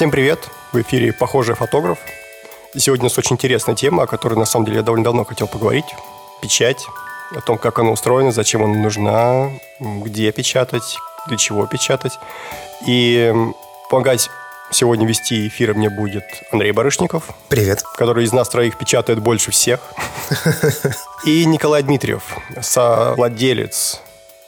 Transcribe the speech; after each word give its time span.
Всем 0.00 0.10
привет! 0.10 0.48
В 0.72 0.80
эфире 0.80 1.12
«Похожий 1.12 1.54
фотограф». 1.54 1.98
И 2.72 2.78
сегодня 2.78 3.02
у 3.02 3.08
нас 3.08 3.18
очень 3.18 3.34
интересная 3.34 3.74
тема, 3.74 4.04
о 4.04 4.06
которой, 4.06 4.32
на 4.32 4.46
самом 4.46 4.64
деле, 4.64 4.78
я 4.78 4.82
довольно 4.82 5.04
давно 5.04 5.24
хотел 5.26 5.46
поговорить. 5.46 5.84
Печать, 6.40 6.86
о 7.36 7.42
том, 7.42 7.58
как 7.58 7.78
она 7.78 7.90
устроена, 7.90 8.32
зачем 8.32 8.64
она 8.64 8.76
нужна, 8.76 9.50
где 9.78 10.32
печатать, 10.32 10.96
для 11.26 11.36
чего 11.36 11.66
печатать. 11.66 12.18
И 12.86 13.30
помогать 13.90 14.30
сегодня 14.70 15.06
вести 15.06 15.48
эфир 15.48 15.74
мне 15.74 15.90
будет 15.90 16.24
Андрей 16.50 16.72
Барышников. 16.72 17.28
Привет. 17.50 17.82
Который 17.82 18.24
из 18.24 18.32
нас 18.32 18.48
троих 18.48 18.78
печатает 18.78 19.20
больше 19.20 19.50
всех. 19.50 19.80
И 21.26 21.44
Николай 21.44 21.82
Дмитриев, 21.82 22.38
совладелец 22.62 24.00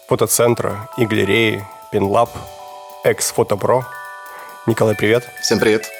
фотоцентра 0.08 0.88
и 0.96 1.04
галереи 1.04 1.62
Пинлаб, 1.90 2.30
экс-фотопро. 3.04 3.84
Николай, 4.64 4.94
привет. 4.94 5.28
Всем 5.40 5.58
привет. 5.58 5.90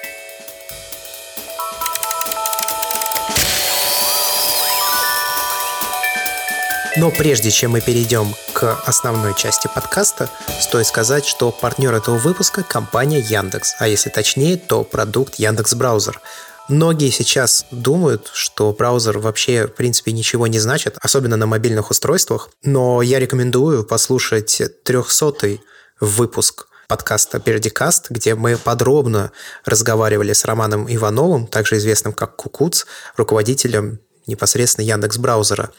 Но 6.97 7.11
прежде 7.11 7.51
чем 7.51 7.73
мы 7.73 7.81
перейдем 7.81 8.33
к 8.53 8.81
основной 8.87 9.35
части 9.35 9.69
подкаста, 9.75 10.31
стоит 10.61 10.87
сказать, 10.87 11.27
что 11.27 11.51
партнер 11.51 11.93
этого 11.93 12.19
выпуска– 12.19 12.63
компания 12.69 13.19
Яндекс, 13.19 13.75
а 13.81 13.89
если 13.89 14.11
точнее, 14.11 14.57
то 14.57 14.85
продукт 14.85 15.41
Яндекс 15.41 15.75
Браузер. 15.75 16.21
Многие 16.69 17.11
сейчас 17.11 17.67
думают, 17.73 18.31
что 18.33 18.73
браузер 18.73 19.19
вообще, 19.19 19.67
в 19.67 19.75
принципе, 19.75 20.13
ничего 20.13 20.47
не 20.47 20.61
значит, 20.61 20.99
особенно 21.01 21.37
на 21.37 21.47
мобильных 21.47 21.91
устройствах, 21.91 22.51
но 22.63 23.03
я 23.03 23.19
рекомендую 23.19 23.83
послушать 23.83 24.63
300 24.85 25.59
выпуск 25.99 26.69
подкаста 26.93 27.41
Пердикаст, 27.41 28.11
где 28.11 28.35
мы 28.35 28.59
подробно 28.59 29.33
разговаривали 29.65 30.35
с 30.35 30.45
Романом 30.45 30.95
Ивановым, 30.95 31.47
также 31.47 31.79
известным 31.79 32.13
как 32.13 32.37
Кукуц, 32.37 32.85
руководителем 33.17 34.01
непосредственно 34.27 34.85
Яндекс 34.85 35.17
браузера. 35.17 35.71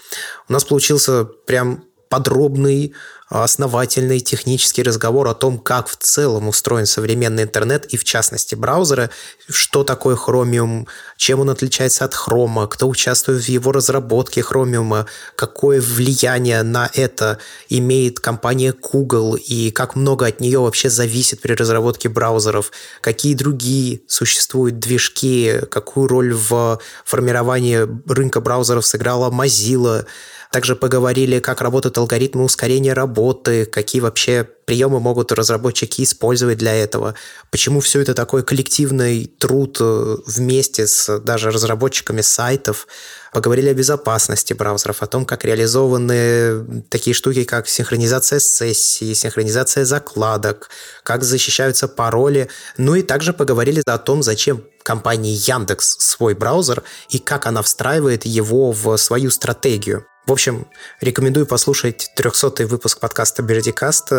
У 0.49 0.53
нас 0.53 0.63
получился 0.63 1.23
прям 1.23 1.83
подробный 2.09 2.95
основательный 3.41 4.19
технический 4.19 4.83
разговор 4.83 5.27
о 5.27 5.33
том, 5.33 5.57
как 5.57 5.87
в 5.87 5.97
целом 5.97 6.47
устроен 6.47 6.85
современный 6.85 7.43
интернет 7.43 7.85
и 7.85 7.97
в 7.97 8.03
частности 8.03 8.53
браузеры, 8.53 9.09
что 9.49 9.83
такое 9.83 10.15
Chromium, 10.15 10.87
чем 11.17 11.39
он 11.39 11.49
отличается 11.49 12.05
от 12.05 12.13
Chrome, 12.13 12.67
кто 12.67 12.87
участвует 12.87 13.43
в 13.43 13.49
его 13.49 13.71
разработке 13.71 14.41
Chromium, 14.41 15.07
какое 15.35 15.81
влияние 15.81 16.61
на 16.61 16.89
это 16.93 17.39
имеет 17.69 18.19
компания 18.19 18.73
Google 18.73 19.35
и 19.35 19.71
как 19.71 19.95
много 19.95 20.27
от 20.27 20.39
нее 20.39 20.59
вообще 20.59 20.91
зависит 20.91 21.41
при 21.41 21.53
разработке 21.53 22.09
браузеров, 22.09 22.71
какие 23.01 23.33
другие 23.33 24.01
существуют 24.07 24.77
движки, 24.77 25.61
какую 25.71 26.07
роль 26.07 26.33
в 26.33 26.79
формировании 27.03 27.87
рынка 28.07 28.41
браузеров 28.41 28.85
сыграла 28.85 29.31
Mozilla, 29.31 30.05
также 30.53 30.75
поговорили, 30.75 31.39
как 31.39 31.61
работают 31.61 31.97
алгоритмы 31.97 32.43
ускорения 32.43 32.93
работы, 32.93 33.65
какие 33.65 34.03
вообще 34.03 34.47
приемы 34.65 34.99
могут 34.99 35.31
разработчики 35.31 36.03
использовать 36.03 36.59
для 36.59 36.75
этого, 36.75 37.15
почему 37.49 37.79
все 37.79 38.01
это 38.01 38.13
такой 38.13 38.43
коллективный 38.43 39.25
труд 39.25 39.77
э, 39.81 40.17
вместе 40.27 40.85
с 40.85 41.19
даже 41.19 41.49
разработчиками 41.49 42.21
сайтов. 42.21 42.87
Поговорили 43.33 43.69
о 43.69 43.73
безопасности 43.73 44.53
браузеров, 44.53 45.01
о 45.01 45.07
том, 45.07 45.25
как 45.25 45.43
реализованы 45.43 46.83
такие 46.89 47.15
штуки, 47.15 47.45
как 47.45 47.67
синхронизация 47.67 48.37
сессий, 48.37 49.15
синхронизация 49.15 49.85
закладок, 49.85 50.69
как 51.01 51.23
защищаются 51.23 51.87
пароли. 51.87 52.47
Ну 52.77 52.93
и 52.93 53.01
также 53.01 53.33
поговорили 53.33 53.81
о 53.87 53.97
том, 53.97 54.21
зачем 54.21 54.63
компании 54.83 55.33
Яндекс 55.33 55.97
свой 55.99 56.33
браузер 56.33 56.83
и 57.09 57.19
как 57.19 57.45
она 57.45 57.61
встраивает 57.61 58.25
его 58.25 58.71
в 58.71 58.97
свою 58.97 59.31
стратегию. 59.31 60.05
В 60.25 60.31
общем, 60.31 60.67
рекомендую 61.01 61.45
послушать 61.45 62.09
300 62.15 62.65
выпуск 62.65 63.01
подкаста 63.01 63.43
Бердикаст. 63.43 64.09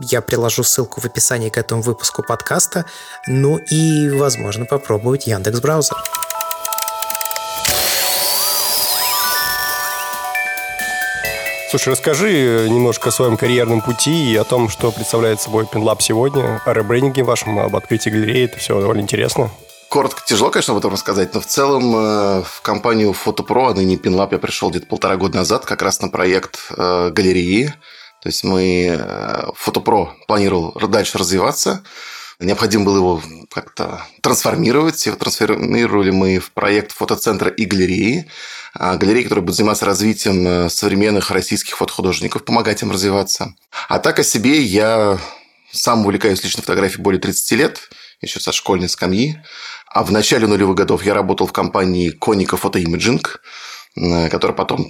Я 0.00 0.20
приложу 0.20 0.62
ссылку 0.62 1.00
в 1.00 1.06
описании 1.06 1.48
к 1.48 1.56
этому 1.56 1.80
выпуску 1.80 2.22
подкаста. 2.22 2.84
Ну 3.26 3.58
и, 3.70 4.10
возможно, 4.10 4.66
попробовать 4.66 5.26
Яндекс 5.26 5.60
Браузер. 5.60 5.96
Слушай, 11.70 11.88
расскажи 11.88 12.68
немножко 12.68 13.08
о 13.08 13.12
своем 13.12 13.36
карьерном 13.36 13.80
пути 13.80 14.32
и 14.32 14.36
о 14.36 14.44
том, 14.44 14.68
что 14.68 14.92
представляет 14.92 15.40
собой 15.40 15.64
PinLab 15.64 15.96
сегодня, 15.98 16.60
о 16.64 16.72
ребрендинге 16.72 17.24
вашем, 17.24 17.58
об 17.58 17.74
открытии 17.74 18.10
галереи. 18.10 18.44
Это 18.44 18.58
все 18.58 18.78
довольно 18.78 19.00
интересно. 19.00 19.50
Коротко 19.94 20.22
тяжело, 20.26 20.50
конечно, 20.50 20.72
об 20.72 20.80
этом 20.80 20.92
рассказать, 20.92 21.34
но 21.34 21.40
в 21.40 21.46
целом 21.46 21.94
э, 21.94 22.42
в 22.42 22.62
компанию 22.62 23.14
FotoPro, 23.14 23.70
а 23.70 23.74
ныне 23.74 23.94
PinLab, 23.94 24.30
я 24.32 24.38
пришел 24.38 24.68
где-то 24.68 24.86
полтора 24.86 25.14
года 25.14 25.36
назад 25.36 25.66
как 25.66 25.82
раз 25.82 26.00
на 26.00 26.08
проект 26.08 26.58
э, 26.76 27.10
галереи. 27.10 27.72
То 28.20 28.28
есть 28.28 28.42
мы... 28.42 28.86
Э, 28.98 29.50
FotoPro 29.56 30.08
планировал 30.26 30.72
дальше 30.88 31.16
развиваться. 31.16 31.84
Необходимо 32.40 32.86
было 32.86 32.96
его 32.96 33.22
как-то 33.52 34.04
трансформировать. 34.20 35.06
Его 35.06 35.14
трансформировали 35.14 36.10
мы 36.10 36.40
в 36.40 36.50
проект 36.50 36.90
фотоцентра 36.90 37.48
и 37.48 37.64
галереи. 37.64 38.28
А, 38.74 38.96
галереи, 38.96 39.22
которые 39.22 39.44
будут 39.44 39.56
заниматься 39.58 39.86
развитием 39.86 40.68
современных 40.70 41.30
российских 41.30 41.76
фотохудожников, 41.76 42.44
помогать 42.44 42.82
им 42.82 42.90
развиваться. 42.90 43.54
А 43.88 44.00
так 44.00 44.18
о 44.18 44.24
себе 44.24 44.60
я 44.60 45.20
сам 45.70 46.00
увлекаюсь 46.00 46.42
личной 46.42 46.62
фотографией 46.62 47.00
более 47.00 47.20
30 47.20 47.52
лет, 47.52 47.90
еще 48.20 48.40
со 48.40 48.52
школьной 48.52 48.88
скамьи. 48.88 49.38
А 49.94 50.02
в 50.02 50.10
начале 50.10 50.48
нулевых 50.48 50.76
годов 50.76 51.04
я 51.04 51.14
работал 51.14 51.46
в 51.46 51.52
компании 51.52 52.10
Коника 52.10 52.56
Фотоимиджинг, 52.56 53.40
э, 53.96 54.28
которая 54.28 54.56
потом 54.56 54.88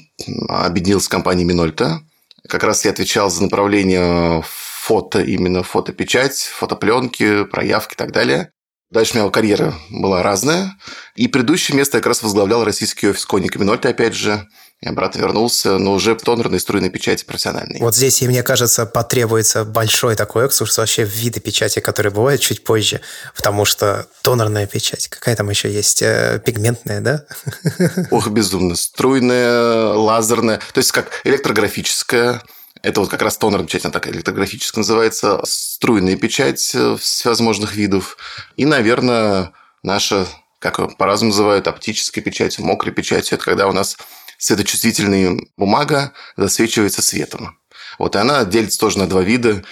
объединилась 0.48 1.04
с 1.04 1.08
компанией 1.08 1.44
Минольта. 1.44 2.00
Как 2.48 2.64
раз 2.64 2.86
я 2.86 2.90
отвечал 2.90 3.28
за 3.30 3.42
направление 3.42 4.42
фото, 4.42 5.20
именно 5.20 5.62
фотопечать, 5.62 6.38
фотопленки, 6.38 7.44
проявки 7.44 7.92
и 7.92 7.96
так 7.96 8.12
далее. 8.12 8.50
Дальше 8.90 9.18
у 9.18 9.20
меня 9.20 9.30
карьера 9.30 9.74
была 9.90 10.22
разная. 10.22 10.74
И 11.16 11.28
предыдущее 11.28 11.76
место 11.76 11.98
я 11.98 12.00
как 12.00 12.08
раз 12.08 12.22
возглавлял 12.22 12.64
российский 12.64 13.06
офис 13.06 13.26
Коника 13.26 13.58
Минольта, 13.58 13.90
опять 13.90 14.14
же. 14.14 14.48
И 14.80 14.86
обратно 14.86 15.20
вернулся, 15.20 15.78
но 15.78 15.92
уже 15.92 16.14
в 16.14 16.20
тонерной 16.22 16.60
струйной 16.60 16.90
печати 16.90 17.24
профессиональной. 17.24 17.80
Вот 17.80 17.94
здесь, 17.94 18.20
и 18.20 18.28
мне 18.28 18.42
кажется, 18.42 18.84
потребуется 18.84 19.64
большой 19.64 20.14
такой 20.14 20.44
экскурс 20.44 20.76
вообще 20.76 21.06
в 21.06 21.08
виды 21.08 21.40
печати, 21.40 21.80
которые 21.80 22.12
бывают 22.12 22.40
чуть 22.42 22.64
позже, 22.64 23.00
потому 23.34 23.64
что 23.64 24.06
тонерная 24.22 24.66
печать, 24.66 25.08
какая 25.08 25.36
там 25.36 25.48
еще 25.48 25.72
есть, 25.72 26.02
э, 26.02 26.40
пигментная, 26.44 27.00
да? 27.00 27.24
Ох, 28.10 28.28
безумно. 28.28 28.76
Струйная, 28.76 29.94
лазерная, 29.94 30.58
то 30.58 30.78
есть 30.78 30.92
как 30.92 31.22
электрографическая, 31.24 32.42
это 32.82 33.00
вот 33.00 33.08
как 33.08 33.22
раз 33.22 33.38
тонерная 33.38 33.66
печать, 33.66 33.86
она 33.86 33.92
так 33.92 34.06
электрографическая 34.08 34.80
называется, 34.82 35.40
струйная 35.44 36.16
печать 36.16 36.72
э, 36.74 36.96
всевозможных 37.00 37.74
видов. 37.74 38.18
И, 38.56 38.66
наверное, 38.66 39.52
наша, 39.82 40.26
как 40.58 40.98
по-разному 40.98 41.30
называют, 41.30 41.66
оптическая 41.66 42.22
печать, 42.22 42.58
мокрая 42.58 42.94
печать, 42.94 43.32
это 43.32 43.42
когда 43.42 43.68
у 43.68 43.72
нас 43.72 43.96
светочувствительная 44.38 45.38
бумага 45.56 46.12
засвечивается 46.36 47.02
светом. 47.02 47.58
Вот 47.98 48.16
и 48.16 48.18
она 48.18 48.44
делится 48.44 48.78
тоже 48.78 48.98
на 48.98 49.06
два 49.06 49.22
вида 49.22 49.64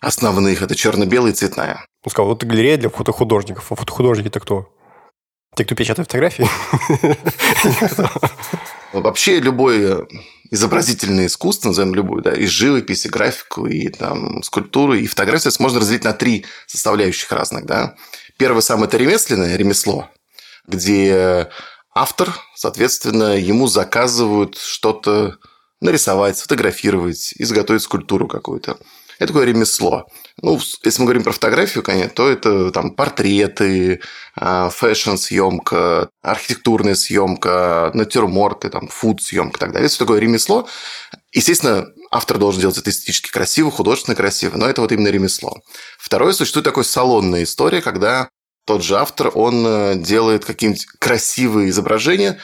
основных. 0.00 0.62
Это 0.62 0.74
черно-белая 0.74 1.32
и 1.32 1.34
цветная. 1.34 1.86
Он 2.04 2.10
сказал, 2.10 2.28
вот 2.28 2.44
галерея 2.44 2.76
для 2.76 2.90
фотохудожников. 2.90 3.72
А 3.72 3.74
фотохудожники 3.74 4.28
это 4.28 4.40
кто? 4.40 4.72
Те, 5.56 5.64
кто 5.64 5.74
печатает 5.74 6.08
фотографии? 6.08 6.46
Вообще 8.92 9.40
любое 9.40 10.06
изобразительное 10.50 11.26
искусство, 11.26 11.68
назовем 11.68 11.94
любую, 11.94 12.22
да, 12.22 12.32
и 12.32 12.46
живопись, 12.46 13.06
и 13.06 13.08
графику, 13.08 13.66
и 13.66 13.88
там, 13.88 14.42
скульптуру, 14.42 14.94
и 14.94 15.06
фотографию 15.06 15.52
можно 15.58 15.80
разделить 15.80 16.04
на 16.04 16.12
три 16.12 16.44
составляющих 16.66 17.30
разных. 17.32 17.64
Да. 17.64 17.96
Первое 18.36 18.60
самое– 18.60 18.86
это 18.88 18.96
ремесленное 18.96 19.56
ремесло, 19.56 20.08
где 20.66 21.48
автор, 21.96 22.34
соответственно, 22.54 23.38
ему 23.38 23.66
заказывают 23.68 24.58
что-то 24.58 25.36
нарисовать, 25.80 26.36
сфотографировать, 26.36 27.32
изготовить 27.38 27.82
скульптуру 27.82 28.28
какую-то. 28.28 28.76
Это 29.18 29.28
такое 29.28 29.46
ремесло. 29.46 30.06
Ну, 30.42 30.60
если 30.84 31.00
мы 31.00 31.06
говорим 31.06 31.24
про 31.24 31.32
фотографию, 31.32 31.82
конечно, 31.82 32.10
то 32.10 32.28
это 32.28 32.70
там 32.70 32.90
портреты, 32.90 34.02
а, 34.34 34.68
фэшн-съемка, 34.68 36.10
архитектурная 36.22 36.94
съемка, 36.94 37.90
натюрморты, 37.94 38.68
там, 38.68 38.88
фуд-съемка 38.88 39.56
и 39.56 39.60
так 39.60 39.72
далее. 39.72 39.86
Это 39.86 39.98
такое 39.98 40.20
ремесло. 40.20 40.68
Естественно, 41.32 41.86
автор 42.10 42.36
должен 42.36 42.60
делать 42.60 42.76
это 42.76 42.90
эстетически 42.90 43.30
красиво, 43.30 43.70
художественно 43.70 44.14
красиво, 44.14 44.58
но 44.58 44.68
это 44.68 44.82
вот 44.82 44.92
именно 44.92 45.08
ремесло. 45.08 45.62
Второе, 45.98 46.34
существует 46.34 46.66
такая 46.66 46.84
салонная 46.84 47.44
история, 47.44 47.80
когда 47.80 48.28
тот 48.66 48.82
же 48.82 48.96
автор, 48.96 49.30
он 49.34 49.64
э, 49.66 49.94
делает 49.96 50.44
какие-нибудь 50.44 50.86
красивые 50.98 51.70
изображения, 51.70 52.38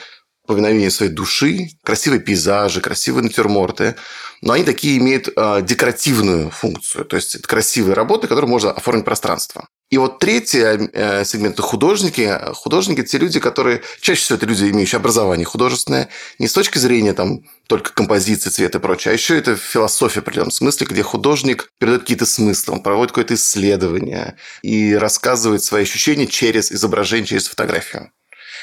повиновение 0.47 0.89
своей 0.89 1.11
души, 1.11 1.67
красивые 1.83 2.21
пейзажи, 2.21 2.81
красивые 2.81 3.23
натюрморты. 3.23 3.95
Но 4.41 4.53
они 4.53 4.63
такие 4.63 4.97
имеют 4.97 5.27
э, 5.27 5.61
декоративную 5.61 6.49
функцию. 6.49 7.05
То 7.05 7.17
есть, 7.17 7.35
это 7.35 7.47
красивые 7.47 7.93
работы, 7.93 8.27
которые 8.27 8.49
можно 8.49 8.71
оформить 8.71 9.05
пространство. 9.05 9.67
И 9.93 9.97
вот 9.99 10.17
третий 10.17 10.89
э, 10.91 11.23
сегмент– 11.23 11.59
художники. 11.59 12.39
Художники– 12.55 13.03
те 13.03 13.19
люди, 13.19 13.39
которые… 13.39 13.83
Чаще 14.01 14.21
всего 14.21 14.37
это 14.37 14.47
люди, 14.47 14.63
имеющие 14.71 14.97
образование 14.97 15.45
художественное, 15.45 16.09
не 16.39 16.47
с 16.47 16.53
точки 16.53 16.79
зрения 16.79 17.13
там, 17.13 17.41
только 17.67 17.93
композиции, 17.93 18.49
цвета 18.49 18.79
и 18.79 18.81
прочее, 18.81 19.11
а 19.11 19.13
еще 19.13 19.37
это 19.37 19.55
философия 19.55 20.21
в 20.21 20.23
определенном 20.23 20.49
смысле, 20.49 20.87
где 20.89 21.03
художник 21.03 21.69
передает 21.77 22.01
какие-то 22.01 22.25
смыслы, 22.25 22.73
он 22.73 22.81
проводит 22.81 23.11
какое-то 23.11 23.35
исследование 23.35 24.35
и 24.63 24.95
рассказывает 24.95 25.63
свои 25.63 25.83
ощущения 25.83 26.25
через 26.25 26.71
изображение, 26.71 27.27
через 27.27 27.47
фотографию. 27.47 28.09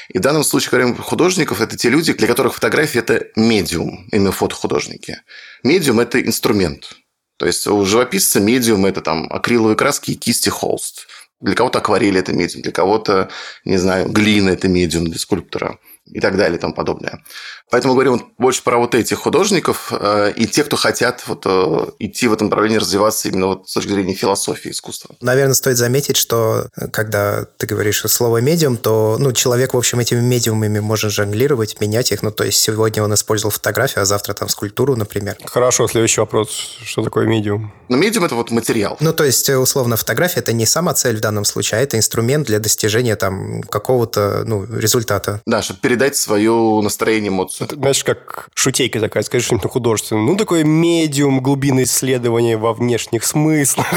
И 0.09 0.17
в 0.17 0.21
данном 0.21 0.43
случае, 0.43 0.71
говорим 0.71 0.97
художников, 0.97 1.61
это 1.61 1.77
те 1.77 1.87
люди, 1.87 2.11
для 2.11 2.27
которых 2.27 2.55
фотография– 2.55 2.99
это 3.07 3.27
медиум, 3.37 4.09
именно 4.11 4.33
фотохудожники. 4.33 5.21
Медиум– 5.63 5.99
это 6.01 6.21
инструмент. 6.21 6.97
То 7.41 7.47
есть 7.47 7.65
у 7.65 7.83
живописца 7.85 8.39
медиум– 8.39 8.85
это 8.85 9.01
там 9.01 9.25
акриловые 9.31 9.75
краски 9.75 10.11
и 10.11 10.15
кисти 10.15 10.49
холст. 10.49 11.07
Для 11.41 11.55
кого-то 11.55 11.79
акварель– 11.79 12.17
это 12.19 12.33
медиум, 12.33 12.61
для 12.61 12.71
кого-то, 12.71 13.29
не 13.65 13.77
знаю, 13.77 14.09
глина– 14.09 14.49
это 14.51 14.67
медиум 14.67 15.05
для 15.05 15.17
скульптора 15.17 15.79
и 16.05 16.19
так 16.19 16.35
далее 16.37 16.57
и 16.57 16.59
тому 16.59 16.73
подобное. 16.73 17.23
Поэтому 17.69 17.93
говорим 17.93 18.13
вот 18.13 18.23
больше 18.37 18.63
про 18.63 18.77
вот 18.77 18.95
этих 18.95 19.19
художников 19.19 19.93
э, 19.97 20.33
и 20.35 20.45
тех, 20.47 20.65
кто 20.65 20.75
хотят 20.75 21.23
вот, 21.27 21.43
э, 21.45 21.85
идти 21.99 22.27
в 22.27 22.33
этом 22.33 22.47
направлении, 22.47 22.77
развиваться 22.77 23.29
именно 23.29 23.47
вот 23.47 23.69
с 23.69 23.73
точки 23.73 23.89
зрения 23.89 24.13
философии 24.13 24.71
искусства. 24.71 25.15
Наверное, 25.21 25.53
стоит 25.53 25.77
заметить, 25.77 26.17
что 26.17 26.67
э, 26.75 26.87
когда 26.87 27.45
ты 27.45 27.67
говоришь 27.67 28.01
слово 28.01 28.39
«медиум», 28.39 28.77
то 28.77 29.17
ну, 29.19 29.31
человек, 29.31 29.73
в 29.73 29.77
общем, 29.77 29.99
этими 29.99 30.19
медиумами 30.19 30.79
может 30.79 31.11
жонглировать, 31.11 31.79
менять 31.79 32.11
их. 32.11 32.23
Ну, 32.23 32.31
то 32.31 32.43
есть 32.43 32.59
сегодня 32.59 33.03
он 33.03 33.13
использовал 33.13 33.51
фотографию, 33.51 34.01
а 34.01 34.05
завтра 34.05 34.33
там 34.33 34.49
скульптуру, 34.49 34.95
например. 34.95 35.37
Хорошо, 35.45 35.87
следующий 35.87 36.19
вопрос. 36.19 36.49
Что 36.83 37.03
такое 37.03 37.25
медиум? 37.25 37.71
Ну, 37.89 37.97
медиум– 37.97 38.25
это 38.25 38.35
вот 38.35 38.51
материал. 38.51 38.97
Ну, 38.99 39.13
то 39.13 39.23
есть, 39.23 39.49
условно, 39.49 39.95
фотография– 39.95 40.39
это 40.41 40.51
не 40.51 40.65
сама 40.65 40.93
цель 40.93 41.17
в 41.17 41.21
данном 41.21 41.45
случае, 41.45 41.79
а 41.79 41.83
это 41.83 41.97
инструмент 41.97 42.47
для 42.47 42.59
достижения 42.59 43.15
там 43.15 43.61
какого-то 43.63 44.43
ну, 44.45 44.65
результата. 44.65 45.41
Да, 45.45 45.61
чтобы 45.61 45.79
передать 45.91 46.15
свое 46.15 46.79
настроение, 46.81 47.27
эмоцию. 47.27 47.67
Это, 47.67 47.75
знаешь, 47.75 48.01
как 48.05 48.47
шутейка 48.55 49.01
такая, 49.01 49.23
скажи 49.23 49.43
что-нибудь 49.43 49.69
художественное. 49.69 50.23
Ну, 50.23 50.37
такое 50.37 50.63
медиум 50.63 51.41
глубины 51.41 51.83
исследования 51.83 52.55
во 52.55 52.73
внешних 52.73 53.25
смыслах. 53.25 53.87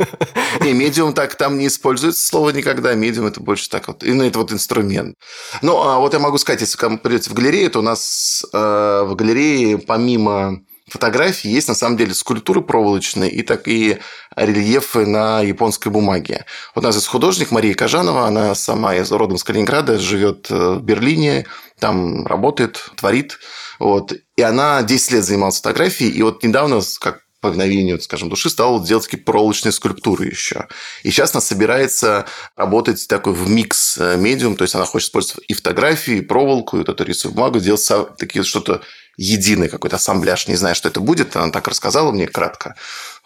Не, 0.60 0.74
медиум 0.74 1.14
так 1.14 1.36
там 1.36 1.56
не 1.56 1.68
используется 1.68 2.26
слово 2.26 2.50
никогда. 2.50 2.92
Медиум 2.92 3.26
это 3.26 3.40
больше 3.40 3.70
так 3.70 3.88
вот. 3.88 4.04
И 4.04 4.12
ну, 4.12 4.22
это 4.22 4.38
вот 4.38 4.52
инструмент. 4.52 5.16
Ну, 5.62 5.80
а 5.80 5.98
вот 5.98 6.12
я 6.12 6.18
могу 6.18 6.36
сказать, 6.36 6.60
если 6.60 6.76
вы 6.86 6.98
придете 6.98 7.30
в 7.30 7.32
галерею, 7.32 7.70
то 7.70 7.78
у 7.78 7.82
нас 7.82 8.44
э, 8.52 9.02
в 9.06 9.14
галерее 9.14 9.78
помимо 9.78 10.60
фотографий 10.90 11.48
есть 11.48 11.68
на 11.68 11.74
самом 11.74 11.96
деле 11.96 12.14
скульптуры 12.14 12.60
проволочные 12.60 13.30
и 13.30 13.42
такие 13.42 14.00
рельефы 14.36 15.06
на 15.06 15.40
японской 15.40 15.88
бумаге. 15.88 16.44
Вот 16.74 16.84
у 16.84 16.86
нас 16.86 16.96
есть 16.96 17.06
художник 17.06 17.50
Мария 17.50 17.74
Кажанова, 17.74 18.26
она 18.26 18.54
сама 18.54 18.94
из 18.94 19.10
родом 19.10 19.38
с 19.38 19.44
Калининграда, 19.44 19.98
живет 19.98 20.50
э, 20.50 20.74
в 20.74 20.82
Берлине, 20.82 21.46
там 21.78 22.26
работает, 22.26 22.90
творит. 22.96 23.38
Вот. 23.78 24.12
И 24.36 24.42
она 24.42 24.82
10 24.82 25.12
лет 25.12 25.24
занималась 25.24 25.56
фотографией, 25.56 26.10
и 26.10 26.22
вот 26.22 26.42
недавно, 26.42 26.80
как 27.00 27.20
по 27.40 27.48
мгновению, 27.48 28.00
скажем, 28.00 28.28
души 28.28 28.50
стала 28.50 28.84
делать 28.84 29.04
такие 29.04 29.22
проволочные 29.22 29.72
скульптуры 29.72 30.26
еще. 30.26 30.68
И 31.02 31.10
сейчас 31.10 31.34
она 31.34 31.40
собирается 31.40 32.26
работать 32.54 33.06
такой 33.08 33.32
в 33.32 33.48
микс 33.48 33.96
э, 33.98 34.16
медиум, 34.16 34.56
то 34.56 34.62
есть 34.62 34.74
она 34.74 34.84
хочет 34.84 35.08
использовать 35.08 35.44
и 35.48 35.54
фотографии, 35.54 36.18
и 36.18 36.20
проволоку, 36.20 36.76
и 36.76 36.80
вот 36.80 36.88
эту 36.90 37.04
рисовую 37.04 37.36
бумагу, 37.36 37.60
делать 37.60 37.90
такие 38.18 38.44
что-то 38.44 38.82
единый 39.16 39.68
какой-то 39.68 39.96
ассамбляж. 39.96 40.48
Не 40.48 40.56
знаю, 40.56 40.74
что 40.74 40.88
это 40.88 41.00
будет. 41.00 41.36
Она 41.36 41.52
так 41.52 41.66
рассказала 41.68 42.12
мне 42.12 42.26
кратко. 42.26 42.74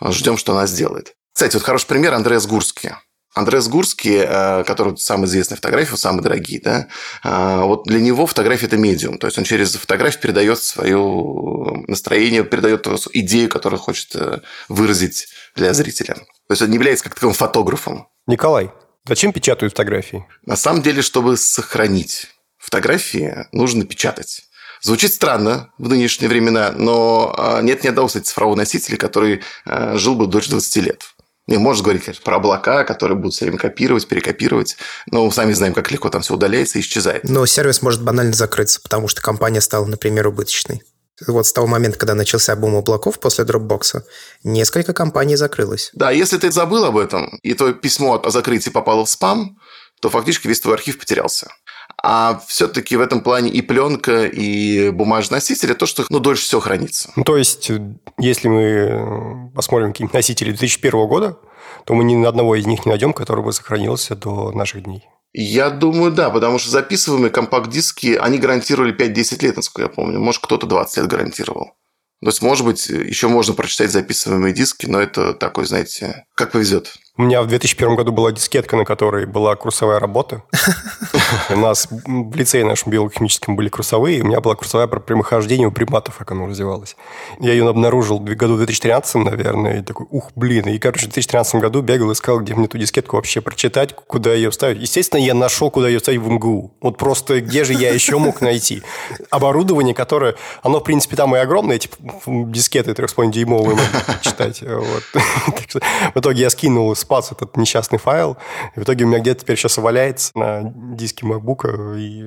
Ждем, 0.00 0.36
что 0.36 0.52
она 0.52 0.66
сделает. 0.66 1.14
Кстати, 1.32 1.54
вот 1.54 1.64
хороший 1.64 1.86
пример 1.86 2.14
Андреас 2.14 2.46
Гурский. 2.46 2.92
Андреас 3.34 3.66
Гурский, 3.68 4.18
э, 4.18 4.64
который 4.64 4.96
самый 4.96 5.24
известный 5.24 5.56
фотографии, 5.56 5.96
самые 5.96 6.22
дорогие, 6.22 6.60
да, 6.60 6.86
э, 7.24 7.62
вот 7.62 7.82
для 7.84 8.00
него 8.00 8.26
фотография– 8.26 8.66
это 8.68 8.76
медиум. 8.76 9.18
То 9.18 9.26
есть, 9.26 9.36
он 9.36 9.44
через 9.44 9.74
фотографию 9.74 10.22
передает 10.22 10.62
свое 10.62 11.84
настроение, 11.88 12.44
передает 12.44 12.86
идею, 13.12 13.48
которую 13.48 13.80
хочет 13.80 14.14
э, 14.14 14.40
выразить 14.68 15.26
для 15.56 15.74
зрителя. 15.74 16.14
То 16.14 16.50
есть, 16.50 16.62
он 16.62 16.68
не 16.68 16.74
является 16.76 17.04
как 17.04 17.14
таковым 17.14 17.34
фотографом. 17.34 18.06
Николай, 18.28 18.70
зачем 19.04 19.32
печатают 19.32 19.72
фотографии? 19.72 20.24
На 20.46 20.54
самом 20.54 20.82
деле, 20.82 21.02
чтобы 21.02 21.36
сохранить. 21.36 22.28
Фотографии 22.58 23.48
нужно 23.50 23.84
печатать. 23.84 24.44
Звучит 24.84 25.14
странно 25.14 25.70
в 25.78 25.88
нынешние 25.88 26.28
времена, 26.28 26.70
но 26.76 27.34
а, 27.38 27.62
нет 27.62 27.84
ни 27.84 27.88
одного, 27.88 28.08
кстати, 28.08 28.24
цифрового 28.24 28.54
носителя, 28.54 28.98
который 28.98 29.40
а, 29.64 29.96
жил 29.96 30.14
бы 30.14 30.26
дольше 30.26 30.50
20 30.50 30.76
лет. 30.76 31.02
Не, 31.46 31.56
можно 31.56 31.84
говорить, 31.84 32.04
конечно, 32.04 32.22
про 32.22 32.36
облака, 32.36 32.84
которые 32.84 33.16
будут 33.16 33.32
все 33.32 33.46
время 33.46 33.58
копировать, 33.58 34.06
перекопировать. 34.06 34.76
Но 35.10 35.24
мы 35.24 35.32
сами 35.32 35.54
знаем, 35.54 35.72
как 35.72 35.90
легко 35.90 36.10
там 36.10 36.20
все 36.20 36.34
удаляется 36.34 36.76
и 36.76 36.82
исчезает. 36.82 37.24
Но 37.24 37.46
сервис 37.46 37.80
может 37.80 38.02
банально 38.02 38.34
закрыться, 38.34 38.78
потому 38.82 39.08
что 39.08 39.22
компания 39.22 39.62
стала, 39.62 39.86
например, 39.86 40.28
убыточной. 40.28 40.82
Вот 41.26 41.46
с 41.46 41.52
того 41.54 41.66
момента, 41.66 41.98
когда 41.98 42.14
начался 42.14 42.54
бум 42.54 42.74
облаков 42.76 43.20
после 43.20 43.44
Dropbox, 43.44 44.02
несколько 44.42 44.92
компаний 44.92 45.36
закрылось. 45.36 45.92
Да, 45.94 46.10
если 46.10 46.36
ты 46.36 46.52
забыл 46.52 46.84
об 46.84 46.98
этом, 46.98 47.38
и 47.42 47.54
твое 47.54 47.72
письмо 47.72 48.20
о 48.22 48.30
закрытии 48.30 48.68
попало 48.68 49.06
в 49.06 49.10
спам, 49.10 49.56
то 50.00 50.10
фактически 50.10 50.48
весь 50.48 50.60
твой 50.60 50.74
архив 50.74 50.98
потерялся. 50.98 51.48
А 52.06 52.38
все-таки 52.46 52.96
в 52.96 53.00
этом 53.00 53.22
плане 53.22 53.48
и 53.48 53.62
пленка, 53.62 54.26
и 54.26 54.90
бумажный 54.90 55.36
носитель– 55.36 55.70
это 55.70 55.80
то, 55.80 55.86
что 55.86 56.04
ну, 56.10 56.20
дольше 56.20 56.42
всего 56.42 56.60
хранится. 56.60 57.10
Ну, 57.16 57.24
то 57.24 57.38
есть, 57.38 57.70
если 58.18 58.48
мы 58.48 59.50
посмотрим 59.54 59.88
какие-нибудь 59.88 60.12
носители 60.12 60.50
2001 60.50 61.08
года, 61.08 61.38
то 61.86 61.94
мы 61.94 62.04
ни 62.04 62.14
на 62.14 62.28
одного 62.28 62.56
из 62.56 62.66
них 62.66 62.84
не 62.84 62.90
найдем, 62.90 63.14
который 63.14 63.42
бы 63.42 63.54
сохранился 63.54 64.16
до 64.16 64.52
наших 64.52 64.82
дней. 64.82 65.08
Я 65.32 65.70
думаю, 65.70 66.12
да, 66.12 66.28
потому 66.28 66.58
что 66.58 66.68
записываемые 66.68 67.30
компакт-диски, 67.30 68.18
они 68.20 68.36
гарантировали 68.36 68.94
5-10 68.94 69.42
лет, 69.42 69.56
насколько 69.56 69.88
я 69.88 69.88
помню. 69.88 70.20
Может, 70.20 70.42
кто-то 70.42 70.66
20 70.66 70.98
лет 70.98 71.06
гарантировал. 71.06 71.72
То 72.20 72.28
есть, 72.28 72.42
может 72.42 72.66
быть, 72.66 72.86
еще 72.86 73.28
можно 73.28 73.54
прочитать 73.54 73.90
записываемые 73.90 74.52
диски, 74.52 74.84
но 74.84 75.00
это 75.00 75.32
такой, 75.32 75.64
знаете, 75.64 76.26
как 76.34 76.52
повезет. 76.52 76.98
У 77.16 77.22
меня 77.22 77.42
в 77.42 77.46
2001 77.46 77.94
году 77.94 78.10
была 78.10 78.32
дискетка, 78.32 78.74
на 78.74 78.84
которой 78.84 79.24
была 79.24 79.54
курсовая 79.54 80.00
работа. 80.00 80.42
У 81.48 81.56
нас 81.56 81.86
в 81.88 82.34
лицее 82.34 82.64
нашем 82.64 82.90
биохимическом 82.90 83.54
были 83.54 83.68
курсовые, 83.68 84.22
у 84.22 84.26
меня 84.26 84.40
была 84.40 84.56
курсовая 84.56 84.88
про 84.88 84.98
прямохождение 84.98 85.68
у 85.68 85.70
приматов, 85.70 86.16
как 86.18 86.32
оно 86.32 86.48
развивалось. 86.48 86.96
Я 87.38 87.52
ее 87.52 87.68
обнаружил 87.68 88.18
в 88.18 88.24
году 88.24 88.56
2013, 88.56 89.14
наверное, 89.16 89.78
и 89.78 89.82
такой, 89.84 90.08
ух, 90.10 90.32
блин. 90.34 90.66
И, 90.66 90.76
короче, 90.80 91.02
в 91.02 91.12
2013 91.12 91.54
году 91.60 91.82
бегал, 91.82 92.10
искал, 92.10 92.40
где 92.40 92.52
мне 92.56 92.64
эту 92.64 92.78
дискетку 92.78 93.14
вообще 93.14 93.40
прочитать, 93.40 93.94
куда 93.94 94.34
ее 94.34 94.50
вставить. 94.50 94.82
Естественно, 94.82 95.20
я 95.20 95.34
нашел, 95.34 95.70
куда 95.70 95.86
ее 95.86 95.98
вставить 95.98 96.20
в 96.20 96.28
МГУ. 96.28 96.74
Вот 96.80 96.98
просто 96.98 97.40
где 97.40 97.62
же 97.62 97.74
я 97.74 97.94
еще 97.94 98.18
мог 98.18 98.40
найти? 98.40 98.82
Оборудование, 99.30 99.94
которое, 99.94 100.34
оно, 100.64 100.80
в 100.80 100.82
принципе, 100.82 101.14
там 101.14 101.36
и 101.36 101.38
огромное, 101.38 101.78
типа 101.78 101.94
дискеты 102.26 102.90
3,5-дюймовые 102.90 103.76
можно 103.76 104.18
читать. 104.20 104.62
В 106.14 106.18
итоге 106.18 106.42
я 106.42 106.50
скинул 106.50 106.92
спас 107.04 107.32
этот 107.32 107.56
несчастный 107.56 107.98
файл. 107.98 108.36
И 108.74 108.80
в 108.80 108.82
итоге 108.82 109.04
у 109.04 109.08
меня 109.08 109.20
где-то 109.20 109.42
теперь 109.42 109.56
сейчас 109.56 109.76
валяется 109.76 110.32
на 110.34 110.72
диске 110.96 111.26
MacBook 111.26 111.98
и 111.98 112.26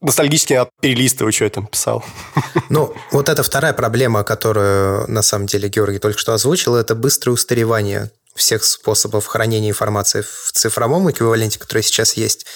ностальгически 0.00 0.54
от 0.54 0.70
перелистываю, 0.80 1.32
что 1.32 1.44
я 1.44 1.50
там 1.50 1.66
писал. 1.66 2.04
Ну, 2.70 2.94
вот 3.12 3.28
это 3.28 3.42
вторая 3.42 3.72
проблема, 3.72 4.24
которую, 4.24 5.08
на 5.08 5.22
самом 5.22 5.46
деле, 5.46 5.68
Георгий 5.68 5.98
только 5.98 6.18
что 6.18 6.32
озвучил, 6.32 6.76
это 6.76 6.94
быстрое 6.94 7.34
устаревание 7.34 8.10
всех 8.34 8.64
способов 8.64 9.26
хранения 9.26 9.70
информации 9.70 10.22
в 10.22 10.52
цифровом 10.52 11.10
эквиваленте, 11.10 11.58
который 11.58 11.82
сейчас 11.82 12.14
есть. 12.14 12.46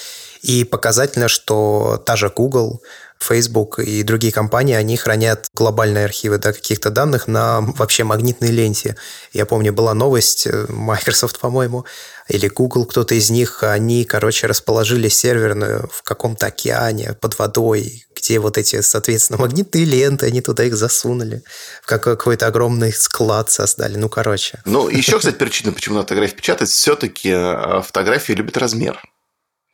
И 0.43 0.65
показательно, 0.65 1.29
что 1.29 2.03
та 2.05 2.17
же 2.17 2.31
Google 2.35 2.83
Facebook 3.19 3.79
и 3.79 4.03
другие 4.03 4.33
компании, 4.33 4.75
они 4.75 4.97
хранят 4.97 5.47
глобальные 5.55 6.05
архивы 6.05 6.39
да, 6.39 6.53
каких-то 6.53 6.91
данных 6.91 7.27
на 7.29 7.61
вообще 7.61 8.05
магнитной 8.05 8.51
ленте. 8.51 8.97
Я 9.33 9.47
помню, 9.47 9.73
была 9.73 9.95
новость, 9.95 10.47
э, 10.47 10.67
Microsoft, 10.69 11.39
по-моему, 11.41 11.85
или 12.29 12.49
Google, 12.49 12.85
кто-то 12.85 13.15
из 13.15 13.31
них, 13.31 13.63
они, 13.63 14.05
короче, 14.05 14.47
расположили 14.47 15.09
серверную 15.09 15.89
в 15.93 16.03
каком-то 16.03 16.47
океане 16.47 17.15
под 17.21 17.39
водой, 17.39 18.07
где 18.15 18.39
вот 18.39 18.59
эти, 18.59 18.81
соответственно, 18.81 19.39
магнитные 19.39 19.85
ленты, 19.85 20.27
они 20.27 20.41
туда 20.41 20.65
их 20.65 20.77
засунули, 20.77 21.43
в 21.83 21.87
какой-то 21.87 22.47
огромный 22.47 22.93
склад 22.93 23.51
создали. 23.51 23.97
Ну, 23.97 24.09
короче. 24.09 24.61
Ну, 24.65 24.89
еще, 24.89 25.19
кстати, 25.19 25.37
причина, 25.37 25.73
почему 25.73 25.97
надо 25.97 26.09
фотографии 26.09 26.37
печатать, 26.37 26.69
все-таки 26.69 27.31
э, 27.31 27.83
фотографии 27.83 28.33
любят 28.33 28.57
размер. 28.57 29.01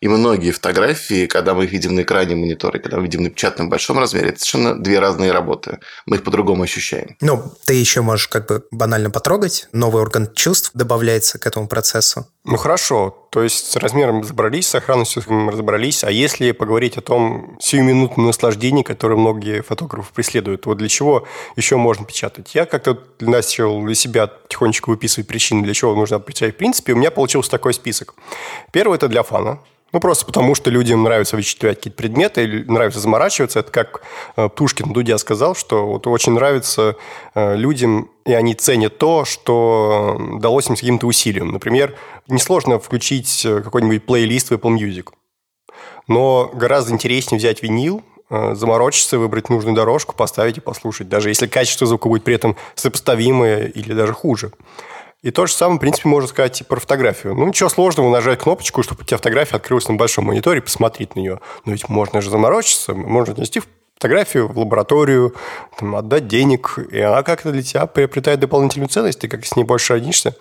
И 0.04 0.08
многие 0.08 0.50
фотографии, 0.50 1.24
когда 1.24 1.54
мы 1.54 1.64
их 1.64 1.72
видим 1.72 1.94
на 1.94 2.02
экране 2.02 2.36
монитора, 2.36 2.78
когда 2.78 2.98
мы 2.98 3.04
видим 3.04 3.22
на 3.22 3.30
печатном 3.30 3.70
большом 3.70 3.98
размере, 3.98 4.28
это 4.28 4.38
совершенно 4.38 4.78
две 4.78 4.98
разные 4.98 5.32
работы. 5.32 5.78
Мы 6.04 6.16
их 6.16 6.24
по-другому 6.24 6.62
ощущаем. 6.62 7.16
Ну, 7.22 7.42
ты 7.64 7.72
еще 7.72 8.02
можешь 8.02 8.28
как 8.28 8.46
бы 8.46 8.66
банально 8.70 9.08
потрогать, 9.08 9.66
новый 9.72 10.02
орган 10.02 10.28
чувств 10.34 10.72
добавляется 10.74 11.38
к 11.38 11.46
этому 11.46 11.68
процессу. 11.68 12.26
Ну 12.44 12.58
хорошо, 12.58 13.28
то 13.30 13.42
есть 13.42 13.70
с 13.70 13.76
размером 13.76 14.20
разобрались, 14.20 14.66
с 14.66 14.72
сохранностью 14.72 15.22
разобрались, 15.50 16.04
а 16.04 16.10
если 16.10 16.52
поговорить 16.52 16.98
о 16.98 17.00
том 17.00 17.56
сиюминутном 17.58 18.26
наслаждении, 18.26 18.82
которое 18.82 19.16
многие 19.16 19.62
фотографы 19.62 20.12
преследуют, 20.12 20.66
вот 20.66 20.76
для 20.76 20.88
чего 20.90 21.26
еще 21.56 21.78
можно 21.78 22.04
печатать? 22.04 22.54
Я 22.54 22.66
как-то 22.66 23.02
начал 23.20 23.82
для 23.82 23.94
себя 23.94 24.26
потихонечку 24.26 24.90
выписывать 24.90 25.26
причины, 25.26 25.62
для 25.62 25.72
чего 25.72 25.94
нужно 25.94 26.20
печатать 26.20 26.56
в 26.56 26.58
принципе, 26.58 26.92
у 26.92 26.96
меня 26.96 27.10
получился 27.10 27.50
такой 27.50 27.72
список. 27.72 28.14
Первый– 28.70 28.96
это 28.96 29.08
для 29.08 29.22
фана, 29.22 29.60
ну, 29.94 30.00
просто 30.00 30.26
потому, 30.26 30.56
что 30.56 30.70
людям 30.70 31.04
нравится 31.04 31.36
вычислять 31.36 31.76
какие-то 31.76 31.96
предметы, 31.96 32.42
или 32.42 32.64
нравится 32.64 32.98
заморачиваться. 32.98 33.60
Это 33.60 33.70
как 33.70 34.02
э, 34.36 34.48
Пушкин 34.48 34.92
Дудя 34.92 35.18
сказал, 35.18 35.54
что 35.54 35.86
вот 35.86 36.08
очень 36.08 36.32
нравится 36.32 36.96
э, 37.36 37.54
людям, 37.54 38.10
и 38.26 38.32
они 38.32 38.56
ценят 38.56 38.98
то, 38.98 39.24
что 39.24 40.20
далось 40.40 40.68
им 40.68 40.76
с 40.76 40.80
каким-то 40.80 41.06
усилием. 41.06 41.52
Например, 41.52 41.94
несложно 42.26 42.80
включить 42.80 43.46
э, 43.46 43.60
какой-нибудь 43.62 44.04
плейлист 44.04 44.50
в 44.50 44.54
Apple 44.54 44.76
Music. 44.76 45.10
Но 46.08 46.50
гораздо 46.52 46.92
интереснее 46.92 47.38
взять 47.38 47.62
винил, 47.62 48.02
заморочиться, 48.28 49.16
выбрать 49.18 49.48
нужную 49.48 49.76
дорожку, 49.76 50.16
поставить 50.16 50.56
и 50.56 50.60
послушать, 50.60 51.08
даже 51.08 51.28
если 51.28 51.46
качество 51.46 51.86
звука 51.86 52.08
будет 52.08 52.24
при 52.24 52.34
этом 52.34 52.56
сопоставимое 52.74 53.66
или 53.66 53.92
даже 53.92 54.12
хуже. 54.12 54.50
И 55.24 55.30
то 55.30 55.46
же 55.46 55.54
самое, 55.54 55.78
в 55.78 55.80
принципе, 55.80 56.06
можно 56.06 56.28
сказать 56.28 56.60
и 56.60 56.64
про 56.64 56.78
фотографию. 56.78 57.34
Ну, 57.34 57.46
ничего 57.46 57.70
сложного, 57.70 58.12
нажать 58.12 58.40
кнопочку, 58.40 58.82
чтобы 58.82 59.00
у 59.00 59.04
тебя 59.06 59.16
фотография 59.16 59.56
открылась 59.56 59.88
на 59.88 59.94
большом 59.94 60.26
мониторе, 60.26 60.60
посмотреть 60.60 61.16
на 61.16 61.20
нее. 61.20 61.40
Но 61.64 61.72
ведь 61.72 61.88
можно 61.88 62.20
же 62.20 62.28
заморочиться, 62.28 62.92
можно 62.92 63.32
отнести 63.32 63.62
фотографию 63.94 64.48
в 64.48 64.58
лабораторию, 64.58 65.34
там, 65.78 65.96
отдать 65.96 66.28
денег, 66.28 66.78
и 66.90 67.00
она 67.00 67.22
как-то 67.22 67.52
для 67.52 67.62
тебя 67.62 67.86
приобретает 67.86 68.40
дополнительную 68.40 68.90
ценность, 68.90 69.18
ты 69.18 69.28
как 69.28 69.46
с 69.46 69.56
ней 69.56 69.64
больше 69.64 69.94
роднишься. 69.94 70.36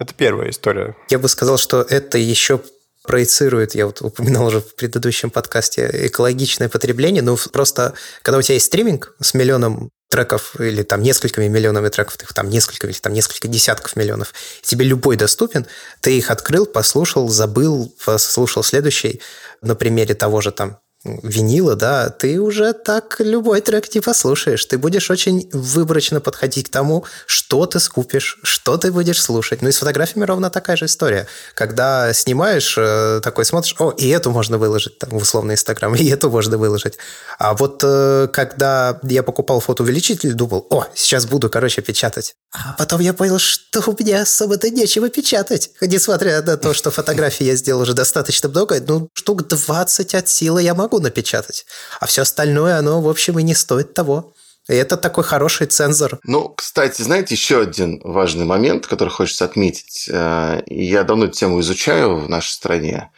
Это 0.00 0.12
первая 0.12 0.50
история. 0.50 0.96
Я 1.08 1.20
бы 1.20 1.28
сказал, 1.28 1.56
что 1.56 1.82
это 1.82 2.18
еще 2.18 2.60
проецирует, 3.04 3.76
я 3.76 3.86
вот 3.86 4.02
упоминал 4.02 4.46
уже 4.46 4.60
в 4.60 4.74
предыдущем 4.74 5.30
подкасте, 5.30 5.88
экологичное 6.08 6.68
потребление. 6.68 7.22
Ну, 7.22 7.36
просто, 7.52 7.94
когда 8.22 8.38
у 8.38 8.42
тебя 8.42 8.54
есть 8.54 8.66
стриминг 8.66 9.14
с 9.20 9.34
миллионом 9.34 9.90
треков 10.08 10.58
или 10.60 10.82
там 10.82 11.02
несколькими 11.02 11.48
миллионами 11.48 11.88
треков, 11.88 12.16
их 12.22 12.32
там 12.32 12.48
несколько 12.48 12.86
или 12.86 12.94
там 12.94 13.12
несколько 13.12 13.48
десятков 13.48 13.96
миллионов, 13.96 14.32
тебе 14.62 14.84
любой 14.84 15.16
доступен, 15.16 15.66
ты 16.00 16.16
их 16.16 16.30
открыл, 16.30 16.66
послушал, 16.66 17.28
забыл, 17.28 17.92
послушал 18.04 18.62
следующий, 18.62 19.20
на 19.62 19.74
примере 19.74 20.14
того 20.14 20.40
же 20.40 20.52
там 20.52 20.78
винила, 21.22 21.74
да, 21.76 22.10
ты 22.10 22.40
уже 22.40 22.72
так 22.72 23.16
любой 23.18 23.60
трек 23.60 23.88
типа 23.88 24.14
слушаешь. 24.14 24.64
Ты 24.64 24.78
будешь 24.78 25.10
очень 25.10 25.48
выборочно 25.52 26.20
подходить 26.20 26.68
к 26.68 26.72
тому, 26.72 27.04
что 27.26 27.66
ты 27.66 27.80
скупишь, 27.80 28.38
что 28.42 28.76
ты 28.76 28.92
будешь 28.92 29.22
слушать. 29.22 29.62
Ну 29.62 29.68
и 29.68 29.72
с 29.72 29.78
фотографиями 29.78 30.24
ровно 30.24 30.50
такая 30.50 30.76
же 30.76 30.86
история. 30.86 31.26
Когда 31.54 32.12
снимаешь, 32.12 32.74
э, 32.78 33.20
такой 33.22 33.44
смотришь, 33.44 33.74
о, 33.78 33.90
и 33.90 34.08
эту 34.08 34.30
можно 34.30 34.58
выложить 34.58 34.98
там, 34.98 35.10
в 35.10 35.16
условный 35.16 35.54
Инстаграм, 35.54 35.94
и 35.94 36.04
эту 36.08 36.30
можно 36.30 36.58
выложить. 36.58 36.98
А 37.38 37.54
вот 37.54 37.80
э, 37.84 38.28
когда 38.32 39.00
я 39.02 39.22
покупал 39.22 39.60
фотоувеличитель, 39.60 40.34
думал, 40.34 40.66
о, 40.70 40.86
сейчас 40.94 41.26
буду, 41.26 41.50
короче, 41.50 41.82
печатать. 41.82 42.34
А 42.52 42.74
потом 42.78 43.00
я 43.00 43.12
понял, 43.12 43.38
что 43.38 43.82
у 43.86 43.96
меня 43.98 44.22
особо-то 44.22 44.70
нечего 44.70 45.08
печатать. 45.08 45.70
Несмотря 45.80 46.42
на 46.42 46.56
то, 46.56 46.74
что 46.74 46.90
фотографий 46.90 47.44
я 47.44 47.56
сделал 47.56 47.82
уже 47.82 47.94
достаточно 47.94 48.48
много, 48.48 48.80
ну, 48.86 49.08
штук 49.12 49.46
20 49.46 50.14
от 50.14 50.28
силы 50.28 50.62
я 50.62 50.74
могу 50.74 50.95
напечатать. 51.00 51.66
А 52.00 52.06
все 52.06 52.22
остальное, 52.22 52.78
оно, 52.78 53.00
в 53.00 53.08
общем, 53.08 53.38
и 53.38 53.42
не 53.42 53.54
стоит 53.54 53.94
того. 53.94 54.32
И 54.68 54.74
это 54.74 54.96
такой 54.96 55.22
хороший 55.22 55.68
цензор. 55.68 56.18
Ну, 56.24 56.48
кстати, 56.48 57.02
знаете, 57.02 57.34
еще 57.34 57.62
один 57.62 58.00
важный 58.02 58.44
момент, 58.44 58.86
который 58.86 59.10
хочется 59.10 59.44
отметить. 59.44 60.08
Э, 60.10 60.62
я 60.66 61.04
давно 61.04 61.26
эту 61.26 61.34
тему 61.34 61.60
изучаю 61.60 62.16
в 62.16 62.28
нашей 62.28 62.50
стране. 62.50 63.10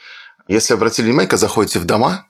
Если 0.47 0.75
обратили 0.75 1.07
внимание, 1.07 1.29
когда 1.29 1.47
заходите 1.47 1.79
в 1.79 1.87
дома 1.87 2.27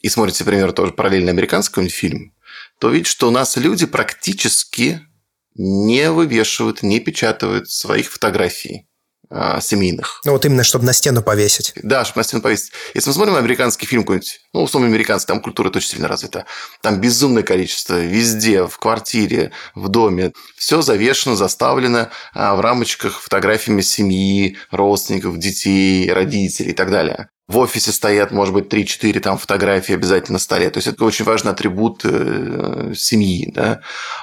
и 0.00 0.08
смотрите, 0.08 0.44
например, 0.44 0.72
тоже 0.72 0.92
параллельно 0.92 1.30
американский 1.30 1.88
фильм, 1.88 2.34
то 2.78 2.88
видите, 2.88 3.10
что 3.10 3.28
у 3.28 3.30
нас 3.30 3.56
люди 3.56 3.84
практически 3.84 5.06
не 5.54 6.10
вывешивают, 6.10 6.82
не 6.82 7.00
печатают 7.00 7.70
своих 7.70 8.10
фотографий 8.10 8.86
а, 9.34 9.60
семейных. 9.60 10.20
Ну, 10.24 10.32
вот 10.32 10.44
именно, 10.44 10.62
чтобы 10.62 10.84
на 10.84 10.92
стену 10.92 11.22
повесить. 11.22 11.72
Да, 11.82 12.04
чтобы 12.04 12.18
на 12.18 12.24
стену 12.24 12.42
повесить. 12.42 12.72
Если 12.92 13.08
мы 13.08 13.14
смотрим 13.14 13.36
американский 13.36 13.86
фильм 13.86 14.02
какой-нибудь, 14.02 14.40
ну, 14.52 14.62
условно, 14.62 14.88
американский, 14.88 15.26
там 15.26 15.40
культура 15.40 15.70
очень 15.70 15.88
сильно 15.88 16.06
развита. 16.06 16.44
Там 16.82 17.00
безумное 17.00 17.42
количество, 17.42 17.98
везде, 17.98 18.66
в 18.66 18.76
квартире, 18.78 19.52
в 19.74 19.88
доме. 19.88 20.32
Все 20.56 20.82
завешено, 20.82 21.34
заставлено 21.34 22.10
а, 22.34 22.54
в 22.54 22.60
рамочках 22.60 23.20
фотографиями 23.20 23.80
семьи, 23.80 24.58
родственников, 24.70 25.38
детей, 25.38 26.12
родителей 26.12 26.72
и 26.72 26.74
так 26.74 26.90
далее. 26.90 27.30
В 27.48 27.56
офисе 27.56 27.90
стоят, 27.90 28.32
может 28.32 28.52
быть, 28.52 28.72
3-4 28.72 29.18
там 29.20 29.38
фотографии 29.38 29.94
обязательно 29.94 30.34
на 30.34 30.40
столе. 30.40 30.68
То 30.68 30.76
есть, 30.76 30.88
это 30.88 31.04
очень 31.06 31.24
важный 31.24 31.52
атрибут 31.52 32.02
э, 32.04 32.92
семьи. 32.94 33.50
Да? 33.54 33.80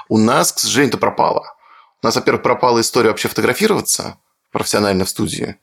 У 0.08 0.18
нас, 0.18 0.52
к 0.52 0.60
сожалению, 0.60 0.90
это 0.90 0.98
пропало. 0.98 1.52
У 2.00 2.06
нас, 2.06 2.14
во-первых, 2.14 2.44
пропала 2.44 2.80
история 2.80 3.08
вообще 3.08 3.28
фотографироваться 3.28 4.16
профессионально 4.52 5.04
в 5.04 5.08
студии. 5.08 5.56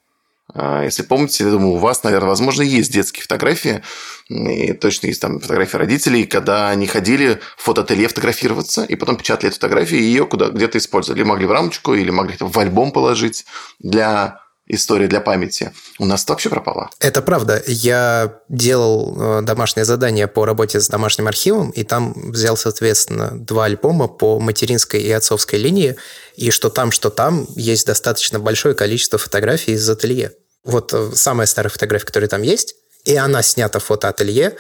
А, 0.54 0.84
если 0.84 1.04
помните, 1.04 1.44
я 1.44 1.52
думаю, 1.52 1.74
у 1.74 1.78
вас, 1.78 2.04
наверное, 2.04 2.30
возможно, 2.30 2.62
есть 2.62 2.92
детские 2.92 3.24
фотографии, 3.24 3.84
и 4.30 4.74
точно 4.74 5.08
есть 5.08 5.22
там 5.22 5.40
фотографии 5.40 5.78
родителей, 5.78 6.26
когда 6.26 6.70
они 6.70 6.88
ходили 6.88 7.40
в 7.58 7.64
фотоателье 7.64 8.08
фотографироваться, 8.08 8.84
и 8.84 8.96
потом 8.96 9.18
печатали 9.18 9.48
эту 9.48 9.56
фотографию, 9.56 10.00
и 10.00 10.04
ее 10.04 10.26
куда 10.26 10.50
где-то 10.50 10.78
использовали. 10.78 11.22
Или 11.22 11.28
могли 11.28 11.46
в 11.46 11.52
рамочку, 11.52 11.94
или 11.94 12.10
могли 12.10 12.38
в 12.40 12.58
альбом 12.60 12.92
положить 12.92 13.46
для 13.80 14.42
история 14.68 15.08
для 15.08 15.22
памяти. 15.22 15.72
У 16.00 16.06
нас 16.06 16.28
вообще 16.28 16.50
пропало. 16.50 16.90
Это 17.00 17.22
правда. 17.22 17.64
Я 17.68 18.42
делал 18.50 19.40
э, 19.40 19.42
домашнее 19.42 19.86
задание 19.86 20.28
по 20.28 20.46
работе 20.46 20.80
с 20.80 20.88
домашним 20.88 21.28
архивом, 21.28 21.70
и 21.72 21.84
там 21.84 22.14
взял, 22.32 22.58
соответственно, 22.58 23.32
два 23.34 23.66
альбома 23.66 24.08
по 24.08 24.40
материнской 24.40 25.02
и 25.02 25.12
отцовской 25.12 25.60
линии, 25.60 25.96
и 26.36 26.52
что 26.52 26.70
там, 26.70 26.92
что 26.92 27.10
там 27.10 27.48
есть 27.56 27.88
достаточно 27.88 28.40
большое 28.40 28.76
количество 28.76 29.18
фотографий 29.18 29.74
из 29.74 29.90
ателье. 29.90 30.34
Вот 30.64 30.94
э, 30.94 31.12
самая 31.14 31.48
старая 31.48 31.70
фотография, 31.70 32.06
которая 32.06 32.30
там 32.30 32.42
есть, 32.42 32.76
и 33.06 33.16
она 33.16 33.42
снята 33.42 33.80
в 33.80 33.86
фотоателье 33.86 34.58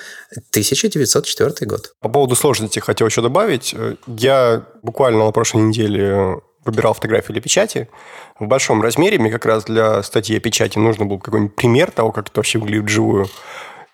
1904 0.51 1.67
год. 1.67 1.91
По 1.99 2.07
поводу 2.07 2.35
сложности 2.35 2.79
хотел 2.79 3.07
еще 3.07 3.21
добавить. 3.21 3.75
Я 4.07 4.65
буквально 4.81 5.25
на 5.25 5.31
прошлой 5.31 5.63
неделе 5.63 6.37
выбирал 6.71 6.93
фотографии 6.93 7.31
для 7.31 7.41
печати 7.41 7.89
в 8.39 8.45
большом 8.45 8.81
размере. 8.81 9.17
Мне 9.17 9.31
как 9.31 9.45
раз 9.45 9.65
для 9.65 10.03
статьи 10.03 10.37
о 10.37 10.39
печати 10.39 10.77
нужно 10.77 11.05
был 11.05 11.19
какой-нибудь 11.19 11.55
пример 11.55 11.91
того, 11.91 12.11
как 12.11 12.29
это 12.29 12.39
вообще 12.39 12.59
выглядит 12.59 12.85
вживую. 12.85 13.27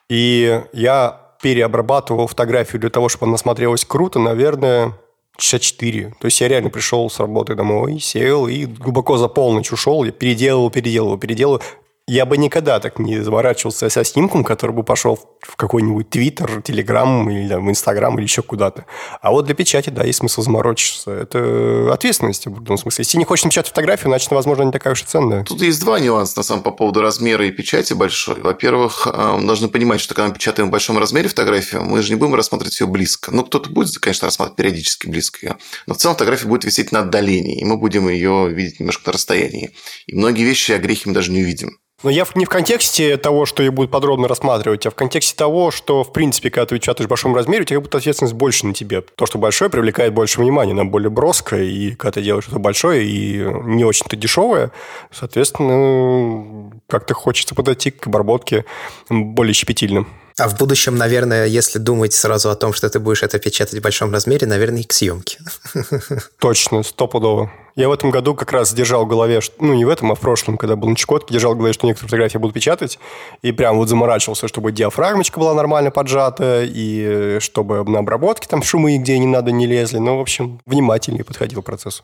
И 0.10 0.62
я 0.74 1.22
переобрабатывал 1.42 2.28
фотографию 2.28 2.80
для 2.80 2.90
того, 2.90 3.10
чтобы 3.10 3.28
она 3.28 3.38
смотрелась 3.38 3.86
круто, 3.86 4.20
наверное, 4.20 4.94
часа 5.38 5.60
4. 5.60 6.16
То 6.20 6.26
есть 6.26 6.40
я 6.42 6.48
реально 6.48 6.70
пришел 6.70 7.10
с 7.10 7.20
работы 7.20 7.56
домой, 7.56 8.00
сел 8.00 8.48
и 8.48 8.66
глубоко 8.66 9.18
за 9.18 9.28
полночь 9.28 9.72
ушел, 9.72 10.04
я 10.04 10.12
переделывал, 10.12 10.70
переделывал, 10.70 11.18
переделывал 11.18 11.62
я 12.08 12.26
бы 12.26 12.38
никогда 12.38 12.80
так 12.82 13.00
не 13.00 13.24
заворачивался 13.24 13.90
со 13.90 14.04
снимком, 14.04 14.44
который 14.44 14.72
бы 14.72 14.84
пошел 14.84 15.18
в 15.42 15.56
какой-нибудь 15.56 16.10
Твиттер, 16.10 16.62
Телеграм 16.62 17.30
или 17.30 17.48
там, 17.48 17.70
Инстаграм 17.70 18.16
или 18.18 18.24
еще 18.24 18.42
куда-то. 18.42 18.86
А 19.22 19.32
вот 19.32 19.46
для 19.46 19.56
печати, 19.56 19.90
да, 19.90 20.04
есть 20.04 20.20
смысл 20.20 20.42
заморочиться. 20.42 21.12
Это 21.12 21.94
ответственность 21.94 22.46
в 22.46 22.62
этом 22.62 22.78
смысле. 22.78 23.04
Если 23.04 23.18
не 23.18 23.24
хочешь 23.24 23.46
напечатать 23.46 23.70
фотографию, 23.70 24.10
значит, 24.10 24.30
возможно, 24.32 24.64
не 24.64 24.72
такая 24.74 24.94
уж 24.94 25.04
и 25.04 25.06
ценная. 25.06 25.46
Тут 25.46 25.62
есть 25.62 25.80
два 25.80 26.00
нюанса, 26.00 26.40
на 26.40 26.44
самом 26.44 26.64
по 26.64 26.72
поводу 26.72 27.02
размера 27.02 27.46
и 27.46 27.52
печати 27.52 27.94
большой. 27.94 28.42
Во-первых, 28.42 29.08
э, 29.08 29.38
мы 29.40 29.46
должны 29.46 29.70
понимать, 29.70 30.02
что 30.02 30.14
когда 30.14 30.28
мы 30.28 30.34
печатаем 30.34 30.68
в 30.68 30.72
большом 30.72 30.98
размере 30.98 31.30
фотографию, 31.30 31.84
мы 31.84 32.02
же 32.02 32.12
не 32.12 32.20
будем 32.20 32.36
рассматривать 32.36 32.80
ее 32.82 32.88
близко. 32.88 33.32
Ну, 33.34 33.46
кто-то 33.46 33.70
будет, 33.70 33.98
конечно, 34.00 34.26
рассматривать 34.26 34.58
периодически 34.58 35.08
близко 35.08 35.46
ее. 35.46 35.58
Но 35.88 35.94
в 35.94 35.98
целом 35.98 36.16
фотография 36.16 36.48
будет 36.48 36.66
висеть 36.66 36.92
на 36.92 37.00
отдалении, 37.00 37.62
и 37.62 37.66
мы 37.66 37.78
будем 37.78 38.10
ее 38.10 38.50
видеть 38.50 38.82
немножко 38.82 39.04
на 39.08 39.14
расстоянии. 39.14 39.72
И 40.08 40.16
многие 40.16 40.44
вещи, 40.44 40.74
о 40.74 40.80
грехе 40.80 41.04
мы 41.06 41.14
даже 41.14 41.32
не 41.32 41.42
увидим. 41.42 41.78
Но 42.04 42.10
я 42.10 42.26
не 42.36 42.44
в 42.44 42.50
контексте 42.50 43.16
того, 43.16 43.46
что 43.46 43.64
ее 43.64 43.72
будут 43.72 43.90
подробно 43.90 44.28
рассматривать, 44.28 44.86
а 44.86 44.92
в 44.92 44.96
контексте 44.96 45.36
того, 45.36 45.72
что, 45.72 46.04
в 46.04 46.12
принципе, 46.12 46.50
когда 46.50 46.66
ты 46.66 46.76
печатаешь 46.76 47.08
в 47.08 47.10
большом 47.10 47.34
размере, 47.34 47.64
у 47.64 47.66
тебя 47.66 47.80
будто 47.80 47.98
ответственность 47.98 48.36
больше 48.36 48.68
на 48.68 48.74
тебе. 48.74 49.02
То, 49.02 49.26
что 49.26 49.38
большое, 49.38 49.72
привлекает 49.72 50.14
больше 50.14 50.42
внимания, 50.42 50.74
нам 50.74 50.92
более 50.92 51.10
броско, 51.10 51.58
и 51.58 51.92
когда 51.96 52.12
ты 52.12 52.22
делаешь 52.22 52.44
что-то 52.44 52.60
большое 52.60 53.06
и 53.06 53.38
не 53.64 53.86
очень-то 53.86 54.18
дешевое, 54.18 54.72
соответственно, 55.12 56.72
как-то 56.88 57.14
хочется 57.14 57.56
подойти 57.56 57.92
к 57.92 58.06
обработке 58.08 58.66
более 59.10 59.54
щепетильно. 59.54 60.06
А 60.40 60.48
в 60.48 60.58
будущем, 60.58 60.96
наверное, 60.96 61.46
если 61.46 61.78
думать 61.78 62.14
сразу 62.14 62.50
о 62.50 62.56
том, 62.56 62.74
что 62.74 62.90
ты 62.90 63.00
будешь 63.00 63.24
это 63.24 63.38
печатать 63.40 63.80
в 63.80 63.82
большом 63.82 64.12
размере, 64.12 64.48
наверное, 64.48 64.82
и 64.82 64.84
к 64.84 64.94
съемке. 64.94 65.40
Точно, 66.40 66.84
стопудово. 66.84 67.52
Я 67.76 67.90
в 67.90 67.92
этом 67.92 68.12
году 68.12 68.36
как 68.36 68.52
раз 68.52 68.74
держал 68.74 69.06
в 69.06 69.08
голове, 69.08 69.40
ну 69.60 69.74
не 69.74 69.86
в 69.86 69.90
этом, 69.90 70.12
а 70.12 70.16
в 70.16 70.20
прошлом, 70.20 70.58
когда 70.58 70.76
был 70.76 70.90
на 70.90 70.96
Чукотке, 70.96 71.34
держал 71.34 71.54
в 71.54 71.58
голове, 71.58 71.74
что 71.74 71.88
некоторые 71.88 72.08
фотографии 72.08 72.38
буду 72.38 72.54
печатать, 72.54 73.00
и 73.42 73.52
прям 73.52 73.78
вот 73.78 73.90
заморачивался, 73.90 74.48
чтобы 74.48 74.72
диафрагмочка 74.72 75.40
была 75.40 75.54
нормально 75.54 75.92
поджата, 75.92 76.64
и 76.64 77.38
чтобы 77.40 77.84
на 77.84 78.00
обработке 78.00 78.48
там 78.48 78.62
шумы 78.64 78.98
где 78.98 79.18
не 79.18 79.28
надо 79.28 79.52
не 79.52 79.66
лезли. 79.66 79.98
Ну, 79.98 80.18
в 80.18 80.22
общем, 80.22 80.62
внимательнее 80.66 81.24
подходил 81.24 81.62
к 81.62 81.66
процессу. 81.66 82.04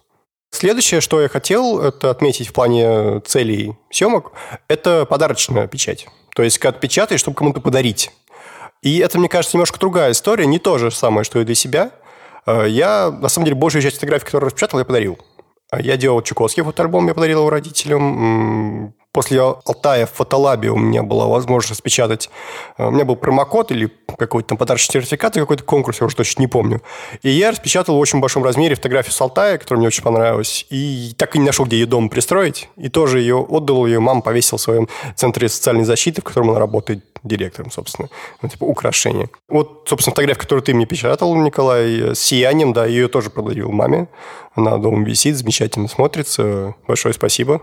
Следующее, 0.51 1.01
что 1.01 1.21
я 1.21 1.29
хотел 1.29 1.79
это 1.79 2.09
отметить 2.09 2.48
в 2.48 2.53
плане 2.53 3.19
целей 3.21 3.75
съемок, 3.91 4.31
это 4.67 5.05
подарочная 5.05 5.67
печать. 5.67 6.07
То 6.39 6.43
есть, 6.43 6.58
когда 6.58 6.79
печатаешь, 6.79 7.19
чтобы 7.19 7.36
кому-то 7.36 7.60
подарить. 7.60 8.12
И 8.81 9.00
это, 9.00 9.19
мне 9.19 9.27
кажется, 9.27 9.58
немножко 9.58 9.77
другая 9.77 10.13
история, 10.13 10.46
не 10.46 10.58
то 10.58 10.77
же 10.77 10.89
самое, 10.89 11.25
что 11.25 11.41
и 11.41 11.43
для 11.43 11.53
себя. 11.53 11.91
Э, 12.46 12.63
я, 12.65 13.12
на 13.12 13.27
самом 13.27 13.43
деле, 13.43 13.58
большую 13.58 13.81
часть 13.81 13.96
фотографий, 13.96 14.24
которые 14.24 14.48
распечатал, 14.48 14.79
я 14.79 14.86
подарил. 14.86 15.19
Я 15.78 15.98
делал 15.98 16.22
Чукотский 16.24 16.64
фотоальбом, 16.64 17.08
я 17.08 17.14
подарил 17.14 17.40
его 17.40 17.50
родителям. 17.50 18.94
После 19.12 19.42
Алтая 19.42 20.06
в 20.06 20.12
фотолабе 20.12 20.70
у 20.70 20.78
меня 20.78 21.04
была 21.04 21.28
возможность 21.28 21.72
распечатать. 21.72 22.30
Э, 22.78 22.88
у 22.88 22.92
меня 22.92 23.06
был 23.06 23.16
промокод 23.16 23.72
или 23.72 23.92
какой-то 24.18 24.50
там 24.50 24.58
подарочный 24.58 24.94
сертификат 24.94 25.34
за 25.34 25.40
какой-то 25.40 25.64
конкурс, 25.64 26.00
я 26.00 26.06
уже 26.06 26.16
точно 26.16 26.42
не 26.42 26.48
помню. 26.48 26.82
И 27.24 27.30
я 27.30 27.52
распечатал 27.52 27.96
в 27.96 28.00
очень 28.00 28.20
большом 28.20 28.44
размере 28.44 28.76
фотографию 28.76 29.14
с 29.14 29.22
Алтая, 29.22 29.58
которая 29.58 29.80
мне 29.80 29.88
очень 29.88 30.04
понравилась. 30.04 30.66
И 30.70 31.14
так 31.18 31.36
и 31.36 31.40
не 31.40 31.46
нашел, 31.46 31.66
где 31.66 31.80
ее 31.80 31.86
дома 31.88 32.10
пристроить. 32.10 32.70
И 32.78 32.90
тоже 32.90 33.20
ее 33.20 33.38
отдал, 33.38 33.86
ее 33.88 34.00
мама 34.00 34.22
повесила 34.22 34.60
в 34.60 34.62
своем 34.62 34.88
центре 35.16 35.50
социальной 35.50 35.86
защиты, 35.86 36.22
в 36.22 36.24
котором 36.24 36.52
она 36.52 36.60
работает 36.60 37.04
директором, 37.24 37.72
собственно. 37.72 38.10
Ну, 38.42 38.50
типа 38.50 38.64
украшение. 38.66 39.30
Вот, 39.48 39.86
собственно, 39.88 40.14
фотография, 40.14 40.40
которую 40.40 40.64
ты 40.64 40.74
мне 40.74 40.86
печатал, 40.86 41.36
Николай, 41.36 42.16
с 42.16 42.20
сиянием, 42.20 42.74
да, 42.74 42.86
ее 42.86 43.08
тоже 43.08 43.30
подарил 43.30 43.72
маме. 43.72 44.08
Она 44.56 44.78
дома 44.78 45.06
висит, 45.06 45.38
замечательно 45.38 45.88
смотрится. 45.88 46.76
Большое 46.88 47.14
спасибо. 47.14 47.62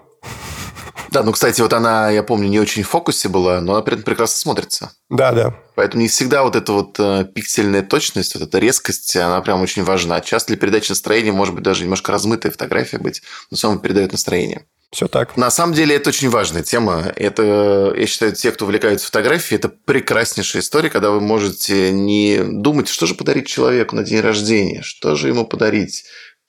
Да, 1.11 1.23
ну, 1.23 1.33
кстати, 1.33 1.61
вот 1.61 1.73
она, 1.73 2.11
я 2.11 2.23
помню, 2.23 2.49
не 2.49 2.59
очень 2.59 2.83
в 2.83 2.89
фокусе 2.89 3.29
была, 3.29 3.61
но 3.61 3.73
она 3.73 3.83
при 3.83 3.95
этом 3.95 4.05
прекрасно 4.05 4.39
смотрится. 4.39 4.93
Да, 5.09 5.33
да. 5.33 5.55
Поэтому 5.75 6.03
не 6.03 6.09
всегда 6.09 6.43
вот 6.43 6.57
эта 6.57 6.73
вот 6.73 6.99
э, 6.99 7.25
пиксельная 7.35 7.83
точность, 7.83 8.35
вот 8.35 8.43
эта 8.43 8.59
резкость, 8.59 9.17
она 9.17 9.41
прям 9.41 9.63
очень 9.63 9.85
важна. 9.85 10.21
Часто 10.21 10.49
для 10.49 10.57
передачи 10.57 10.91
настроения 10.91 11.33
может 11.33 11.55
быть 11.55 11.65
даже 11.65 11.85
немножко 11.85 12.13
размытая 12.13 12.51
фотография 12.53 12.99
быть, 12.99 13.23
но 13.51 13.57
равно 13.63 13.81
передает 13.81 14.13
настроение. 14.13 14.67
Все 14.93 15.09
так. 15.09 15.37
На 15.37 15.51
самом 15.51 15.75
деле 15.75 15.97
это 15.97 16.11
очень 16.11 16.31
важная 16.31 16.63
тема. 16.63 17.13
Это, 17.17 17.93
я 17.97 18.07
считаю, 18.07 18.33
те, 18.33 18.53
кто 18.53 18.65
увлекаются 18.65 19.07
фотографией, 19.07 19.59
это 19.59 19.69
прекраснейшая 19.69 20.63
история, 20.63 20.91
когда 20.91 21.11
вы 21.11 21.21
можете 21.21 21.93
не 21.93 22.41
думать, 22.43 22.89
что 22.89 23.07
же 23.07 23.15
подарить 23.15 23.49
человеку 23.49 23.97
на 23.97 24.05
день 24.05 24.21
рождения, 24.21 24.83
что 24.83 25.17
же 25.17 25.29
ему 25.29 25.45
подарить, 25.45 26.05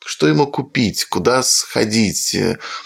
что 0.05 0.27
ему 0.27 0.47
купить, 0.47 1.05
куда 1.05 1.43
сходить. 1.43 2.37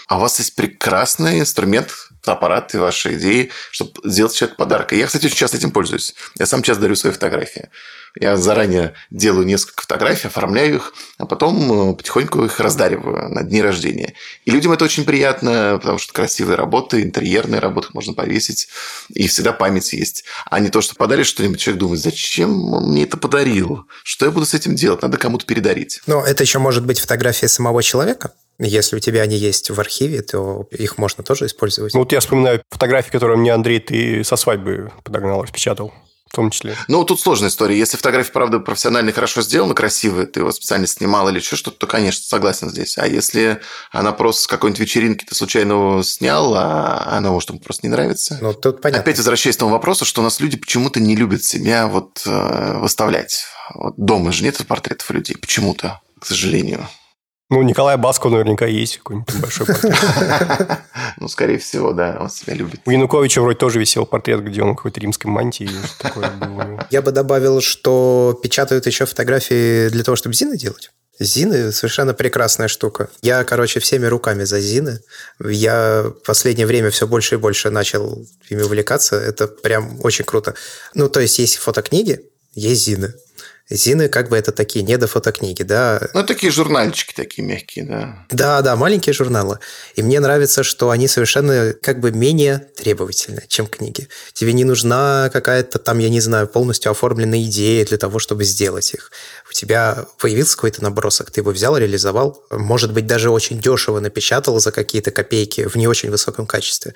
А 0.08 0.16
у 0.16 0.20
вас 0.20 0.38
есть 0.38 0.56
прекрасный 0.56 1.40
инструмент, 1.40 1.92
аппарат 2.24 2.74
и 2.74 2.78
ваши 2.78 3.14
идеи, 3.14 3.50
чтобы 3.70 3.92
сделать 4.04 4.34
человеку 4.34 4.58
подарок. 4.58 4.92
И 4.92 4.98
я, 4.98 5.06
кстати, 5.06 5.26
очень 5.26 5.36
часто 5.36 5.58
этим 5.58 5.70
пользуюсь. 5.70 6.14
Я 6.38 6.46
сам 6.46 6.62
часто 6.62 6.82
дарю 6.82 6.96
свои 6.96 7.12
фотографии. 7.12 7.68
Я 8.20 8.36
заранее 8.36 8.94
делаю 9.10 9.46
несколько 9.46 9.82
фотографий, 9.82 10.28
оформляю 10.28 10.76
их, 10.76 10.94
а 11.18 11.26
потом 11.26 11.92
э, 11.92 11.94
потихоньку 11.94 12.44
их 12.44 12.60
раздариваю 12.60 13.30
на 13.30 13.42
дни 13.42 13.62
рождения. 13.62 14.14
И 14.44 14.50
людям 14.50 14.72
это 14.72 14.84
очень 14.84 15.04
приятно, 15.04 15.78
потому 15.80 15.98
что 15.98 16.12
красивые 16.12 16.56
работы, 16.56 17.02
интерьерные 17.02 17.60
работы 17.60 17.88
можно 17.94 18.12
повесить, 18.12 18.68
и 19.08 19.26
всегда 19.28 19.52
память 19.52 19.92
есть. 19.92 20.24
А 20.46 20.60
не 20.60 20.68
то, 20.68 20.82
что 20.82 20.94
подаришь 20.94 21.28
что-нибудь, 21.28 21.60
человек 21.60 21.80
думает, 21.80 22.00
зачем 22.00 22.74
он 22.74 22.90
мне 22.90 23.04
это 23.04 23.16
подарил? 23.16 23.86
Что 24.04 24.26
я 24.26 24.30
буду 24.30 24.44
с 24.44 24.54
этим 24.54 24.74
делать? 24.74 25.02
Надо 25.02 25.16
кому-то 25.16 25.46
передарить. 25.46 26.00
Но 26.06 26.24
это 26.24 26.42
еще 26.42 26.58
может 26.58 26.84
быть 26.84 27.00
фотография 27.00 27.48
самого 27.48 27.82
человека? 27.82 28.32
Если 28.58 28.96
у 28.96 29.00
тебя 29.00 29.22
они 29.22 29.36
есть 29.36 29.70
в 29.70 29.80
архиве, 29.80 30.22
то 30.22 30.68
их 30.70 30.98
можно 30.98 31.24
тоже 31.24 31.46
использовать. 31.46 31.94
Ну, 31.94 32.00
вот 32.00 32.12
я 32.12 32.20
вспоминаю 32.20 32.62
фотографии, 32.70 33.10
которые 33.10 33.38
мне 33.38 33.52
Андрей 33.52 33.80
ты 33.80 34.22
со 34.24 34.36
свадьбы 34.36 34.92
подогнал, 35.02 35.42
распечатал 35.42 35.92
в 36.32 36.34
том 36.34 36.50
числе. 36.50 36.78
Ну, 36.88 37.04
тут 37.04 37.20
сложная 37.20 37.50
история. 37.50 37.78
Если 37.78 37.98
фотография, 37.98 38.32
правда, 38.32 38.58
профессионально 38.58 39.12
хорошо 39.12 39.42
сделана, 39.42 39.74
красивая, 39.74 40.24
ты 40.24 40.40
его 40.40 40.50
специально 40.50 40.86
снимал 40.86 41.28
или 41.28 41.38
еще 41.38 41.56
что-то, 41.56 41.76
то, 41.76 41.86
конечно, 41.86 42.24
согласен 42.24 42.70
здесь. 42.70 42.96
А 42.96 43.06
если 43.06 43.60
она 43.90 44.12
просто 44.12 44.44
с 44.44 44.46
какой-нибудь 44.46 44.80
вечеринки 44.80 45.26
ты 45.26 45.34
случайно 45.34 45.72
его 45.72 46.02
снял, 46.02 46.54
а 46.54 47.04
она, 47.18 47.30
может, 47.30 47.50
ему 47.50 47.58
просто 47.58 47.86
не 47.86 47.90
нравится? 47.90 48.38
Ну, 48.40 48.54
тут 48.54 48.80
понятно. 48.80 49.02
Опять 49.02 49.18
возвращаясь 49.18 49.56
к 49.56 49.58
тому 49.58 49.72
вопросу, 49.72 50.06
что 50.06 50.22
у 50.22 50.24
нас 50.24 50.40
люди 50.40 50.56
почему-то 50.56 51.00
не 51.00 51.16
любят 51.16 51.44
себя 51.44 51.86
вот 51.86 52.22
э, 52.24 52.78
выставлять. 52.78 53.44
Вот 53.74 53.94
дома 53.98 54.32
же 54.32 54.42
нет 54.42 54.56
портретов 54.66 55.10
людей 55.10 55.36
почему-то, 55.36 56.00
к 56.18 56.24
сожалению. 56.24 56.88
Ну, 57.52 57.60
Николая 57.62 57.98
Баскова 57.98 58.32
наверняка 58.32 58.64
есть 58.64 58.96
какой-нибудь 58.96 59.38
большой 59.38 59.66
портрет. 59.66 59.94
Ну, 61.18 61.28
скорее 61.28 61.58
всего, 61.58 61.92
да, 61.92 62.16
он 62.18 62.30
себя 62.30 62.54
любит. 62.54 62.80
У 62.86 62.90
Януковича 62.90 63.42
вроде 63.42 63.58
тоже 63.58 63.78
висел 63.78 64.06
портрет, 64.06 64.42
где 64.42 64.62
он 64.62 64.74
какой-то 64.74 64.98
римской 65.00 65.30
мантии. 65.30 65.68
Я 66.90 67.02
бы 67.02 67.12
добавил, 67.12 67.60
что 67.60 68.40
печатают 68.42 68.86
еще 68.86 69.04
фотографии 69.04 69.90
для 69.90 70.02
того, 70.02 70.16
чтобы 70.16 70.34
Зины 70.34 70.56
делать. 70.56 70.90
Зины 71.18 71.72
совершенно 71.72 72.14
прекрасная 72.14 72.68
штука. 72.68 73.10
Я, 73.20 73.44
короче, 73.44 73.80
всеми 73.80 74.06
руками 74.06 74.44
за 74.44 74.58
Зины. 74.58 75.00
Я 75.38 76.04
в 76.06 76.24
последнее 76.24 76.66
время 76.66 76.90
все 76.90 77.06
больше 77.06 77.34
и 77.34 77.38
больше 77.38 77.68
начал 77.68 78.26
ими 78.48 78.62
увлекаться. 78.62 79.16
Это 79.16 79.46
прям 79.46 80.00
очень 80.02 80.24
круто. 80.24 80.54
Ну, 80.94 81.10
то 81.10 81.20
есть, 81.20 81.38
есть 81.38 81.56
фотокниги, 81.56 82.22
есть 82.54 82.84
Зины. 82.86 83.12
Зины 83.72 84.08
как 84.08 84.28
бы 84.28 84.36
это 84.36 84.52
такие 84.52 84.84
недофотокниги, 84.84 85.62
да. 85.62 86.00
Ну, 86.14 86.22
такие 86.24 86.52
журнальчики 86.52 87.14
такие 87.14 87.46
мягкие, 87.46 87.84
да. 87.84 88.26
Да, 88.30 88.60
да, 88.62 88.76
маленькие 88.76 89.12
журналы. 89.12 89.58
И 89.94 90.02
мне 90.02 90.20
нравится, 90.20 90.62
что 90.62 90.90
они 90.90 91.08
совершенно 91.08 91.74
как 91.80 92.00
бы 92.00 92.12
менее 92.12 92.66
требовательны, 92.76 93.44
чем 93.48 93.66
книги. 93.66 94.08
Тебе 94.32 94.52
не 94.52 94.64
нужна 94.64 95.30
какая-то 95.32 95.78
там, 95.78 95.98
я 95.98 96.08
не 96.08 96.20
знаю, 96.20 96.46
полностью 96.46 96.92
оформленная 96.92 97.42
идея 97.44 97.84
для 97.84 97.96
того, 97.96 98.18
чтобы 98.18 98.44
сделать 98.44 98.92
их. 98.94 99.10
У 99.52 99.54
тебя 99.54 100.06
появился 100.18 100.56
какой-то 100.56 100.82
набросок, 100.82 101.30
ты 101.30 101.40
его 101.40 101.50
взял, 101.50 101.76
реализовал, 101.76 102.42
может 102.50 102.92
быть, 102.94 103.06
даже 103.06 103.28
очень 103.28 103.60
дешево 103.60 104.00
напечатал 104.00 104.58
за 104.58 104.72
какие-то 104.72 105.10
копейки 105.10 105.68
в 105.68 105.76
не 105.76 105.86
очень 105.86 106.10
высоком 106.10 106.46
качестве 106.46 106.94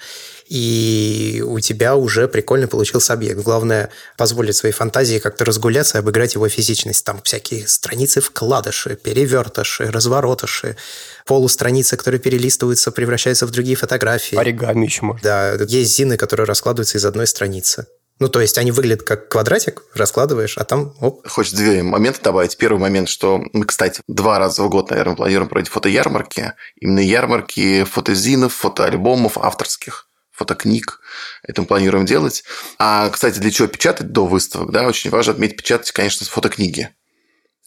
и 0.49 1.43
у 1.45 1.59
тебя 1.61 1.97
уже 1.97 2.29
прикольно 2.29 2.69
получился 2.69 3.13
объект. 3.13 3.41
Главное, 3.41 3.91
позволить 4.17 4.57
своей 4.57 4.75
фантазии 4.75 5.19
как-то 5.19 5.45
разгуляться 5.45 5.99
и 5.99 6.01
обыграть 6.01 6.35
его 6.35 6.49
физичность. 6.49 7.05
Там 7.05 7.21
всякие 7.23 7.67
страницы 7.67 8.21
вкладыши, 8.21 8.97
перевертыши, 8.97 9.91
разворотыши, 9.91 10.77
полустраницы, 11.25 11.97
которые 11.97 12.21
перелистываются, 12.21 12.93
превращаются 12.93 13.47
в 13.47 13.51
другие 13.51 13.77
фотографии. 13.77 14.37
Оригами 14.37 14.87
еще 14.87 15.03
можно. 15.03 15.23
Да, 15.23 15.53
есть 15.65 15.97
зины, 15.97 16.17
которые 16.17 16.47
раскладываются 16.47 16.99
из 16.99 17.05
одной 17.05 17.27
страницы. 17.27 17.87
Ну, 18.19 18.29
то 18.29 18.41
есть 18.41 18.57
они 18.57 18.73
выглядят 18.73 19.03
как 19.03 19.29
квадратик, 19.29 19.83
раскладываешь, 19.95 20.57
а 20.57 20.65
там 20.65 20.95
оп. 21.01 21.27
Хочется 21.29 21.57
две 21.57 21.83
моменты 21.83 22.21
добавить. 22.23 22.57
Первый 22.57 22.79
момент, 22.79 23.09
что 23.09 23.43
мы, 23.53 23.67
кстати, 23.67 24.01
два 24.09 24.39
раза 24.39 24.63
в 24.63 24.71
год, 24.71 24.91
наверное, 24.91 25.17
планируем 25.17 25.49
проводить 25.49 25.71
фотоярмарки. 25.71 26.55
Именно 26.77 27.01
ярмарки 27.01 27.85
фотозинов, 27.85 28.55
фотоальбомов 28.55 29.37
авторских 29.37 30.09
фотокниг. 30.33 31.01
Это 31.43 31.63
мы 31.63 31.67
планируем 31.67 32.05
делать. 32.05 32.45
А, 32.79 33.09
кстати, 33.09 33.39
для 33.39 33.51
чего 33.51 33.69
печатать 33.69 34.13
до 34.13 34.27
выставок? 34.27 34.71
Да, 34.71 34.87
очень 34.87 35.11
важно 35.11 35.33
отметить 35.33 35.57
печатать, 35.57 35.91
конечно, 35.93 36.27
фотокниги. 36.27 36.91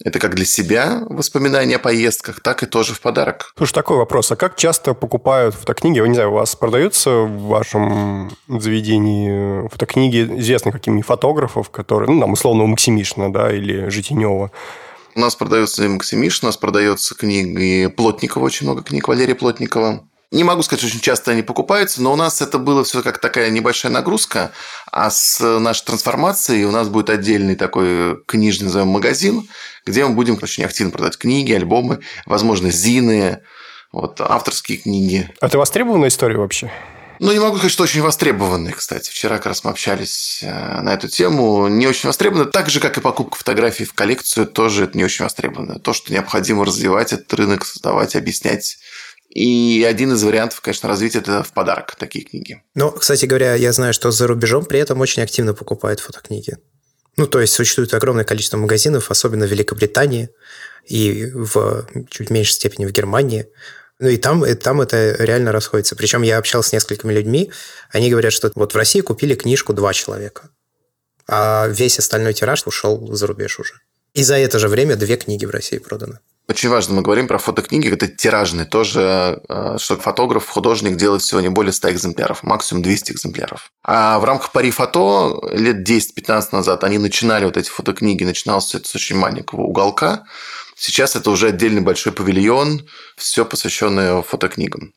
Это 0.02 0.18
как 0.18 0.34
для 0.34 0.46
себя 0.46 1.02
воспоминания 1.10 1.76
о 1.76 1.78
поездках, 1.78 2.40
так 2.40 2.62
и 2.62 2.66
тоже 2.66 2.94
в 2.94 3.00
подарок. 3.00 3.52
Слушай, 3.56 3.74
такой 3.74 3.96
вопрос. 3.98 4.32
А 4.32 4.36
как 4.36 4.56
часто 4.56 4.94
покупают 4.94 5.54
фотокниги? 5.54 6.00
Вы, 6.00 6.08
не 6.08 6.14
знаю, 6.14 6.30
у 6.30 6.34
вас 6.34 6.56
продаются 6.56 7.10
в 7.10 7.42
вашем 7.48 8.30
заведении 8.48 9.68
фотокниги 9.68 10.38
известных 10.38 10.74
какими 10.74 11.02
фотографов, 11.02 11.68
которые, 11.68 12.10
ну, 12.10 12.20
там, 12.20 12.32
условно, 12.32 12.64
у 12.64 12.66
Максимишина, 12.66 13.30
да, 13.30 13.52
или 13.52 13.90
Житинева? 13.90 14.50
У 15.14 15.20
нас 15.20 15.34
продается 15.34 15.84
и 15.84 15.88
Максимиш, 15.88 16.42
у 16.42 16.46
нас 16.46 16.56
продается 16.56 17.14
книги 17.14 17.88
Плотникова, 17.88 18.44
очень 18.44 18.66
много 18.66 18.82
книг 18.82 19.08
Валерия 19.08 19.34
Плотникова. 19.34 20.04
Не 20.30 20.44
могу 20.44 20.62
сказать, 20.62 20.80
что 20.80 20.88
очень 20.88 21.00
часто 21.00 21.32
они 21.32 21.42
покупаются, 21.42 22.00
но 22.00 22.12
у 22.12 22.16
нас 22.16 22.40
это 22.40 22.58
было 22.58 22.84
все 22.84 23.02
как 23.02 23.18
такая 23.18 23.50
небольшая 23.50 23.90
нагрузка. 23.90 24.52
А 24.92 25.10
с 25.10 25.40
нашей 25.40 25.84
трансформацией 25.84 26.64
у 26.64 26.70
нас 26.70 26.88
будет 26.88 27.10
отдельный 27.10 27.56
такой 27.56 28.22
книжный, 28.26 28.66
назовем, 28.66 28.88
магазин, 28.88 29.48
где 29.84 30.04
мы 30.04 30.14
будем 30.14 30.38
очень 30.40 30.64
активно 30.64 30.92
продать 30.92 31.18
книги, 31.18 31.52
альбомы, 31.52 31.98
возможно, 32.26 32.70
зины, 32.70 33.40
вот, 33.90 34.20
авторские 34.20 34.78
книги. 34.78 35.28
А 35.40 35.46
это 35.46 35.58
востребованная 35.58 36.08
история 36.08 36.36
вообще? 36.36 36.70
Ну, 37.18 37.32
не 37.32 37.38
могу 37.40 37.56
сказать, 37.56 37.72
что 37.72 37.82
очень 37.82 38.00
востребованные, 38.00 38.72
кстати. 38.72 39.10
Вчера 39.10 39.36
как 39.36 39.46
раз 39.46 39.64
мы 39.64 39.72
общались 39.72 40.40
э, 40.42 40.80
на 40.80 40.94
эту 40.94 41.06
тему. 41.08 41.68
Не 41.68 41.86
очень 41.86 42.06
востребовано, 42.06 42.46
так 42.46 42.70
же, 42.70 42.80
как 42.80 42.96
и 42.96 43.02
покупка 43.02 43.36
фотографий 43.36 43.84
в 43.84 43.92
коллекцию, 43.92 44.46
тоже 44.46 44.84
это 44.84 44.96
не 44.96 45.04
очень 45.04 45.24
востребовано. 45.24 45.80
То, 45.80 45.92
что 45.92 46.14
необходимо 46.14 46.64
развивать 46.64 47.12
этот 47.12 47.34
рынок, 47.34 47.66
создавать, 47.66 48.16
объяснять 48.16 48.78
И 49.30 49.86
один 49.88 50.12
из 50.12 50.22
вариантов, 50.24 50.60
конечно, 50.60 50.88
развития– 50.88 51.18
это 51.20 51.44
в 51.44 51.52
подарок 51.52 51.94
такие 51.96 52.24
книги. 52.24 52.62
Но, 52.74 52.90
кстати 52.90 53.26
говоря, 53.26 53.54
я 53.54 53.72
знаю, 53.72 53.94
что 53.94 54.10
за 54.10 54.26
рубежом 54.26 54.64
при 54.64 54.80
этом 54.80 55.00
очень 55.00 55.22
активно 55.22 55.54
покупают 55.54 56.00
фотокниги. 56.00 56.58
Ну, 57.16 57.26
то 57.28 57.40
есть 57.40 57.52
существует 57.52 57.94
огромное 57.94 58.24
количество 58.24 58.56
магазинов, 58.56 59.10
особенно 59.10 59.46
в 59.46 59.50
Великобритании 59.50 60.30
и 60.84 61.30
в 61.32 61.86
чуть 62.10 62.30
меньшей 62.30 62.52
степени 62.52 62.86
в 62.86 62.92
Германии. 62.92 63.46
Ну 64.00 64.08
и 64.08 64.16
там, 64.16 64.44
и 64.44 64.54
там 64.54 64.80
это 64.80 65.14
реально 65.18 65.52
расходится. 65.52 65.94
Причем 65.94 66.22
я 66.22 66.38
общался 66.38 66.70
с 66.70 66.72
несколькими 66.72 67.12
людьми, 67.12 67.52
они 67.90 68.10
говорят, 68.10 68.32
что 68.32 68.50
вот 68.54 68.72
в 68.72 68.76
России 68.76 69.00
купили 69.00 69.34
книжку 69.34 69.74
два 69.74 69.92
человека, 69.92 70.50
а 71.28 71.68
весь 71.68 71.98
остальной 71.98 72.32
тираж 72.32 72.66
ушел 72.66 73.12
за 73.14 73.26
рубеж 73.26 73.60
уже. 73.60 73.74
И 74.14 74.24
за 74.24 74.36
это 74.36 74.58
же 74.58 74.68
время 74.68 74.96
две 74.96 75.16
книги 75.16 75.44
в 75.44 75.50
России 75.50 75.78
проданы. 75.78 76.18
Очень 76.50 76.68
важно, 76.68 76.96
мы 76.96 77.02
говорим 77.02 77.28
про 77.28 77.38
фотокниги, 77.38 77.92
это 77.92 78.08
тиражные 78.08 78.66
тоже, 78.66 79.40
э, 79.48 79.76
что 79.78 79.96
фотограф, 79.96 80.48
художник 80.48 80.96
делает 80.96 81.22
всего 81.22 81.40
не 81.40 81.48
более 81.48 81.72
100 81.72 81.92
экземпляров, 81.92 82.42
максимум 82.42 82.82
200 82.82 83.12
экземпляров. 83.12 83.70
А 83.84 84.18
в 84.18 84.24
рамках 84.24 84.50
Пари 84.50 84.72
Фото 84.72 85.40
лет 85.52 85.88
10-15 85.88 86.48
назад 86.50 86.82
они 86.82 86.98
начинали 86.98 87.44
вот 87.44 87.56
эти 87.56 87.70
фотокниги, 87.70 88.24
начинался 88.24 88.78
это 88.78 88.88
с 88.88 88.96
очень 88.96 89.14
маленького 89.14 89.60
уголка. 89.60 90.24
Сейчас 90.74 91.14
это 91.14 91.30
уже 91.30 91.46
отдельный 91.46 91.82
большой 91.82 92.10
павильон, 92.10 92.84
все 93.16 93.44
посвященное 93.44 94.20
фотокнигам. 94.22 94.92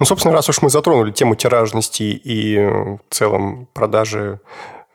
Ну, 0.00 0.04
собственно, 0.04 0.34
раз 0.34 0.48
уж 0.48 0.62
мы 0.62 0.68
затронули 0.68 1.12
тему 1.12 1.36
тиражности 1.36 2.02
и 2.02 2.58
в 2.58 3.00
целом 3.10 3.68
продажи 3.72 4.40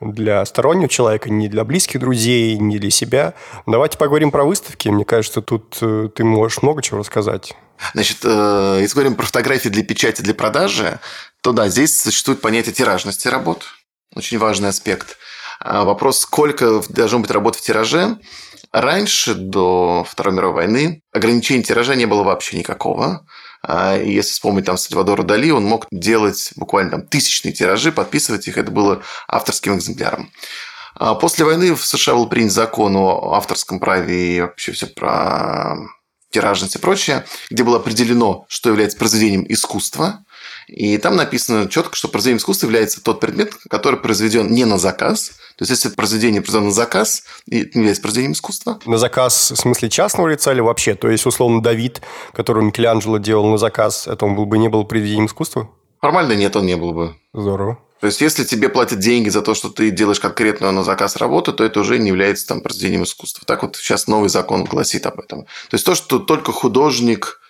для 0.00 0.44
стороннего 0.44 0.88
человека, 0.88 1.30
не 1.30 1.48
для 1.48 1.64
близких 1.64 2.00
друзей, 2.00 2.56
не 2.58 2.78
для 2.78 2.90
себя. 2.90 3.34
Давайте 3.66 3.98
поговорим 3.98 4.30
про 4.30 4.44
выставки. 4.44 4.88
Мне 4.88 5.04
кажется, 5.04 5.40
тут 5.40 5.78
э, 5.80 6.08
ты 6.14 6.24
можешь 6.24 6.62
много 6.62 6.82
чего 6.82 6.98
рассказать. 6.98 7.54
Значит, 7.92 8.18
э, 8.24 8.78
если 8.80 8.94
говорим 8.94 9.14
про 9.14 9.26
фотографии 9.26 9.68
для 9.68 9.84
печати, 9.84 10.22
для 10.22 10.34
продажи, 10.34 10.98
то 11.42 11.52
да, 11.52 11.68
здесь 11.68 12.00
существует 12.00 12.40
понятие 12.40 12.74
тиражности 12.74 13.28
работ. 13.28 13.66
Очень 14.14 14.38
важный 14.38 14.68
аспект. 14.68 15.16
А 15.60 15.84
вопрос, 15.84 16.20
сколько 16.20 16.82
должно 16.88 17.20
быть 17.20 17.30
работ 17.30 17.56
в 17.56 17.60
тираже. 17.60 18.18
Раньше, 18.72 19.34
до 19.34 20.04
Второй 20.08 20.34
мировой 20.34 20.54
войны, 20.54 21.02
ограничений 21.12 21.62
тиража 21.62 21.94
не 21.94 22.06
было 22.06 22.22
вообще 22.22 22.58
никакого. 22.58 23.24
А 23.66 23.96
если 23.96 24.32
вспомнить 24.32 24.66
там 24.66 24.76
Сальвадора 24.76 25.22
Дали, 25.22 25.50
он 25.50 25.64
мог 25.64 25.86
делать 25.90 26.52
буквально 26.56 26.90
там 26.90 27.06
тысячные 27.06 27.52
тиражи, 27.52 27.92
подписывать 27.92 28.46
их, 28.46 28.58
это 28.58 28.70
было 28.70 29.02
авторским 29.26 29.76
экземпляром. 29.76 30.30
А 30.96 31.14
после 31.14 31.44
войны 31.44 31.74
в 31.74 31.84
США 31.84 32.14
был 32.14 32.28
принят 32.28 32.52
закон 32.52 32.94
о 32.96 33.34
авторском 33.34 33.80
праве 33.80 34.36
и 34.36 34.40
вообще 34.42 34.72
все 34.72 34.86
про 34.86 35.76
тиражность 36.30 36.76
и 36.76 36.78
прочее, 36.78 37.24
где 37.50 37.64
было 37.64 37.78
определено, 37.78 38.44
что 38.48 38.68
является 38.68 38.98
произведением 38.98 39.46
искусства. 39.48 40.24
И 40.66 40.98
там 40.98 41.16
написано 41.16 41.68
четко, 41.68 41.96
что 41.96 42.08
произведением 42.08 42.38
искусства 42.38 42.66
является 42.66 43.02
тот 43.02 43.20
предмет, 43.20 43.54
который 43.68 44.00
произведен 44.00 44.50
не 44.52 44.64
на 44.64 44.78
заказ, 44.78 45.32
то 45.56 45.62
есть, 45.62 45.70
если 45.70 45.94
произведение 45.94 46.42
произведено 46.42 46.70
на 46.70 46.74
заказ, 46.74 47.22
это 47.46 47.70
не 47.74 47.82
является 47.82 48.02
произведением 48.02 48.32
искусства. 48.32 48.80
На 48.86 48.98
заказ 48.98 49.52
в 49.52 49.56
смысле 49.56 49.88
частного 49.88 50.26
лица 50.26 50.52
или 50.52 50.60
вообще? 50.60 50.96
То 50.96 51.08
есть, 51.08 51.26
условно, 51.26 51.62
Давид, 51.62 52.02
который 52.32 52.64
Микеланджело 52.64 53.18
делал 53.18 53.46
на 53.46 53.56
заказ, 53.56 54.08
это 54.08 54.24
он 54.24 54.34
был 54.34 54.46
бы 54.46 54.58
не 54.58 54.68
был 54.68 54.84
произведением 54.84 55.26
искусства? 55.26 55.70
Формально 56.00 56.32
нет, 56.32 56.56
он 56.56 56.66
не 56.66 56.76
был 56.76 56.92
бы. 56.92 57.14
Здорово. 57.32 57.78
То 58.00 58.08
есть, 58.08 58.20
если 58.20 58.42
тебе 58.42 58.68
платят 58.68 58.98
деньги 58.98 59.28
за 59.28 59.42
то, 59.42 59.54
что 59.54 59.70
ты 59.70 59.92
делаешь 59.92 60.18
конкретную 60.18 60.72
на 60.72 60.82
заказ 60.82 61.16
работу, 61.16 61.52
то 61.52 61.62
это 61.62 61.80
уже 61.80 61.98
не 61.98 62.08
является 62.08 62.48
там 62.48 62.60
произведением 62.60 63.04
искусства. 63.04 63.44
Так 63.46 63.62
вот 63.62 63.76
сейчас 63.76 64.08
новый 64.08 64.28
закон 64.28 64.64
гласит 64.64 65.06
об 65.06 65.20
этом. 65.20 65.44
То 65.44 65.74
есть, 65.74 65.86
то, 65.86 65.94
что 65.94 66.18
только 66.18 66.50
художник 66.50 67.40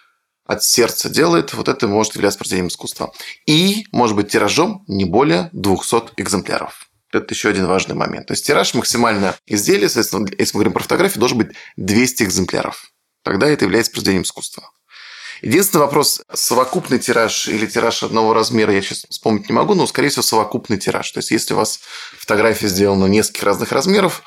от 0.46 0.62
сердца 0.62 1.08
делает, 1.08 1.54
вот 1.54 1.68
это 1.68 1.88
может 1.88 2.14
являться 2.14 2.38
произведением 2.38 2.68
искусства. 2.68 3.12
И 3.46 3.86
может 3.92 4.16
быть 4.16 4.30
тиражом 4.30 4.84
не 4.86 5.04
более 5.04 5.48
200 5.52 6.12
экземпляров. 6.16 6.88
Это 7.12 7.32
еще 7.32 7.48
один 7.48 7.66
важный 7.66 7.94
момент. 7.94 8.26
То 8.26 8.32
есть 8.32 8.46
тираж 8.46 8.74
максимально 8.74 9.36
изделия, 9.46 9.88
соответственно, 9.88 10.26
если 10.36 10.56
мы 10.56 10.58
говорим 10.60 10.72
про 10.72 10.82
фотографию, 10.82 11.20
должен 11.20 11.38
быть 11.38 11.52
200 11.76 12.24
экземпляров. 12.24 12.90
Тогда 13.22 13.48
это 13.48 13.64
является 13.64 13.92
произведением 13.92 14.24
искусства. 14.24 14.70
Единственный 15.42 15.82
вопрос, 15.82 16.22
совокупный 16.32 16.98
тираж 16.98 17.48
или 17.48 17.66
тираж 17.66 18.02
одного 18.02 18.34
размера, 18.34 18.72
я 18.72 18.80
сейчас 18.82 19.04
вспомнить 19.10 19.48
не 19.48 19.54
могу, 19.54 19.74
но, 19.74 19.86
скорее 19.86 20.08
всего, 20.08 20.22
совокупный 20.22 20.78
тираж. 20.78 21.10
То 21.10 21.18
есть, 21.18 21.30
если 21.30 21.54
у 21.54 21.56
вас 21.56 21.80
фотография 22.18 22.68
сделана 22.68 23.06
нескольких 23.06 23.42
разных 23.42 23.72
размеров, 23.72 24.22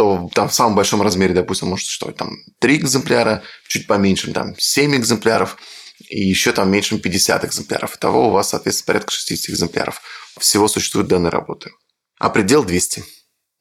то 0.00 0.30
там 0.34 0.48
в 0.48 0.54
самом 0.54 0.74
большом 0.74 1.02
размере, 1.02 1.34
допустим, 1.34 1.68
может 1.68 1.86
существовать 1.86 2.16
там 2.16 2.30
3 2.60 2.76
экземпляра, 2.76 3.42
чуть 3.68 3.86
поменьше, 3.86 4.32
там 4.32 4.54
7 4.56 4.96
экземпляров, 4.96 5.56
и 6.08 6.20
еще 6.20 6.52
там 6.52 6.70
меньше 6.70 6.98
50 6.98 7.44
экземпляров. 7.44 7.96
Итого 7.96 8.28
у 8.28 8.30
вас, 8.30 8.50
соответственно, 8.50 8.86
порядка 8.86 9.12
60 9.12 9.50
экземпляров 9.50 10.00
всего 10.38 10.68
существует 10.68 11.08
данной 11.08 11.30
работы 11.30 11.70
а 12.20 12.28
предел 12.28 12.64
200. 12.64 13.02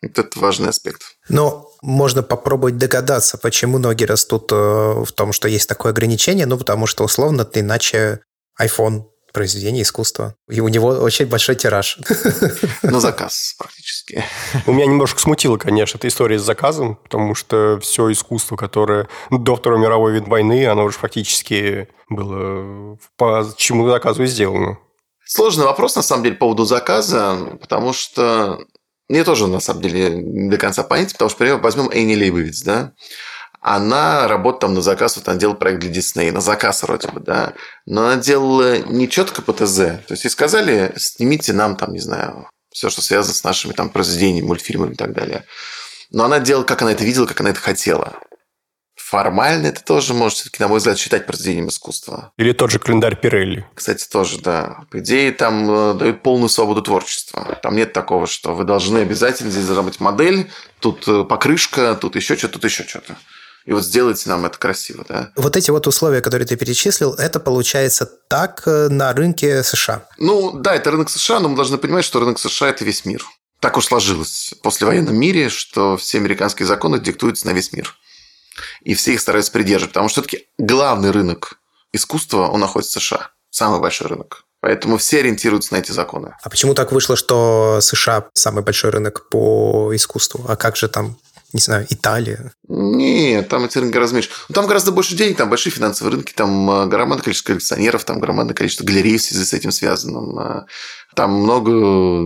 Вот 0.01 0.19
это 0.19 0.39
важный 0.39 0.69
аспект. 0.69 1.01
Но 1.29 1.71
можно 1.81 2.23
попробовать 2.23 2.77
догадаться, 2.77 3.37
почему 3.37 3.79
ноги 3.79 4.03
растут 4.03 4.51
э, 4.51 4.55
в 4.55 5.11
том, 5.13 5.33
что 5.33 5.47
есть 5.47 5.67
такое 5.67 5.91
ограничение. 5.91 6.45
Ну, 6.45 6.57
потому 6.57 6.85
что, 6.85 7.03
условно, 7.03 7.45
ты 7.45 7.61
иначе 7.61 8.21
iPhone 8.61 9.05
произведение 9.33 9.83
искусства. 9.83 10.35
И 10.49 10.59
у 10.59 10.67
него 10.67 10.89
очень 10.89 11.25
большой 11.25 11.55
тираж. 11.55 11.97
На 12.83 12.99
заказ 12.99 13.55
практически. 13.57 14.23
У 14.65 14.73
меня 14.73 14.85
немножко 14.85 15.19
смутило, 15.19 15.57
конечно, 15.57 15.97
эта 15.97 16.07
история 16.07 16.39
с 16.39 16.43
заказом, 16.43 16.95
потому 16.95 17.35
что 17.35 17.79
все 17.81 18.11
искусство, 18.11 18.55
которое 18.55 19.07
до 19.29 19.55
Второй 19.55 19.79
мировой 19.79 20.19
войны, 20.21 20.67
оно 20.67 20.85
уже 20.85 20.97
фактически 20.97 21.87
было 22.09 22.97
по 23.17 23.47
чему 23.57 23.89
заказу 23.89 24.25
сделано. 24.25 24.77
Сложный 25.25 25.65
вопрос, 25.65 25.95
на 25.95 26.01
самом 26.01 26.23
деле, 26.23 26.35
по 26.35 26.45
поводу 26.45 26.65
заказа, 26.65 27.57
потому 27.61 27.93
что 27.93 28.59
мне 29.09 29.23
тоже, 29.23 29.47
на 29.47 29.59
самом 29.59 29.81
деле, 29.81 30.09
не 30.11 30.49
до 30.49 30.57
конца 30.57 30.83
понять, 30.83 31.13
потому 31.13 31.29
что, 31.29 31.43
например, 31.43 31.61
возьмем 31.61 31.89
Энни 31.89 32.15
Лейбовиц, 32.15 32.61
да, 32.61 32.93
она 33.61 34.27
работает 34.27 34.61
там 34.61 34.73
на 34.73 34.81
заказ, 34.81 35.17
вот 35.17 35.27
она 35.27 35.37
делала 35.37 35.55
проект 35.55 35.79
для 35.81 35.89
Диснея, 35.89 36.31
на 36.31 36.41
заказ 36.41 36.83
вроде 36.83 37.09
бы, 37.09 37.19
да, 37.19 37.53
но 37.85 38.05
она 38.05 38.15
делала 38.15 38.79
не 38.79 39.09
четко 39.09 39.41
по 39.41 39.53
ТЗ, 39.53 39.75
то 39.75 40.11
есть 40.11 40.23
ей 40.23 40.29
сказали, 40.29 40.93
снимите 40.97 41.53
нам 41.53 41.75
там, 41.75 41.93
не 41.93 41.99
знаю, 41.99 42.49
все, 42.71 42.89
что 42.89 43.01
связано 43.01 43.33
с 43.33 43.43
нашими 43.43 43.73
там 43.73 43.89
произведениями, 43.89 44.47
мультфильмами 44.47 44.93
и 44.93 44.97
так 44.97 45.13
далее. 45.13 45.45
Но 46.11 46.23
она 46.23 46.39
делала, 46.39 46.63
как 46.63 46.81
она 46.81 46.91
это 46.91 47.03
видела, 47.03 47.25
как 47.25 47.41
она 47.41 47.49
это 47.49 47.59
хотела 47.59 48.19
формально 49.09 49.67
это 49.67 49.83
тоже 49.83 50.13
может 50.13 50.37
все-таки, 50.37 50.61
на 50.61 50.67
мой 50.67 50.77
взгляд, 50.77 50.99
считать 50.99 51.25
произведением 51.25 51.69
искусства. 51.69 52.31
Или 52.37 52.51
тот 52.51 52.69
же 52.69 52.77
календарь 52.77 53.15
Пирелли. 53.15 53.65
Кстати, 53.73 54.07
тоже, 54.07 54.39
да. 54.39 54.81
По 54.91 54.99
идее, 54.99 55.31
там 55.31 55.69
э, 55.69 55.93
дают 55.95 56.21
полную 56.21 56.49
свободу 56.49 56.83
творчества. 56.83 57.57
Там 57.63 57.75
нет 57.75 57.91
такого, 57.91 58.27
что 58.27 58.53
вы 58.53 58.65
должны 58.65 58.99
обязательно 58.99 59.49
здесь 59.49 59.65
быть 59.65 59.99
модель, 59.99 60.51
тут 60.79 61.07
э, 61.07 61.23
покрышка, 61.23 61.95
тут 61.95 62.15
еще 62.15 62.37
что-то, 62.37 62.53
тут 62.53 62.65
еще 62.65 62.83
что-то. 62.83 63.17
И 63.65 63.73
вот 63.73 63.83
сделайте 63.83 64.29
нам 64.29 64.45
это 64.45 64.57
красиво, 64.57 65.05
да. 65.07 65.31
Вот 65.35 65.55
эти 65.55 65.69
вот 65.71 65.85
условия, 65.87 66.21
которые 66.21 66.47
ты 66.47 66.55
перечислил, 66.55 67.13
это 67.13 67.39
получается 67.39 68.09
так 68.27 68.63
э, 68.65 68.87
на 68.89 69.13
рынке 69.13 69.63
США. 69.63 70.07
Ну, 70.17 70.53
да, 70.53 70.75
это 70.75 70.91
рынок 70.91 71.09
США, 71.09 71.39
но 71.39 71.49
мы 71.49 71.55
должны 71.55 71.77
понимать, 71.77 72.05
что 72.05 72.19
рынок 72.19 72.39
США– 72.39 72.69
это 72.69 72.85
весь 72.85 73.05
мир. 73.05 73.23
Так 73.59 73.77
уж 73.77 73.85
сложилось 73.85 74.53
в 74.57 74.61
послевоенном 74.61 75.15
мире, 75.15 75.49
что 75.49 75.97
все 75.97 76.17
американские 76.17 76.65
законы 76.65 76.99
диктуются 76.99 77.45
на 77.45 77.51
весь 77.51 77.73
мир 77.73 77.93
и 78.81 78.93
все 78.93 79.13
их 79.13 79.21
стараются 79.21 79.51
придерживать, 79.51 79.93
потому 79.93 80.09
что 80.09 80.21
все-таки 80.21 80.47
главный 80.57 81.11
рынок 81.11 81.59
искусства, 81.91 82.47
он 82.47 82.59
находится 82.59 82.99
в 82.99 83.03
США, 83.03 83.29
самый 83.49 83.79
большой 83.79 84.07
рынок. 84.07 84.45
Поэтому 84.61 84.97
все 84.97 85.19
ориентируются 85.19 85.73
на 85.73 85.77
эти 85.77 85.91
законы. 85.91 86.35
А 86.43 86.49
почему 86.49 86.73
так 86.73 86.91
вышло, 86.91 87.15
что 87.15 87.79
США 87.81 88.25
самый 88.33 88.61
большой 88.61 88.91
рынок 88.91 89.29
по 89.29 89.95
искусству? 89.95 90.43
А 90.49 90.57
как 90.57 90.75
же 90.75 90.89
там 90.89 91.17
не 91.53 91.59
знаю, 91.59 91.87
Италия? 91.89 92.53
Нет, 92.67 93.49
там 93.49 93.65
эти 93.65 93.77
рынки 93.77 93.93
гораздо 93.93 94.15
меньше. 94.15 94.29
Ну, 94.49 94.53
там 94.53 94.67
гораздо 94.67 94.91
больше 94.91 95.15
денег, 95.15 95.37
там 95.37 95.49
большие 95.49 95.73
финансовые 95.73 96.13
рынки, 96.13 96.33
там 96.33 96.69
э, 96.69 96.85
громадное 96.85 97.23
количество 97.23 97.47
коллекционеров, 97.47 98.03
там 98.03 98.19
громадное 98.19 98.53
количество 98.53 98.85
галерей 98.85 99.17
в 99.17 99.21
связи 99.23 99.43
с 99.43 99.53
этим 99.53 99.71
связанным. 99.71 100.37
Э, 100.37 100.65
там 101.15 101.31
много 101.31 102.21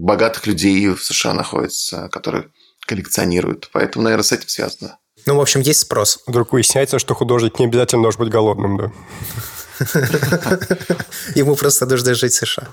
богатых 0.00 0.46
людей 0.46 0.88
в 0.88 1.02
США 1.02 1.32
находится, 1.32 2.08
которые 2.08 2.50
коллекционируют. 2.86 3.70
Поэтому, 3.72 4.04
наверное, 4.04 4.24
с 4.24 4.32
этим 4.32 4.48
связано. 4.48 4.98
Ну, 5.26 5.36
в 5.36 5.40
общем, 5.40 5.60
есть 5.60 5.80
спрос. 5.80 6.20
Вдруг 6.26 6.52
выясняется, 6.52 6.98
что 6.98 7.14
художник 7.14 7.58
не 7.58 7.66
обязательно 7.66 8.02
должен 8.02 8.20
быть 8.20 8.30
голодным, 8.30 8.78
да? 8.78 8.92
Ему 11.34 11.56
просто 11.56 11.86
нужно 11.86 12.14
жить 12.14 12.32
в 12.32 12.36
США. 12.36 12.68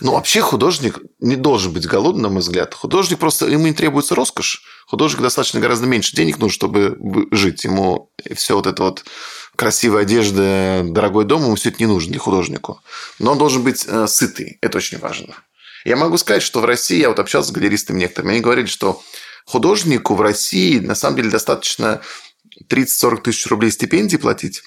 Ну, 0.00 0.12
вообще 0.12 0.40
художник 0.40 0.98
не 1.20 1.36
должен 1.36 1.72
быть 1.72 1.86
голодным, 1.86 2.22
на 2.22 2.28
мой 2.28 2.40
взгляд. 2.40 2.74
Художник 2.74 3.18
просто, 3.18 3.46
ему 3.46 3.66
не 3.66 3.72
требуется 3.72 4.14
роскошь. 4.14 4.62
Художник 4.86 5.22
достаточно 5.22 5.60
гораздо 5.60 5.86
меньше 5.86 6.16
денег 6.16 6.38
нужно, 6.38 6.54
чтобы 6.54 6.98
жить. 7.30 7.64
Ему 7.64 8.10
все 8.34 8.56
вот 8.56 8.66
это 8.66 8.82
вот 8.82 9.04
красивая 9.56 10.02
одежда, 10.02 10.82
дорогой 10.84 11.24
дом, 11.24 11.44
ему 11.44 11.54
все 11.54 11.70
это 11.70 11.78
не 11.80 11.86
нужно 11.86 12.12
для 12.12 12.20
художнику. 12.20 12.80
Но 13.18 13.32
он 13.32 13.38
должен 13.38 13.62
быть 13.62 13.84
э, 13.86 14.06
сытый. 14.06 14.58
Это 14.60 14.78
очень 14.78 14.98
важно. 14.98 15.34
Я 15.84 15.96
могу 15.96 16.16
сказать, 16.16 16.42
что 16.42 16.60
в 16.60 16.64
России, 16.64 16.98
я 16.98 17.08
вот 17.08 17.18
общался 17.18 17.48
с 17.50 17.52
галеристами 17.52 18.00
некоторыми, 18.00 18.32
они 18.32 18.40
говорили, 18.40 18.66
что 18.66 19.02
художнику 19.44 20.14
в 20.14 20.20
России 20.20 20.78
на 20.78 20.94
самом 20.94 21.16
деле 21.16 21.30
достаточно 21.30 22.00
30-40 22.68 23.22
тысяч 23.22 23.46
рублей 23.46 23.70
стипендий 23.70 24.18
платить, 24.18 24.62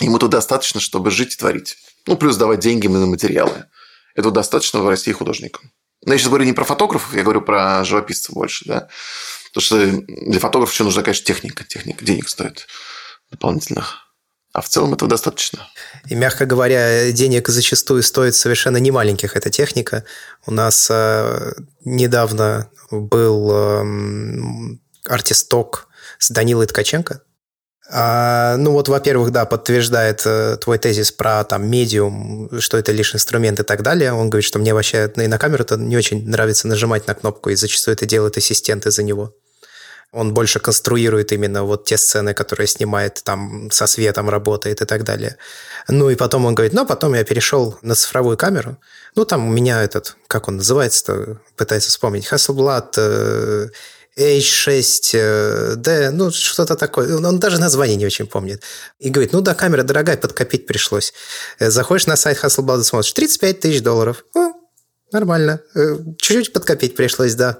Ему 0.00 0.18
тут 0.18 0.30
достаточно, 0.30 0.80
чтобы 0.80 1.10
жить 1.10 1.34
и 1.34 1.36
творить. 1.36 1.76
Ну, 2.06 2.16
плюс 2.16 2.36
давать 2.36 2.60
деньги 2.60 2.86
на 2.88 3.06
материалы. 3.06 3.66
Это 4.14 4.30
достаточно 4.30 4.80
в 4.80 4.88
России 4.88 5.12
художникам. 5.12 5.70
Но 6.04 6.12
я 6.12 6.18
сейчас 6.18 6.28
говорю 6.28 6.44
не 6.44 6.52
про 6.52 6.64
фотографов, 6.64 7.14
я 7.14 7.22
говорю 7.22 7.42
про 7.42 7.84
живописцев 7.84 8.34
больше, 8.34 8.64
да. 8.66 8.88
Потому 9.52 9.62
что 9.62 10.02
для 10.08 10.40
фотографа 10.40 10.72
еще 10.72 10.84
нужна, 10.84 11.02
конечно, 11.02 11.24
техника. 11.24 11.64
Техника 11.64 12.04
денег 12.04 12.28
стоит 12.28 12.66
дополнительных. 13.30 14.06
А 14.52 14.62
в 14.62 14.68
целом 14.68 14.94
этого 14.94 15.08
достаточно. 15.08 15.68
И, 16.08 16.14
мягко 16.14 16.44
говоря, 16.44 17.12
денег 17.12 17.48
зачастую 17.48 18.02
стоит 18.02 18.34
совершенно 18.34 18.78
немаленьких 18.78 19.36
эта 19.36 19.50
техника. 19.50 20.04
У 20.46 20.50
нас 20.50 20.88
э, 20.90 21.52
недавно 21.84 22.68
был 22.90 23.50
э, 23.52 23.84
артисток 25.06 25.88
с 26.18 26.30
Данилой 26.30 26.66
Ткаченко, 26.66 27.22
ну 27.92 28.70
вот, 28.72 28.88
во-первых, 28.88 29.32
да, 29.32 29.44
подтверждает 29.46 30.22
э, 30.24 30.56
твой 30.60 30.78
тезис 30.78 31.10
про 31.10 31.42
там 31.42 31.68
медиум, 31.68 32.48
что 32.60 32.78
это 32.78 32.92
лишь 32.92 33.14
инструмент 33.14 33.58
и 33.58 33.64
так 33.64 33.82
далее. 33.82 34.12
Он 34.12 34.30
говорит, 34.30 34.46
что 34.46 34.60
мне 34.60 34.74
вообще 34.74 35.12
и 35.16 35.26
на 35.26 35.38
камеру-то 35.38 35.76
не 35.76 35.96
очень 35.96 36.28
нравится 36.28 36.68
нажимать 36.68 37.08
на 37.08 37.14
кнопку, 37.14 37.50
и 37.50 37.56
зачастую 37.56 37.94
это 37.94 38.06
делают 38.06 38.36
ассистенты 38.36 38.92
за 38.92 39.02
него. 39.02 39.34
Он 40.12 40.34
больше 40.34 40.58
конструирует 40.58 41.32
именно 41.32 41.62
вот 41.62 41.84
те 41.84 41.96
сцены, 41.96 42.34
которые 42.34 42.66
снимает, 42.66 43.22
там 43.24 43.70
со 43.70 43.86
светом 43.86 44.28
работает 44.28 44.82
и 44.82 44.84
так 44.84 45.04
далее. 45.04 45.36
Ну 45.88 46.10
и 46.10 46.16
потом 46.16 46.46
он 46.46 46.54
говорит, 46.54 46.72
ну 46.72 46.84
потом 46.84 47.14
я 47.14 47.24
перешел 47.24 47.78
на 47.82 47.94
цифровую 47.94 48.36
камеру. 48.36 48.76
Ну 49.14 49.24
там 49.24 49.46
у 49.46 49.50
меня 49.50 49.82
этот, 49.82 50.16
как 50.26 50.48
он 50.48 50.56
называется-то, 50.56 51.40
пытается 51.56 51.90
вспомнить, 51.90 52.30
Hasselblad 52.30 52.94
э, 52.96 53.68
H6D, 54.18 56.10
ну, 56.10 56.30
что-то 56.30 56.76
такое. 56.76 57.16
Он 57.16 57.38
даже 57.38 57.60
название 57.60 57.96
не 57.96 58.06
очень 58.06 58.26
помнит. 58.26 58.62
И 58.98 59.10
говорит, 59.10 59.32
ну 59.32 59.40
да, 59.40 59.54
камера 59.54 59.82
дорогая, 59.82 60.16
подкопить 60.16 60.66
пришлось. 60.66 61.12
Э, 61.58 61.70
заходишь 61.70 62.06
на 62.06 62.16
сайт 62.16 62.42
Hasselblad 62.42 62.80
и 62.80 62.84
смотришь, 62.84 63.12
35 63.12 63.60
тысяч 63.60 63.82
долларов. 63.82 64.24
О, 64.36 64.52
нормально. 65.12 65.60
Э, 65.74 65.96
чуть-чуть 66.18 66.52
подкопить 66.52 66.96
пришлось, 66.96 67.34
да. 67.34 67.56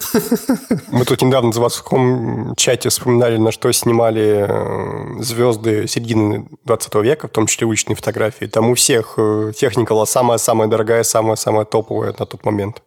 Мы 0.89 1.05
тут 1.05 1.23
недавно 1.23 1.51
в 1.51 1.55
заводском 1.55 2.55
чате 2.57 2.89
вспоминали, 2.89 3.37
на 3.39 3.53
что 3.53 3.71
снимали 3.73 4.47
э, 4.49 5.23
звезды 5.23 5.87
середины 5.87 6.49
20 6.65 6.95
века, 6.97 7.29
в 7.29 7.31
том 7.31 7.47
числе 7.47 7.67
уличные 7.69 7.95
фотографии. 7.95 8.47
Там 8.47 8.71
у 8.71 8.75
всех 8.75 9.17
техника 9.57 9.95
была 9.95 10.07
самая-самая 10.07 10.69
дорогая, 10.69 11.05
самая-самая 11.05 11.65
топовая 11.65 12.15
на 12.19 12.27
тот 12.27 12.45
момент. 12.45 12.83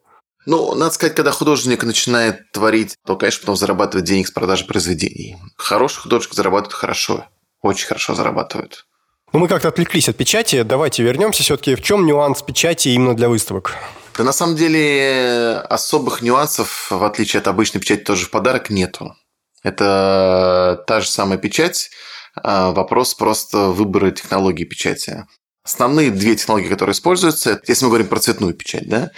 Ну, 0.45 0.75
надо 0.75 0.93
сказать, 0.93 1.15
когда 1.15 1.31
художник 1.31 1.83
начинает 1.83 2.51
творить, 2.51 2.95
то, 3.05 3.15
конечно, 3.15 3.41
потом 3.41 3.55
зарабатывает 3.55 4.05
денег 4.05 4.27
с 4.27 4.31
продажи 4.31 4.65
произведений. 4.65 5.37
Хороший 5.57 6.01
художник 6.01 6.33
зарабатывает 6.33 6.73
хорошо, 6.73 7.25
очень 7.61 7.87
хорошо 7.87 8.15
зарабатывает. 8.15 8.85
Ну, 9.31 9.39
мы 9.39 9.47
как-то 9.47 9.69
отвлеклись 9.69 10.09
от 10.09 10.17
печати. 10.17 10.61
Давайте 10.63 11.01
вернемся 11.01 11.41
все-таки. 11.41 11.75
В 11.75 11.81
чем 11.81 12.05
нюанс 12.05 12.41
печати 12.41 12.89
именно 12.89 13.15
для 13.15 13.29
выставок? 13.29 13.75
Да 14.15 14.23
на 14.23 14.31
самом 14.31 14.55
деле 14.55 15.63
особых 15.69 16.21
нюансов, 16.21 16.91
в 16.91 17.03
отличие 17.03 17.39
от 17.39 17.47
обычной 17.47 17.81
печати, 17.81 18.01
тоже 18.01 18.27
в 18.27 18.29
подарок 18.29 18.69
нету. 18.69 19.15
Это 19.63 20.83
та 20.85 21.01
же 21.01 21.07
самая 21.07 21.39
печать. 21.39 21.89
А, 22.35 22.71
вопрос 22.71 23.15
просто 23.15 23.69
выбора 23.69 24.11
технологии 24.11 24.65
печати. 24.65 25.25
Основные 25.63 26.11
две 26.11 26.35
технологии, 26.35 26.67
которые 26.67 26.93
используются, 26.93 27.61
если 27.67 27.85
мы 27.85 27.89
говорим 27.89 28.07
про 28.07 28.19
цветную 28.19 28.53
печать, 28.53 28.87
да, 28.87 29.11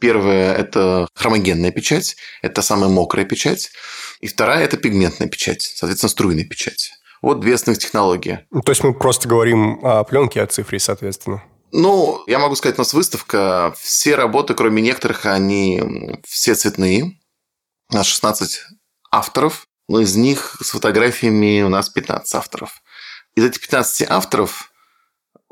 Первая– 0.00 0.54
это 0.56 1.08
хромогенная 1.14 1.72
печать, 1.72 2.16
это 2.42 2.62
самая 2.62 2.88
мокрая 2.88 3.24
печать. 3.24 3.70
И 4.20 4.26
вторая– 4.28 4.64
это 4.64 4.76
пигментная 4.76 5.28
печать, 5.28 5.62
соответственно, 5.62 6.10
струйная 6.10 6.44
печать. 6.44 6.92
Вот 7.20 7.40
две 7.40 7.54
основных 7.54 7.82
технологии. 7.82 8.46
Ну, 8.50 8.62
то 8.62 8.70
есть 8.70 8.84
мы 8.84 8.94
просто 8.94 9.28
говорим 9.28 9.84
о 9.84 10.04
пленке, 10.04 10.40
о 10.40 10.46
цифре, 10.46 10.78
соответственно. 10.78 11.42
Ну, 11.72 12.22
я 12.26 12.38
могу 12.38 12.54
сказать, 12.54 12.78
у 12.78 12.80
нас 12.80 12.94
выставка, 12.94 13.74
все 13.78 14.14
работы, 14.14 14.54
кроме 14.54 14.80
некоторых, 14.80 15.26
они 15.26 15.82
все 16.26 16.54
цветные. 16.54 17.18
У 17.90 17.94
нас 17.94 18.06
16 18.06 18.60
авторов, 19.10 19.66
но 19.88 20.00
из 20.00 20.14
них 20.16 20.56
с 20.62 20.70
фотографиями 20.70 21.62
у 21.62 21.68
нас 21.68 21.88
15 21.88 22.34
авторов. 22.34 22.80
Из 23.34 23.44
этих 23.44 23.60
15 23.60 24.08
авторов 24.08 24.70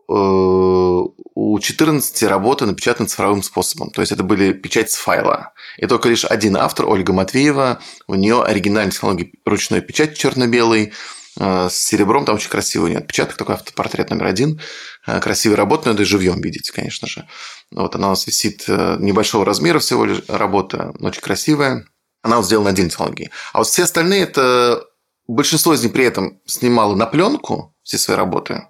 у 0.08 1.58
14 1.58 2.22
работы 2.24 2.66
напечатаны 2.66 3.08
цифровым 3.08 3.42
способом. 3.42 3.90
То 3.90 4.00
есть 4.00 4.12
это 4.12 4.22
были 4.22 4.52
печать 4.52 4.90
с 4.90 4.96
файла. 4.96 5.52
И 5.78 5.86
только 5.86 6.08
лишь 6.08 6.24
один 6.24 6.56
автор, 6.56 6.86
Ольга 6.86 7.12
Матвеева, 7.12 7.80
у 8.06 8.14
нее 8.14 8.42
оригинальная 8.42 8.92
технология 8.92 9.30
ручной 9.44 9.80
печати 9.80 10.18
черно-белый, 10.18 10.92
э, 11.38 11.68
с 11.70 11.76
серебром, 11.76 12.24
там 12.24 12.36
очень 12.36 12.48
красивый 12.48 12.92
нет 12.92 13.02
отпечаток, 13.02 13.36
такой 13.36 13.56
автопортрет 13.56 14.10
номер 14.10 14.26
один. 14.26 14.60
Э, 15.06 15.20
красивая 15.20 15.56
работа, 15.56 15.88
но 15.88 15.94
это 15.94 16.02
и 16.02 16.06
живьем 16.06 16.40
видите, 16.40 16.72
конечно 16.72 17.06
же. 17.06 17.28
Вот 17.70 17.94
она 17.94 18.08
у 18.08 18.10
нас 18.10 18.26
висит 18.26 18.64
э, 18.68 18.96
небольшого 18.98 19.44
размера 19.44 19.78
всего 19.78 20.04
лишь 20.04 20.22
работа, 20.28 20.94
но 20.98 21.08
очень 21.08 21.22
красивая. 21.22 21.86
Она 22.22 22.38
вот 22.38 22.46
сделана 22.46 22.70
отдельной 22.70 22.90
технологией. 22.90 23.30
А 23.52 23.58
вот 23.58 23.66
все 23.66 23.84
остальные, 23.84 24.22
это 24.22 24.84
большинство 25.28 25.74
из 25.74 25.82
них 25.82 25.92
при 25.92 26.04
этом 26.04 26.40
снимало 26.46 26.94
на 26.94 27.06
пленку 27.06 27.74
все 27.82 27.98
свои 27.98 28.16
работы, 28.16 28.64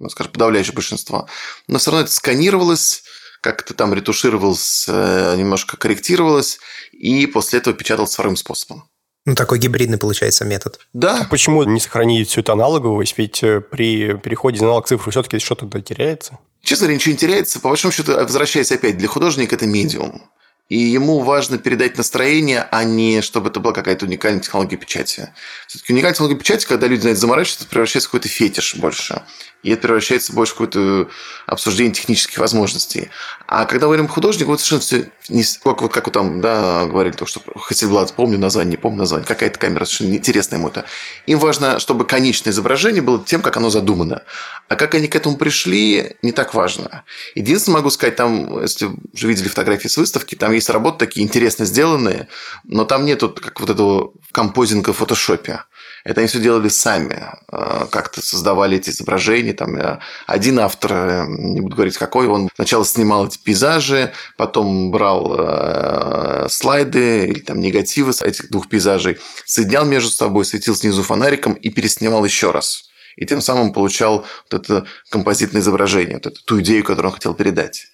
ну, 0.00 0.08
скажем, 0.08 0.32
подавляющее 0.32 0.74
большинство. 0.74 1.28
Но 1.68 1.78
все 1.78 1.90
равно 1.90 2.04
это 2.04 2.12
сканировалось, 2.12 3.04
как-то 3.40 3.74
там 3.74 3.94
ретушировалось, 3.94 4.86
э, 4.88 5.36
немножко 5.36 5.76
корректировалось, 5.76 6.58
и 6.92 7.26
после 7.26 7.60
этого 7.60 7.76
печаталось 7.76 8.12
вторым 8.12 8.36
способом. 8.36 8.84
Ну, 9.26 9.34
такой 9.34 9.58
гибридный 9.58 9.98
получается 9.98 10.44
метод. 10.44 10.80
Да. 10.92 11.20
А 11.22 11.24
почему 11.24 11.62
не 11.64 11.78
сохранить 11.78 12.30
всю 12.30 12.40
эту 12.40 12.52
аналоговость? 12.52 13.14
Ведь 13.18 13.42
э, 13.42 13.60
при 13.60 14.14
переходе 14.14 14.56
из 14.56 14.62
аналог 14.62 14.86
цифры 14.86 15.10
все-таки 15.10 15.38
что-то 15.38 15.68
теряется. 15.80 16.38
Честно 16.62 16.86
говоря, 16.86 16.96
ничего 16.96 17.12
не 17.12 17.18
теряется. 17.18 17.60
По 17.60 17.68
большому 17.68 17.92
счету, 17.92 18.12
возвращаясь 18.12 18.72
опять, 18.72 18.96
для 18.96 19.08
художника 19.08 19.56
это 19.56 19.66
медиум. 19.66 20.22
И 20.70 20.78
ему 20.78 21.18
важно 21.20 21.58
передать 21.58 21.98
настроение, 21.98 22.66
а 22.70 22.84
не 22.84 23.22
чтобы 23.22 23.50
это 23.50 23.58
была 23.58 23.74
какая-то 23.74 24.06
уникальная 24.06 24.40
технология 24.40 24.76
печати. 24.76 25.34
Все-таки 25.66 25.92
уникальная 25.92 26.14
технология 26.14 26.38
печати, 26.38 26.64
когда 26.64 26.86
люди 26.86 27.04
на 27.04 27.10
это 27.10 27.20
заморачиваются, 27.20 27.64
это 27.64 27.70
превращается 27.70 28.08
в 28.08 28.12
какой-то 28.12 28.28
фетиш 28.28 28.76
больше. 28.76 29.22
И 29.62 29.70
это 29.70 29.82
превращается 29.82 30.32
больше 30.32 30.54
в 30.54 30.56
какое-то 30.56 31.10
обсуждение 31.46 31.92
технических 31.92 32.38
возможностей. 32.38 33.10
А 33.46 33.66
когда 33.66 33.86
говорим 33.86 34.08
художник, 34.08 34.46
вот 34.46 34.60
совершенно 34.60 34.80
все 34.80 35.12
не, 35.28 35.44
как, 35.62 35.82
вот 35.82 35.92
как 35.92 36.06
вы 36.06 36.12
там 36.12 36.40
да, 36.40 36.86
говорили, 36.86 37.14
то, 37.14 37.26
что 37.26 37.40
Хасельблад, 37.56 38.14
помню 38.14 38.38
название, 38.38 38.70
не 38.70 38.76
помню 38.76 39.00
название, 39.00 39.26
какая-то 39.26 39.58
камера 39.58 39.84
совершенно 39.84 40.16
интересная 40.16 40.58
ему 40.58 40.68
это. 40.68 40.86
Им 41.26 41.38
важно, 41.38 41.78
чтобы 41.78 42.06
конечное 42.06 42.52
изображение 42.52 43.02
было 43.02 43.22
тем, 43.24 43.42
как 43.42 43.56
оно 43.56 43.70
задумано. 43.70 44.22
А 44.68 44.76
как 44.76 44.94
они 44.94 45.08
к 45.08 45.16
этому 45.16 45.36
пришли, 45.36 46.16
не 46.22 46.32
так 46.32 46.54
важно. 46.54 47.04
Единственное, 47.34 47.78
могу 47.78 47.90
сказать, 47.90 48.16
там, 48.16 48.62
если 48.62 48.90
уже 49.12 49.26
видели 49.26 49.48
фотографии 49.48 49.88
с 49.88 49.96
выставки, 49.96 50.34
там 50.34 50.52
есть 50.52 50.70
работы 50.70 50.98
такие 50.98 51.26
интересно 51.26 51.64
сделанные, 51.64 52.28
но 52.64 52.84
там 52.84 53.04
нету 53.04 53.28
как 53.30 53.60
вот 53.60 53.70
этого 53.70 54.12
композинга 54.32 54.92
в 54.92 54.96
фотошопе. 54.96 55.64
Это 56.04 56.20
они 56.20 56.28
все 56.28 56.40
делали 56.40 56.68
сами, 56.68 57.26
э, 57.52 57.86
как-то 57.90 58.22
создавали 58.22 58.78
эти 58.78 58.90
изображения. 58.90 59.52
Там 59.52 59.76
э, 59.76 59.98
один 60.26 60.58
автор, 60.58 60.92
э, 60.92 61.24
не 61.28 61.60
буду 61.60 61.76
говорить 61.76 61.98
какой, 61.98 62.26
он 62.26 62.48
сначала 62.54 62.84
снимал 62.84 63.26
эти 63.26 63.38
пейзажи, 63.38 64.12
потом 64.36 64.90
брал 64.90 66.48
слайды 66.48 67.26
или 67.26 67.40
там 67.40 67.60
негативы 67.60 68.12
этих 68.22 68.50
двух 68.50 68.68
пейзажей, 68.68 69.18
соединял 69.44 69.84
между 69.84 70.10
собой, 70.10 70.44
светил 70.44 70.74
снизу 70.74 71.02
фонариком 71.02 71.52
и 71.54 71.70
переснимал 71.70 72.24
еще 72.24 72.50
раз. 72.50 72.90
И 73.16 73.26
тем 73.26 73.40
самым 73.40 73.72
получал 73.72 74.24
вот 74.50 74.62
это 74.62 74.86
композитное 75.10 75.60
изображение, 75.60 76.14
вот 76.14 76.26
эту, 76.26 76.42
ту 76.44 76.60
идею, 76.60 76.84
которую 76.84 77.10
он 77.10 77.14
хотел 77.16 77.34
передать. 77.34 77.86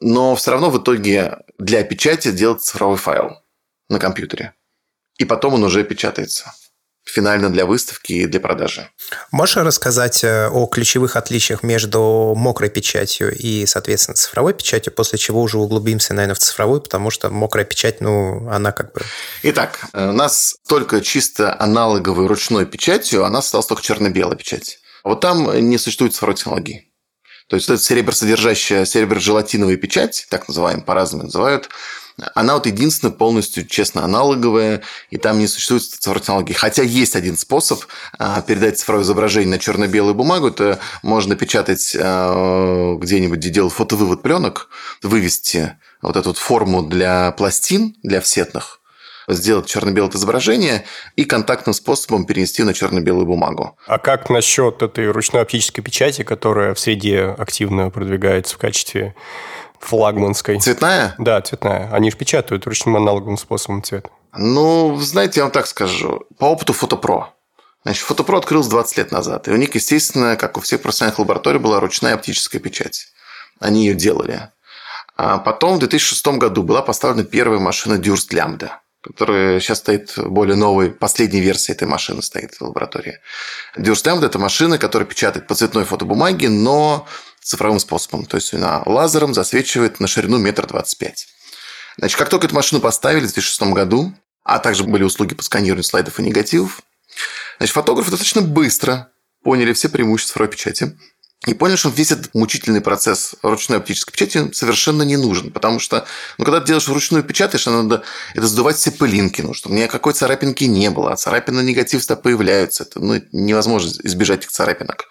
Но 0.00 0.34
все 0.36 0.52
равно 0.52 0.70
в 0.70 0.80
итоге 0.80 1.38
для 1.58 1.82
печати 1.82 2.30
делать 2.30 2.62
цифровой 2.62 2.96
файл 2.96 3.38
на 3.88 3.98
компьютере. 3.98 4.54
И 5.18 5.24
потом 5.24 5.54
он 5.54 5.64
уже 5.64 5.84
печатается 5.84 6.52
финально 7.04 7.50
для 7.50 7.66
выставки 7.66 8.12
и 8.12 8.26
для 8.26 8.40
продажи. 8.40 8.88
Можешь 9.30 9.56
рассказать 9.56 10.22
э, 10.24 10.48
о 10.48 10.66
ключевых 10.66 11.16
отличиях 11.16 11.62
между 11.62 12.34
мокрой 12.36 12.70
печатью 12.70 13.36
и, 13.36 13.66
соответственно, 13.66 14.14
цифровой 14.16 14.54
печатью, 14.54 14.92
после 14.92 15.18
чего 15.18 15.42
уже 15.42 15.58
углубимся, 15.58 16.14
наверное, 16.14 16.34
в 16.34 16.38
цифровую, 16.38 16.80
потому 16.80 17.10
что 17.10 17.30
мокрая 17.30 17.64
печать, 17.64 18.00
ну, 18.00 18.48
она 18.48 18.72
как 18.72 18.92
бы... 18.92 19.00
Итак, 19.42 19.80
э, 19.92 20.08
у 20.10 20.12
нас 20.12 20.56
только 20.68 21.00
чисто 21.00 21.58
аналоговой 21.60 22.26
ручной 22.26 22.66
печатью, 22.66 23.24
а 23.24 23.28
у 23.28 23.30
нас 23.30 23.46
осталась 23.46 23.66
только 23.66 23.82
черно-белая 23.82 24.36
печать. 24.36 24.78
Вот 25.04 25.20
там 25.20 25.52
не 25.68 25.78
существует 25.78 26.14
цифровой 26.14 26.36
технологии. 26.36 26.88
То 27.48 27.56
есть, 27.56 27.68
это 27.68 27.82
серебросодержащая, 27.82 28.84
серебро-желатиновая 28.86 29.76
печать, 29.76 30.26
так 30.30 30.48
называемая, 30.48 30.84
по-разному 30.84 31.24
называют, 31.24 31.68
она 32.34 32.54
вот 32.54 32.66
единственная 32.66 33.12
полностью, 33.12 33.66
честно, 33.66 34.04
аналоговая, 34.04 34.82
и 35.10 35.16
там 35.16 35.38
не 35.38 35.46
существует 35.46 35.82
цифровой 35.82 36.20
технологии. 36.20 36.52
Хотя 36.52 36.82
есть 36.82 37.16
один 37.16 37.36
способ 37.36 37.82
а, 38.18 38.42
передать 38.42 38.78
цифровое 38.78 39.04
изображение 39.04 39.50
на 39.50 39.58
черно-белую 39.58 40.14
бумагу, 40.14 40.48
это 40.48 40.78
можно 41.02 41.36
печатать 41.36 41.96
а, 41.98 42.96
где-нибудь, 42.96 43.38
где 43.38 43.50
делал 43.50 43.70
фотовывод 43.70 44.22
пленок, 44.22 44.68
вывести 45.02 45.76
вот 46.00 46.16
эту 46.16 46.34
форму 46.34 46.82
для 46.82 47.32
пластин, 47.32 47.96
для 48.02 48.18
офсетных, 48.18 48.80
сделать 49.28 49.66
черно-белое 49.66 50.10
изображение 50.12 50.84
и 51.16 51.24
контактным 51.24 51.74
способом 51.74 52.26
перенести 52.26 52.62
на 52.62 52.74
черно-белую 52.74 53.26
бумагу. 53.26 53.76
А 53.86 53.98
как 53.98 54.30
насчет 54.30 54.82
этой 54.82 55.10
ручной 55.10 55.42
оптической 55.42 55.82
печати, 55.82 56.22
которая 56.22 56.74
в 56.74 56.80
среде 56.80 57.34
активно 57.38 57.90
продвигается 57.90 58.56
в 58.56 58.58
качестве 58.58 59.14
флагманской? 59.84 60.58
Цветная? 60.58 61.14
Да, 61.18 61.40
цветная. 61.40 61.90
Они 61.92 62.10
же 62.10 62.16
печатают 62.16 62.66
ручным 62.66 62.96
аналоговым 62.96 63.36
способом 63.36 63.82
цвет. 63.82 64.08
Ну, 64.36 64.96
знаете, 64.96 65.40
я 65.40 65.44
вам 65.44 65.52
так 65.52 65.66
скажу. 65.66 66.26
По 66.38 66.46
опыту 66.46 66.72
Фотопро. 66.72 67.34
Значит, 67.84 68.04
Фотопро 68.04 68.38
открылся 68.38 68.70
20 68.70 68.96
лет 68.96 69.12
назад. 69.12 69.48
И 69.48 69.50
у 69.50 69.56
них, 69.56 69.74
естественно, 69.74 70.36
как 70.36 70.56
у 70.56 70.60
всех 70.60 70.82
профессиональных 70.82 71.18
лабораторий, 71.18 71.58
была 71.58 71.80
ручная 71.80 72.14
оптическая 72.14 72.60
печать. 72.60 73.08
Они 73.60 73.86
ее 73.86 73.94
делали. 73.94 74.50
А 75.16 75.38
потом 75.38 75.76
в 75.76 75.78
2006 75.80 76.26
году 76.38 76.62
была 76.62 76.82
поставлена 76.82 77.24
первая 77.24 77.60
машина 77.60 77.98
Дюрст 77.98 78.32
Лямбда 78.32 78.82
которая 79.02 79.58
сейчас 79.58 79.78
стоит 79.78 80.14
более 80.16 80.54
новой, 80.54 80.90
последней 80.92 81.40
версии 81.40 81.72
этой 81.72 81.88
машины 81.88 82.22
стоит 82.22 82.54
в 82.54 82.62
лаборатории. 82.62 83.18
Дюрст 83.76 84.06
Лямбда– 84.06 84.26
это 84.28 84.38
машина, 84.38 84.78
которая 84.78 85.08
печатает 85.08 85.48
по 85.48 85.56
цветной 85.56 85.84
фотобумаге, 85.84 86.48
но 86.48 87.06
цифровым 87.42 87.80
способом. 87.80 88.24
То 88.24 88.36
есть 88.36 88.54
она 88.54 88.82
лазером 88.86 89.34
засвечивает 89.34 90.00
на 90.00 90.06
ширину 90.06 90.38
метр 90.38 90.66
двадцать 90.66 90.98
пять. 90.98 91.28
Значит, 91.98 92.18
как 92.18 92.28
только 92.28 92.46
эту 92.46 92.54
машину 92.54 92.80
поставили 92.80 93.26
в 93.26 93.32
2006 93.32 93.62
году, 93.72 94.14
а 94.44 94.58
также 94.58 94.84
были 94.84 95.02
услуги 95.02 95.34
по 95.34 95.42
сканированию 95.42 95.84
слайдов 95.84 96.18
и 96.18 96.22
негативов, 96.22 96.80
значит, 97.58 97.74
фотографы 97.74 98.10
достаточно 98.10 98.40
быстро 98.40 99.10
поняли 99.42 99.72
все 99.72 99.88
преимущества 99.88 100.32
цифровой 100.32 100.52
печати 100.52 100.96
и 101.46 101.54
понял, 101.54 101.76
что 101.76 101.88
весь 101.88 102.12
этот 102.12 102.34
мучительный 102.34 102.80
процесс 102.80 103.34
ручной 103.42 103.78
оптической 103.78 104.12
печати 104.12 104.52
совершенно 104.52 105.02
не 105.02 105.16
нужен. 105.16 105.50
Потому 105.50 105.80
что, 105.80 106.06
ну, 106.38 106.44
когда 106.44 106.60
ты 106.60 106.68
делаешь 106.68 106.86
вручную 106.86 107.24
печатаешь, 107.24 107.66
надо 107.66 108.04
это 108.34 108.46
сдувать 108.46 108.76
все 108.76 108.92
пылинки. 108.92 109.42
Ну, 109.42 109.52
чтобы 109.52 109.74
никакой 109.74 110.12
царапинки 110.12 110.64
не 110.64 110.88
было. 110.90 111.12
А 111.12 111.16
царапины 111.16 111.60
негативства 111.62 112.14
появляются. 112.14 112.84
Это, 112.84 113.00
ну, 113.00 113.20
невозможно 113.32 113.90
избежать 114.04 114.40
этих 114.40 114.52
царапинок. 114.52 115.06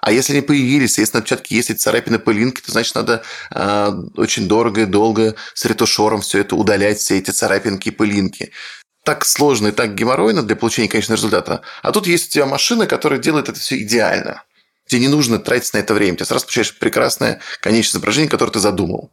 А 0.00 0.10
если 0.10 0.32
они 0.32 0.42
появились, 0.42 0.98
если 0.98 1.14
на 1.14 1.18
отпечатке 1.20 1.54
есть 1.54 1.70
эти 1.70 1.78
царапины, 1.78 2.18
пылинки, 2.18 2.60
то 2.60 2.72
значит 2.72 2.94
надо 2.96 3.22
э, 3.54 3.92
очень 4.16 4.48
дорого 4.48 4.82
и 4.82 4.86
долго 4.86 5.36
с 5.54 5.64
ретушером 5.64 6.20
все 6.20 6.40
это 6.40 6.56
удалять, 6.56 6.98
все 6.98 7.18
эти 7.18 7.30
царапинки 7.30 7.88
и 7.88 7.92
пылинки 7.92 8.52
так 9.04 9.24
сложно 9.24 9.68
и 9.68 9.70
так 9.70 9.94
геморройно 9.94 10.42
для 10.42 10.56
получения 10.56 10.88
конечного 10.88 11.16
результата. 11.16 11.60
А 11.82 11.92
тут 11.92 12.08
есть 12.08 12.26
у 12.26 12.30
тебя 12.32 12.46
машина, 12.46 12.88
которая 12.88 13.20
делает 13.20 13.48
это 13.48 13.60
все 13.60 13.80
идеально. 13.80 14.42
Тебе 14.86 15.02
не 15.02 15.08
нужно 15.08 15.38
тратить 15.38 15.72
на 15.74 15.78
это 15.78 15.94
время. 15.94 16.16
Ты 16.16 16.24
сразу 16.24 16.44
получаешь 16.44 16.78
прекрасное 16.78 17.40
конечное 17.60 17.98
изображение, 17.98 18.30
которое 18.30 18.52
ты 18.52 18.60
задумал. 18.60 19.12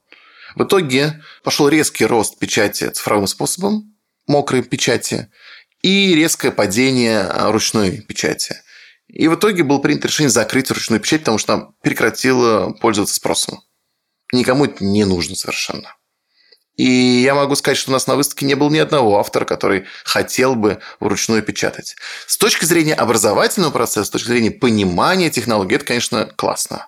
В 0.55 0.63
итоге 0.63 1.21
пошел 1.43 1.67
резкий 1.67 2.05
рост 2.05 2.37
печати 2.37 2.89
цифровым 2.89 3.27
способом, 3.27 3.95
мокрой 4.27 4.61
печати, 4.63 5.29
и 5.81 6.15
резкое 6.15 6.51
падение 6.51 7.21
а, 7.21 7.51
ручной 7.51 8.01
печати. 8.01 8.55
И 9.07 9.27
в 9.27 9.35
итоге 9.35 9.63
было 9.63 9.79
принято 9.79 10.07
решение 10.07 10.29
закрыть 10.29 10.71
ручную 10.71 11.01
печать, 11.01 11.21
потому 11.21 11.37
что 11.37 11.53
она 11.53 11.67
прекратила 11.81 12.71
пользоваться 12.71 13.15
спросом. 13.15 13.61
Никому 14.31 14.65
это 14.65 14.83
не 14.83 15.05
нужно 15.05 15.35
совершенно. 15.35 15.95
И 16.75 17.21
я 17.23 17.35
могу 17.35 17.55
сказать, 17.55 17.77
что 17.77 17.91
у 17.91 17.93
нас 17.93 18.07
на 18.07 18.15
выставке 18.15 18.45
не 18.45 18.55
было 18.55 18.69
ни 18.69 18.79
одного 18.79 19.19
автора, 19.19 19.45
который 19.45 19.85
хотел 20.03 20.55
бы 20.55 20.79
вручную 20.99 21.43
печатать. 21.43 21.95
С 22.25 22.37
точки 22.37 22.65
зрения 22.65 22.95
образовательного 22.95 23.71
процесса, 23.71 24.05
с 24.05 24.09
точки 24.09 24.27
зрения 24.27 24.51
понимания 24.51 25.29
технологии, 25.29 25.75
это, 25.75 25.85
конечно, 25.85 26.25
классно. 26.25 26.87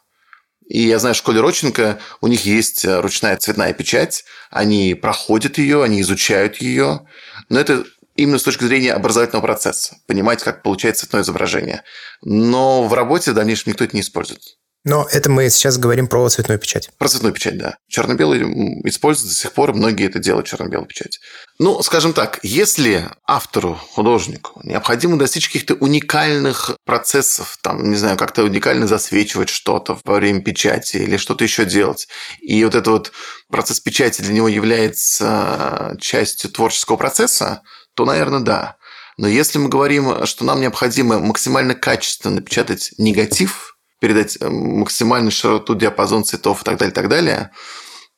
И 0.67 0.81
я 0.81 0.97
знаю, 0.97 1.13
в 1.13 1.17
школе 1.19 1.39
Роченко 1.39 1.99
у 2.21 2.27
них 2.27 2.45
есть 2.45 2.85
ручная 2.85 3.37
цветная 3.37 3.73
печать, 3.73 4.25
они 4.49 4.95
проходят 4.95 5.59
ее, 5.59 5.83
они 5.83 6.01
изучают 6.01 6.57
ее, 6.57 7.05
но 7.49 7.59
это 7.59 7.85
именно 8.15 8.39
с 8.39 8.43
точки 8.43 8.63
зрения 8.63 8.93
образовательного 8.93 9.43
процесса, 9.43 9.97
понимать, 10.07 10.43
как 10.43 10.63
получается 10.63 11.03
цветное 11.03 11.21
изображение. 11.21 11.83
Но 12.23 12.83
в 12.83 12.93
работе 12.93 13.31
в 13.31 13.35
дальнейшем 13.35 13.71
никто 13.71 13.83
это 13.83 13.95
не 13.95 14.01
использует. 14.01 14.57
Но 14.85 15.07
это 15.11 15.31
мы 15.31 15.49
сейчас 15.49 15.79
говорим 15.79 16.05
про 16.05 16.29
цветную 16.29 16.59
печать. 16.59 16.91
Про 16.99 17.09
цветную 17.09 17.33
печать, 17.33 17.57
да. 17.57 17.77
Черно-белый 17.87 18.41
используют 18.87 19.29
до 19.29 19.35
сих 19.35 19.51
пор, 19.51 19.73
многие 19.73 20.05
это 20.05 20.19
делают, 20.19 20.45
черно-белую 20.45 20.87
печать. 20.87 21.19
Ну, 21.57 21.81
скажем 21.81 22.13
так, 22.13 22.39
если 22.43 23.09
автору, 23.25 23.79
художнику 23.93 24.61
необходимо 24.63 25.17
достичь 25.17 25.47
каких-то 25.47 25.73
уникальных 25.73 26.77
процессов, 26.85 27.57
там, 27.63 27.89
не 27.89 27.95
знаю, 27.95 28.15
как-то 28.15 28.43
уникально 28.43 28.85
засвечивать 28.85 29.49
что-то 29.49 29.97
во 30.03 30.15
время 30.17 30.41
печати 30.41 30.97
или 30.97 31.17
что-то 31.17 31.43
еще 31.43 31.65
делать, 31.65 32.07
и 32.39 32.63
вот 32.63 32.75
этот 32.75 32.87
вот 32.87 33.11
процесс 33.49 33.79
печати 33.79 34.21
для 34.21 34.35
него 34.35 34.47
является 34.47 35.97
частью 35.99 36.51
творческого 36.51 36.97
процесса, 36.97 37.63
то, 37.95 38.05
наверное, 38.05 38.41
да. 38.41 38.75
Но 39.17 39.27
если 39.27 39.57
мы 39.57 39.67
говорим, 39.67 40.27
что 40.27 40.45
нам 40.45 40.61
необходимо 40.61 41.17
максимально 41.17 41.73
качественно 41.73 42.35
напечатать 42.35 42.91
негатив– 42.99 43.71
передать 43.99 44.37
э, 44.39 44.49
максимальную 44.49 45.31
широту, 45.31 45.75
диапазон 45.75 46.23
цветов 46.23 46.61
и 46.61 46.65
так 46.65 46.77
далее, 46.77 46.91
и 46.91 46.95
так 46.95 47.09
далее, 47.09 47.51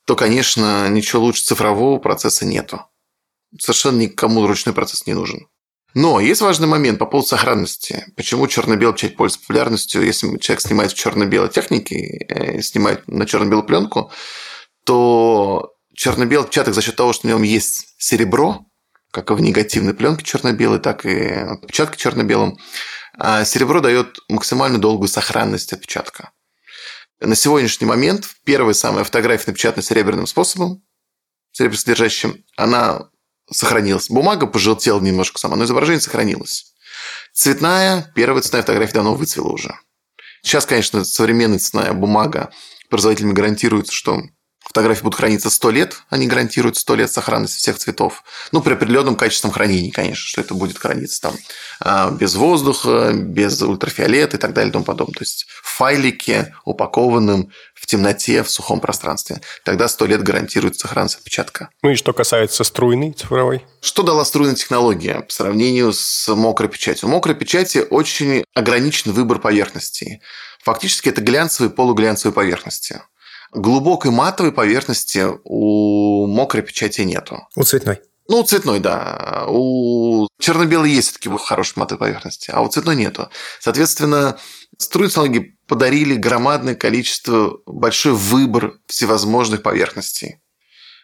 то, 0.05 0.15
конечно, 0.15 0.87
ничего 0.89 1.23
лучше 1.23 1.43
цифрового 1.43 1.99
процесса 1.99 2.45
нету. 2.45 2.81
Совершенно 3.59 3.99
никому 3.99 4.47
ручной 4.47 4.73
процесс 4.73 5.05
не 5.05 5.13
нужен. 5.13 5.47
Но 5.93 6.19
есть 6.19 6.41
важный 6.41 6.67
момент 6.67 6.99
по 6.99 7.05
поводу 7.05 7.27
сохранности. 7.27 8.05
Почему 8.15 8.47
черно-белый 8.47 8.93
печать 8.93 9.15
пользуется 9.15 9.47
популярностью? 9.47 10.05
Если 10.05 10.37
человек 10.37 10.61
снимает 10.61 10.91
в 10.91 10.95
черно-белой 10.95 11.49
технике, 11.49 12.25
э, 12.29 12.61
снимает 12.61 13.07
на 13.07 13.25
черно-белую 13.25 13.65
пленку, 13.65 14.11
то 14.83 15.73
черно-белый 15.95 16.47
печаток 16.47 16.73
за 16.73 16.81
счет 16.81 16.95
того, 16.95 17.13
что 17.13 17.27
в 17.27 17.31
нем 17.31 17.41
есть 17.41 17.95
серебро, 17.97 18.65
как 19.11 19.31
и 19.31 19.33
в 19.33 19.41
негативной 19.41 19.93
пленке 19.93 20.23
черно-белой, 20.23 20.79
так 20.79 21.05
и 21.05 21.29
отпечатке 21.29 21.97
черно-белом, 21.97 22.57
а 23.17 23.45
серебро 23.45 23.81
дает 23.81 24.19
максимально 24.29 24.79
долгую 24.79 25.07
сохранность 25.07 25.73
отпечатка. 25.73 26.31
На 27.19 27.35
сегодняшний 27.35 27.87
момент 27.87 28.29
первая 28.43 28.73
самая 28.73 29.03
фотография 29.03 29.51
напечатана 29.51 29.81
серебряным 29.81 30.27
способом, 30.27 30.83
серебросодержащим, 31.51 32.43
она 32.55 33.09
сохранилась. 33.51 34.09
Бумага 34.09 34.45
пожелтела 34.45 34.99
немножко 34.99 35.39
сама, 35.39 35.55
но 35.55 35.65
изображение 35.65 36.01
сохранилось. 36.01 36.73
Цветная, 37.33 38.11
первая 38.15 38.41
цветная 38.41 38.61
фотография 38.61 38.93
давно 38.93 39.15
выцвела 39.15 39.47
уже. 39.47 39.75
Сейчас, 40.43 40.65
конечно, 40.65 41.03
современная 41.03 41.59
цветная 41.59 41.93
бумага 41.93 42.51
производителями 42.89 43.33
гарантирует, 43.33 43.89
что 43.89 44.21
Фотографии 44.67 45.03
будут 45.03 45.17
храниться 45.17 45.49
100 45.49 45.71
лет, 45.71 46.03
они 46.09 46.27
гарантируют 46.27 46.77
100 46.77 46.95
лет 46.95 47.11
сохранности 47.11 47.57
всех 47.57 47.77
цветов. 47.77 48.23
Ну, 48.51 48.61
при 48.61 48.73
определенном 48.73 49.15
качественном 49.15 49.53
хранении, 49.53 49.91
конечно, 49.91 50.27
что 50.27 50.41
это 50.41 50.53
будет 50.53 50.77
храниться 50.77 51.21
там 51.21 51.35
а, 51.79 52.11
без 52.11 52.35
воздуха, 52.35 53.11
без 53.13 53.61
ультрафиолета 53.61 54.37
и 54.37 54.39
так 54.39 54.53
далее 54.53 54.69
и 54.69 54.73
тому 54.73 54.83
подобное. 54.83 55.15
То 55.15 55.23
есть 55.23 55.47
в 55.63 55.77
файлике, 55.77 56.53
упакованном 56.65 57.51
в 57.73 57.85
темноте, 57.85 58.43
в 58.43 58.49
сухом 58.49 58.81
пространстве. 58.81 59.41
Тогда 59.63 59.87
100 59.87 60.05
лет 60.05 60.23
гарантирует 60.23 60.77
сохранность 60.77 61.17
отпечатка. 61.17 61.69
Ну 61.81 61.91
и 61.91 61.95
что 61.95 62.11
касается 62.11 62.63
струйной 62.63 63.13
цифровой? 63.13 63.65
Что 63.81 64.03
дала 64.03 64.25
струйная 64.25 64.55
технология 64.55 65.21
по 65.21 65.31
сравнению 65.31 65.93
с 65.93 66.27
мокрой 66.35 66.67
печатью? 66.67 67.07
У 67.07 67.11
мокрой 67.11 67.35
печати 67.35 67.85
очень 67.89 68.43
ограничен 68.53 69.11
выбор 69.11 69.39
поверхностей. 69.39 70.21
Фактически 70.63 71.07
это 71.09 71.21
глянцевые 71.21 71.71
и 71.71 71.73
полуглянцевые 71.73 72.33
поверхности. 72.33 73.01
Глубокой 73.53 74.11
матовой 74.11 74.51
поверхности 74.51 75.25
у 75.43 76.27
мокрой 76.27 76.63
печати 76.63 77.01
нету. 77.01 77.47
У 77.55 77.63
цветной. 77.63 78.01
Ну, 78.29 78.41
у 78.41 78.43
цветной, 78.43 78.79
да. 78.79 79.45
У 79.47 80.27
черно-белой 80.39 80.91
есть 80.91 81.09
все-таки 81.09 81.29
хорошие 81.43 81.79
матовые 81.79 81.99
поверхности, 81.99 82.51
а 82.51 82.61
у 82.61 82.67
цветной 82.67 82.95
нету. 82.95 83.29
Соответственно, 83.59 84.37
струйные 84.77 85.55
подарили 85.65 86.15
громадное 86.15 86.75
количество, 86.75 87.59
большой 87.65 88.13
выбор 88.13 88.73
всевозможных 88.87 89.63
поверхностей. 89.63 90.41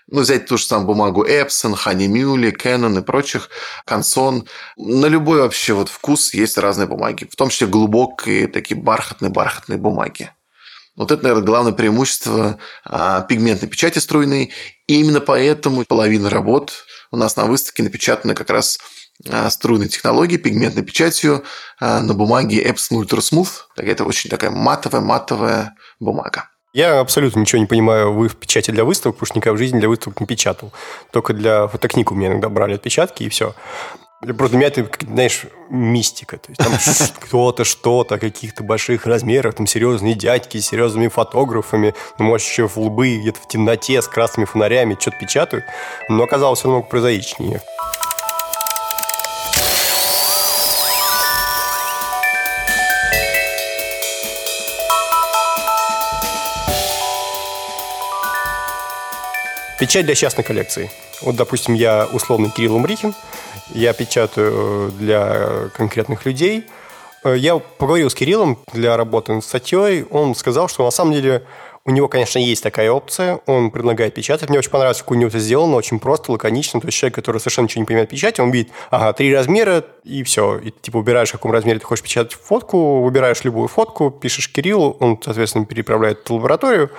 Ну, 0.08 0.20
взять 0.22 0.48
ту 0.48 0.58
же 0.58 0.66
самую 0.66 0.88
бумагу 0.88 1.26
Epson, 1.26 1.76
Honeymulle, 1.76 2.52
Canon 2.52 3.00
и 3.00 3.04
прочих, 3.04 3.50
Canson. 3.88 4.46
На 4.76 5.06
любой 5.06 5.40
вообще 5.40 5.74
вот 5.74 5.88
вкус 5.88 6.34
есть 6.34 6.58
разные 6.58 6.88
бумаги, 6.88 7.26
в 7.32 7.38
том 7.38 7.48
числе 7.48 7.68
глубокие 7.68 8.48
такие 8.48 8.80
бархатные-бархатные 8.80 9.78
бумаги. 9.78 10.32
Вот 10.96 11.12
это, 11.12 11.24
наверное, 11.24 11.46
главное 11.46 11.74
преимущество 11.74 12.60
а, 12.86 13.22
пигментной 13.22 13.70
печати 13.70 14.00
струйной. 14.00 14.52
И 14.88 15.00
именно 15.00 15.22
поэтому 15.22 15.86
половина 15.86 16.30
работ 16.30 16.86
у 17.12 17.18
нас 17.18 17.36
на 17.36 17.46
выставке 17.46 17.84
напечатаны 17.84 18.36
как 18.36 18.50
раз 18.50 18.78
а, 19.30 19.50
струйной 19.50 19.88
технологией, 19.90 20.40
пигментной 20.40 20.84
печатью 20.84 21.44
а, 21.80 22.02
на 22.02 22.14
бумаге 22.14 22.64
Epson 22.64 23.02
Ultra 23.02 23.20
Smooth. 23.20 23.50
Это 23.78 24.04
очень 24.04 24.30
такая 24.30 24.52
матовая-матовая 24.52 25.74
бумага. 26.00 26.50
Я 26.74 27.00
абсолютно 27.00 27.40
ничего 27.40 27.60
не 27.60 27.68
понимаю 27.68 28.12
в 28.12 28.36
печати 28.36 28.72
для 28.72 28.84
выставок, 28.84 29.18
потому 29.18 29.28
что 29.28 29.38
никогда 29.38 29.56
в 29.56 29.60
жизни 29.60 29.80
для 29.80 29.90
выставок 29.90 30.20
не 30.20 30.26
печатал. 30.26 30.74
Только 31.12 31.34
для 31.34 31.68
фотокниг 31.68 32.12
у 32.12 32.16
меня 32.16 32.30
иногда 32.30 32.50
брали 32.50 32.74
отпечатки, 32.74 33.24
и 33.24 33.30
все. 33.30 33.54
Просто 34.38 34.56
меня 34.56 34.70
ты, 34.70 34.90
знаешь, 35.02 35.42
мистика. 35.70 36.38
То 36.38 36.52
есть 36.52 36.62
там 36.62 36.74
кто-то, 37.20 37.66
что-то, 37.66 38.18
каких-то 38.18 38.64
больших 38.64 39.06
размеров, 39.06 39.56
там 39.56 39.68
серьезные 39.68 40.14
дядьки 40.14 40.58
с 40.60 40.68
серьезными 40.68 41.10
фотографами, 41.10 41.94
ну, 42.18 42.26
может, 42.26 42.48
еще 42.48 42.68
в 42.68 42.78
лбы, 42.78 43.18
где-то 43.18 43.42
в 43.42 43.48
темноте 43.48 44.02
с 44.02 44.08
красными 44.08 44.46
фонарями 44.46 44.96
что-то 45.00 45.18
печатают. 45.18 45.66
Но 46.08 46.24
оказалось 46.24 46.60
все 46.60 46.70
намного 46.70 46.88
прозаичнее. 46.88 47.62
Печать 59.80 60.06
для 60.06 60.16
частной 60.16 60.46
коллекции. 60.46 60.90
Вот, 61.22 61.36
допустим, 61.36 61.74
я 61.74 62.06
условный 62.06 62.50
Кирилл 62.50 62.76
Умрихин– 62.76 63.14
я 63.74 63.94
печатаю 63.94 64.92
для 64.92 65.70
конкретных 65.76 66.26
людей. 66.26 66.66
Я 67.26 67.58
поговорил 67.58 68.10
с 68.10 68.16
Кириллом 68.16 68.60
для 68.74 68.98
работы 68.98 69.34
над 69.34 69.44
статьей. 69.44 70.06
Он 70.10 70.36
сказал, 70.36 70.68
что 70.68 70.84
на 70.84 70.92
самом 70.92 71.14
деле 71.14 71.44
у 71.86 71.92
него, 71.92 72.08
конечно, 72.08 72.40
есть 72.40 72.64
такая 72.64 72.92
опция. 72.92 73.40
Он 73.46 73.72
предлагает 73.72 74.14
печатать. 74.14 74.50
Мне 74.50 74.60
очень 74.60 74.72
понравилось, 74.72 75.00
как 75.00 75.12
у 75.12 75.16
него 75.16 75.28
это 75.28 75.40
сделано. 75.40 75.76
Очень 75.76 76.00
просто, 76.00 76.32
лаконично. 76.32 76.80
То 76.80 76.88
есть 76.88 76.98
человек, 76.98 77.16
который 77.16 77.40
совершенно 77.40 77.66
ничего 77.66 77.82
не 77.82 77.86
понимает 77.86 78.10
печати, 78.10 78.40
он 78.42 78.52
видит, 78.52 78.72
ага, 78.90 79.12
три 79.14 79.34
размера, 79.34 79.84
и 80.04 80.24
все. 80.24 80.58
И 80.60 80.72
типа 80.72 81.00
выбираешь, 81.00 81.30
в 81.30 81.34
каком 81.34 81.52
размере 81.52 81.80
ты 81.80 81.86
хочешь 81.86 82.04
печатать 82.04 82.34
фотку, 82.34 83.02
выбираешь 83.02 83.44
любую 83.44 83.68
фотку, 83.68 84.12
пишешь 84.12 84.50
Кириллу, 84.50 84.96
он, 85.00 85.20
соответственно, 85.22 85.66
переправляет 85.66 86.30
в 86.30 86.34
лабораторию, 86.34 86.90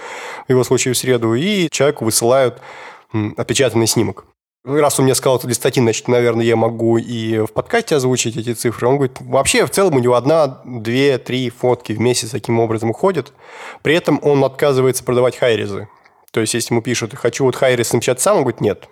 в 0.47 0.51
его 0.51 0.65
случае 0.65 0.93
в 0.93 0.99
среду, 0.99 1.35
и 1.35 1.69
человеку 1.71 2.05
высылают 2.05 2.61
отпечатанный 3.37 3.87
снимок. 3.87 4.27
Раз 4.65 4.99
он 4.99 5.05
мне 5.05 5.15
сказал 5.15 5.37
это 5.37 5.47
для 5.47 5.55
статьи, 5.55 5.83
значит, 5.83 6.09
наверное, 6.09 6.47
я 6.47 6.57
могу 6.57 6.97
и 6.97 7.39
в 7.41 7.53
подкасте 7.53 7.97
озвучить 7.97 8.39
эти 8.39 8.55
цифры. 8.55 8.89
Он 8.89 8.97
говорит, 8.97 9.19
вообще, 9.21 9.67
в 9.67 9.71
целом 9.71 9.97
у 9.97 9.99
него 9.99 10.15
одна, 10.15 10.63
две, 10.65 11.19
три 11.19 11.51
фотки 11.51 11.93
в 11.93 12.01
месяц 12.01 12.31
таким 12.31 12.59
образом 12.59 12.89
уходят. 12.89 13.35
При 13.83 13.95
этом 13.95 14.19
он 14.23 14.43
отказывается 14.43 15.05
продавать 15.05 15.37
хайрезы. 15.37 15.89
То 16.31 16.41
есть, 16.41 16.55
если 16.55 16.73
ему 16.73 16.81
пишут, 16.81 17.15
хочу 17.15 17.45
вот 17.45 17.57
хайрез 17.57 17.93
напечатать 17.93 18.23
сам, 18.23 18.39
он 18.39 18.43
говорит, 18.45 18.63
нет, 18.63 18.89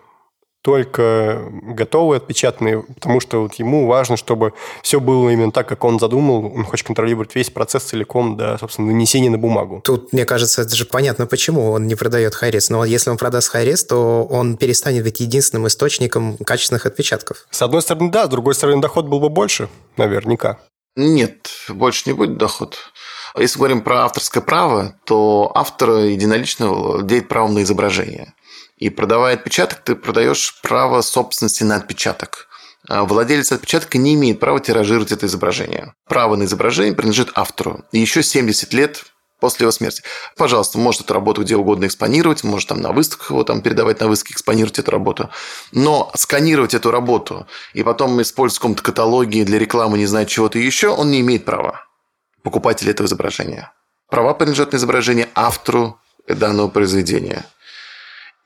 только 0.62 1.42
готовые, 1.50 2.18
отпечатанные, 2.18 2.82
потому 2.82 3.20
что 3.20 3.42
вот 3.42 3.54
ему 3.54 3.86
важно, 3.86 4.16
чтобы 4.16 4.52
все 4.82 5.00
было 5.00 5.30
именно 5.30 5.50
так, 5.50 5.68
как 5.68 5.84
он 5.84 5.98
задумал. 5.98 6.46
Он 6.54 6.64
хочет 6.64 6.86
контролировать 6.86 7.34
весь 7.34 7.50
процесс 7.50 7.82
целиком 7.82 8.36
до, 8.36 8.56
собственно, 8.58 8.92
нанесения 8.92 9.30
на 9.30 9.38
бумагу. 9.38 9.80
Тут, 9.84 10.12
мне 10.12 10.24
кажется, 10.24 10.62
это 10.62 10.74
же 10.76 10.84
понятно, 10.84 11.26
почему 11.26 11.72
он 11.72 11.86
не 11.86 11.96
продает 11.96 12.34
хайрес. 12.34 12.70
Но 12.70 12.84
если 12.84 13.10
он 13.10 13.18
продаст 13.18 13.48
хайрес, 13.48 13.84
то 13.84 14.24
он 14.30 14.56
перестанет 14.56 15.02
быть 15.02 15.18
единственным 15.20 15.66
источником 15.66 16.36
качественных 16.38 16.86
отпечатков. 16.86 17.46
С 17.50 17.60
одной 17.60 17.82
стороны, 17.82 18.10
да, 18.10 18.26
с 18.26 18.28
другой 18.28 18.54
стороны, 18.54 18.80
доход 18.80 19.06
был 19.06 19.18
бы 19.18 19.28
больше, 19.28 19.68
наверняка. 19.96 20.58
Нет, 20.94 21.48
больше 21.68 22.02
не 22.06 22.12
будет 22.12 22.36
доход. 22.36 22.78
Если 23.36 23.58
говорим 23.58 23.80
про 23.80 24.04
авторское 24.04 24.42
право, 24.42 24.94
то 25.04 25.50
автор 25.54 25.90
единолично 25.90 26.68
владеет 26.68 27.28
правом 27.28 27.54
на 27.54 27.62
изображение. 27.62 28.34
И 28.82 28.90
продавая 28.90 29.34
отпечаток, 29.34 29.78
ты 29.84 29.94
продаешь 29.94 30.60
право 30.60 31.02
собственности 31.02 31.62
на 31.62 31.76
отпечаток. 31.76 32.48
А 32.88 33.04
владелец 33.04 33.52
отпечатка 33.52 33.96
не 33.96 34.14
имеет 34.14 34.40
права 34.40 34.58
тиражировать 34.58 35.12
это 35.12 35.26
изображение. 35.26 35.94
Право 36.08 36.34
на 36.34 36.46
изображение 36.46 36.92
принадлежит 36.92 37.30
автору. 37.36 37.84
И 37.92 38.00
еще 38.00 38.24
70 38.24 38.72
лет 38.72 39.04
после 39.38 39.62
его 39.64 39.70
смерти. 39.70 40.02
Пожалуйста, 40.36 40.78
может 40.78 41.02
эту 41.02 41.14
работу 41.14 41.42
где 41.42 41.54
угодно 41.54 41.86
экспонировать, 41.86 42.42
может 42.42 42.70
там 42.70 42.80
на 42.80 42.90
выставках 42.90 43.30
его 43.30 43.44
там 43.44 43.62
передавать 43.62 44.00
на 44.00 44.08
выставке, 44.08 44.34
экспонировать 44.34 44.80
эту 44.80 44.90
работу. 44.90 45.30
Но 45.70 46.10
сканировать 46.16 46.74
эту 46.74 46.90
работу 46.90 47.46
и 47.74 47.84
потом 47.84 48.20
использовать 48.20 48.58
в 48.58 48.62
каком-то 48.62 48.82
каталоге 48.82 49.44
для 49.44 49.60
рекламы, 49.60 49.96
не 49.96 50.06
знаю, 50.06 50.26
чего-то 50.26 50.58
еще, 50.58 50.88
он 50.88 51.12
не 51.12 51.20
имеет 51.20 51.44
права. 51.44 51.86
Покупатель 52.42 52.90
этого 52.90 53.06
изображения. 53.06 53.70
Права 54.10 54.34
принадлежат 54.34 54.72
на 54.72 54.78
изображение 54.78 55.28
автору 55.36 56.00
данного 56.26 56.66
произведения. 56.66 57.46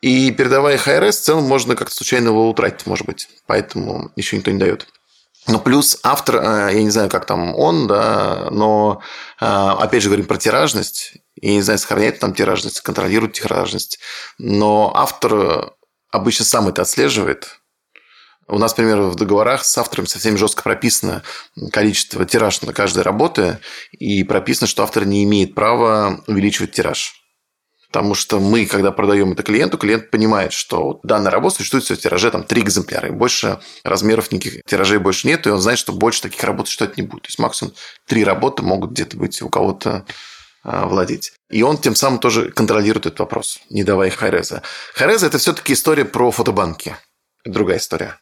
И 0.00 0.30
передавая 0.30 0.78
в 0.78 1.10
целом 1.10 1.44
можно 1.44 1.74
как-то 1.74 1.94
случайно 1.94 2.28
его 2.28 2.48
утратить, 2.48 2.86
может 2.86 3.06
быть. 3.06 3.28
Поэтому 3.46 4.12
еще 4.16 4.36
никто 4.36 4.50
не 4.50 4.58
дает. 4.58 4.86
Но 5.48 5.60
плюс 5.60 5.98
автор, 6.02 6.36
э, 6.36 6.74
я 6.74 6.82
не 6.82 6.90
знаю, 6.90 7.08
как 7.08 7.24
там 7.24 7.54
он, 7.54 7.86
да, 7.86 8.48
но 8.50 9.00
э, 9.40 9.44
опять 9.44 10.02
же 10.02 10.08
говорим 10.08 10.26
про 10.26 10.38
тиражность. 10.38 11.14
Я 11.40 11.52
не 11.52 11.62
знаю, 11.62 11.78
сохраняет 11.78 12.18
там 12.18 12.34
тиражность, 12.34 12.80
контролирует 12.80 13.34
тиражность. 13.34 14.00
Но 14.38 14.92
автор 14.94 15.74
обычно 16.10 16.44
сам 16.44 16.68
это 16.68 16.82
отслеживает. 16.82 17.60
У 18.48 18.58
нас, 18.58 18.76
например, 18.76 19.02
в 19.02 19.16
договорах 19.16 19.64
с 19.64 19.76
автором 19.76 20.06
совсем 20.06 20.36
жестко 20.36 20.62
прописано 20.62 21.22
количество 21.72 22.24
тираж 22.24 22.62
на 22.62 22.72
каждой 22.72 23.02
работы, 23.02 23.58
и 23.90 24.22
прописано, 24.22 24.68
что 24.68 24.84
автор 24.84 25.04
не 25.04 25.24
имеет 25.24 25.54
права 25.54 26.22
увеличивать 26.28 26.72
тираж. 26.72 27.25
Потому 27.88 28.14
что 28.14 28.40
мы, 28.40 28.66
когда 28.66 28.90
продаем 28.90 29.32
это 29.32 29.42
клиенту, 29.42 29.78
клиент 29.78 30.10
понимает, 30.10 30.52
что 30.52 31.00
данная 31.02 31.30
работа 31.30 31.56
существует 31.56 31.84
в 31.84 31.96
тираже 31.96 32.30
там 32.30 32.44
три 32.44 32.62
экземпляра, 32.62 33.08
и 33.08 33.12
больше 33.12 33.60
размеров 33.84 34.32
никаких 34.32 34.62
тиражей 34.66 34.98
больше 34.98 35.26
нет, 35.26 35.46
и 35.46 35.50
он 35.50 35.60
знает, 35.60 35.78
что 35.78 35.92
больше 35.92 36.22
таких 36.22 36.42
работ 36.44 36.68
что-то 36.68 37.00
не 37.00 37.06
будет. 37.06 37.22
То 37.22 37.28
есть 37.28 37.38
максимум 37.38 37.72
три 38.06 38.24
работы 38.24 38.62
могут 38.62 38.90
где-то 38.92 39.16
быть 39.16 39.40
у 39.42 39.48
кого-то 39.48 40.04
а, 40.62 40.86
владеть. 40.86 41.32
И 41.48 41.62
он 41.62 41.78
тем 41.78 41.94
самым 41.94 42.18
тоже 42.18 42.50
контролирует 42.50 43.06
этот 43.06 43.20
вопрос, 43.20 43.60
не 43.70 43.84
давая 43.84 44.10
хайреза. 44.10 44.62
Хайреза– 44.94 45.26
это 45.28 45.38
все-таки 45.38 45.72
история 45.72 46.04
про 46.04 46.30
фотобанки. 46.32 46.96
Другая 47.44 47.78
история. 47.78 48.18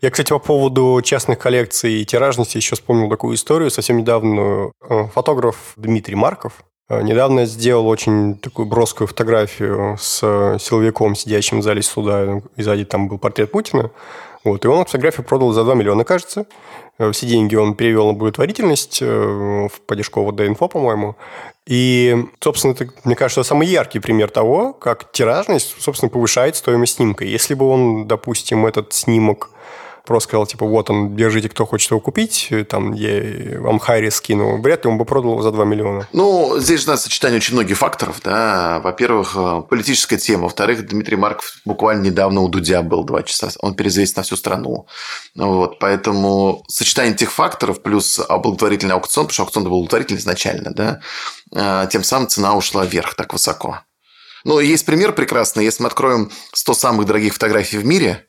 Я, 0.00 0.10
кстати, 0.10 0.30
по 0.30 0.38
поводу 0.38 1.00
частных 1.02 1.38
коллекций 1.38 2.00
и 2.00 2.04
тиражности 2.04 2.56
еще 2.56 2.76
вспомнил 2.76 3.10
такую 3.10 3.34
историю. 3.34 3.70
Совсем 3.70 3.98
недавно 3.98 4.70
э, 4.80 5.04
фотограф 5.12 5.74
Дмитрий 5.76 6.14
Марков, 6.14 6.64
Э, 6.88 7.02
недавно 7.02 7.46
сделал 7.46 7.86
очень 7.86 8.36
такую 8.36 8.66
броскую 8.66 9.08
фотографию 9.08 9.96
с 9.98 10.18
силовиком, 10.58 11.14
сидящим 11.14 11.60
в 11.60 11.62
зале 11.62 11.82
суда, 11.82 12.40
и 12.56 12.62
сзади 12.62 12.84
там 12.84 13.08
был 13.08 13.18
портрет 13.18 13.50
Путина. 13.50 13.90
Вот, 14.44 14.64
и 14.64 14.68
он 14.68 14.84
фотографию 14.84 15.26
продал 15.26 15.52
за 15.52 15.64
2 15.64 15.74
миллиона, 15.74 16.04
кажется. 16.04 16.46
Э, 16.98 17.10
все 17.12 17.26
деньги 17.26 17.56
он 17.56 17.74
перевел 17.74 18.06
на 18.06 18.12
благотворительность 18.14 19.00
э, 19.02 19.06
в 19.06 19.80
Падежково 19.86 20.30
инфо, 20.46 20.68
по-моему. 20.68 21.16
И, 21.66 22.16
собственно, 22.40 22.72
это, 22.72 22.86
мне 23.04 23.14
кажется, 23.14 23.42
самый 23.42 23.66
яркий 23.66 23.98
пример 23.98 24.30
того, 24.30 24.72
как 24.72 25.12
тиражность, 25.12 25.76
собственно, 25.80 26.08
повышает 26.08 26.56
стоимость 26.56 26.96
снимка. 26.96 27.24
Если 27.24 27.54
бы 27.54 27.68
он, 27.68 28.06
допустим, 28.06 28.64
этот 28.64 28.94
снимок 28.94 29.50
просто 30.08 30.28
сказал, 30.28 30.46
типа, 30.46 30.66
вот 30.66 30.90
он, 30.90 31.14
держите, 31.14 31.48
кто 31.48 31.66
хочет 31.66 31.90
его 31.90 32.00
купить, 32.00 32.50
там, 32.68 32.94
я 32.94 33.60
вам 33.60 33.78
Хайри 33.78 34.10
скину, 34.10 34.60
вряд 34.60 34.84
ли 34.84 34.90
он 34.90 34.98
бы 34.98 35.04
продал 35.04 35.32
его 35.32 35.42
за 35.42 35.52
2 35.52 35.64
миллиона. 35.66 36.08
Ну, 36.12 36.58
здесь 36.58 36.80
же 36.80 36.88
нас 36.88 37.02
сочетание 37.02 37.36
очень 37.36 37.54
многих 37.54 37.76
факторов, 37.76 38.20
да. 38.24 38.80
Во-первых, 38.80 39.36
э, 39.36 39.62
политическая 39.68 40.16
тема. 40.16 40.44
Во-вторых, 40.44 40.86
Дмитрий 40.86 41.16
Марков 41.16 41.58
буквально 41.66 42.06
недавно 42.06 42.40
у 42.40 42.48
Дудя 42.48 42.82
был 42.82 43.04
два 43.04 43.22
часа. 43.22 43.50
Он 43.60 43.74
переизвестен 43.74 44.14
на 44.16 44.22
всю 44.22 44.36
страну. 44.36 44.86
Вот, 45.36 45.78
поэтому 45.78 46.64
сочетание 46.68 47.14
этих 47.14 47.30
факторов 47.30 47.82
плюс 47.82 48.18
благотворительный 48.18 48.94
аукцион, 48.94 49.26
потому 49.26 49.34
что 49.34 49.42
аукцион 49.42 49.64
был 49.64 49.78
благотворительный 49.78 50.20
изначально, 50.20 50.72
да, 50.72 51.00
э, 51.54 51.88
тем 51.90 52.02
самым 52.02 52.28
цена 52.28 52.56
ушла 52.56 52.86
вверх 52.86 53.14
так 53.14 53.34
высоко. 53.34 53.80
Ну, 54.44 54.60
есть 54.60 54.86
пример 54.86 55.12
прекрасный. 55.12 55.64
Если 55.64 55.82
мы 55.82 55.88
откроем 55.88 56.30
100 56.54 56.74
самых 56.74 57.06
дорогих 57.06 57.34
фотографий 57.34 57.78
в 57.78 57.84
мире, 57.84 58.27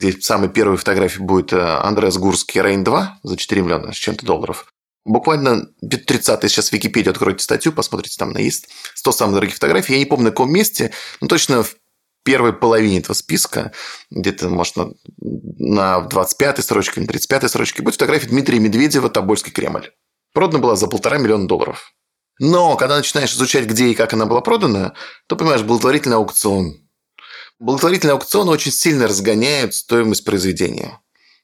Здесь 0.00 0.24
самой 0.24 0.48
первой 0.48 0.78
фотографии 0.78 1.20
будет 1.20 1.52
э, 1.52 1.60
Андреас 1.60 2.16
Гурский 2.16 2.62
Рейн 2.62 2.82
2 2.82 3.20
за 3.22 3.36
4 3.36 3.60
миллиона 3.60 3.92
с 3.92 3.96
чем-то 3.96 4.24
долларов. 4.24 4.72
Буквально 5.04 5.66
30 5.82 6.50
сейчас 6.50 6.70
в 6.70 6.72
Википедию 6.72 7.12
откройте 7.12 7.44
статью, 7.44 7.72
посмотрите, 7.72 8.16
там 8.18 8.34
есть 8.36 8.68
100 8.94 9.12
самых 9.12 9.34
дорогих 9.34 9.56
фотографий. 9.56 9.92
Я 9.92 9.98
не 9.98 10.06
помню, 10.06 10.26
на 10.26 10.30
каком 10.30 10.50
месте, 10.50 10.92
но 11.20 11.28
точно 11.28 11.62
в 11.62 11.76
первой 12.24 12.54
половине 12.54 13.00
этого 13.00 13.12
списка, 13.12 13.72
где-то, 14.10 14.48
может, 14.48 14.76
на, 14.76 14.90
на 15.18 16.08
25-й 16.10 16.62
строчке, 16.62 17.02
на 17.02 17.04
35-й 17.04 17.48
строчке, 17.50 17.82
будет 17.82 17.94
фотография 17.94 18.28
Дмитрия 18.28 18.58
Медведева 18.58 19.10
«Тобольский 19.10 19.52
Кремль». 19.52 19.90
Продана 20.32 20.62
была 20.62 20.76
за 20.76 20.86
полтора 20.86 21.18
миллиона 21.18 21.46
долларов. 21.46 21.92
Но 22.38 22.76
когда 22.76 22.96
начинаешь 22.96 23.34
изучать, 23.34 23.66
где 23.66 23.88
и 23.88 23.94
как 23.94 24.14
она 24.14 24.24
была 24.24 24.40
продана, 24.40 24.94
то 25.26 25.36
понимаешь, 25.36 25.62
благотворительный 25.62 26.16
аукцион, 26.16 26.89
Благотворительные 27.60 28.14
аукционы 28.14 28.50
очень 28.50 28.72
сильно 28.72 29.06
разгоняют 29.06 29.74
стоимость 29.74 30.24
произведения. 30.24 30.98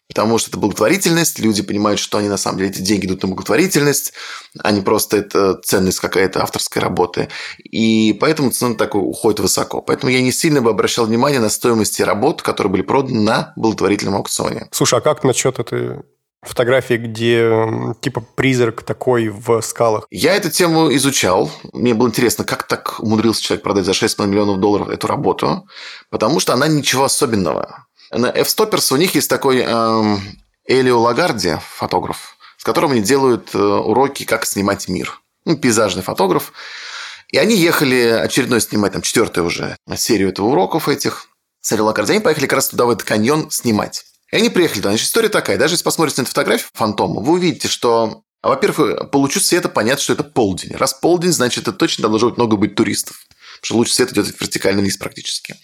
Потому 0.09 0.39
что 0.39 0.51
это 0.51 0.59
благотворительность, 0.59 1.41
люди 1.41 1.63
понимают, 1.63 1.99
что 2.01 2.19
они 2.19 2.29
на 2.29 2.37
самом 2.37 2.59
деле 2.59 2.71
эти 2.71 2.81
деньги 2.81 3.07
идут 3.07 3.23
на 3.23 3.29
благотворительность, 3.29 4.13
а 4.61 4.71
не 4.71 4.81
просто 4.81 5.17
это 5.19 5.61
ценность 5.63 5.99
какая-то 5.99 6.43
авторской 6.43 6.81
работы. 6.81 7.29
И 7.59 8.17
поэтому 8.19 8.51
цена 8.51 8.77
такой 8.77 9.03
уходит 9.03 9.41
высоко. 9.41 9.83
Поэтому 9.83 10.11
я 10.11 10.23
не 10.23 10.33
сильно 10.33 10.63
бы 10.63 10.71
обращал 10.71 11.07
внимание 11.07 11.41
на 11.41 11.51
стоимости 11.51 12.03
работ, 12.03 12.41
которые 12.41 12.71
были 12.71 12.83
проданы 12.83 13.21
на 13.21 13.53
благотворительном 13.57 14.15
аукционе. 14.15 14.69
Слушай, 14.71 15.01
а 15.01 15.03
как 15.03 15.25
насчет 15.25 15.59
этой 15.59 16.03
фотографии, 16.43 16.95
где 16.95 17.95
типа 18.01 18.25
призрак 18.35 18.83
такой 18.83 19.29
в 19.29 19.61
скалах. 19.63 20.07
Я 20.11 20.35
эту 20.35 20.51
тему 20.51 20.95
изучал. 20.95 21.51
Мне 21.73 21.95
было 21.95 22.09
интересно, 22.09 22.45
как 22.45 22.65
так 22.65 23.01
умудрился 23.01 23.43
человек 23.43 23.63
продать 23.63 23.85
за 23.85 23.93
6,5 23.93 24.27
миллионов 24.27 24.61
долларов 24.61 24.89
эту 24.89 25.07
работу, 25.07 25.67
потому 26.11 26.41
что 26.41 26.53
она 26.53 26.69
ничего 26.69 27.05
особенного. 27.05 27.87
На 28.11 28.27
F-Stoppers 28.27 28.93
у 28.93 28.97
них 28.97 29.15
есть 29.15 29.29
такой 29.29 29.59
эм, 29.59 30.21
Элио 30.67 31.01
Лагарди, 31.01 31.59
фотограф, 31.77 32.37
с 32.57 32.65
которым 32.65 32.93
они 32.93 33.01
делают 33.01 33.55
э, 33.55 33.59
уроки, 33.59 34.25
как 34.25 34.47
снимать 34.47 34.89
мир. 34.89 35.21
Ну, 35.45 35.57
пейзажный 35.57 36.03
фотограф. 36.03 36.53
И 37.29 37.39
они 37.39 37.57
ехали 37.57 38.03
очередной 38.03 38.61
снимать, 38.61 38.93
там, 38.93 39.03
четвертую 39.03 39.47
уже 39.47 39.77
серию 39.97 40.29
этого 40.29 40.47
уроков 40.47 40.89
этих. 40.89 41.27
С 41.61 41.73
Элио 41.73 41.87
Лагарди. 41.87 42.13
Они 42.13 42.21
поехали 42.21 42.47
как 42.47 42.57
раз 42.57 42.69
туда, 42.69 42.85
в 42.85 42.91
этот 42.91 43.05
каньон, 43.05 43.51
снимать. 43.51 44.05
И 44.37 44.39
они 44.39 44.51
приехали 44.51 44.81
туда. 44.81 44.91
Значит, 44.91 45.07
история 45.07 45.31
такая. 45.31 45.57
Даже 45.57 45.75
если 45.75 45.85
посмотрите 45.85 46.21
на 46.21 46.27
фотографию 46.27 46.69
фантома, 46.75 47.23
вы 47.23 47.33
увидите, 47.35 47.69
что 47.69 48.23
во-первых, 48.43 49.11
по 49.11 49.17
лучу 49.17 49.41
света 49.41 49.71
понятно, 49.71 50.03
что 50.03 50.13
это 50.13 50.25
полдень. 50.25 50.73
Раз 50.77 50.93
полдень, 50.93 51.33
значит, 51.33 51.63
это 51.63 51.73
точно 51.73 52.07
должно 52.09 52.29
быть 52.29 52.37
много 52.37 52.57
быть 52.57 52.75
туристов. 52.75 53.17
Потому 53.27 53.65
что 53.65 53.77
луч 53.77 53.91
света 53.91 54.13
идет 54.13 54.39
вертикально 54.39 54.83
вниз 54.83 54.99
практически. 54.99 55.57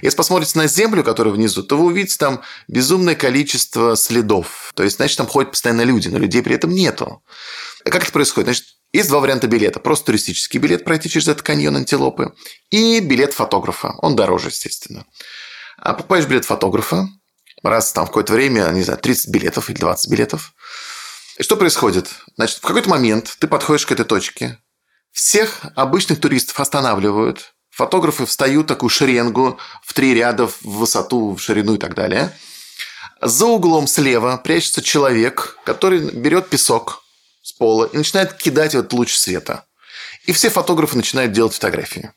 Если 0.00 0.16
посмотрите 0.16 0.58
на 0.58 0.66
Землю, 0.66 1.04
которая 1.04 1.34
внизу, 1.34 1.62
то 1.62 1.76
вы 1.76 1.84
увидите 1.84 2.16
там 2.16 2.42
безумное 2.66 3.14
количество 3.14 3.94
следов. 3.94 4.72
То 4.74 4.82
есть, 4.82 4.96
значит, 4.96 5.18
там 5.18 5.26
ходят 5.26 5.50
постоянно 5.50 5.82
люди, 5.82 6.08
но 6.08 6.16
людей 6.16 6.42
при 6.42 6.54
этом 6.54 6.70
нету. 6.70 7.22
Как 7.84 8.02
это 8.02 8.10
происходит? 8.10 8.46
Значит, 8.46 8.64
есть 8.94 9.10
два 9.10 9.20
варианта 9.20 9.48
билета. 9.48 9.80
Просто 9.80 10.06
туристический 10.06 10.58
билет 10.58 10.84
пройти 10.84 11.10
через 11.10 11.28
этот 11.28 11.42
каньон 11.42 11.76
антилопы 11.76 12.32
и 12.70 13.00
билет 13.00 13.34
фотографа. 13.34 13.94
Он 13.98 14.16
дороже, 14.16 14.48
естественно. 14.48 15.04
А 15.76 15.92
покупаешь 15.92 16.24
билет 16.26 16.46
фотографа, 16.46 17.06
раз 17.70 17.92
там 17.92 18.04
в 18.04 18.08
какое-то 18.08 18.32
время, 18.32 18.68
не 18.70 18.82
знаю, 18.82 18.98
30 18.98 19.28
билетов 19.30 19.70
или 19.70 19.78
20 19.78 20.10
билетов. 20.10 20.54
И 21.38 21.42
что 21.42 21.56
происходит? 21.56 22.08
Значит, 22.36 22.58
в 22.58 22.66
какой-то 22.66 22.88
момент 22.88 23.36
ты 23.38 23.48
подходишь 23.48 23.86
к 23.86 23.92
этой 23.92 24.04
точке, 24.04 24.58
всех 25.12 25.60
обычных 25.74 26.20
туристов 26.20 26.58
останавливают, 26.60 27.54
фотографы 27.70 28.26
встают 28.26 28.66
такую 28.66 28.90
шеренгу 28.90 29.58
в 29.82 29.92
три 29.92 30.14
ряда 30.14 30.46
в 30.48 30.62
высоту, 30.62 31.34
в 31.34 31.40
ширину 31.40 31.74
и 31.74 31.78
так 31.78 31.94
далее. 31.94 32.36
За 33.20 33.46
углом 33.46 33.86
слева 33.86 34.36
прячется 34.36 34.82
человек, 34.82 35.58
который 35.64 36.10
берет 36.10 36.50
песок 36.50 37.02
с 37.42 37.52
пола 37.52 37.84
и 37.86 37.96
начинает 37.96 38.34
кидать 38.34 38.74
этот 38.74 38.92
луч 38.92 39.14
света. 39.14 39.64
И 40.26 40.32
все 40.32 40.50
фотографы 40.50 40.96
начинают 40.96 41.32
делать 41.32 41.54
фотографии. 41.54 42.12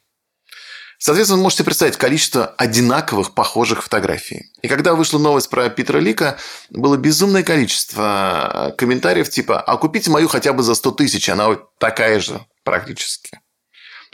Соответственно, 0.99 1.41
можете 1.41 1.63
представить 1.63 1.95
количество 1.97 2.47
одинаковых, 2.57 3.35
похожих 3.35 3.83
фотографий. 3.83 4.51
И 4.61 4.67
когда 4.67 4.95
вышла 4.95 5.19
новость 5.19 5.49
про 5.49 5.69
Питера 5.69 5.99
Лика, 5.99 6.37
было 6.71 6.97
безумное 6.97 7.43
количество 7.43 8.73
комментариев 8.77 9.29
типа 9.29 9.61
«А 9.61 9.77
купите 9.77 10.09
мою 10.09 10.27
хотя 10.27 10.53
бы 10.53 10.63
за 10.63 10.73
100 10.73 10.91
тысяч, 10.91 11.29
она 11.29 11.47
вот 11.47 11.77
такая 11.77 12.19
же 12.19 12.41
практически». 12.63 13.39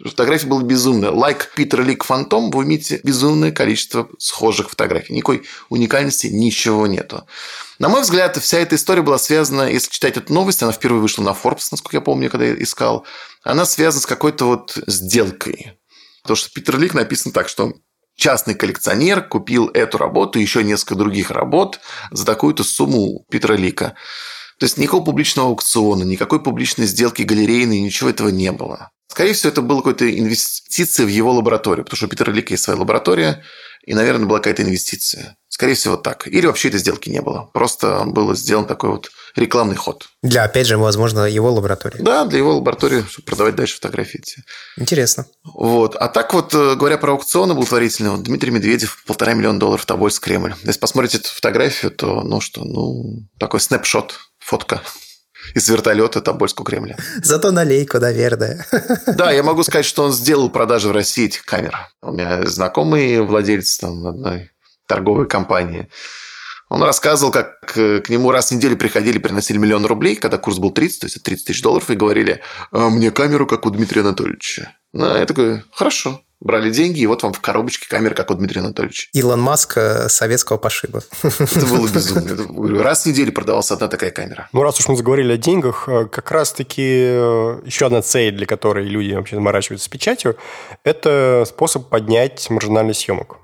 Фотографий 0.03 0.47
было 0.47 0.61
безумно. 0.61 1.11
Лайк 1.11 1.51
Питер 1.55 1.83
Лик 1.83 2.03
Фантом, 2.03 2.49
вы 2.49 2.63
имеете 2.63 2.99
безумное 3.03 3.51
количество 3.51 4.09
схожих 4.17 4.71
фотографий. 4.71 5.13
Никакой 5.13 5.43
уникальности, 5.69 6.27
ничего 6.27 6.87
нету. 6.87 7.27
На 7.79 7.89
мой 7.89 8.01
взгляд, 8.01 8.35
вся 8.37 8.57
эта 8.57 8.75
история 8.75 9.03
была 9.03 9.19
связана, 9.19 9.69
если 9.69 9.91
читать 9.91 10.17
эту 10.17 10.33
новость, 10.33 10.63
она 10.63 10.71
впервые 10.71 11.01
вышла 11.01 11.21
на 11.21 11.29
Forbes, 11.29 11.67
насколько 11.71 11.97
я 11.97 12.01
помню, 12.01 12.29
когда 12.29 12.45
я 12.47 12.55
искал, 12.55 13.05
она 13.43 13.65
связана 13.65 14.01
с 14.01 14.05
какой-то 14.05 14.45
вот 14.45 14.77
сделкой. 14.87 15.77
Потому 16.23 16.37
что 16.37 16.49
Питер 16.51 16.79
Лик 16.79 16.93
написано 16.93 17.33
так, 17.33 17.49
что 17.49 17.73
частный 18.15 18.55
коллекционер 18.55 19.21
купил 19.27 19.69
эту 19.73 19.97
работу 19.97 20.39
и 20.39 20.41
еще 20.41 20.63
несколько 20.63 20.95
других 20.95 21.31
работ 21.31 21.79
за 22.11 22.25
такую-то 22.25 22.63
сумму 22.63 23.25
Питера 23.29 23.53
Лика. 23.53 23.95
То 24.59 24.65
есть 24.65 24.77
никакого 24.77 25.03
публичного 25.03 25.49
аукциона, 25.49 26.03
никакой 26.03 26.41
публичной 26.41 26.85
сделки 26.85 27.23
галерейной, 27.23 27.81
ничего 27.81 28.09
этого 28.09 28.29
не 28.29 28.51
было. 28.51 28.91
Скорее 29.07 29.33
всего, 29.33 29.51
это 29.51 29.61
была 29.61 29.81
какая-то 29.81 30.17
инвестиция 30.17 31.05
в 31.05 31.09
его 31.09 31.33
лабораторию, 31.33 31.83
потому 31.83 31.97
что 31.97 32.05
у 32.05 32.09
Питера 32.09 32.31
Лика 32.31 32.53
есть 32.53 32.63
своя 32.63 32.79
лаборатория, 32.79 33.43
и, 33.83 33.93
наверное, 33.93 34.25
была 34.25 34.39
какая-то 34.39 34.63
инвестиция. 34.63 35.37
Скорее 35.49 35.75
всего, 35.75 35.97
так. 35.97 36.27
Или 36.27 36.47
вообще 36.47 36.69
этой 36.69 36.79
сделки 36.79 37.09
не 37.09 37.21
было. 37.21 37.49
Просто 37.53 38.03
был 38.05 38.33
сделан 38.35 38.65
такой 38.65 38.89
вот 38.89 39.11
рекламный 39.35 39.75
ход. 39.75 40.09
Для, 40.23 40.45
опять 40.45 40.67
же, 40.67 40.77
возможно, 40.77 41.25
его 41.25 41.51
лаборатории. 41.53 42.01
Да, 42.01 42.25
для 42.25 42.39
его 42.39 42.55
лаборатории, 42.55 43.03
чтобы 43.07 43.25
продавать 43.25 43.55
дальше 43.55 43.75
фотографии. 43.75 44.23
Интересно. 44.77 45.27
Вот. 45.43 45.95
А 45.95 46.07
так 46.07 46.33
вот, 46.33 46.53
э, 46.55 46.75
говоря 46.75 46.97
про 46.97 47.11
аукционы 47.11 47.53
благотворительные, 47.53 48.11
вот 48.11 48.23
Дмитрий 48.23 48.51
Медведев, 48.51 49.03
полтора 49.05 49.33
миллиона 49.33 49.59
долларов 49.59 49.85
Тобольск, 49.85 50.23
Кремль. 50.23 50.55
Если 50.63 50.79
посмотрите 50.79 51.17
эту 51.17 51.29
фотографию, 51.29 51.91
то, 51.91 52.23
ну 52.23 52.41
что, 52.41 52.63
ну, 52.63 53.27
такой 53.37 53.59
снапшот, 53.59 54.15
фотка 54.39 54.81
из 55.53 55.67
вертолета 55.69 56.21
Тобольского 56.21 56.65
Кремля. 56.65 56.97
Зато 57.21 57.51
налейку, 57.51 57.99
наверное. 57.99 58.65
Да, 59.07 59.31
я 59.31 59.43
могу 59.43 59.63
сказать, 59.63 59.85
что 59.85 60.03
он 60.03 60.11
сделал 60.11 60.49
продажи 60.49 60.89
в 60.89 60.91
России 60.91 61.25
этих 61.25 61.45
камер. 61.45 61.77
У 62.01 62.11
меня 62.11 62.45
знакомый 62.45 63.21
владелец 63.21 63.77
там 63.77 64.05
одной 64.07 64.51
торговой 64.87 65.27
компании. 65.27 65.89
Он 66.69 66.81
рассказывал, 66.81 67.31
как 67.31 67.59
к 67.65 68.09
нему 68.09 68.31
раз 68.31 68.49
в 68.49 68.55
неделю 68.55 68.77
приходили, 68.77 69.19
приносили 69.19 69.57
миллион 69.57 69.85
рублей, 69.85 70.15
когда 70.15 70.37
курс 70.37 70.57
был 70.57 70.71
30, 70.71 70.99
то 71.01 71.05
есть 71.05 71.21
30 71.21 71.45
тысяч 71.45 71.61
долларов, 71.61 71.89
и 71.89 71.95
говорили, 71.95 72.41
«А 72.71 72.89
мне 72.89 73.11
камеру, 73.11 73.45
как 73.45 73.65
у 73.65 73.69
Дмитрия 73.69 74.01
Анатольевича. 74.01 74.75
Ну, 74.91 75.05
я 75.05 75.25
такой, 75.25 75.63
хорошо. 75.71 76.21
Брали 76.43 76.71
деньги, 76.71 76.99
и 76.99 77.07
вот 77.07 77.23
вам 77.23 77.31
в 77.31 77.39
коробочке 77.39 77.87
камера, 77.87 78.13
как 78.13 78.29
у 78.29 78.33
Дмитрия 78.33 78.59
Анатольевича. 78.59 79.07
Илон 79.13 79.39
Маск 79.39 79.77
э, 79.77 80.09
советского 80.09 80.57
пошиба. 80.57 81.01
Это 81.23 81.65
было 81.65 81.87
безумно. 81.93 82.83
Раз 82.83 83.03
в 83.03 83.05
неделю 83.05 83.31
продавалась 83.31 83.71
одна 83.71 83.87
такая 83.87 84.11
камера. 84.11 84.49
Ну, 84.51 84.61
раз 84.61 84.77
уж 84.77 84.89
мы 84.89 84.97
заговорили 84.97 85.31
о 85.31 85.37
деньгах, 85.37 85.87
э, 85.87 86.05
как 86.05 86.29
раз-таки 86.31 86.83
э, 86.83 87.61
еще 87.63 87.85
одна 87.85 88.01
цель, 88.01 88.35
для 88.35 88.45
которой 88.45 88.85
люди 88.85 89.13
вообще 89.13 89.37
заморачиваются 89.37 89.85
с 89.85 89.87
печатью, 89.87 90.35
это 90.83 91.45
способ 91.47 91.87
поднять 91.87 92.49
маржинальность 92.49 92.99
съемок. 92.99 93.37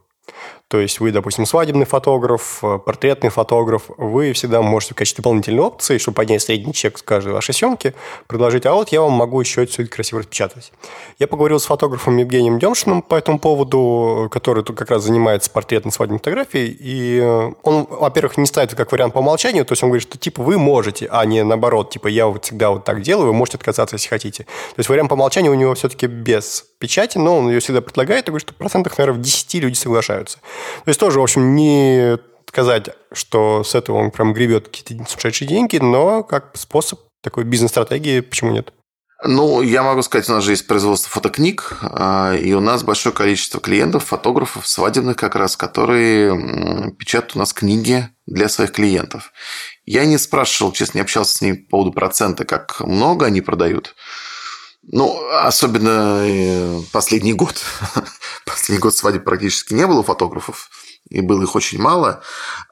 То 0.69 0.79
есть 0.79 0.99
вы, 0.99 1.11
допустим, 1.11 1.47
свадебный 1.47 1.87
фотограф, 1.87 2.59
э, 2.61 2.77
портретный 2.77 3.31
фотограф, 3.31 3.85
вы 3.97 4.33
всегда 4.33 4.61
можете 4.61 4.93
в 4.93 4.97
качестве 4.97 5.23
дополнительной 5.23 5.63
опции, 5.63 5.97
чтобы 5.97 6.17
поднять 6.17 6.43
средний 6.43 6.73
чек 6.73 6.99
с 6.99 7.01
каждой 7.01 7.33
вашей 7.33 7.55
съемки, 7.55 7.95
предложить, 8.27 8.67
а 8.67 8.75
вот 8.75 8.89
я 8.89 9.01
вам 9.01 9.13
могу 9.13 9.41
еще 9.41 9.65
все 9.65 9.87
красиво 9.87 10.19
распечатать. 10.19 10.71
Я 11.17 11.25
поговорил 11.25 11.59
с 11.59 11.65
фотографом 11.65 12.17
Евгением 12.17 12.59
Демшиным 12.59 13.01
по 13.01 13.15
этому 13.15 13.39
поводу, 13.39 14.29
который 14.31 14.63
тут 14.63 14.77
как 14.77 14.91
раз 14.91 15.03
занимается 15.03 15.49
портретной 15.49 15.91
свадебной 15.91 16.19
фотографией, 16.19 16.77
и 16.79 17.19
э, 17.19 17.51
он, 17.63 17.87
во-первых, 17.89 18.37
не 18.37 18.45
ставит 18.45 18.75
как 18.75 18.91
вариант 18.91 19.15
по 19.15 19.19
умолчанию, 19.19 19.65
то 19.65 19.71
есть 19.71 19.81
он 19.81 19.89
говорит, 19.89 20.07
что 20.07 20.19
типа 20.19 20.43
вы 20.43 20.59
можете, 20.59 21.07
а 21.11 21.25
не 21.25 21.43
наоборот, 21.43 21.89
типа 21.89 22.09
я 22.09 22.27
вот 22.27 22.45
всегда 22.45 22.69
вот 22.69 22.85
так 22.85 23.01
делаю, 23.01 23.25
вы 23.29 23.33
можете 23.33 23.57
отказаться, 23.57 23.95
если 23.95 24.07
хотите. 24.07 24.43
То 24.43 24.79
есть 24.79 24.89
вариант 24.89 25.09
по 25.09 25.15
умолчанию 25.15 25.51
у 25.51 25.55
него 25.55 25.73
все-таки 25.73 26.05
без 26.05 26.63
печати, 26.77 27.17
но 27.17 27.39
он 27.39 27.49
ее 27.49 27.59
всегда 27.59 27.81
предлагает, 27.81 28.27
и 28.27 28.27
говорит, 28.27 28.45
что 28.45 28.53
в 28.53 28.57
процентах, 28.57 28.99
наверное, 28.99 29.19
в 29.19 29.23
10 29.23 29.55
люди 29.55 29.75
соглашаются. 29.75 30.37
То 30.85 30.89
есть 30.89 30.99
тоже, 30.99 31.19
в 31.19 31.23
общем, 31.23 31.55
не 31.55 32.17
сказать, 32.47 32.89
что 33.11 33.63
с 33.63 33.75
этого 33.75 33.97
он 33.97 34.11
прям 34.11 34.33
гребет 34.33 34.67
какие-то 34.67 35.05
сумасшедшие 35.09 35.47
деньги, 35.47 35.77
но 35.77 36.23
как 36.23 36.51
способ 36.55 36.99
такой 37.21 37.43
бизнес-стратегии, 37.43 38.21
почему 38.21 38.51
нет? 38.51 38.73
Ну, 39.21 39.61
я 39.61 39.83
могу 39.83 40.01
сказать, 40.01 40.29
у 40.29 40.33
нас 40.33 40.45
же 40.45 40.51
есть 40.51 40.65
производство 40.65 41.11
фотокниг, 41.11 41.77
а, 41.81 42.33
и 42.33 42.53
у 42.53 42.61
нас 42.61 42.83
большое 42.83 43.13
количество 43.13 43.59
клиентов, 43.59 44.05
фотографов, 44.05 44.65
свадебных 44.65 45.17
как 45.17 45.35
раз, 45.35 45.57
которые 45.57 46.93
печатают 46.97 47.35
у 47.35 47.39
нас 47.39 47.51
книги 47.51 48.07
для 48.25 48.47
своих 48.47 48.71
клиентов. 48.71 49.33
Я 49.85 50.05
не 50.05 50.17
спрашивал, 50.17 50.71
честно, 50.71 50.99
не 50.99 51.01
общался 51.01 51.35
с 51.35 51.41
ними 51.41 51.57
по 51.57 51.71
поводу 51.71 51.91
процента, 51.91 52.45
как 52.45 52.79
много 52.79 53.25
они 53.25 53.41
продают. 53.41 53.93
Ну, 54.91 55.23
особенно 55.31 56.23
э, 56.25 56.81
последний 56.91 57.33
год. 57.33 57.55
последний 58.45 58.79
год 58.79 58.95
свадеб 58.95 59.23
практически 59.23 59.75
не 59.75 59.85
было 59.85 59.99
у 59.99 60.03
фотографов, 60.03 60.69
и 61.09 61.21
было 61.21 61.43
их 61.43 61.55
очень 61.55 61.79
мало. 61.79 62.23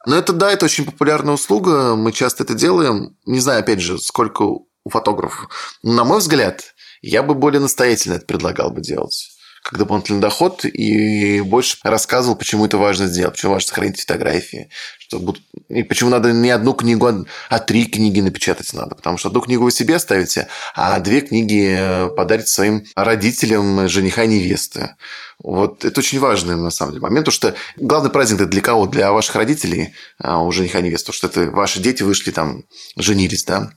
Но 0.08 0.16
это, 0.16 0.34
да, 0.34 0.52
это 0.52 0.66
очень 0.66 0.86
популярная 0.86 1.36
услуга, 1.36 1.96
мы 1.96 2.12
часто 2.12 2.44
это 2.44 2.56
делаем. 2.56 3.16
Не 3.26 3.40
знаю, 3.40 3.60
опять 3.60 3.82
же, 3.82 4.00
сколько 4.00 4.42
у 4.42 4.68
фотографов. 4.90 5.50
На 5.84 6.04
мой 6.04 6.18
взгляд, 6.20 6.74
я 7.02 7.22
бы 7.22 7.36
более 7.36 7.60
настоятельно 7.60 8.16
это 8.16 8.26
предлагал 8.26 8.72
бы 8.72 8.82
делать 8.82 9.37
как 9.68 9.80
дополнительный 9.80 10.22
доход 10.22 10.64
и 10.64 11.42
больше 11.42 11.78
рассказывал, 11.84 12.38
почему 12.38 12.66
это 12.66 12.78
важно 12.78 13.08
сделать, 13.08 13.34
почему 13.34 13.52
важно 13.52 13.68
сохранить 13.68 14.00
фотографии, 14.00 14.70
что 14.98 15.20
будут... 15.20 15.44
и 15.68 15.84
почему 15.84 16.10
надо 16.10 16.32
не 16.32 16.50
одну 16.52 16.74
книгу, 16.74 17.06
а, 17.06 17.26
а 17.50 17.60
три 17.60 17.86
книги 17.86 18.22
напечатать 18.22 18.72
надо. 18.74 18.96
Потому 18.96 19.18
что 19.18 19.28
одну 19.28 19.42
книгу 19.42 19.66
вы 19.66 19.72
себе 19.72 19.98
оставите, 19.98 20.48
а 20.74 20.98
две 21.02 21.20
книги 21.20 21.76
э, 21.78 22.08
подарите 22.16 22.50
своим 22.50 22.86
родителям 22.96 23.90
жениха 23.90 24.24
и 24.24 24.28
невесты. 24.28 24.96
Вот 25.44 25.84
это 25.84 26.00
очень 26.00 26.20
важный, 26.20 26.56
на 26.56 26.72
самом 26.72 26.94
деле, 26.94 27.02
момент, 27.02 27.26
потому 27.26 27.34
что 27.34 27.56
главный 27.76 28.10
праздник 28.10 28.40
это 28.40 28.50
для 28.50 28.62
кого? 28.62 28.88
Для 28.88 29.12
ваших 29.12 29.36
родителей, 29.36 29.94
а 30.18 30.42
у 30.42 30.52
жениха 30.54 30.80
и 30.80 30.84
невесты, 30.84 31.12
потому 31.12 31.18
что 31.18 31.42
это 31.42 31.52
ваши 31.52 31.82
дети 31.82 32.04
вышли 32.04 32.32
там, 32.32 32.64
женились, 32.96 33.44
да, 33.44 33.72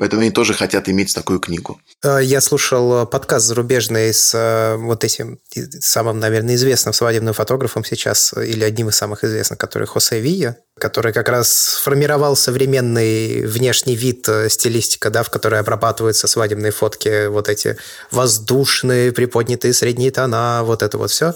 Поэтому 0.00 0.22
они 0.22 0.30
тоже 0.30 0.54
хотят 0.54 0.88
иметь 0.88 1.14
такую 1.14 1.40
книгу. 1.40 1.78
Э, 2.02 2.20
я 2.22 2.40
слушал 2.40 3.02
э, 3.02 3.06
подкаст 3.06 3.46
зарубежный 3.46 4.14
с 4.14 4.32
э, 4.34 4.76
вот 4.76 5.04
этим 5.04 5.38
самым, 5.80 6.18
наверное, 6.18 6.54
известным 6.54 6.94
свадебным 6.94 7.34
фотографом 7.34 7.84
сейчас, 7.84 8.32
или 8.32 8.64
одним 8.64 8.88
из 8.88 8.96
самых 8.96 9.24
известных, 9.24 9.58
который 9.58 9.86
Хосе 9.86 10.18
Вия, 10.20 10.56
который 10.78 11.12
как 11.12 11.28
раз 11.28 11.52
сформировал 11.52 12.34
современный 12.34 13.44
внешний 13.44 13.94
вид, 13.94 14.26
стилистика, 14.48 15.10
да, 15.10 15.22
в 15.22 15.28
которой 15.28 15.60
обрабатываются 15.60 16.28
свадебные 16.28 16.72
фотки, 16.72 17.26
вот 17.26 17.50
эти 17.50 17.76
воздушные, 18.10 19.12
приподнятые 19.12 19.74
средние 19.74 20.12
тона, 20.12 20.62
вот 20.64 20.82
это 20.82 20.96
вот 20.96 21.10
все. 21.10 21.34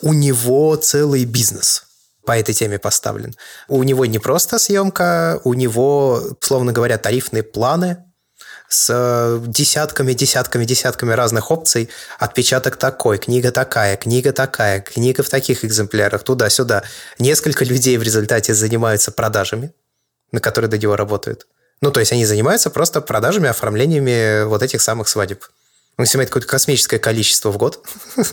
У 0.00 0.14
него 0.14 0.76
целый 0.76 1.26
бизнес– 1.26 1.84
по 2.24 2.38
этой 2.38 2.54
теме 2.54 2.78
поставлен. 2.78 3.34
У 3.68 3.82
него 3.82 4.06
не 4.06 4.18
просто 4.18 4.58
съемка, 4.58 5.40
у 5.44 5.54
него, 5.54 6.22
словно 6.40 6.72
говоря, 6.72 6.98
тарифные 6.98 7.42
планы 7.42 8.04
с 8.68 9.40
десятками, 9.46 10.14
десятками, 10.14 10.64
десятками 10.64 11.12
разных 11.12 11.50
опций. 11.50 11.90
Отпечаток 12.18 12.76
такой, 12.76 13.18
книга 13.18 13.50
такая, 13.50 13.96
книга 13.96 14.32
такая, 14.32 14.80
книга 14.80 15.22
в 15.22 15.28
таких 15.28 15.64
экземплярах, 15.64 16.22
туда-сюда. 16.22 16.82
Несколько 17.18 17.64
людей 17.64 17.98
в 17.98 18.02
результате 18.02 18.54
занимаются 18.54 19.12
продажами, 19.12 19.72
на 20.30 20.40
которые 20.40 20.70
до 20.70 20.78
него 20.78 20.96
работают. 20.96 21.46
Ну, 21.82 21.90
то 21.90 22.00
есть 22.00 22.12
они 22.12 22.24
занимаются 22.24 22.70
просто 22.70 23.00
продажами, 23.00 23.48
оформлениями 23.48 24.44
вот 24.44 24.62
этих 24.62 24.80
самых 24.80 25.08
свадеб. 25.08 25.44
Он 25.98 26.06
снимает 26.06 26.30
какое-то 26.30 26.48
космическое 26.48 26.98
количество 26.98 27.50
в 27.50 27.58
год. 27.58 27.84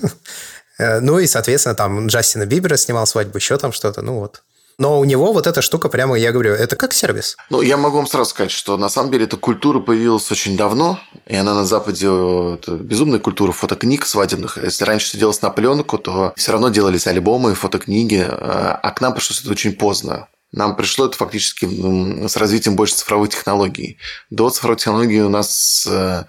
Э, 0.79 0.99
ну 1.01 1.19
и, 1.19 1.27
соответственно, 1.27 1.75
там 1.75 2.07
Джастина 2.07 2.45
Бибера 2.45 2.77
снимал 2.77 3.05
свадьбу, 3.05 3.37
еще 3.37 3.57
там 3.57 3.71
что-то, 3.71 4.01
ну 4.01 4.19
вот. 4.19 4.41
Но 4.79 4.97
у 4.97 5.03
него 5.03 5.33
вот 5.33 5.45
эта 5.45 5.61
штука 5.61 5.89
прямо, 5.89 6.17
я 6.17 6.31
говорю, 6.31 6.53
это 6.53 6.77
как 6.77 6.93
сервис. 6.93 7.35
Ну, 7.49 7.61
я 7.61 7.75
могу 7.75 7.97
вам 7.97 8.07
сразу 8.07 8.29
сказать, 8.29 8.49
что 8.49 8.77
на 8.77 8.87
самом 8.87 9.11
деле 9.11 9.25
эта 9.25 9.35
культура 9.35 9.81
появилась 9.81 10.31
очень 10.31 10.55
давно, 10.55 10.97
и 11.27 11.35
она 11.35 11.53
на 11.53 11.65
Западе 11.65 12.05
это 12.05 12.77
безумная 12.77 13.19
культура 13.19 13.51
фотокниг 13.51 14.05
свадебных. 14.05 14.57
Если 14.57 14.85
раньше 14.85 15.07
все 15.07 15.17
делалось 15.17 15.41
на 15.41 15.49
пленку, 15.49 15.97
то 15.97 16.31
все 16.37 16.53
равно 16.53 16.69
делались 16.69 17.07
альбомы, 17.07 17.55
фотокниги, 17.55 18.25
э, 18.25 18.29
а 18.29 18.91
к 18.91 19.01
нам 19.01 19.13
пришлось 19.13 19.41
это 19.41 19.51
очень 19.51 19.73
поздно. 19.73 20.29
Нам 20.53 20.77
пришло 20.77 21.07
это 21.07 21.17
фактически 21.17 22.27
с 22.27 22.37
развитием 22.37 22.77
больше 22.77 22.95
цифровых 22.95 23.29
технологий. 23.31 23.97
До 24.29 24.49
цифровых 24.49 24.79
технологий 24.79 25.21
у 25.21 25.29
нас 25.29 25.85
э, 25.87 26.23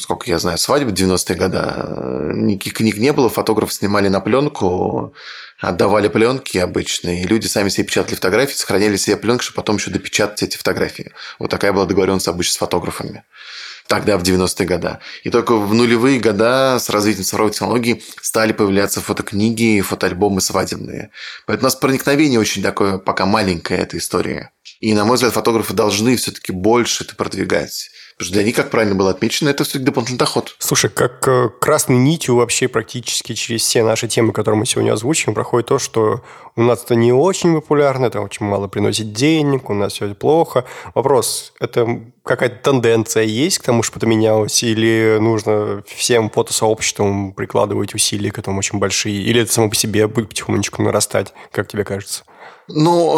сколько 0.00 0.28
я 0.30 0.38
знаю, 0.38 0.58
свадьбы 0.58 0.92
90-е 0.92 1.36
годы, 1.36 1.58
никаких 2.34 2.74
книг 2.74 2.96
не 2.98 3.12
было, 3.12 3.28
фотографы 3.28 3.72
снимали 3.72 4.08
на 4.08 4.20
пленку, 4.20 5.14
отдавали 5.58 6.08
пленки 6.08 6.58
обычные, 6.58 7.22
и 7.22 7.26
люди 7.26 7.46
сами 7.46 7.68
себе 7.68 7.86
печатали 7.86 8.14
фотографии, 8.14 8.54
сохраняли 8.54 8.96
себе 8.96 9.16
пленки, 9.16 9.42
чтобы 9.42 9.56
потом 9.56 9.76
еще 9.76 9.90
допечатать 9.90 10.42
эти 10.42 10.56
фотографии. 10.56 11.12
Вот 11.38 11.50
такая 11.50 11.72
была 11.72 11.86
договоренность 11.86 12.28
обычно 12.28 12.54
с 12.54 12.56
фотографами 12.58 13.24
тогда, 13.88 14.18
в 14.18 14.22
90-е 14.22 14.66
годы. 14.66 14.98
И 15.24 15.30
только 15.30 15.56
в 15.56 15.74
нулевые 15.74 16.20
года 16.20 16.78
с 16.78 16.90
развитием 16.90 17.24
цифровой 17.24 17.52
технологий 17.52 18.04
стали 18.20 18.52
появляться 18.52 19.00
фотокниги 19.00 19.80
фотоальбомы 19.80 20.40
свадебные. 20.40 21.10
Поэтому 21.46 21.64
у 21.64 21.68
нас 21.68 21.74
проникновение 21.74 22.38
очень 22.38 22.62
такое 22.62 22.98
пока 22.98 23.26
маленькое 23.26 23.80
этой 23.80 23.98
истории. 23.98 24.50
И, 24.80 24.94
на 24.94 25.04
мой 25.04 25.14
взгляд, 25.14 25.32
фотографы 25.32 25.74
должны 25.74 26.16
все-таки 26.16 26.52
больше 26.52 27.04
это 27.04 27.16
продвигать. 27.16 27.90
Потому 28.18 28.30
что 28.30 28.34
для 28.34 28.42
них, 28.42 28.56
как 28.56 28.70
правильно 28.70 28.96
было 28.96 29.10
отмечено, 29.10 29.48
это 29.48 29.62
все-таки 29.62 29.84
дополнительный 29.84 30.18
доход. 30.18 30.56
Слушай, 30.58 30.90
как 30.90 31.28
э, 31.28 31.50
красной 31.60 31.98
нитью 31.98 32.34
вообще 32.34 32.66
практически 32.66 33.32
через 33.34 33.62
все 33.62 33.84
наши 33.84 34.08
темы, 34.08 34.32
которые 34.32 34.58
мы 34.58 34.66
сегодня 34.66 34.92
озвучим, 34.92 35.34
проходит 35.34 35.68
то, 35.68 35.78
что 35.78 36.22
у 36.56 36.62
нас 36.62 36.82
это 36.82 36.96
не 36.96 37.12
очень 37.12 37.54
популярно, 37.54 38.06
это 38.06 38.20
очень 38.20 38.44
мало 38.44 38.66
приносит 38.66 39.12
денег, 39.12 39.70
у 39.70 39.74
нас 39.74 39.92
все 39.92 40.12
плохо. 40.16 40.64
Вопрос, 40.96 41.52
это 41.60 42.00
какая-то 42.24 42.56
тенденция 42.72 43.22
есть 43.22 43.60
к 43.60 43.62
тому, 43.62 43.84
что 43.84 44.04
менялось, 44.04 44.64
или 44.64 45.18
нужно 45.20 45.84
всем 45.86 46.28
фотосообществам 46.28 47.32
прикладывать 47.32 47.94
усилия 47.94 48.32
к 48.32 48.38
этому 48.40 48.58
очень 48.58 48.80
большие, 48.80 49.22
или 49.22 49.42
это 49.42 49.52
само 49.52 49.70
по 49.70 49.76
себе 49.76 50.08
будет 50.08 50.30
потихонечку 50.30 50.82
нарастать, 50.82 51.32
как 51.52 51.68
тебе 51.68 51.84
кажется? 51.84 52.24
Ну, 52.68 53.16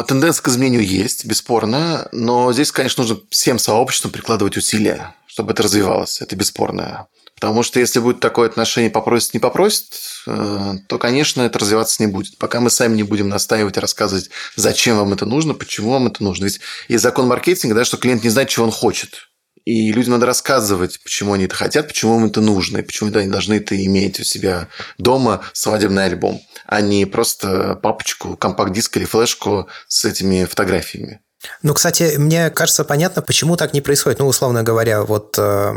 э, 0.00 0.04
тенденция 0.06 0.42
к 0.42 0.48
изменению 0.48 0.86
есть, 0.86 1.24
бесспорно, 1.24 2.08
но 2.12 2.52
здесь, 2.52 2.70
конечно, 2.70 3.02
нужно 3.02 3.20
всем 3.30 3.58
сообществам 3.58 4.12
прикладывать 4.12 4.56
усилия, 4.56 5.14
чтобы 5.26 5.52
это 5.52 5.64
развивалось. 5.64 6.20
Это 6.20 6.36
бесспорно. 6.36 7.08
Потому 7.34 7.62
что 7.62 7.80
если 7.80 8.00
будет 8.00 8.20
такое 8.20 8.48
отношение 8.48 8.90
попросит, 8.90 9.34
не 9.34 9.40
попросит, 9.40 9.94
э, 10.26 10.74
то, 10.86 10.98
конечно, 10.98 11.42
это 11.42 11.58
развиваться 11.58 12.02
не 12.02 12.06
будет. 12.06 12.38
Пока 12.38 12.60
мы 12.60 12.70
сами 12.70 12.94
не 12.96 13.02
будем 13.02 13.28
настаивать 13.28 13.76
и 13.76 13.80
рассказывать, 13.80 14.30
зачем 14.56 14.98
вам 14.98 15.14
это 15.14 15.26
нужно, 15.26 15.54
почему 15.54 15.92
вам 15.92 16.06
это 16.06 16.22
нужно. 16.22 16.44
Ведь 16.44 16.60
есть 16.88 17.02
закон 17.02 17.26
маркетинга, 17.26 17.74
да, 17.74 17.84
что 17.84 17.96
клиент 17.96 18.22
не 18.22 18.30
знает, 18.30 18.50
чего 18.50 18.66
он 18.66 18.72
хочет. 18.72 19.30
И 19.64 19.92
людям 19.92 20.12
надо 20.12 20.26
рассказывать, 20.26 21.00
почему 21.02 21.32
они 21.32 21.44
это 21.44 21.54
хотят, 21.54 21.88
почему 21.88 22.18
им 22.18 22.26
это 22.26 22.40
нужно, 22.40 22.78
и 22.78 22.82
почему 22.82 23.10
они 23.14 23.30
должны 23.30 23.54
это 23.54 23.74
иметь 23.84 24.20
у 24.20 24.24
себя 24.24 24.68
дома, 24.98 25.42
свадебный 25.52 26.04
альбом, 26.04 26.40
а 26.70 26.80
не 26.80 27.04
просто 27.04 27.74
папочку, 27.82 28.36
компакт-диск 28.36 28.96
или 28.96 29.04
флешку 29.04 29.68
с 29.88 30.04
этими 30.04 30.44
фотографиями. 30.44 31.20
Ну, 31.62 31.74
кстати, 31.74 32.14
мне 32.16 32.48
кажется, 32.50 32.84
понятно, 32.84 33.22
почему 33.22 33.56
так 33.56 33.72
не 33.72 33.80
происходит. 33.80 34.20
Ну, 34.20 34.26
условно 34.26 34.62
говоря, 34.62 35.02
вот 35.02 35.34
э, 35.36 35.72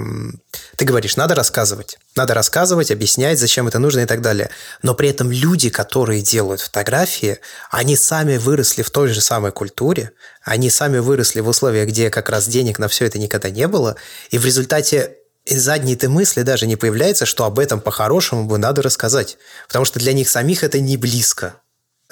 ты 0.75 0.85
говоришь, 0.85 1.15
надо 1.15 1.33
рассказывать. 1.33 1.97
Надо 2.15 2.35
рассказывать, 2.35 2.91
объяснять, 2.91 3.39
зачем 3.39 3.67
это 3.67 3.79
нужно 3.79 4.01
и 4.01 4.05
так 4.05 4.21
далее. 4.21 4.51
Но 4.83 4.93
при 4.93 5.09
этом 5.09 5.31
люди, 5.31 5.69
которые 5.69 6.21
делают 6.21 6.61
фотографии, 6.61 7.39
они 7.71 7.95
сами 7.95 8.37
выросли 8.37 8.83
в 8.83 8.91
той 8.91 9.07
же 9.07 9.21
самой 9.21 9.51
культуре, 9.51 10.11
они 10.43 10.69
сами 10.69 10.99
выросли 10.99 11.39
в 11.39 11.47
условиях, 11.47 11.87
где 11.87 12.11
как 12.11 12.29
раз 12.29 12.47
денег 12.47 12.77
на 12.77 12.87
все 12.87 13.05
это 13.05 13.17
никогда 13.17 13.49
не 13.49 13.67
было, 13.67 13.95
и 14.29 14.37
в 14.37 14.45
результате 14.45 15.15
из 15.45 15.61
задней-то 15.61 16.09
мысли 16.09 16.41
даже 16.41 16.67
не 16.67 16.75
появляется, 16.75 17.25
что 17.25 17.45
об 17.45 17.59
этом 17.59 17.81
по-хорошему 17.81 18.45
бы 18.45 18.57
надо 18.57 18.81
рассказать. 18.81 19.37
Потому 19.67 19.85
что 19.85 19.99
для 19.99 20.13
них 20.13 20.29
самих 20.29 20.63
это 20.63 20.79
не 20.79 20.97
близко. 20.97 21.55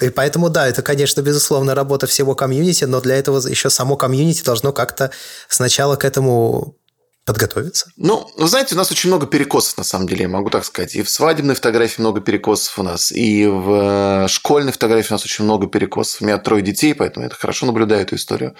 И 0.00 0.10
поэтому, 0.10 0.50
да, 0.50 0.68
это, 0.68 0.82
конечно, 0.82 1.20
безусловно, 1.20 1.74
работа 1.74 2.06
всего 2.06 2.34
комьюнити, 2.34 2.84
но 2.84 3.00
для 3.00 3.16
этого 3.16 3.46
еще 3.46 3.70
само 3.70 3.96
комьюнити 3.96 4.42
должно 4.42 4.72
как-то 4.72 5.10
сначала 5.48 5.96
к 5.96 6.04
этому 6.04 6.76
подготовиться? 7.24 7.90
Ну, 7.96 8.28
вы 8.36 8.48
знаете, 8.48 8.74
у 8.74 8.78
нас 8.78 8.90
очень 8.90 9.08
много 9.08 9.26
перекосов, 9.26 9.78
на 9.78 9.84
самом 9.84 10.08
деле, 10.08 10.22
я 10.22 10.28
могу 10.28 10.50
так 10.50 10.64
сказать. 10.64 10.94
И 10.94 11.02
в 11.02 11.10
свадебной 11.10 11.54
фотографии 11.54 12.00
много 12.00 12.20
перекосов 12.20 12.78
у 12.78 12.82
нас, 12.82 13.12
и 13.12 13.46
в 13.46 14.24
э, 14.24 14.28
школьной 14.28 14.72
фотографии 14.72 15.12
у 15.12 15.14
нас 15.14 15.24
очень 15.24 15.44
много 15.44 15.66
перекосов. 15.68 16.22
У 16.22 16.24
меня 16.24 16.38
трое 16.38 16.62
детей, 16.62 16.94
поэтому 16.94 17.26
я 17.26 17.30
хорошо 17.30 17.66
наблюдаю 17.66 18.02
эту 18.02 18.16
историю. 18.16 18.56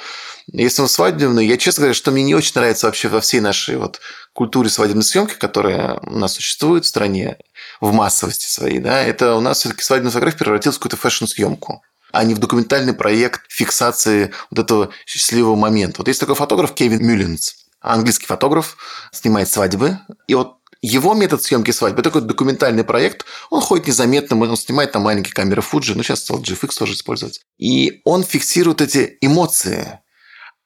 Если 0.46 0.82
мы 0.82 0.88
свадебные, 0.88 1.48
я 1.48 1.56
честно 1.56 1.82
говоря, 1.82 1.94
что 1.94 2.10
мне 2.10 2.22
не 2.22 2.34
очень 2.34 2.52
нравится 2.54 2.86
вообще 2.86 3.08
во 3.08 3.20
всей 3.20 3.40
нашей 3.40 3.76
вот 3.76 4.00
культуре 4.32 4.70
свадебной 4.70 5.04
съемки, 5.04 5.34
которая 5.34 5.98
у 6.06 6.18
нас 6.18 6.34
существует 6.34 6.84
в 6.84 6.88
стране, 6.88 7.38
в 7.80 7.92
массовости 7.92 8.46
своей, 8.46 8.78
да, 8.78 9.02
это 9.02 9.34
у 9.34 9.40
нас 9.40 9.58
все-таки 9.58 9.82
свадебная 9.82 10.12
фотография 10.12 10.38
превратилась 10.38 10.76
в 10.76 10.78
какую-то 10.78 10.96
фэшн-съемку 10.96 11.82
а 12.12 12.24
не 12.24 12.34
в 12.34 12.38
документальный 12.38 12.92
проект 12.92 13.40
фиксации 13.48 14.32
вот 14.50 14.58
этого 14.58 14.90
счастливого 15.06 15.56
момента. 15.56 15.94
Вот 15.98 16.08
есть 16.08 16.20
такой 16.20 16.34
фотограф 16.34 16.74
Кевин 16.74 17.02
Мюллинс 17.02 17.61
английский 17.82 18.26
фотограф, 18.26 18.76
снимает 19.12 19.50
свадьбы. 19.50 19.98
И 20.26 20.34
вот 20.34 20.58
его 20.80 21.14
метод 21.14 21.42
съемки 21.42 21.70
свадьбы– 21.70 22.02
такой 22.02 22.22
документальный 22.22 22.84
проект. 22.84 23.24
Он 23.50 23.60
ходит 23.60 23.86
незаметно, 23.86 24.36
он 24.36 24.56
снимает 24.56 24.92
там 24.92 25.02
маленькие 25.02 25.32
камеры 25.32 25.62
Fuji, 25.62 25.92
ну, 25.94 26.02
сейчас 26.02 26.20
стал 26.20 26.40
GFX 26.40 26.76
тоже 26.76 26.94
использовать. 26.94 27.40
И 27.58 28.00
он 28.04 28.24
фиксирует 28.24 28.80
эти 28.80 29.16
эмоции. 29.20 30.00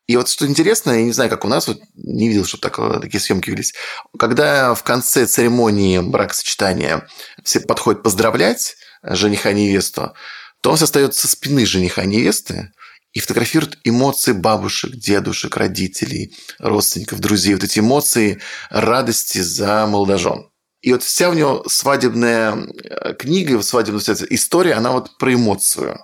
И 0.06 0.16
вот 0.16 0.28
что 0.28 0.46
интересно, 0.46 0.92
я 0.92 1.02
не 1.02 1.12
знаю, 1.12 1.28
как 1.28 1.44
у 1.44 1.48
нас, 1.48 1.66
вот 1.66 1.80
не 1.94 2.28
видел, 2.28 2.44
чтобы 2.44 2.62
так, 2.62 2.76
такие 3.02 3.20
съемки 3.20 3.50
велись. 3.50 3.74
Когда 4.18 4.74
в 4.74 4.82
конце 4.84 5.26
церемонии 5.26 5.98
бракосочетания 5.98 7.06
все 7.42 7.60
подходят 7.60 8.02
поздравлять 8.02 8.76
жениха 9.02 9.50
и 9.50 9.54
невесту, 9.54 10.14
то 10.62 10.70
он 10.70 10.78
остается 10.80 11.22
со 11.22 11.28
спины 11.28 11.66
жениха 11.66 12.04
и 12.04 12.06
невесты, 12.06 12.72
и 13.16 13.20
фотографирует 13.20 13.78
эмоции 13.82 14.32
бабушек, 14.32 14.94
дедушек, 14.94 15.56
родителей, 15.56 16.36
родственников, 16.58 17.18
друзей. 17.18 17.54
Вот 17.54 17.64
эти 17.64 17.78
эмоции 17.78 18.42
радости 18.68 19.38
за 19.38 19.86
молодожен. 19.86 20.50
И 20.82 20.92
вот 20.92 21.02
вся 21.02 21.30
у 21.30 21.32
него 21.32 21.64
свадебная 21.66 22.54
э, 22.84 23.14
книга, 23.14 23.62
свадебная 23.62 24.02
история, 24.28 24.74
она 24.74 24.92
вот 24.92 25.16
про 25.16 25.32
эмоцию. 25.32 25.98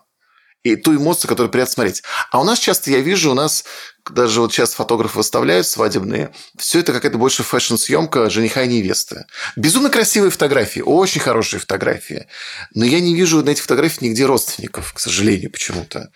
И 0.62 0.74
ту 0.74 0.96
эмоцию, 0.96 1.28
которую 1.28 1.50
приятно 1.50 1.74
смотреть. 1.74 2.02
А 2.30 2.40
у 2.40 2.44
нас 2.44 2.58
часто, 2.58 2.90
я 2.90 3.00
вижу, 3.00 3.32
у 3.32 3.34
нас 3.34 3.64
даже 4.10 4.40
вот 4.40 4.54
сейчас 4.54 4.72
фотографы 4.72 5.18
выставляют 5.18 5.66
свадебные, 5.66 6.32
все 6.56 6.80
это 6.80 6.92
какая-то 6.92 7.18
больше 7.18 7.42
фэшн-съемка 7.42 8.30
жениха 8.30 8.62
и 8.62 8.68
невесты. 8.68 9.26
Безумно 9.54 9.90
красивые 9.90 10.30
фотографии, 10.30 10.80
очень 10.80 11.20
хорошие 11.20 11.60
фотографии. 11.60 12.26
Но 12.74 12.86
я 12.86 13.00
не 13.00 13.14
вижу 13.14 13.42
на 13.42 13.50
этих 13.50 13.64
фотографиях 13.64 14.00
нигде 14.00 14.24
родственников, 14.24 14.94
к 14.94 14.98
сожалению, 14.98 15.50
почему-то. 15.50 16.10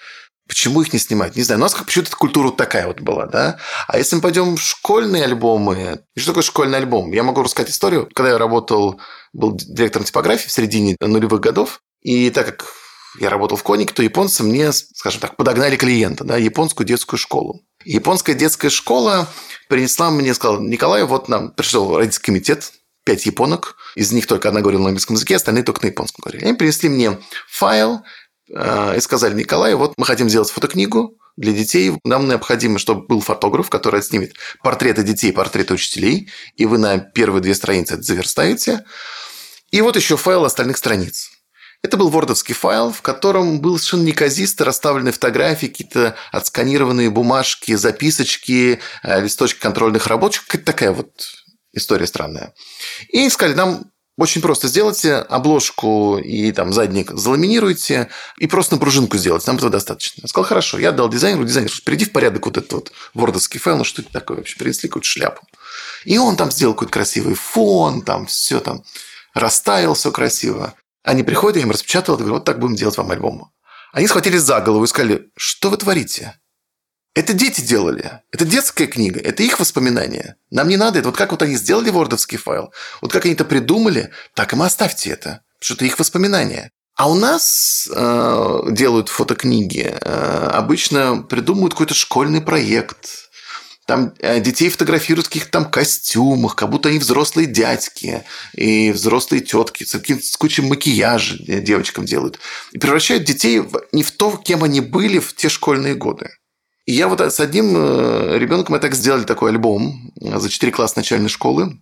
Почему 0.48 0.80
их 0.82 0.92
не 0.92 0.98
снимать? 0.98 1.36
Не 1.36 1.42
знаю. 1.42 1.60
У 1.60 1.62
нас 1.62 1.74
почему-то 1.74 2.16
культура 2.16 2.46
вот 2.46 2.56
такая 2.56 2.86
вот 2.86 3.00
была, 3.00 3.26
да? 3.26 3.58
А 3.88 3.98
если 3.98 4.16
мы 4.16 4.22
пойдем 4.22 4.56
в 4.56 4.62
школьные 4.62 5.24
альбомы... 5.24 6.00
Что 6.16 6.30
такое 6.30 6.42
школьный 6.44 6.78
альбом? 6.78 7.12
Я 7.12 7.24
могу 7.24 7.42
рассказать 7.42 7.70
историю. 7.70 8.08
Когда 8.14 8.30
я 8.30 8.38
работал, 8.38 9.00
был 9.32 9.56
директором 9.56 10.04
типографии 10.06 10.48
в 10.48 10.52
середине 10.52 10.96
нулевых 11.00 11.40
годов, 11.40 11.80
и 12.00 12.30
так 12.30 12.46
как 12.46 12.66
я 13.18 13.30
работал 13.30 13.56
в 13.56 13.62
Конике, 13.62 13.94
то 13.94 14.02
японцы 14.02 14.42
мне, 14.42 14.72
скажем 14.72 15.20
так, 15.20 15.36
подогнали 15.36 15.76
клиента, 15.76 16.24
да, 16.24 16.36
японскую 16.36 16.86
детскую 16.86 17.18
школу. 17.18 17.62
японская 17.84 18.34
детская 18.34 18.70
школа 18.70 19.28
принесла 19.68 20.10
мне, 20.10 20.34
сказала, 20.34 20.60
Николай, 20.60 21.04
вот 21.04 21.28
нам 21.28 21.50
пришел 21.50 21.96
родительский 21.96 22.26
комитет, 22.26 22.72
пять 23.04 23.24
японок, 23.24 23.76
из 23.94 24.12
них 24.12 24.26
только 24.26 24.48
одна 24.48 24.60
говорила 24.60 24.82
на 24.82 24.88
английском 24.88 25.14
языке, 25.14 25.36
остальные 25.36 25.64
только 25.64 25.82
на 25.82 25.86
японском 25.86 26.22
говорили. 26.22 26.44
Они 26.44 26.54
принесли 26.54 26.88
мне 26.88 27.18
файл, 27.48 28.02
и 28.48 29.00
сказали, 29.00 29.34
Николай, 29.34 29.74
вот 29.74 29.94
мы 29.96 30.06
хотим 30.06 30.28
сделать 30.28 30.50
фотокнигу 30.50 31.18
для 31.36 31.52
детей. 31.52 31.92
Нам 32.04 32.28
необходимо, 32.28 32.78
чтобы 32.78 33.06
был 33.06 33.20
фотограф, 33.20 33.70
который 33.70 34.00
отснимет 34.00 34.34
портреты 34.62 35.02
детей, 35.02 35.32
портреты 35.32 35.74
учителей, 35.74 36.30
и 36.56 36.66
вы 36.66 36.78
на 36.78 36.98
первые 36.98 37.42
две 37.42 37.54
страницы 37.54 37.94
это 37.94 38.02
заверстаете. 38.02 38.84
И 39.70 39.80
вот 39.80 39.96
еще 39.96 40.16
файл 40.16 40.44
остальных 40.44 40.76
страниц. 40.76 41.30
Это 41.82 41.96
был 41.96 42.08
вордовский 42.08 42.54
файл, 42.54 42.90
в 42.90 43.02
котором 43.02 43.60
был 43.60 43.78
совершенно 43.78 44.06
неказисто 44.06 44.64
расставлены 44.64 45.12
фотографии, 45.12 45.66
какие-то 45.66 46.16
отсканированные 46.32 47.10
бумажки, 47.10 47.74
записочки, 47.74 48.80
э, 49.02 49.20
листочки 49.20 49.60
контрольных 49.60 50.06
работ. 50.06 50.38
Какая-то 50.38 50.64
такая 50.64 50.92
вот 50.92 51.10
история 51.72 52.06
странная. 52.06 52.54
И 53.08 53.28
сказали, 53.28 53.54
нам 53.54 53.90
Очень 54.16 54.40
просто. 54.40 54.68
Сделайте 54.68 55.16
обложку 55.16 56.16
и 56.18 56.50
там 56.52 56.72
задник 56.72 57.10
заламинируйте, 57.10 58.08
и 58.38 58.46
просто 58.46 58.74
на 58.74 58.80
пружинку 58.80 59.18
сделайте. 59.18 59.44
Нам 59.46 59.56
этого 59.56 59.70
достаточно. 59.70 60.22
Я 60.22 60.28
сказал, 60.28 60.48
хорошо, 60.48 60.78
я 60.78 60.92
дал 60.92 61.10
дизайнеру, 61.10 61.44
дизайнер, 61.44 61.70
приди 61.84 62.06
в 62.06 62.12
порядок 62.12 62.46
вот 62.46 62.56
этот 62.56 62.72
вот 62.72 62.92
вордовский 63.12 63.60
файл, 63.60 63.76
ну 63.76 63.84
что 63.84 64.00
это 64.00 64.10
такое 64.10 64.38
вообще? 64.38 64.56
Принесли 64.56 64.88
какую-то 64.88 65.06
шляпу. 65.06 65.42
И 66.04 66.16
он 66.16 66.36
там 66.36 66.50
сделал 66.50 66.72
какой-то 66.72 66.92
красивый 66.92 67.34
фон, 67.34 68.02
там 68.02 68.26
все 68.26 68.60
там 68.60 68.84
расставил, 69.34 69.92
все 69.92 70.10
красиво. 70.10 70.74
Они 71.02 71.22
приходят, 71.22 71.56
я 71.56 71.62
им 71.62 71.70
распечатал, 71.70 72.16
говорю, 72.16 72.34
вот 72.34 72.44
так 72.44 72.58
будем 72.58 72.74
делать 72.74 72.96
вам 72.96 73.10
альбом. 73.10 73.52
Они 73.92 74.06
схватились 74.06 74.42
за 74.42 74.60
голову 74.60 74.84
и 74.84 74.88
сказали, 74.88 75.30
что 75.36 75.68
вы 75.68 75.76
творите? 75.76 76.38
Это 77.16 77.32
дети 77.32 77.62
делали. 77.62 78.20
Это 78.30 78.44
детская 78.44 78.86
книга. 78.86 79.18
Это 79.18 79.42
их 79.42 79.58
воспоминания. 79.58 80.36
Нам 80.50 80.68
не 80.68 80.76
надо 80.76 80.98
это. 80.98 81.08
Вот 81.08 81.16
как 81.16 81.30
вот 81.30 81.40
они 81.40 81.56
сделали 81.56 81.88
вордовский 81.88 82.36
файл, 82.36 82.74
вот 83.00 83.10
как 83.10 83.24
они 83.24 83.32
это 83.32 83.46
придумали, 83.46 84.10
так 84.34 84.52
им 84.52 84.60
оставьте 84.60 85.10
это. 85.10 85.40
Потому 85.54 85.60
что 85.60 85.74
это 85.74 85.84
их 85.86 85.98
воспоминания. 85.98 86.70
А 86.94 87.10
у 87.10 87.14
нас 87.14 87.88
э, 87.90 88.60
делают 88.70 89.08
фотокниги, 89.08 89.96
э, 89.98 90.50
обычно 90.52 91.22
придумывают 91.22 91.72
какой-то 91.72 91.94
школьный 91.94 92.42
проект, 92.42 93.30
там 93.86 94.12
э, 94.18 94.40
детей 94.40 94.68
фотографируют 94.68 95.26
в 95.26 95.30
каких-то 95.30 95.52
там 95.52 95.70
костюмах, 95.70 96.54
как 96.54 96.68
будто 96.68 96.90
они 96.90 96.98
взрослые 96.98 97.46
дядьки 97.46 98.24
и 98.54 98.92
взрослые 98.92 99.40
тетки, 99.40 99.84
с, 99.84 99.94
с 99.94 100.36
кучей 100.36 100.62
макияжа 100.62 101.38
девочкам 101.38 102.04
делают. 102.04 102.40
И 102.72 102.78
превращают 102.78 103.24
детей 103.24 103.60
в, 103.60 103.86
не 103.92 104.02
в 104.02 104.10
то, 104.10 104.36
кем 104.36 104.64
они 104.64 104.82
были 104.82 105.18
в 105.18 105.34
те 105.34 105.48
школьные 105.48 105.94
годы. 105.94 106.30
И 106.86 106.92
я 106.92 107.08
вот 107.08 107.20
с 107.20 107.40
одним 107.40 107.76
э, 107.76 108.38
ребенком 108.38 108.74
мы 108.74 108.78
так 108.78 108.94
сделали 108.94 109.24
такой 109.24 109.50
альбом 109.50 110.12
за 110.20 110.48
4 110.48 110.72
класса 110.72 110.94
начальной 110.96 111.28
школы. 111.28 111.80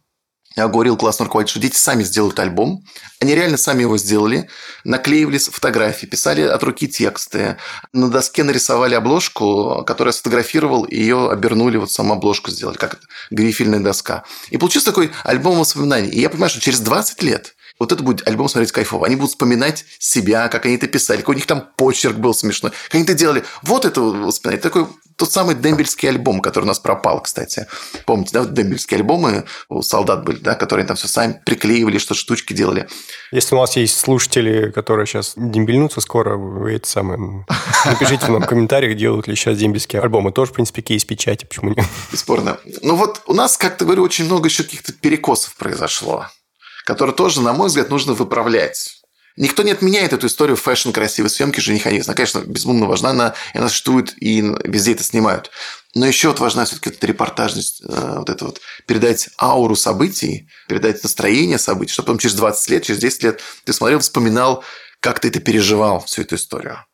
Я 0.56 0.68
говорил 0.68 0.96
классному 0.96 1.26
руководителю, 1.26 1.50
что 1.50 1.60
дети 1.60 1.76
сами 1.76 2.04
сделают 2.04 2.38
альбом. 2.38 2.84
Они 3.20 3.34
реально 3.34 3.56
сами 3.56 3.82
его 3.82 3.98
сделали. 3.98 4.48
Наклеивали 4.84 5.38
фотографии, 5.38 6.06
писали 6.06 6.42
от 6.42 6.62
руки 6.62 6.86
тексты. 6.86 7.56
На 7.92 8.08
доске 8.08 8.44
нарисовали 8.44 8.94
обложку, 8.94 9.82
которую 9.84 10.10
я 10.10 10.16
сфотографировал, 10.16 10.84
и 10.84 10.96
ее 10.96 11.28
обернули, 11.30 11.76
вот 11.76 11.90
саму 11.90 12.14
обложку 12.14 12.52
сделали, 12.52 12.76
как 12.76 13.00
грифельная 13.30 13.80
доска. 13.80 14.22
И 14.50 14.56
получился 14.56 14.86
такой 14.86 15.10
альбом 15.24 15.58
воспоминаний. 15.58 16.08
И 16.08 16.20
я 16.20 16.30
понимаю, 16.30 16.50
что 16.50 16.60
через 16.60 16.78
20 16.80 17.22
лет 17.24 17.53
вот 17.78 17.92
это 17.92 18.02
будет 18.02 18.26
альбом 18.28 18.48
смотреть 18.48 18.72
кайфово. 18.72 19.06
Они 19.06 19.16
будут 19.16 19.30
вспоминать 19.30 19.84
себя, 19.98 20.48
как 20.48 20.66
они 20.66 20.76
это 20.76 20.86
писали, 20.86 21.18
какой 21.18 21.34
у 21.34 21.36
них 21.36 21.46
там 21.46 21.68
почерк 21.76 22.16
был 22.16 22.34
смешной, 22.34 22.72
как 22.84 22.94
они 22.94 23.04
это 23.04 23.14
делали. 23.14 23.44
Вот 23.62 23.84
это 23.84 24.00
воспоминание. 24.00 24.62
Такой 24.62 24.86
тот 25.16 25.32
самый 25.32 25.54
дембельский 25.54 26.08
альбом, 26.08 26.40
который 26.40 26.64
у 26.64 26.68
нас 26.68 26.78
пропал, 26.78 27.22
кстати. 27.22 27.66
Помните, 28.04 28.30
да, 28.32 28.44
дембельские 28.44 28.98
альбомы 28.98 29.44
у 29.68 29.82
солдат 29.82 30.24
были, 30.24 30.38
да, 30.38 30.54
которые 30.54 30.86
там 30.86 30.96
все 30.96 31.06
сами 31.06 31.40
приклеивали, 31.44 31.98
что 31.98 32.14
штучки 32.14 32.52
делали. 32.52 32.88
Если 33.30 33.54
у 33.54 33.60
нас 33.60 33.76
есть 33.76 33.98
слушатели, 33.98 34.70
которые 34.70 35.06
сейчас 35.06 35.34
дембельнутся 35.36 36.00
скоро, 36.00 36.36
вы 36.36 36.74
это 36.74 36.88
самое... 36.88 37.44
Напишите 37.84 38.28
нам 38.28 38.42
в 38.42 38.46
комментариях, 38.46 38.96
делают 38.96 39.28
ли 39.28 39.36
сейчас 39.36 39.58
дембельские 39.58 40.02
альбомы. 40.02 40.32
Тоже, 40.32 40.52
в 40.52 40.54
принципе, 40.54 40.82
кейс 40.82 41.04
печати, 41.04 41.44
почему 41.44 41.70
нет? 41.70 41.84
Бесспорно. 42.10 42.58
Ну 42.82 42.96
вот 42.96 43.22
у 43.26 43.34
нас, 43.34 43.56
как-то 43.56 43.84
говорю, 43.84 44.02
очень 44.02 44.24
много 44.24 44.48
еще 44.48 44.64
каких-то 44.64 44.92
перекосов 44.92 45.54
произошло 45.56 46.26
который 46.84 47.14
тоже, 47.14 47.40
на 47.40 47.52
мой 47.52 47.68
взгляд, 47.68 47.90
нужно 47.90 48.12
выправлять. 48.14 49.00
Никто 49.36 49.64
не 49.64 49.72
отменяет 49.72 50.12
эту 50.12 50.28
историю 50.28 50.56
fashion 50.56 50.90
красивой 50.90 51.28
съемки 51.28 51.58
жениха 51.58 51.90
невесты. 51.90 52.10
Она, 52.10 52.16
конечно, 52.16 52.38
безумно 52.46 52.86
важна, 52.86 53.10
она, 53.10 53.34
она 53.52 53.68
существует, 53.68 54.14
и 54.22 54.40
везде 54.64 54.92
это 54.92 55.02
снимают. 55.02 55.50
Но 55.96 56.06
еще 56.06 56.28
вот 56.28 56.38
важна 56.38 56.64
все-таки 56.64 56.90
эта 56.90 57.06
репортажность, 57.06 57.82
э, 57.82 58.14
вот 58.18 58.30
это 58.30 58.44
вот 58.44 58.60
передать 58.86 59.30
ауру 59.40 59.74
событий, 59.74 60.48
передать 60.68 61.02
настроение 61.02 61.58
событий, 61.58 61.92
чтобы 61.92 62.06
потом 62.06 62.18
через 62.18 62.36
20 62.36 62.70
лет, 62.70 62.84
через 62.84 63.00
10 63.00 63.22
лет 63.24 63.40
ты 63.64 63.72
смотрел, 63.72 63.98
вспоминал, 63.98 64.62
как 65.00 65.18
ты 65.18 65.28
это 65.28 65.40
переживал, 65.40 66.04
всю 66.04 66.22
эту 66.22 66.36
историю. 66.36 66.84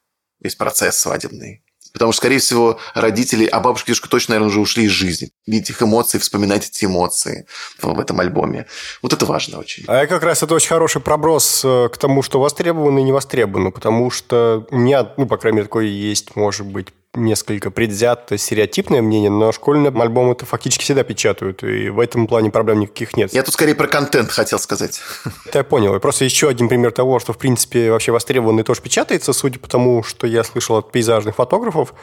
Весь 0.41 0.55
процесс 0.55 0.99
свадебный. 0.99 1.62
Потому 1.93 2.12
что, 2.12 2.18
скорее 2.18 2.38
всего, 2.38 2.78
родители, 2.95 3.47
а 3.47 3.61
бабушка 3.61 3.86
и 3.86 3.88
дедушка 3.91 4.09
точно, 4.09 4.34
наверное, 4.34 4.51
уже 4.51 4.61
ушли 4.61 4.84
из 4.84 4.91
жизни. 4.91 5.30
Видеть 5.47 5.70
их 5.70 5.82
эмоции, 5.82 6.18
вспоминать 6.18 6.68
эти 6.68 6.84
эмоции 6.84 7.47
в 7.80 7.99
этом 7.99 8.20
альбоме. 8.20 8.66
Вот 9.03 9.12
это 9.12 9.26
важно 9.26 9.59
очень. 9.59 9.84
А 9.86 10.07
как 10.07 10.22
раз 10.22 10.43
это 10.43 10.55
очень 10.55 10.68
хороший 10.68 11.01
проброс 11.01 11.62
э, 11.64 11.88
к 11.93 11.99
тому, 11.99 12.22
что 12.22 12.41
востребовано 12.41 13.01
и 13.01 13.03
не 13.03 13.12
востребовано. 13.12 13.70
Потому 13.70 14.11
что 14.11 14.66
у 14.70 14.76
меня, 14.76 15.12
ну, 15.16 15.26
по 15.26 15.36
крайней 15.36 15.57
мере, 15.57 15.66
такое 15.66 15.86
есть, 15.86 16.36
может 16.36 16.66
быть, 16.66 16.88
несколько 17.15 17.71
предвзято 17.71 18.39
стереотипное 18.39 19.03
мнение, 19.03 19.31
но 19.31 19.53
школьные 19.53 19.93
альбомы 19.93 20.33
это 20.33 20.47
фактически 20.47 20.85
всегда 20.85 21.03
печатают, 21.03 21.63
и 21.65 21.89
в 21.89 21.99
этом 21.99 22.27
плане 22.27 22.51
проблем 22.51 22.81
никаких 22.81 23.17
нет. 23.17 23.33
Я 23.33 23.43
тут 23.43 23.55
скорее 23.55 23.75
про 23.75 23.89
контент 23.89 24.31
хотел 24.31 24.59
сказать. 24.59 25.01
Это 25.47 25.59
я 25.59 25.65
понял. 25.65 25.95
И 25.95 25.99
просто 25.99 26.25
еще 26.25 26.49
один 26.49 26.69
пример 26.69 26.93
того, 26.93 27.19
что, 27.19 27.33
в 27.33 27.39
принципе, 27.39 27.91
вообще 27.91 28.13
востребованный 28.13 28.63
тоже 28.63 28.81
печатается, 28.81 29.33
судя 29.33 29.59
по 29.59 29.69
тому, 29.69 30.03
что 30.03 30.27
я 30.27 30.45
слышал 30.45 30.77
от 30.77 30.93
пейзажных 30.93 31.37
фотографов. 31.37 31.95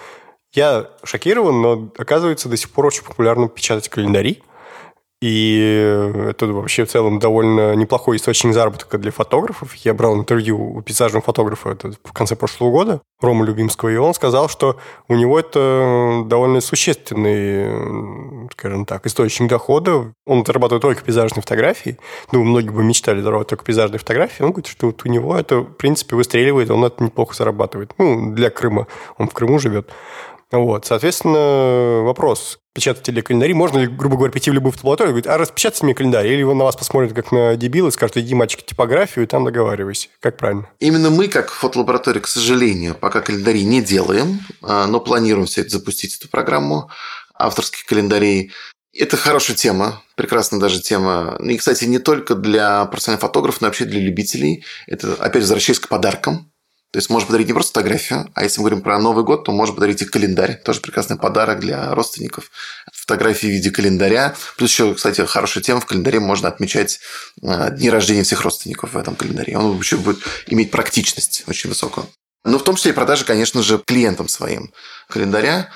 Я 0.53 0.89
шокирован, 1.03 1.61
но 1.61 1.91
оказывается 1.97 2.49
до 2.49 2.57
сих 2.57 2.69
пор 2.71 2.87
очень 2.87 3.03
популярно 3.03 3.47
печатать 3.47 3.89
календари. 3.89 4.43
И 5.19 5.57
это 6.29 6.45
вообще 6.45 6.85
в 6.85 6.89
целом 6.89 7.17
довольно 7.17 7.73
неплохой 7.75 8.17
источник 8.17 8.53
заработка 8.53 8.99
для 8.99 9.11
фотографов. 9.11 9.73
Я 9.75 9.95
брал 9.95 10.15
интервью 10.15 10.75
у 10.75 10.81
пейзажного 10.83 11.23
фотографа 11.23 11.71
это 11.71 11.93
в 12.03 12.13
конце 12.13 12.35
прошлого 12.35 12.69
года, 12.69 13.01
Рома 13.19 13.43
Любимского, 13.43 13.89
и 13.89 13.95
он 13.95 14.13
сказал, 14.13 14.47
что 14.47 14.77
у 15.07 15.15
него 15.15 15.39
это 15.39 16.23
довольно 16.27 16.61
существенный, 16.61 18.49
скажем 18.51 18.85
так, 18.85 19.07
источник 19.07 19.49
дохода. 19.49 20.13
Он 20.27 20.45
зарабатывает 20.45 20.83
только 20.83 21.03
пейзажные 21.03 21.41
фотографии. 21.41 21.97
Ну, 22.31 22.43
многие 22.43 22.69
бы 22.69 22.83
мечтали 22.83 23.19
зарабатывать 23.21 23.49
только 23.49 23.65
пейзажные 23.65 23.97
фотографии. 23.97 24.43
Он 24.43 24.51
говорит, 24.51 24.67
что 24.67 24.87
вот 24.87 25.03
у 25.03 25.09
него 25.09 25.35
это, 25.35 25.61
в 25.61 25.73
принципе, 25.73 26.15
выстреливает, 26.15 26.69
он 26.69 26.85
это 26.85 27.03
неплохо 27.03 27.33
зарабатывает. 27.33 27.91
Ну, 27.97 28.33
для 28.33 28.51
Крыма. 28.51 28.85
Он 29.17 29.27
в 29.27 29.33
Крыму 29.33 29.57
живет. 29.57 29.89
Вот, 30.51 30.85
соответственно, 30.85 32.03
вопрос, 32.03 32.59
печатать 32.73 33.07
ли 33.09 33.21
календари, 33.21 33.53
можно 33.53 33.79
ли, 33.79 33.87
грубо 33.87 34.15
говоря, 34.15 34.31
прийти 34.31 34.49
в 34.49 34.53
любую 34.53 34.71
фотолабораторию 34.71 35.09
и 35.09 35.13
говорить, 35.13 35.27
а 35.27 35.37
распечатайте 35.37 35.83
мне 35.83 35.93
календарь, 35.93 36.27
или 36.27 36.41
он 36.43 36.57
на 36.57 36.63
вас 36.63 36.77
посмотрит 36.77 37.13
как 37.13 37.33
на 37.33 37.57
дебила 37.57 37.89
и 37.89 37.91
скажет, 37.91 38.17
иди, 38.17 38.33
мальчик, 38.33 38.63
типографию, 38.63 39.25
и 39.25 39.27
там 39.27 39.43
договаривайся. 39.43 40.07
Как 40.21 40.37
правильно? 40.37 40.69
Именно 40.79 41.09
мы, 41.09 41.27
как 41.27 41.51
фотолаборатория, 41.51 42.21
к 42.21 42.27
сожалению, 42.27 42.95
пока 42.95 43.19
календари 43.21 43.63
не 43.63 43.81
делаем, 43.81 44.39
а, 44.61 44.87
но 44.87 45.01
планируем 45.01 45.47
все 45.47 45.61
это 45.61 45.71
запустить, 45.71 46.15
эту 46.17 46.29
программу 46.29 46.89
авторских 47.33 47.85
календарей. 47.85 48.51
Это 48.93 49.17
хорошая 49.17 49.57
тема, 49.57 50.01
прекрасная 50.15 50.59
даже 50.59 50.81
тема. 50.81 51.37
И, 51.43 51.57
кстати, 51.57 51.85
не 51.85 51.99
только 51.99 52.35
для 52.35 52.85
профессиональных 52.85 53.21
фотографов, 53.21 53.61
но 53.61 53.67
вообще 53.67 53.85
для 53.85 53.99
любителей. 53.99 54.63
Это, 54.87 55.13
опять 55.15 55.43
возвращаясь 55.43 55.79
к 55.79 55.87
подаркам. 55.87 56.51
То 56.91 56.99
есть, 56.99 57.09
можно 57.09 57.27
подарить 57.27 57.47
не 57.47 57.53
просто 57.53 57.73
фотографию, 57.73 58.31
а 58.33 58.43
если 58.43 58.59
мы 58.59 58.65
говорим 58.65 58.81
про 58.81 58.97
Новый 58.97 59.23
год, 59.25 59.43
то 59.43 59.51
можно 59.51 59.75
подарить 59.75 60.01
и 60.01 60.05
календарь. 60.05 60.61
Тоже 60.63 60.79
прекрасный 60.79 61.17
подарок 61.17 61.59
для 61.59 61.93
родственников. 61.93 62.49
Фотографии 62.93 63.47
в 63.47 63.51
виде 63.51 63.71
календаря. 63.71 64.35
Плюс 64.57 64.71
еще, 64.71 64.93
кстати, 64.93 65.25
хорошая 65.25 65.63
тема. 65.63 65.81
В 65.81 65.85
календаре 65.85 66.19
можно 66.19 66.47
отмечать 66.47 66.99
э, 67.41 67.71
дни 67.71 67.89
рождения 67.89 68.23
всех 68.23 68.41
родственников 68.41 68.93
в 68.93 68.97
этом 68.97 69.15
календаре. 69.15 69.57
Он 69.57 69.77
еще 69.77 69.97
будет 69.97 70.19
иметь 70.47 70.71
практичность 70.71 71.43
очень 71.47 71.69
высокую. 71.69 72.07
Ну, 72.45 72.57
в 72.57 72.63
том 72.63 72.75
числе 72.75 72.91
и 72.91 72.93
продажи, 72.93 73.25
конечно 73.25 73.61
же, 73.61 73.81
клиентам 73.85 74.29
своим 74.29 74.71
календаря. 75.09 75.69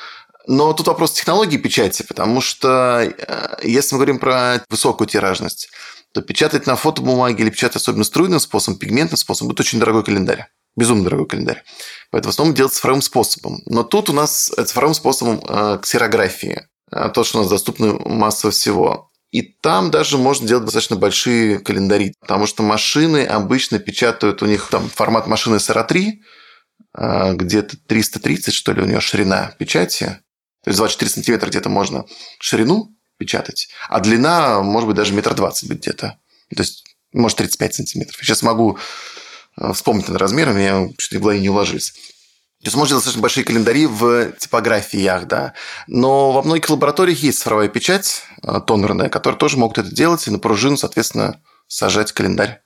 Но 0.48 0.74
тут 0.74 0.88
вопрос 0.88 1.12
технологии 1.12 1.58
печати, 1.58 2.04
потому 2.08 2.42
что 2.42 3.02
э, 3.02 3.58
если 3.64 3.96
мы 3.96 4.00
говорим 4.00 4.20
про 4.20 4.64
высокую 4.70 5.08
тиражность, 5.08 5.70
то 6.14 6.22
печатать 6.22 6.68
на 6.68 6.76
фотобумаге 6.76 7.44
или 7.44 7.50
печатать 7.50 7.78
особенно 7.78 8.04
струйным 8.04 8.40
способом, 8.40 8.80
пигментным 8.80 9.18
способом, 9.18 9.50
будет 9.50 9.60
очень 9.60 9.80
дорогой 9.80 10.04
календарь. 10.04 10.48
Безумно 10.76 11.04
дорогой 11.04 11.28
календарь. 11.28 11.64
Поэтому 12.12 12.32
в 12.32 12.34
основном 12.34 12.56
делать 12.56 12.74
цифровым 12.74 13.02
способом. 13.02 13.62
Но 13.66 13.84
тут 13.84 14.10
у 14.10 14.14
нас 14.14 14.52
цифровым 14.66 14.94
способом 14.94 15.42
э, 15.48 15.80
ксерографии. 15.82 16.68
Э, 16.92 17.10
то, 17.14 17.24
что 17.24 17.40
у 17.40 17.42
нас 17.42 17.50
доступно 17.50 17.94
массово 18.06 18.52
всего. 18.52 19.12
И 19.32 19.42
там 19.42 19.92
даже 19.92 20.18
можно 20.18 20.48
делать 20.48 20.66
достаточно 20.66 20.96
большие 20.98 21.60
календари, 21.60 22.14
потому 22.20 22.48
что 22.48 22.64
машины 22.64 23.26
обычно 23.26 23.80
печатают, 23.80 24.42
у 24.42 24.46
них 24.46 24.68
там 24.70 24.90
формат 24.90 25.28
машины 25.28 25.56
SRA3, 25.56 26.12
э, 26.98 27.34
где-то 27.34 27.78
330, 27.88 28.54
что 28.54 28.74
ли, 28.74 28.82
у 28.82 28.86
нее 28.86 29.00
ширина 29.00 29.54
печати. 29.58 30.20
То 30.64 30.70
есть 30.70 30.78
24 30.78 31.12
сантиметра 31.12 31.50
где-то 31.50 31.70
можно 31.70 32.06
ширину 32.40 32.96
печатать, 33.18 33.70
а 33.90 34.00
длина, 34.00 34.62
может 34.62 34.88
быть, 34.88 34.98
даже 34.98 35.14
метр 35.14 35.34
двадцать 35.34 35.70
быть 35.70 35.80
где-то. 35.80 36.20
То 36.56 36.62
есть, 36.62 36.84
может, 37.14 37.38
35 37.38 37.74
сантиметров. 37.76 38.18
Сейчас 38.22 38.42
могу 38.42 38.78
Э, 38.78 39.11
вспомнить 39.74 40.08
над 40.08 40.18
размерами, 40.18 40.62
я 40.62 40.90
что-то 40.98 41.20
в 41.20 41.22
голове 41.22 41.40
не 41.40 41.50
уложились. 41.50 41.94
То 42.62 42.68
есть 42.68 42.78
можно 42.78 42.96
достаточно 42.98 43.22
большие 43.24 43.44
календари 43.44 43.88
в 43.88 44.34
типографиях, 44.34 45.28
да. 45.28 45.54
Но 45.88 46.32
во 46.32 46.44
многих 46.44 46.70
лабораториях 46.70 47.20
есть 47.24 47.40
цифровая 47.40 47.70
печать 47.70 48.24
э, 48.44 48.60
тонерная, 48.66 49.10
которая 49.10 49.40
тоже 49.40 49.58
могут 49.58 49.80
это 49.80 49.90
делать, 49.94 50.28
и 50.28 50.32
на 50.32 50.38
пружину, 50.38 50.78
соответственно, 50.78 51.42
сажать 51.68 52.12
календарь 52.12 52.62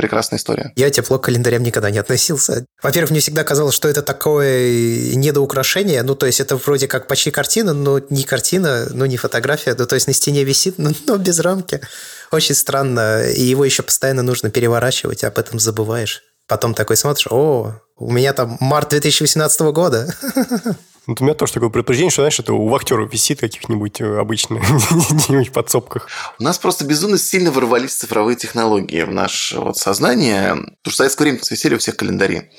прекрасная 0.00 0.38
история. 0.38 0.72
Я 0.76 0.88
тепло 0.88 1.18
к 1.18 1.24
календарям 1.24 1.62
никогда 1.62 1.90
не 1.90 1.98
относился. 1.98 2.64
Во-первых, 2.82 3.10
мне 3.10 3.20
всегда 3.20 3.44
казалось, 3.44 3.74
что 3.74 3.86
это 3.86 4.00
такое 4.00 5.14
недоукрашение. 5.14 6.02
Ну, 6.02 6.14
то 6.14 6.24
есть 6.24 6.40
это 6.40 6.56
вроде 6.56 6.88
как 6.88 7.06
почти 7.06 7.30
картина, 7.30 7.74
но 7.74 8.00
не 8.08 8.24
картина, 8.24 8.86
ну, 8.90 9.04
не 9.04 9.18
фотография. 9.18 9.74
Ну, 9.78 9.86
то 9.86 9.94
есть 9.96 10.06
на 10.06 10.14
стене 10.14 10.42
висит, 10.44 10.78
но, 10.78 10.92
но 11.06 11.18
без 11.18 11.38
рамки. 11.40 11.82
Очень 12.30 12.54
странно. 12.54 13.28
И 13.30 13.42
его 13.42 13.62
еще 13.62 13.82
постоянно 13.82 14.22
нужно 14.22 14.50
переворачивать, 14.50 15.22
об 15.22 15.38
этом 15.38 15.58
забываешь. 15.58 16.22
Потом 16.48 16.72
такой 16.72 16.96
смотришь, 16.96 17.28
о, 17.30 17.74
у 17.96 18.10
меня 18.10 18.32
там 18.32 18.56
март 18.58 18.88
2018 18.88 19.60
года. 19.60 20.12
Вот 21.06 21.20
у 21.20 21.24
меня 21.24 21.34
тоже 21.34 21.54
такое 21.54 21.70
предупреждение, 21.70 22.10
что, 22.10 22.22
знаешь, 22.22 22.38
это 22.38 22.52
у 22.52 22.68
вахтеров 22.68 23.12
висит 23.12 23.40
каких-нибудь 23.40 24.00
э, 24.00 24.18
обычных, 24.18 24.62
где-нибудь 25.10 25.48
в 25.48 25.52
подсобках. 25.52 26.08
У 26.38 26.42
нас 26.42 26.58
просто 26.58 26.84
безумно 26.84 27.18
сильно 27.18 27.50
ворвались 27.50 27.94
цифровые 27.94 28.36
технологии 28.36 29.02
в 29.02 29.10
наше 29.10 29.58
вот 29.58 29.76
сознание. 29.76 30.54
Потому 30.54 30.76
что 30.82 30.90
в 30.90 30.96
советское 30.96 31.24
время 31.24 31.40
висели 31.50 31.74
у 31.74 31.78
всех 31.78 31.96
календари. 31.96 32.50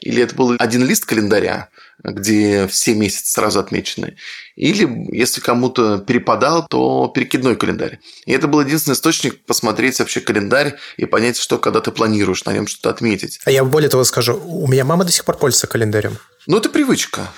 Или 0.00 0.22
это 0.22 0.34
был 0.34 0.56
один 0.58 0.86
лист 0.86 1.04
календаря, 1.04 1.68
где 2.02 2.66
все 2.68 2.94
месяцы 2.94 3.32
сразу 3.32 3.60
отмечены. 3.60 4.16
Или, 4.56 4.88
если 5.14 5.40
кому-то 5.40 5.98
перепадал, 5.98 6.66
то 6.66 7.08
перекидной 7.14 7.56
календарь. 7.56 8.00
И 8.24 8.32
это 8.32 8.48
был 8.48 8.60
единственный 8.62 8.94
источник 8.94 9.44
посмотреть 9.44 9.98
вообще 9.98 10.20
календарь 10.20 10.76
и 10.96 11.04
понять, 11.04 11.36
что 11.36 11.58
когда 11.58 11.80
ты 11.80 11.90
планируешь 11.90 12.44
на 12.44 12.52
нем 12.52 12.66
что-то 12.66 12.90
отметить. 12.90 13.40
А 13.44 13.50
я 13.50 13.62
более 13.64 13.90
того 13.90 14.04
скажу, 14.04 14.40
у 14.42 14.66
меня 14.66 14.84
мама 14.84 15.04
до 15.04 15.12
сих 15.12 15.24
пор 15.24 15.36
пользуется 15.36 15.66
календарем. 15.66 16.16
Ну, 16.46 16.56
это 16.56 16.70
привычка. 16.70 17.28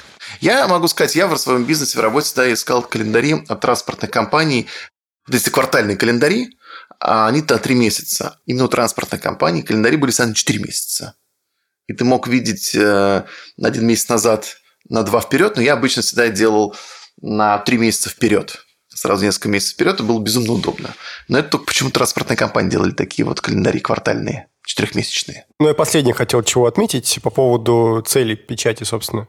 Я 0.43 0.66
могу 0.66 0.88
сказать, 0.88 1.14
я 1.14 1.28
в 1.28 1.38
своем 1.38 1.64
бизнесе, 1.64 1.97
в 1.97 2.01
работе 2.01 2.26
всегда 2.26 2.53
искал 2.53 2.82
календари 2.82 3.45
от 3.47 3.61
транспортных 3.61 4.11
компаний, 4.11 4.66
если 5.28 5.51
квартальные 5.51 5.97
календари, 5.97 6.59
а 6.99 7.28
они-то 7.28 7.59
три 7.59 7.76
месяца. 7.76 8.40
Именно 8.45 8.64
у 8.64 8.68
транспортной 8.68 9.20
компании 9.20 9.62
календари 9.62 9.97
были 9.97 10.11
сами 10.11 10.32
четыре 10.32 10.59
месяца. 10.59 11.14
И 11.86 11.93
ты 11.93 12.05
мог 12.05 12.26
видеть 12.26 12.74
э, 12.74 13.24
один 13.62 13.86
месяц 13.86 14.09
назад 14.09 14.57
на 14.88 15.05
два 15.05 15.20
вперед, 15.20 15.55
но 15.55 15.62
я 15.62 15.74
обычно 15.74 16.03
всегда 16.03 16.28
делал 16.28 16.74
на 17.20 17.59
три 17.59 17.78
месяца 17.78 18.11
вперед. 18.11 18.64
Сразу 18.88 19.24
несколько 19.24 19.49
месяцев 19.49 19.74
вперед, 19.74 19.95
это 19.95 20.03
было 20.03 20.20
безумно 20.20 20.55
удобно. 20.55 20.93
Но 21.28 21.38
это 21.38 21.51
только 21.51 21.66
почему 21.66 21.90
транспортные 21.90 22.36
компании 22.36 22.70
делали 22.70 22.90
такие 22.90 23.24
вот 23.24 23.40
календари 23.40 23.78
квартальные, 23.78 24.49
четырехмесячные. 24.66 25.47
Ну, 25.61 25.68
я 25.68 25.74
последний 25.74 26.12
хотел 26.12 26.43
чего 26.43 26.66
отметить 26.66 27.20
по 27.22 27.30
поводу 27.30 28.03
цели 28.05 28.34
печати, 28.34 28.82
собственно. 28.82 29.28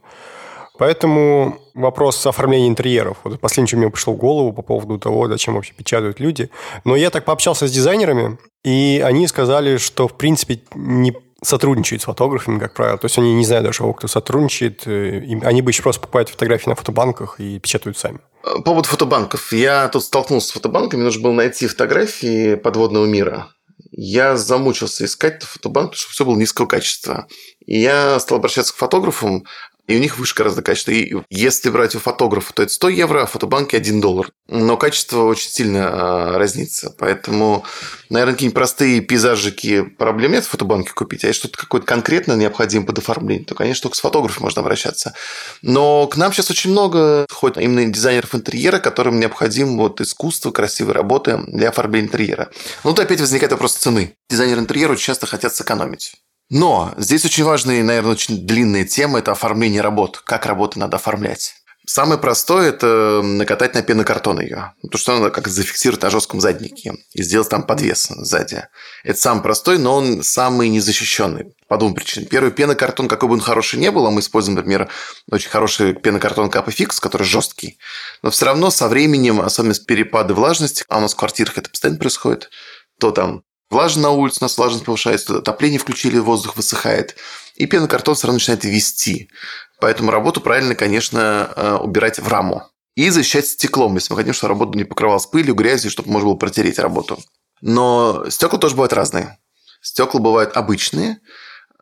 Поэтому 0.77 1.59
вопрос 1.75 2.25
оформления 2.25 2.67
интерьеров. 2.67 3.17
Вот 3.23 3.39
последнее, 3.39 3.67
что 3.67 3.77
мне 3.77 3.89
пришло 3.89 4.13
в 4.13 4.17
голову 4.17 4.53
по 4.53 4.61
поводу 4.61 4.97
того, 4.97 5.27
зачем 5.27 5.53
вообще 5.53 5.73
печатают 5.73 6.19
люди. 6.19 6.49
Но 6.83 6.95
я 6.95 7.09
так 7.09 7.25
пообщался 7.25 7.67
с 7.67 7.71
дизайнерами, 7.71 8.37
и 8.63 9.01
они 9.05 9.27
сказали, 9.27 9.77
что, 9.77 10.07
в 10.07 10.17
принципе, 10.17 10.61
не 10.73 11.13
сотрудничают 11.43 12.01
с 12.01 12.05
фотографами, 12.05 12.59
как 12.59 12.73
правило. 12.73 12.97
То 12.97 13.05
есть 13.05 13.17
они 13.17 13.33
не 13.33 13.45
знают 13.45 13.65
даже, 13.65 13.83
кто 13.93 14.07
сотрудничает. 14.07 14.87
Э, 14.87 15.21
они 15.43 15.61
бы 15.61 15.71
еще 15.71 15.83
просто 15.83 16.01
покупают 16.01 16.29
фотографии 16.29 16.69
на 16.69 16.75
фотобанках 16.75 17.39
и 17.39 17.59
печатают 17.59 17.97
сами. 17.97 18.19
По 18.41 18.61
поводу 18.61 18.87
фотобанков. 18.87 19.53
Я 19.53 19.87
тут 19.89 20.03
столкнулся 20.03 20.47
с 20.47 20.51
фотобанками, 20.51 21.01
нужно 21.01 21.21
было 21.21 21.33
найти 21.33 21.67
фотографии 21.67 22.55
подводного 22.55 23.05
мира. 23.05 23.49
Я 23.91 24.37
замучился 24.37 25.05
искать 25.05 25.43
фотобанк, 25.43 25.91
потому 25.91 25.99
что 25.99 26.11
все 26.11 26.25
было 26.25 26.35
низкого 26.35 26.65
качества. 26.65 27.27
И 27.65 27.79
я 27.79 28.19
стал 28.19 28.39
обращаться 28.39 28.73
к 28.73 28.77
фотографам, 28.77 29.43
и 29.87 29.95
у 29.97 29.99
них 29.99 30.17
выше 30.17 30.35
гораздо 30.35 30.61
качество. 30.61 30.91
И 30.91 31.13
если 31.29 31.69
брать 31.69 31.95
у 31.95 31.99
фотографа, 31.99 32.53
то 32.53 32.63
это 32.63 32.71
100 32.71 32.89
евро, 32.89 33.23
а 33.23 33.25
в 33.25 33.31
фотобанке 33.31 33.77
1 33.77 33.99
доллар. 33.99 34.31
Но 34.47 34.77
качество 34.77 35.23
очень 35.23 35.49
сильно 35.49 35.89
а, 35.91 36.37
разнится. 36.37 36.95
Поэтому, 36.97 37.65
наверное, 38.09 38.33
какие-нибудь 38.33 38.55
простые 38.55 39.01
пейзажики 39.01 39.81
проблем 39.81 40.31
нет 40.31 40.45
в 40.45 40.49
фотобанке 40.49 40.93
купить. 40.93 41.23
А 41.23 41.27
если 41.27 41.41
что-то 41.41 41.57
какое-то 41.57 41.85
конкретно 41.85 42.33
необходимо 42.33 42.85
под 42.85 42.99
оформление, 42.99 43.45
то, 43.45 43.55
конечно, 43.55 43.83
только 43.83 43.97
с 43.97 44.01
фотографом 44.01 44.43
можно 44.43 44.61
обращаться. 44.61 45.13
Но 45.61 46.07
к 46.07 46.15
нам 46.15 46.31
сейчас 46.31 46.49
очень 46.49 46.71
много 46.71 47.25
ходит 47.29 47.57
именно 47.57 47.85
дизайнеров 47.91 48.33
интерьера, 48.35 48.79
которым 48.79 49.19
необходимо 49.19 49.77
вот 49.77 49.99
искусство, 49.99 50.51
красивые 50.51 50.93
работы 50.93 51.41
для 51.47 51.69
оформления 51.69 52.07
интерьера. 52.07 52.49
Ну, 52.83 52.91
тут 52.91 52.99
опять 53.01 53.19
возникает 53.19 53.51
вопрос 53.51 53.73
цены. 53.73 54.15
Дизайнеры 54.29 54.61
интерьера 54.61 54.93
очень 54.93 55.05
часто 55.05 55.25
хотят 55.25 55.53
сэкономить. 55.53 56.15
Но 56.49 56.93
здесь 56.97 57.25
очень 57.25 57.43
важная, 57.43 57.83
наверное, 57.83 58.11
очень 58.11 58.45
длинная 58.45 58.85
тема– 58.85 59.19
это 59.19 59.31
оформление 59.31 59.81
работ. 59.81 60.21
Как 60.23 60.45
работы 60.45 60.79
надо 60.79 60.97
оформлять. 60.97 61.55
Самое 61.85 62.17
простое– 62.17 62.69
это 62.69 63.21
накатать 63.21 63.73
на 63.73 63.81
пенокартон 63.81 64.39
ее. 64.39 64.73
То, 64.89 64.97
что 64.97 65.17
надо 65.17 65.31
как 65.31 65.49
зафиксировать 65.49 66.01
на 66.01 66.09
жестком 66.09 66.39
заднике 66.39 66.93
и 67.11 67.23
сделать 67.23 67.49
там 67.49 67.63
подвес 67.63 68.07
сзади. 68.07 68.67
Это 69.03 69.19
самый 69.19 69.41
простой, 69.43 69.77
но 69.77 69.97
он 69.97 70.23
самый 70.23 70.69
незащищенный. 70.69 71.53
По 71.67 71.77
двум 71.77 71.93
причинам. 71.93 72.29
Первый, 72.29 72.51
пенокартон, 72.51 73.09
какой 73.09 73.27
бы 73.27 73.35
он 73.35 73.41
хороший 73.41 73.79
не 73.79 73.91
был, 73.91 74.07
а 74.07 74.11
мы 74.11 74.21
используем, 74.21 74.55
например, 74.55 74.89
очень 75.29 75.49
хороший 75.49 75.93
пенокартон 75.93 76.49
Капофикс, 76.49 77.01
который 77.01 77.23
жесткий. 77.23 77.77
Но 78.21 78.31
все 78.31 78.45
равно 78.45 78.71
со 78.71 78.87
временем, 78.87 79.41
особенно 79.41 79.73
с 79.73 79.79
перепады 79.79 80.33
влажности, 80.33 80.85
а 80.87 80.99
у 80.99 81.01
нас 81.01 81.13
в 81.13 81.17
квартирах 81.17 81.57
это 81.57 81.69
постоянно 81.69 81.99
происходит, 81.99 82.49
то 82.97 83.11
там 83.11 83.43
Влажно 83.73 84.03
на 84.03 84.09
улице, 84.11 84.37
у 84.39 84.43
нас 84.43 84.55
влажность 84.55 84.85
повышается, 84.85 85.39
отопление 85.39 85.79
включили, 85.79 86.19
воздух 86.19 86.55
высыхает. 86.57 87.15
И 87.55 87.65
пенокартон 87.65 88.15
равно 88.21 88.33
начинает 88.33 88.63
вести. 88.65 89.31
Поэтому 89.79 90.11
работу 90.11 90.41
правильно, 90.41 90.75
конечно, 90.75 91.51
э, 91.55 91.73
убирать 91.81 92.19
в 92.19 92.27
раму. 92.27 92.69
И 92.93 93.09
защищать 93.09 93.47
стеклом, 93.47 93.95
если 93.95 94.13
мы 94.13 94.19
хотим, 94.19 94.33
чтобы 94.33 94.53
работа 94.53 94.77
не 94.77 94.83
покрывалась 94.83 95.25
пылью, 95.25 95.55
грязью, 95.55 95.89
чтобы 95.89 96.11
можно 96.11 96.29
было 96.29 96.35
протереть 96.35 96.77
работу. 96.77 97.17
Но 97.61 98.23
стекла 98.29 98.59
тоже 98.59 98.75
бывают 98.75 98.93
разные. 98.93 99.39
Стекла 99.81 100.19
бывают 100.19 100.55
обычные, 100.55 101.17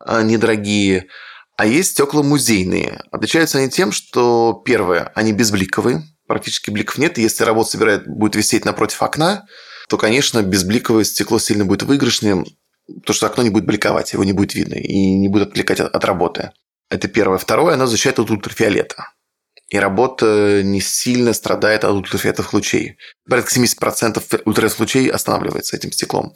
э, 0.06 0.22
недорогие, 0.24 1.10
а 1.58 1.66
есть 1.66 1.92
стекла 1.92 2.24
музейные. 2.24 3.04
Отличаются 3.12 3.58
они 3.58 3.70
тем, 3.70 3.92
что 3.92 4.62
первое, 4.64 5.12
они 5.14 5.34
безбликовые, 5.34 6.04
практически 6.26 6.70
бликов 6.70 6.98
нет. 6.98 7.18
И 7.18 7.22
если 7.22 7.44
работа 7.44 7.72
собирает, 7.72 8.08
будет 8.08 8.36
висеть 8.36 8.64
напротив 8.64 9.04
окна, 9.04 9.46
то, 9.92 9.98
конечно, 9.98 10.42
безбликовое 10.42 11.04
стекло 11.04 11.38
сильно 11.38 11.66
будет 11.66 11.84
выигрышнее, 11.84 12.46
потому 12.88 13.14
что 13.14 13.28
окно 13.28 13.44
не 13.44 13.50
будет 13.50 13.66
бликовать, 13.66 14.14
его 14.14 14.24
не 14.24 14.32
будет 14.32 14.56
видно 14.56 14.76
и 14.76 15.18
не 15.18 15.28
будет 15.28 15.50
отвлекать 15.50 15.82
от, 15.82 15.94
от 15.94 16.06
работы. 16.06 16.54
Это 16.90 17.10
первое. 17.10 17.38
Второе, 17.38 17.74
оно 17.74 17.88
защищает 17.88 18.18
от 18.18 18.32
ультрафиолета. 18.32 19.10
И 19.68 19.78
работа 19.78 20.62
не 20.64 20.80
сильно 20.80 21.34
страдает 21.34 21.84
от 21.84 21.92
ультрафиолетовых 21.92 22.54
лучей. 22.54 22.96
Порядка 23.30 23.54
70% 23.54 24.44
ультрафиолетовых 24.46 24.80
лучей 24.80 25.10
останавливается 25.10 25.76
этим 25.76 25.92
стеклом. 25.92 26.36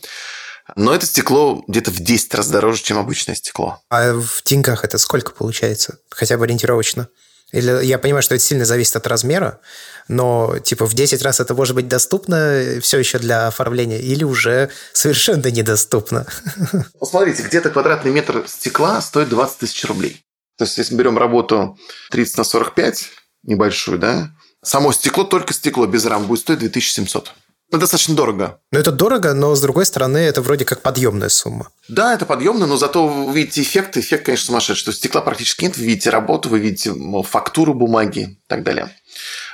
Но 0.75 0.93
это 0.93 1.05
стекло 1.05 1.63
где-то 1.65 1.91
в 1.91 2.01
10 2.01 2.35
раз 2.35 2.49
дороже, 2.49 2.83
чем 2.83 2.97
обычное 2.97 3.35
стекло. 3.35 3.79
А 3.89 4.11
в 4.15 4.43
деньгах 4.43 4.83
это 4.83 4.97
сколько 4.97 5.31
получается? 5.31 5.99
Хотя 6.09 6.37
бы 6.37 6.43
ориентировочно? 6.43 7.07
Или 7.55 7.85
я 7.85 7.97
понимаю, 7.97 8.21
что 8.21 8.35
это 8.35 8.43
сильно 8.43 8.65
зависит 8.65 8.97
от 8.97 9.07
размера, 9.07 9.61
но 10.09 10.59
типа 10.59 10.85
в 10.85 10.93
10 10.93 11.21
раз 11.21 11.39
это 11.39 11.53
может 11.53 11.73
быть 11.73 11.87
доступно 11.87 12.79
все 12.81 12.99
еще 12.99 13.17
для 13.17 13.47
оформления 13.47 13.97
или 13.97 14.25
уже 14.25 14.69
совершенно 14.91 15.47
недоступно. 15.47 16.27
Посмотрите, 16.99 17.43
где-то 17.43 17.69
квадратный 17.69 18.11
метр 18.11 18.43
стекла 18.45 18.99
стоит 19.01 19.29
20 19.29 19.57
тысяч 19.57 19.85
рублей. 19.85 20.21
То 20.57 20.65
есть, 20.65 20.77
если 20.77 20.95
мы 20.95 20.99
берем 20.99 21.17
работу 21.17 21.77
30 22.11 22.37
на 22.39 22.43
45, 22.43 23.09
небольшую, 23.43 23.99
да, 23.99 24.31
само 24.61 24.91
стекло, 24.91 25.23
только 25.23 25.53
стекло 25.53 25.85
без 25.85 26.05
рам 26.05 26.27
будет 26.27 26.41
стоить 26.41 26.59
2700. 26.59 27.31
Ну, 27.71 27.79
достаточно 27.79 28.15
дорого. 28.15 28.59
Ну, 28.71 28.79
это 28.79 28.91
дорого, 28.91 29.33
но, 29.33 29.55
с 29.55 29.61
другой 29.61 29.85
стороны, 29.85 30.19
это 30.19 30.41
вроде 30.41 30.65
как 30.65 30.81
подъемная 30.81 31.29
сумма. 31.29 31.69
Да, 31.87 32.13
это 32.13 32.25
подъемно, 32.25 32.67
но 32.67 32.77
зато 32.77 33.07
вы 33.07 33.33
видите 33.33 33.61
эффект. 33.61 33.97
Эффект, 33.97 34.25
конечно, 34.25 34.47
сумасшедший. 34.47 34.81
Что 34.81 34.93
стекла 34.93 35.21
практически 35.21 35.63
нет. 35.63 35.77
Вы 35.77 35.85
видите 35.85 36.09
работу, 36.11 36.49
вы 36.49 36.59
видите 36.59 36.93
фактуру 37.23 37.73
бумаги 37.73 38.19
и 38.19 38.47
так 38.47 38.63
далее. 38.63 38.95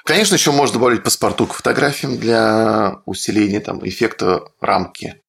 Конечно, 0.03 0.35
еще 0.35 0.51
можно 0.51 0.73
добавить 0.73 1.03
паспорту 1.03 1.47
к 1.47 1.53
фотографиям 1.53 2.17
для 2.17 2.97
усиления 3.05 3.59
там, 3.59 3.87
эффекта 3.87 4.43
рамки. 4.59 5.21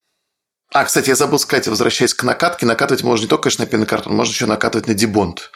А, 0.72 0.84
кстати, 0.84 1.10
я 1.10 1.16
забыл 1.16 1.38
сказать, 1.38 1.68
возвращаясь 1.68 2.14
к 2.14 2.22
накатке, 2.24 2.64
накатывать 2.64 3.02
можно 3.02 3.24
не 3.24 3.28
только, 3.28 3.44
конечно, 3.44 3.64
на 3.64 3.70
пенокартон, 3.70 4.14
можно 4.14 4.32
еще 4.32 4.46
накатывать 4.46 4.88
на 4.88 4.94
дебонд. 4.94 5.50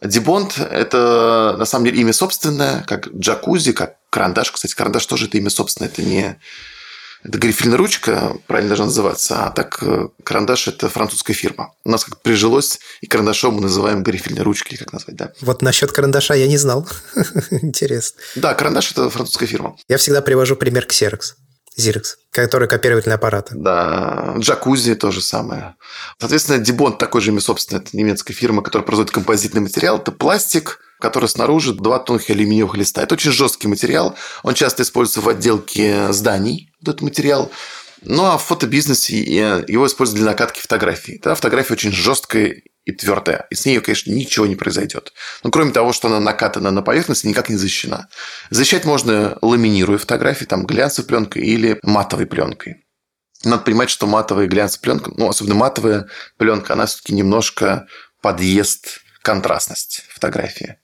Дебонд– 0.00 0.58
это, 0.70 1.54
на 1.58 1.64
самом 1.66 1.84
деле, 1.84 2.00
имя 2.00 2.14
собственное, 2.14 2.82
как 2.84 3.08
джакузи, 3.08 3.72
как 3.72 3.96
карандаш. 4.10 4.50
Кстати, 4.50 4.74
карандаш 4.74 5.04
тоже 5.06 5.26
это 5.26 5.36
имя 5.36 5.50
собственное, 5.50 5.90
это 5.90 6.02
не 6.02 6.40
это 7.22 7.38
грифельная 7.38 7.78
ручка, 7.78 8.36
правильно 8.46 8.70
должна 8.70 8.86
называться, 8.86 9.46
а 9.46 9.50
так 9.50 9.78
э, 9.82 10.08
карандаш– 10.24 10.68
это 10.68 10.88
французская 10.88 11.34
фирма. 11.34 11.72
У 11.84 11.90
нас 11.90 12.04
как 12.04 12.20
прижилось, 12.20 12.80
и 13.00 13.06
карандашом 13.06 13.54
мы 13.54 13.60
называем 13.62 14.02
грифельной 14.02 14.42
ручкой, 14.42 14.76
как 14.76 14.92
назвать, 14.92 15.16
да. 15.16 15.32
Вот 15.40 15.62
насчет 15.62 15.92
карандаша 15.92 16.34
я 16.34 16.48
не 16.48 16.58
знал. 16.58 16.88
Интересно. 17.50 18.20
Да, 18.34 18.54
карандаш– 18.54 18.90
это 18.92 19.08
французская 19.08 19.46
фирма. 19.46 19.76
Я 19.88 19.98
всегда 19.98 20.20
привожу 20.20 20.56
пример 20.56 20.86
Xerox. 20.86 21.34
Xerox, 21.78 22.16
который 22.30 22.68
копировательный 22.68 23.14
аппарат. 23.14 23.48
Да, 23.52 24.34
джакузи 24.38 24.94
то 24.94 25.10
же 25.10 25.22
самое. 25.22 25.76
Соответственно, 26.18 26.58
Дибонд 26.58 26.98
такой 26.98 27.20
же 27.20 27.30
имя 27.30 27.40
собственно, 27.40 27.78
это 27.78 27.96
немецкая 27.96 28.34
фирма, 28.34 28.62
которая 28.62 28.84
производит 28.84 29.12
композитный 29.12 29.60
материал. 29.60 29.98
Это 29.98 30.12
пластик, 30.12 30.80
который 31.02 31.28
снаружи 31.28 31.74
два 31.74 31.98
тонких 31.98 32.30
алюминиевых 32.30 32.76
листа. 32.76 33.02
Это 33.02 33.14
очень 33.14 33.32
жесткий 33.32 33.66
материал. 33.66 34.16
Он 34.44 34.54
часто 34.54 34.84
используется 34.84 35.20
в 35.20 35.28
отделке 35.28 36.12
зданий, 36.12 36.72
этот 36.80 37.02
материал. 37.02 37.50
Ну, 38.02 38.24
а 38.24 38.38
в 38.38 38.44
фотобизнесе 38.44 39.18
его 39.20 39.86
используют 39.86 40.20
для 40.20 40.30
накатки 40.30 40.60
фотографий. 40.60 41.20
Да, 41.22 41.34
фотография 41.34 41.74
очень 41.74 41.92
жесткая 41.92 42.62
и 42.84 42.92
твердая. 42.92 43.46
И 43.50 43.54
с 43.56 43.66
ней, 43.66 43.80
конечно, 43.80 44.12
ничего 44.12 44.46
не 44.46 44.56
произойдет. 44.56 45.12
Но 45.42 45.50
кроме 45.50 45.72
того, 45.72 45.92
что 45.92 46.08
она 46.08 46.20
накатана 46.20 46.70
на 46.70 46.82
поверхность, 46.82 47.24
никак 47.24 47.48
не 47.48 47.56
защищена. 47.56 48.08
Защищать 48.50 48.84
можно 48.84 49.38
ламинируя 49.42 49.98
фотографии, 49.98 50.44
там, 50.44 50.66
глянцевой 50.66 51.08
пленкой 51.08 51.42
или 51.42 51.78
матовой 51.82 52.26
пленкой. 52.26 52.84
Надо 53.44 53.64
понимать, 53.64 53.90
что 53.90 54.06
матовая 54.06 54.46
глянцевая 54.46 54.82
пленка, 54.82 55.12
ну, 55.16 55.28
особенно 55.28 55.56
матовая 55.56 56.08
пленка, 56.38 56.74
она 56.74 56.86
все-таки 56.86 57.12
немножко 57.12 57.86
подъест 58.20 59.00
контрастность 59.22 60.04
фотографии. 60.10 60.76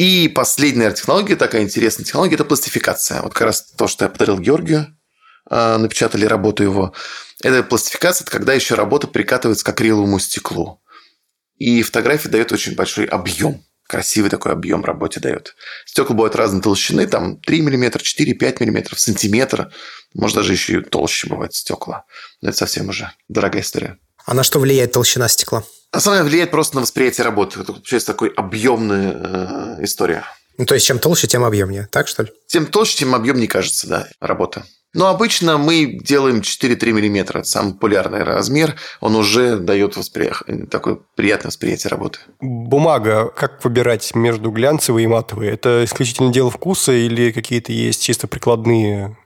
И 0.00 0.28
последняя 0.28 0.90
технология, 0.92 1.36
такая 1.36 1.60
интересная 1.60 2.06
технология, 2.06 2.36
это 2.36 2.46
пластификация. 2.46 3.20
Вот 3.20 3.34
как 3.34 3.42
раз 3.42 3.60
то, 3.76 3.86
что 3.86 4.06
я 4.06 4.08
подарил 4.08 4.38
Георгию, 4.38 4.96
а, 5.44 5.76
напечатали 5.76 6.24
работу 6.24 6.62
его. 6.62 6.94
Это 7.42 7.62
пластификация, 7.62 8.24
это 8.24 8.32
когда 8.32 8.54
еще 8.54 8.76
работа 8.76 9.08
прикатывается 9.08 9.62
к 9.62 9.68
акриловому 9.68 10.18
стеклу. 10.18 10.80
И 11.58 11.82
фотография 11.82 12.30
дает 12.30 12.50
очень 12.50 12.76
большой 12.76 13.04
объем. 13.04 13.62
Красивый 13.86 14.30
такой 14.30 14.52
объем 14.52 14.86
работе 14.86 15.20
дает. 15.20 15.54
Стекла 15.84 16.14
бывают 16.16 16.34
разной 16.34 16.62
толщины, 16.62 17.06
там 17.06 17.38
3 17.38 17.60
мм, 17.60 18.00
4, 18.00 18.32
5 18.32 18.60
мм, 18.60 18.96
сантиметр. 18.96 19.70
Может, 20.14 20.36
даже 20.36 20.52
еще 20.52 20.78
и 20.78 20.82
толще 20.82 21.28
бывают 21.28 21.54
стекла. 21.54 22.06
Но 22.40 22.48
это 22.48 22.56
совсем 22.56 22.88
уже 22.88 23.12
дорогая 23.28 23.60
история. 23.60 23.98
А 24.24 24.32
на 24.32 24.44
что 24.44 24.60
влияет 24.60 24.92
толщина 24.92 25.28
стекла? 25.28 25.62
Деле 25.92 26.22
влияет 26.22 26.50
просто 26.50 26.76
на 26.76 26.82
восприятие 26.82 27.24
работы. 27.24 27.60
Это 27.60 27.72
получается 27.72 28.12
такой 28.12 28.28
объемная 28.28 29.12
э, 29.12 29.84
история. 29.84 30.24
Ну, 30.56 30.66
то 30.66 30.74
есть, 30.74 30.86
чем 30.86 30.98
толще, 30.98 31.26
тем 31.26 31.44
объемнее, 31.44 31.88
так 31.90 32.06
что 32.06 32.24
ли? 32.24 32.32
Тем 32.46 32.66
толще, 32.66 32.98
тем 32.98 33.14
объемнее 33.14 33.48
кажется, 33.48 33.88
да, 33.88 34.08
работа. 34.20 34.64
Но 34.92 35.06
обычно 35.06 35.56
мы 35.56 35.98
делаем 36.02 36.40
4-3 36.40 36.92
мм. 36.92 37.38
Это 37.38 37.48
самый 37.48 37.74
популярный 37.74 38.24
размер. 38.24 38.74
Он 39.00 39.14
уже 39.14 39.56
дает 39.56 39.96
восприятие, 39.96 40.66
такое 40.66 40.98
приятное 41.14 41.50
восприятие 41.50 41.90
работы. 41.90 42.18
Бумага. 42.40 43.28
Как 43.28 43.64
выбирать 43.64 44.14
между 44.14 44.50
глянцевой 44.50 45.04
и 45.04 45.06
матовой? 45.06 45.48
Это 45.48 45.84
исключительно 45.84 46.32
дело 46.32 46.50
вкуса 46.50 46.92
или 46.92 47.30
какие-то 47.30 47.72
есть 47.72 48.02
чисто 48.02 48.26
прикладные 48.26 49.16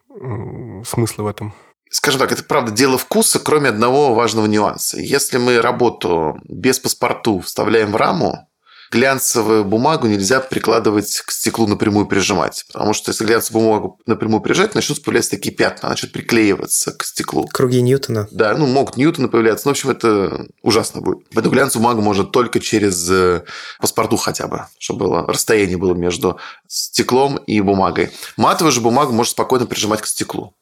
смыслы 0.87 1.25
в 1.25 1.27
этом? 1.27 1.55
Скажем 1.97 2.19
так, 2.19 2.33
это 2.33 2.43
правда 2.43 2.73
дело 2.73 2.99
вкуса, 2.99 3.39
кроме 3.39 3.69
одного 3.69 4.15
важного 4.15 4.47
нюанса. 4.47 4.99
Если 4.99 5.39
мы 5.39 5.61
работу 5.61 6.37
без 6.43 6.81
паспорту 6.81 7.39
вставляем 7.39 7.93
в 7.93 7.97
раму, 7.97 8.49
глянцевую 8.91 9.65
бумагу 9.65 10.09
нельзя 10.09 10.41
прикладывать 10.41 11.23
к 11.25 11.31
стеклу 11.31 11.69
напрямую 11.69 12.07
прижимать. 12.07 12.65
Потому 12.73 12.95
что 12.95 13.13
если 13.13 13.25
глянцевую 13.25 13.67
бумагу 13.67 14.01
напрямую 14.07 14.41
прижать, 14.41 14.75
начнут 14.75 15.05
появляться 15.05 15.31
такие 15.31 15.55
пятна, 15.55 15.89
начнут 15.89 16.11
приклеиваться 16.11 16.91
к 16.91 17.05
стеклу. 17.05 17.47
Круги 17.53 17.81
Ньютона. 17.81 18.27
Да, 18.33 18.57
ну, 18.57 18.67
могут 18.67 18.97
Ньютона 18.97 19.29
появляться. 19.29 19.69
Ну, 19.69 19.71
в 19.71 19.75
общем, 19.75 19.91
это 19.91 20.49
ужасно 20.63 21.01
будет. 21.01 21.29
Поэтому 21.33 21.55
глянцевую 21.55 21.85
бумагу 21.85 22.03
можно 22.03 22.25
только 22.25 22.59
через 22.59 23.09
э, 23.09 23.45
паспорту 23.79 24.17
хотя 24.17 24.49
бы, 24.49 24.67
чтобы 24.81 25.07
было, 25.07 25.27
расстояние 25.29 25.77
было 25.77 25.95
между 25.95 26.41
стеклом 26.67 27.37
и 27.37 27.61
бумагой. 27.61 28.11
Матовую 28.37 28.73
же 28.73 28.81
бумагу 28.81 29.13
можно 29.13 29.31
спокойно 29.31 29.67
прижимать 29.67 30.01
к 30.01 30.07
стеклу. 30.07 30.57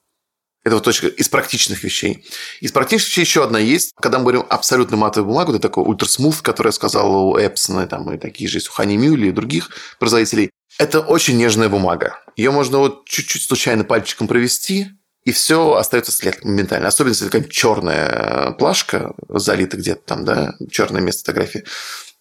Это 0.65 0.77
вот 0.77 0.85
точка 0.85 1.09
из 1.09 1.29
практичных 1.29 1.83
вещей. 1.83 2.25
Из 2.61 2.71
практичных 2.71 3.09
вещей 3.09 3.23
еще 3.23 3.43
одна 3.43 3.59
есть. 3.59 3.93
Когда 4.01 4.19
мы 4.19 4.25
говорим 4.25 4.47
абсолютно 4.49 4.97
матовую 4.97 5.29
бумагу, 5.29 5.53
это 5.53 5.61
такой 5.61 5.85
ультрасмув, 5.85 6.43
который 6.43 6.69
я 6.69 6.73
сказал 6.73 7.31
у 7.31 7.37
Эпсона, 7.37 7.87
там, 7.89 8.13
и 8.13 8.19
такие 8.19 8.49
же 8.49 8.59
есть 8.59 8.69
у 8.69 8.73
Хани 8.73 8.97
Мюли 8.97 9.29
и 9.29 9.33
других 9.33 9.71
производителей. 9.99 10.51
Это 10.79 11.01
очень 11.01 11.37
нежная 11.37 11.69
бумага. 11.69 12.19
Ее 12.37 12.51
можно 12.51 12.79
вот 12.79 13.07
чуть-чуть 13.07 13.43
случайно 13.43 13.85
пальчиком 13.85 14.29
провести, 14.29 14.89
и 15.25 15.33
все 15.33 15.75
остается 15.75 16.13
след 16.13 16.45
моментально. 16.45 16.89
Особенно, 16.89 17.13
если 17.13 17.27
какая-нибудь 17.27 17.53
черная 17.53 18.53
плашка 18.53 19.15
залита 19.29 19.77
где-то 19.77 20.03
там, 20.05 20.25
да, 20.25 20.55
черное 20.71 21.01
место 21.01 21.21
фотографии, 21.21 21.65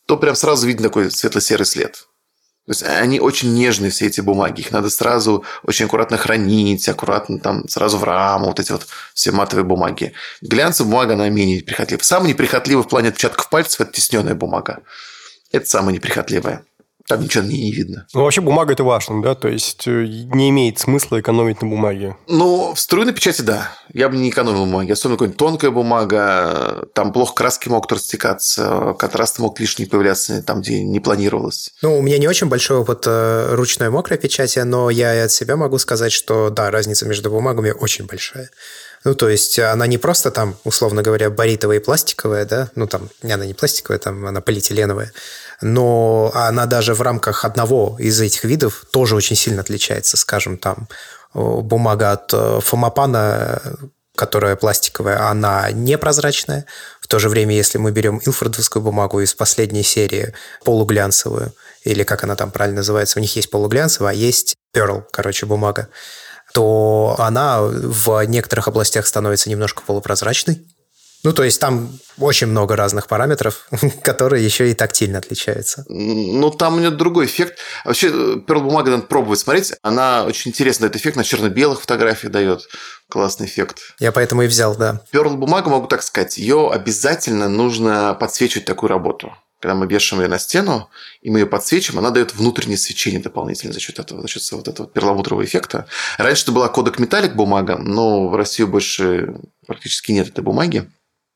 то 0.07 0.17
прям 0.17 0.35
сразу 0.35 0.67
видно 0.67 0.89
такой 0.89 1.11
светло-серый 1.11 1.65
след. 1.65 2.07
Есть 2.71 2.83
они 2.83 3.19
очень 3.19 3.53
нежные, 3.53 3.91
все 3.91 4.07
эти 4.07 4.21
бумаги. 4.21 4.61
Их 4.61 4.71
надо 4.71 4.89
сразу 4.89 5.43
очень 5.63 5.85
аккуратно 5.85 6.17
хранить, 6.17 6.87
аккуратно 6.87 7.37
там 7.39 7.67
сразу 7.67 7.97
в 7.97 8.03
раму, 8.03 8.47
вот 8.47 8.59
эти 8.59 8.71
вот 8.71 8.87
все 9.13 9.31
матовые 9.31 9.65
бумаги. 9.65 10.13
Глянцевая 10.41 10.89
бумага, 10.89 11.13
она 11.15 11.29
менее 11.29 11.57
неприхотлива. 11.57 12.01
Самая 12.01 12.29
неприхотливая 12.29 12.83
в 12.83 12.87
плане 12.87 13.09
отпечатков 13.09 13.49
пальцев– 13.49 13.81
это 13.81 13.91
тесненная 13.91 14.35
бумага. 14.35 14.79
Это 15.51 15.65
самая 15.65 15.93
неприхотливая. 15.93 16.63
Там 17.11 17.23
ничего 17.23 17.43
не, 17.43 17.61
не 17.61 17.71
видно. 17.73 18.07
Ну, 18.13 18.23
вообще 18.23 18.39
бумага– 18.39 18.71
это 18.73 18.85
важно, 18.85 19.21
да? 19.21 19.35
То 19.35 19.49
есть, 19.49 19.85
э, 19.85 20.05
не 20.33 20.49
имеет 20.49 20.79
смысла 20.79 21.19
экономить 21.19 21.61
на 21.61 21.67
бумаге. 21.67 22.15
Ну, 22.27 22.73
в 22.73 22.79
струйной 22.79 23.13
печати– 23.13 23.41
да. 23.43 23.69
Я 23.91 24.07
бы 24.07 24.15
не 24.15 24.29
экономил 24.29 24.63
бумаги. 24.63 24.91
Особенно 24.91 25.17
какая-нибудь 25.17 25.37
тонкая 25.37 25.71
бумага. 25.71 26.87
Там 26.93 27.11
плохо 27.11 27.33
краски 27.33 27.67
могут 27.67 27.91
растекаться, 27.91 28.95
контрасты 28.97 29.41
могут 29.41 29.59
лишние 29.59 29.89
появляться 29.89 30.41
там, 30.41 30.61
где 30.61 30.81
не 30.81 31.01
планировалось. 31.01 31.71
Ну, 31.81 31.97
у 31.97 32.01
меня 32.01 32.17
не 32.17 32.29
очень 32.29 32.47
большой 32.47 32.77
опыт 32.77 33.03
э, 33.05 33.55
ручной 33.55 33.89
мокрой 33.89 34.17
печати, 34.17 34.59
но 34.59 34.89
я 34.89 35.25
от 35.25 35.33
себя 35.33 35.57
могу 35.57 35.79
сказать, 35.79 36.13
что, 36.13 36.49
да, 36.49 36.71
разница 36.71 37.05
между 37.05 37.29
бумагами 37.29 37.71
очень 37.71 38.05
большая. 38.05 38.51
Ну, 39.03 39.15
то 39.15 39.29
есть 39.29 39.57
она 39.57 39.87
не 39.87 39.97
просто 39.97 40.29
там, 40.29 40.55
условно 40.63 41.01
говоря, 41.01 41.29
баритовая 41.29 41.77
и 41.77 41.83
пластиковая, 41.83 42.45
да, 42.45 42.69
ну, 42.75 42.85
там, 42.85 43.09
она 43.23 43.45
не 43.45 43.53
пластиковая, 43.53 43.97
там, 43.97 44.25
она 44.27 44.41
полиэтиленовая, 44.41 45.11
но 45.61 46.31
она 46.33 46.65
даже 46.65 46.93
в 46.93 47.01
рамках 47.01 47.45
одного 47.45 47.95
из 47.99 48.19
этих 48.19 48.43
видов 48.43 48.85
тоже 48.91 49.15
очень 49.15 49.35
сильно 49.35 49.61
отличается. 49.61 50.17
Скажем, 50.17 50.57
там 50.57 50.87
бумага 51.33 52.11
от 52.11 52.33
э, 52.33 52.59
Фомапана, 52.61 53.61
которая 54.15 54.55
пластиковая, 54.55 55.29
она 55.29 55.71
непрозрачная. 55.71 56.65
В 56.99 57.07
то 57.07 57.19
же 57.19 57.29
время, 57.29 57.55
если 57.55 57.77
мы 57.77 57.91
берем 57.91 58.17
илфордовскую 58.17 58.83
бумагу 58.83 59.21
из 59.21 59.33
последней 59.33 59.83
серии, 59.83 60.33
полуглянцевую, 60.63 61.53
или 61.83 62.03
как 62.03 62.23
она 62.23 62.35
там 62.35 62.51
правильно 62.51 62.77
называется, 62.77 63.19
у 63.19 63.21
них 63.21 63.35
есть 63.35 63.49
полуглянцевая, 63.49 64.13
а 64.13 64.15
есть 64.15 64.55
Pearl, 64.75 65.03
короче, 65.11 65.45
бумага, 65.45 65.87
то 66.53 67.15
она 67.17 67.61
в 67.61 68.25
некоторых 68.25 68.67
областях 68.67 69.07
становится 69.07 69.49
немножко 69.49 69.83
полупрозрачной, 69.85 70.61
ну, 71.23 71.33
то 71.33 71.43
есть 71.43 71.59
там 71.59 71.89
очень 72.17 72.47
много 72.47 72.75
разных 72.75 73.07
параметров, 73.07 73.67
которые 74.03 74.43
еще 74.43 74.71
и 74.71 74.73
тактильно 74.73 75.19
отличаются. 75.19 75.85
Ну, 75.87 76.49
там 76.49 76.75
у 76.75 76.79
нее 76.79 76.89
другой 76.89 77.25
эффект. 77.25 77.59
Вообще, 77.85 78.07
Pearl 78.07 78.61
бумага 78.61 78.91
надо 78.91 79.03
пробовать 79.03 79.39
смотреть. 79.39 79.73
Она 79.83 80.25
очень 80.25 80.49
интересно 80.49 80.85
этот 80.85 80.99
эффект 80.99 81.17
на 81.17 81.23
черно-белых 81.23 81.81
фотографиях 81.81 82.31
дает. 82.31 82.67
Классный 83.09 83.45
эффект. 83.45 83.79
Я 83.99 84.11
поэтому 84.11 84.41
и 84.43 84.47
взял, 84.47 84.75
да. 84.75 85.01
Pearl 85.11 85.35
бумага, 85.35 85.69
могу 85.69 85.87
так 85.87 86.01
сказать, 86.01 86.37
ее 86.37 86.71
обязательно 86.71 87.49
нужно 87.49 88.15
подсвечивать 88.19 88.65
такую 88.65 88.89
работу 88.89 89.35
когда 89.61 89.75
мы 89.75 89.85
вешаем 89.85 90.23
ее 90.23 90.27
на 90.27 90.39
стену, 90.39 90.89
и 91.21 91.29
мы 91.29 91.37
ее 91.37 91.45
подсвечиваем, 91.45 91.99
она 91.99 92.09
дает 92.09 92.33
внутреннее 92.33 92.77
свечение 92.77 93.21
дополнительное 93.21 93.73
за 93.73 93.79
счет 93.79 93.99
этого, 93.99 94.19
за 94.21 94.27
счет 94.27 94.41
вот 94.53 94.67
этого 94.67 94.89
перламутрового 94.89 95.45
эффекта. 95.45 95.85
Раньше 96.17 96.43
это 96.45 96.51
была 96.51 96.67
кодек 96.67 96.97
металлик 96.97 97.35
бумага, 97.35 97.77
но 97.77 98.27
в 98.27 98.35
России 98.35 98.63
больше 98.63 99.35
практически 99.67 100.13
нет 100.13 100.29
этой 100.29 100.43
бумаги 100.43 100.89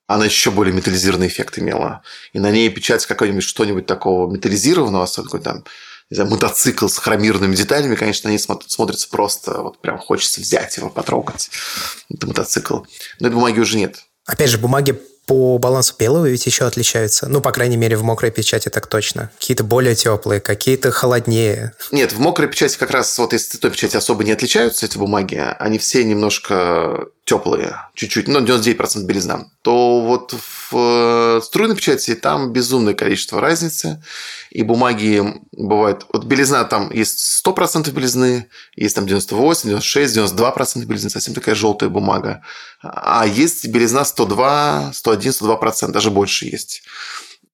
она 0.07 0.25
еще 0.25 0.51
более 0.51 0.73
металлизированный 0.73 1.27
эффект 1.27 1.57
имела. 1.57 2.03
И 2.33 2.39
на 2.39 2.51
ней 2.51 2.69
печать 2.69 3.05
какой-нибудь 3.05 3.43
что-нибудь 3.43 3.85
такого 3.85 4.31
металлизированного, 4.31 5.03
особенно 5.03 5.39
там, 5.39 5.63
не 6.09 6.15
знаю, 6.15 6.29
мотоцикл 6.29 6.87
с 6.87 6.97
хромированными 6.97 7.55
деталями, 7.55 7.95
конечно, 7.95 8.29
они 8.29 8.37
смотрятся 8.37 9.09
просто, 9.09 9.61
вот 9.61 9.79
прям 9.79 9.97
хочется 9.97 10.41
взять 10.41 10.77
его, 10.77 10.89
потрогать. 10.89 11.49
Это 12.09 12.27
мотоцикл. 12.27 12.81
Но 13.19 13.27
этой 13.27 13.35
бумаги 13.35 13.59
уже 13.59 13.77
нет. 13.77 14.03
Опять 14.25 14.49
же, 14.49 14.57
бумаги 14.57 14.99
по 15.25 15.57
балансу 15.57 15.95
белого 15.97 16.27
ведь 16.27 16.45
еще 16.45 16.65
отличаются. 16.65 17.27
Ну, 17.27 17.41
по 17.41 17.51
крайней 17.51 17.77
мере, 17.77 17.97
в 17.97 18.03
мокрой 18.03 18.29
печати 18.31 18.69
так 18.69 18.85
точно. 18.87 19.31
Какие-то 19.39 19.63
более 19.63 19.95
теплые, 19.95 20.39
какие-то 20.39 20.91
холоднее. 20.91 21.73
Нет, 21.91 22.13
в 22.13 22.19
мокрой 22.19 22.47
печати 22.47 22.77
как 22.77 22.91
раз, 22.91 23.17
вот 23.17 23.33
если 23.33 23.57
той 23.57 23.71
печати 23.71 23.97
особо 23.97 24.23
не 24.23 24.31
отличаются, 24.31 24.85
эти 24.85 24.97
бумаги, 24.97 25.43
они 25.57 25.79
все 25.79 26.03
немножко 26.03 27.07
теплые, 27.25 27.81
чуть-чуть, 27.95 28.27
ну, 28.27 28.39
99% 28.39 29.03
белизна, 29.03 29.47
то 29.63 30.01
вот 30.01 30.33
в 30.69 30.77
э, 30.77 31.41
струйной 31.43 31.75
печати 31.75 32.13
там 32.13 32.53
безумное 32.53 32.93
количество 32.93 33.41
разницы, 33.41 34.03
и 34.51 34.61
бумаги 34.61 35.23
бывают... 35.51 36.05
Вот 36.13 36.25
белизна 36.25 36.63
там 36.65 36.91
есть 36.91 37.43
100% 37.43 37.89
белизны, 37.91 38.47
есть 38.75 38.95
там 38.95 39.07
98, 39.07 39.69
96, 39.69 40.17
92% 40.17 40.85
белизны, 40.85 41.09
совсем 41.09 41.33
такая 41.33 41.55
желтая 41.55 41.89
бумага. 41.89 42.43
А 42.83 43.25
есть 43.25 43.67
белизна 43.67 44.05
102, 44.05 44.91
101, 44.93 45.31
102%, 45.31 45.91
даже 45.91 46.11
больше 46.11 46.45
есть. 46.45 46.83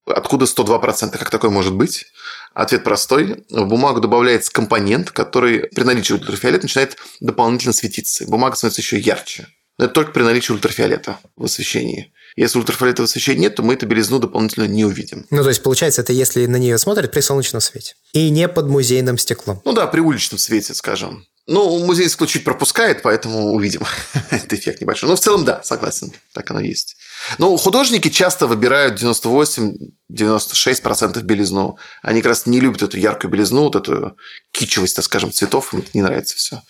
Откуда 0.06 0.46
102%? 0.46 1.18
Как 1.18 1.30
такое 1.30 1.50
может 1.50 1.76
быть? 1.76 2.08
Ответ 2.54 2.84
простой. 2.84 3.46
В 3.50 3.66
бумагу 3.66 4.02
добавляется 4.02 4.52
компонент, 4.52 5.12
который 5.12 5.70
при 5.70 5.84
наличии 5.84 6.14
ультрафиолета 6.14 6.66
начинает 6.66 6.98
дополнительно 7.22 7.72
светиться. 7.72 8.26
Бумага 8.28 8.58
становится 8.58 8.82
еще 8.82 9.00
ярче. 9.00 9.48
Но 9.82 9.86
это 9.86 9.96
только 9.96 10.12
при 10.12 10.22
наличии 10.22 10.52
ультрафиолета 10.52 11.18
в 11.36 11.46
освещении. 11.46 12.14
Если 12.36 12.60
ультрафиолетового 12.60 13.10
освещения 13.10 13.42
нет, 13.42 13.56
то 13.56 13.64
мы 13.64 13.74
эту 13.74 13.88
белизну 13.88 14.20
дополнительно 14.20 14.66
не 14.66 14.86
увидим. 14.86 15.26
Ну, 15.32 15.42
то 15.42 15.50
есть, 15.50 15.64
получается, 15.64 16.02
это 16.02 16.14
если 16.14 16.46
на 16.46 16.58
нее 16.58 16.78
смотрят 16.78 17.12
при 17.12 17.22
солнечном 17.22 17.62
свете. 17.62 17.96
И 18.14 18.30
не 18.30 18.48
под 18.48 18.68
музейным 18.68 19.18
стеклом. 19.18 19.60
Ну 19.66 19.74
да, 19.74 19.88
при 19.88 20.00
уличном 20.00 20.38
свете, 20.38 20.76
скажем. 20.76 21.26
Ну, 21.48 21.84
музей 21.84 22.08
чуть 22.08 22.44
пропускает, 22.44 23.02
поэтому 23.02 23.54
увидим. 23.54 23.82
Это 24.30 24.56
эффект 24.56 24.82
небольшой. 24.82 25.10
Но 25.10 25.16
в 25.16 25.20
целом, 25.20 25.46
да, 25.46 25.64
согласен, 25.64 26.14
так 26.32 26.52
оно 26.52 26.60
есть. 26.60 26.96
Но 27.40 27.58
художники 27.58 28.10
часто 28.10 28.46
выбирают 28.46 29.02
98-96% 29.02 31.24
белизну. 31.24 31.80
Они 32.04 32.22
как 32.22 32.30
раз 32.30 32.46
не 32.46 32.60
любят 32.60 32.84
эту 32.84 33.00
яркую 33.00 33.32
белизну, 33.32 33.64
вот 33.64 33.76
эту 33.76 34.16
кичевость, 34.52 34.96
так 34.96 35.06
скажем, 35.06 35.32
цветов. 35.32 35.74
Им 35.74 35.84
не 35.96 36.04
нравится 36.04 36.36
все. 36.36 36.62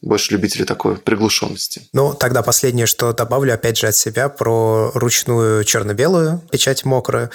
Больше 0.00 0.32
любители 0.32 0.64
такой 0.64 0.96
приглушенности. 0.96 1.88
Ну, 1.92 2.14
тогда 2.14 2.42
последнее, 2.42 2.86
что 2.86 3.12
добавлю, 3.12 3.54
опять 3.54 3.78
же, 3.78 3.88
от 3.88 3.96
себя 3.96 4.28
про 4.28 4.92
ручную 4.94 5.64
черно-белую 5.64 6.40
печать 6.50 6.84
мокрую. 6.84 7.30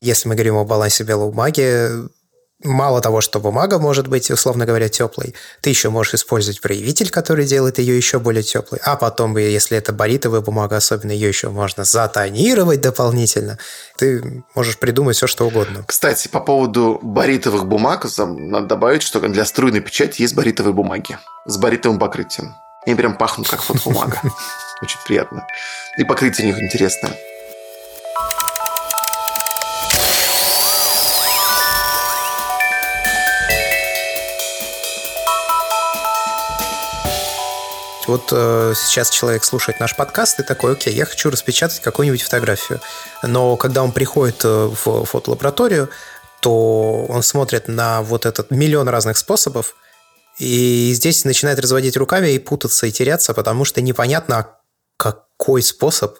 Если 0.00 0.28
мы 0.28 0.34
говорим 0.34 0.56
о 0.56 0.64
балансе 0.64 1.04
белой 1.04 1.30
бумаги, 1.30 1.88
мало 2.64 3.00
того, 3.00 3.20
что 3.20 3.40
бумага 3.40 3.78
может 3.78 4.08
быть, 4.08 4.30
условно 4.30 4.66
говоря, 4.66 4.88
теплой, 4.88 5.34
ты 5.60 5.70
еще 5.70 5.90
можешь 5.90 6.14
использовать 6.14 6.60
проявитель, 6.60 7.10
который 7.10 7.46
делает 7.46 7.78
ее 7.78 7.96
еще 7.96 8.18
более 8.18 8.42
теплой. 8.42 8.80
А 8.84 8.96
потом, 8.96 9.36
если 9.36 9.76
это 9.76 9.92
баритовая 9.92 10.40
бумага, 10.40 10.76
особенно 10.76 11.12
ее 11.12 11.28
еще 11.28 11.50
можно 11.50 11.84
затонировать 11.84 12.80
дополнительно. 12.80 13.58
Ты 13.96 14.44
можешь 14.54 14.78
придумать 14.78 15.16
все, 15.16 15.26
что 15.26 15.46
угодно. 15.46 15.84
Кстати, 15.86 16.28
по 16.28 16.40
поводу 16.40 16.98
баритовых 17.02 17.66
бумаг, 17.66 18.06
надо 18.18 18.66
добавить, 18.66 19.02
что 19.02 19.20
для 19.20 19.44
струйной 19.44 19.80
печати 19.80 20.22
есть 20.22 20.34
баритовые 20.34 20.74
бумаги 20.74 21.18
с 21.46 21.56
баритовым 21.56 21.98
покрытием. 21.98 22.54
Они 22.86 22.96
прям 22.96 23.16
пахнут, 23.16 23.48
как 23.48 23.62
фотобумага. 23.62 24.20
Очень 24.82 24.98
приятно. 25.06 25.46
И 25.96 26.04
покрытие 26.04 26.46
у 26.46 26.50
них 26.50 26.62
интересное. 26.62 27.16
Вот 38.06 38.30
э, 38.32 38.74
сейчас 38.76 39.10
человек 39.10 39.44
слушает 39.44 39.78
наш 39.80 39.96
подкаст 39.96 40.40
и 40.40 40.42
такой, 40.42 40.72
окей, 40.72 40.94
я 40.94 41.04
хочу 41.04 41.30
распечатать 41.30 41.80
какую-нибудь 41.80 42.22
фотографию. 42.22 42.80
Но 43.22 43.56
когда 43.56 43.82
он 43.82 43.92
приходит 43.92 44.44
э, 44.44 44.48
в 44.48 45.04
фотолабораторию, 45.04 45.88
то 46.40 47.06
он 47.08 47.22
смотрит 47.22 47.68
на 47.68 48.02
вот 48.02 48.26
этот 48.26 48.50
миллион 48.50 48.88
разных 48.88 49.16
способов, 49.16 49.76
и 50.38 50.92
здесь 50.94 51.24
начинает 51.24 51.60
разводить 51.60 51.96
руками 51.96 52.30
и 52.30 52.38
путаться, 52.38 52.86
и 52.86 52.90
теряться, 52.90 53.34
потому 53.34 53.64
что 53.64 53.80
непонятно, 53.80 54.56
какой 54.96 55.62
способ 55.62 56.18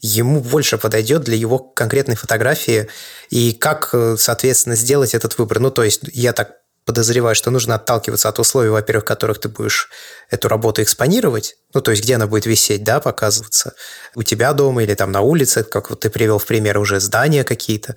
ему 0.00 0.40
больше 0.40 0.78
подойдет 0.78 1.22
для 1.22 1.36
его 1.36 1.58
конкретной 1.58 2.16
фотографии, 2.16 2.88
и 3.30 3.52
как, 3.52 3.90
э, 3.92 4.16
соответственно, 4.18 4.76
сделать 4.76 5.14
этот 5.14 5.36
выбор. 5.38 5.58
Ну, 5.58 5.70
то 5.70 5.82
есть, 5.82 6.02
я 6.12 6.32
так 6.32 6.52
подозреваю, 6.86 7.34
что 7.34 7.50
нужно 7.50 7.74
отталкиваться 7.74 8.28
от 8.28 8.38
условий, 8.38 8.70
во-первых, 8.70 9.04
в 9.04 9.08
которых 9.08 9.40
ты 9.40 9.48
будешь 9.48 9.90
эту 10.30 10.48
работу 10.48 10.82
экспонировать, 10.82 11.56
ну, 11.74 11.82
то 11.82 11.90
есть 11.90 12.02
где 12.02 12.14
она 12.14 12.26
будет 12.26 12.46
висеть, 12.46 12.84
да, 12.84 13.00
показываться, 13.00 13.74
у 14.14 14.22
тебя 14.22 14.52
дома 14.52 14.84
или 14.84 14.94
там 14.94 15.12
на 15.12 15.20
улице, 15.20 15.64
как 15.64 15.90
вот 15.90 16.00
ты 16.00 16.10
привел 16.10 16.38
в 16.38 16.46
пример 16.46 16.78
уже 16.78 17.00
здания 17.00 17.44
какие-то. 17.44 17.96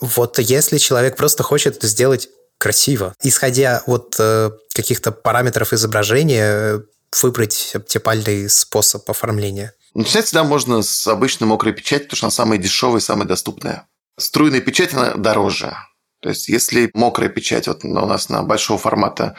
Вот 0.00 0.38
если 0.38 0.78
человек 0.78 1.16
просто 1.16 1.42
хочет 1.42 1.82
сделать 1.82 2.28
красиво, 2.58 3.14
исходя 3.22 3.82
от 3.86 4.16
э, 4.18 4.50
каких-то 4.74 5.12
параметров 5.12 5.72
изображения, 5.72 6.82
выбрать 7.20 7.72
оптимальный 7.74 8.48
способ 8.48 9.08
оформления. 9.10 9.74
Начинать 9.94 10.24
всегда 10.24 10.44
можно 10.44 10.82
с 10.82 11.06
обычной 11.06 11.46
мокрой 11.46 11.74
печати, 11.74 12.04
потому 12.04 12.16
что 12.16 12.26
она 12.26 12.30
самая 12.30 12.58
дешевая 12.58 13.00
самая 13.00 13.28
доступная. 13.28 13.86
Струйная 14.18 14.60
печать, 14.60 14.94
она 14.94 15.14
дороже. 15.14 15.76
То 16.22 16.28
есть, 16.28 16.48
если 16.48 16.90
мокрая 16.94 17.28
печать 17.28 17.66
вот 17.66 17.84
у 17.84 17.88
нас 17.88 18.28
на 18.28 18.42
большого 18.42 18.78
формата, 18.78 19.36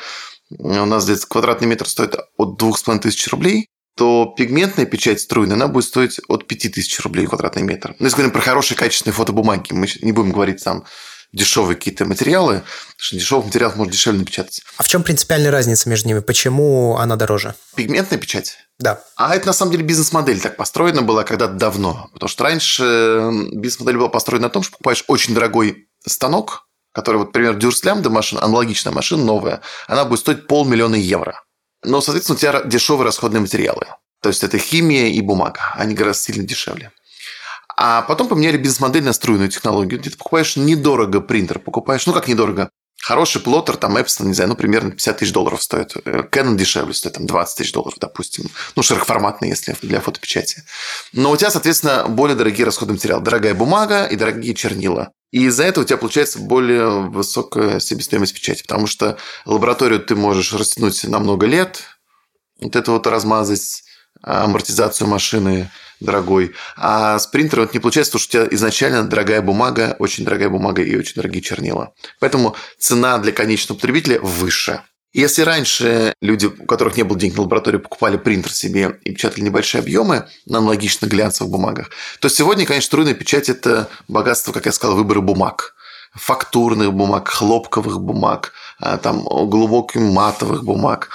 у 0.59 0.85
нас 0.85 1.03
здесь 1.03 1.25
квадратный 1.25 1.67
метр 1.67 1.87
стоит 1.87 2.15
от 2.37 2.57
двух 2.57 2.77
с 2.77 2.83
половиной 2.83 3.03
тысяч 3.03 3.27
рублей, 3.29 3.69
то 3.95 4.33
пигментная 4.37 4.85
печать 4.85 5.21
струйная, 5.21 5.55
она 5.55 5.67
будет 5.67 5.85
стоить 5.85 6.19
от 6.27 6.47
5000 6.47 6.99
рублей 7.01 7.25
квадратный 7.25 7.63
метр. 7.63 7.95
Ну, 7.99 8.05
если 8.05 8.17
говорим 8.17 8.33
про 8.33 8.41
хорошие 8.41 8.77
качественные 8.77 9.13
фотобумаги, 9.13 9.71
мы 9.71 9.87
не 10.01 10.11
будем 10.11 10.31
говорить 10.31 10.63
там 10.63 10.85
дешевые 11.31 11.75
какие-то 11.75 12.05
материалы, 12.05 12.55
потому 12.55 12.97
что 12.97 13.15
дешевых 13.15 13.45
материалов 13.45 13.75
можно 13.75 13.91
дешевле 13.91 14.19
напечатать. 14.19 14.61
А 14.77 14.83
в 14.83 14.87
чем 14.87 15.03
принципиальная 15.03 15.51
разница 15.51 15.89
между 15.89 16.07
ними? 16.07 16.19
Почему 16.19 16.97
она 16.97 17.15
дороже? 17.15 17.55
Пигментная 17.75 18.19
печать? 18.19 18.57
Да. 18.79 19.03
А 19.15 19.35
это 19.35 19.47
на 19.47 19.53
самом 19.53 19.71
деле 19.71 19.83
бизнес-модель 19.83 20.39
так 20.39 20.57
построена 20.57 21.01
была 21.01 21.23
когда-то 21.23 21.53
давно. 21.53 22.09
Потому 22.13 22.29
что 22.29 22.43
раньше 22.43 23.29
бизнес-модель 23.53 23.97
была 23.97 24.09
построена 24.09 24.47
на 24.47 24.49
том, 24.49 24.63
что 24.63 24.73
покупаешь 24.73 25.03
очень 25.07 25.33
дорогой 25.33 25.87
станок, 26.05 26.67
который, 26.93 27.17
вот, 27.17 27.27
например, 27.27 27.55
Дюрслямда 27.55 28.09
машина, 28.09 28.43
аналогичная 28.43 28.93
машина, 28.93 29.23
новая, 29.25 29.61
она 29.87 30.05
будет 30.05 30.19
стоить 30.19 30.47
полмиллиона 30.47 30.95
евро. 30.95 31.43
Но, 31.83 31.99
соответственно, 31.99 32.37
у 32.37 32.39
тебя 32.39 32.61
дешевые 32.63 33.05
расходные 33.05 33.41
материалы. 33.41 33.85
То 34.21 34.29
есть, 34.29 34.43
это 34.43 34.57
химия 34.57 35.07
и 35.07 35.19
бумага. 35.19 35.73
Они 35.75 35.93
гораздо 35.95 36.23
сильно 36.23 36.47
дешевле. 36.47 36.91
А 37.75 38.03
потом 38.03 38.27
поменяли 38.27 38.57
бизнес-модель 38.57 39.03
на 39.03 39.13
струйную 39.13 39.49
технологию, 39.49 39.99
где 39.99 40.11
ты 40.11 40.17
покупаешь 40.17 40.55
недорого 40.55 41.19
принтер, 41.21 41.59
покупаешь, 41.59 42.05
ну 42.05 42.13
как 42.13 42.27
недорого, 42.27 42.69
Хороший 43.03 43.41
плоттер, 43.41 43.75
там 43.75 43.97
Epson, 43.97 44.27
не 44.27 44.33
знаю, 44.33 44.51
ну, 44.51 44.55
примерно 44.55 44.91
50 44.91 45.17
тысяч 45.17 45.33
долларов 45.33 45.61
стоит. 45.61 45.93
Canon 46.05 46.55
дешевле 46.55 46.93
стоит, 46.93 47.15
там 47.15 47.25
20 47.25 47.57
тысяч 47.57 47.73
долларов, 47.73 47.95
допустим. 47.99 48.49
Ну, 48.77 48.81
широкоформатный, 48.81 49.49
если 49.49 49.75
для 49.81 49.99
фотопечати. 49.99 50.63
Но 51.11 51.31
у 51.31 51.35
тебя, 51.35 51.51
соответственно, 51.51 52.05
более 52.07 52.37
дорогие 52.37 52.63
расходы 52.65 52.93
материала. 52.93 53.21
Дорогая 53.21 53.55
бумага 53.55 54.05
и 54.05 54.15
дорогие 54.15 54.55
чернила. 54.55 55.11
И 55.31 55.43
из-за 55.47 55.65
этого 55.65 55.83
у 55.83 55.85
тебя 55.85 55.97
получается 55.97 56.39
более 56.39 57.01
высокая 57.09 57.81
себестоимость 57.81 58.35
печати, 58.35 58.61
потому 58.61 58.87
что 58.87 59.17
лабораторию 59.43 59.99
ты 59.99 60.15
можешь 60.15 60.53
растянуть 60.53 61.03
на 61.03 61.19
много 61.19 61.45
лет, 61.45 61.83
вот 62.61 62.77
это 62.77 62.91
вот 62.91 63.05
размазать, 63.05 63.82
амортизацию 64.23 65.07
машины 65.07 65.69
дорогой. 65.99 66.53
А 66.75 67.19
с 67.19 67.27
принтером 67.27 67.65
это 67.65 67.73
не 67.73 67.79
получается, 67.79 68.11
потому 68.11 68.23
что 68.23 68.41
у 68.41 68.45
тебя 68.45 68.55
изначально 68.55 69.03
дорогая 69.03 69.41
бумага, 69.41 69.95
очень 69.99 70.25
дорогая 70.25 70.49
бумага 70.49 70.81
и 70.81 70.95
очень 70.95 71.15
дорогие 71.15 71.41
чернила. 71.41 71.93
Поэтому 72.19 72.55
цена 72.77 73.17
для 73.19 73.31
конечного 73.31 73.77
потребителя 73.77 74.19
выше. 74.21 74.81
Если 75.13 75.43
раньше 75.43 76.13
люди, 76.21 76.47
у 76.47 76.65
которых 76.65 76.97
не 76.97 77.03
было 77.03 77.19
денег 77.19 77.37
на 77.37 77.43
лабораторию, 77.43 77.81
покупали 77.81 78.17
принтер 78.17 78.51
себе 78.51 78.99
и 79.03 79.11
печатали 79.11 79.43
небольшие 79.43 79.79
объемы 79.79 80.27
на 80.47 80.57
аналогично 80.57 81.05
глянцевых 81.05 81.51
бумагах, 81.51 81.91
то 82.19 82.29
сегодня, 82.29 82.65
конечно, 82.65 82.87
струйная 82.87 83.13
печать– 83.13 83.47
это 83.49 83.89
богатство, 84.07 84.51
как 84.51 84.65
я 84.65 84.71
сказал, 84.71 84.95
выбора 84.95 85.21
бумаг. 85.21 85.75
Фактурных 86.15 86.93
бумаг, 86.93 87.27
хлопковых 87.27 88.01
бумаг, 88.01 88.53
а, 88.79 88.97
там, 88.97 89.23
глубоких 89.23 90.01
матовых 90.01 90.63
бумаг. 90.63 91.09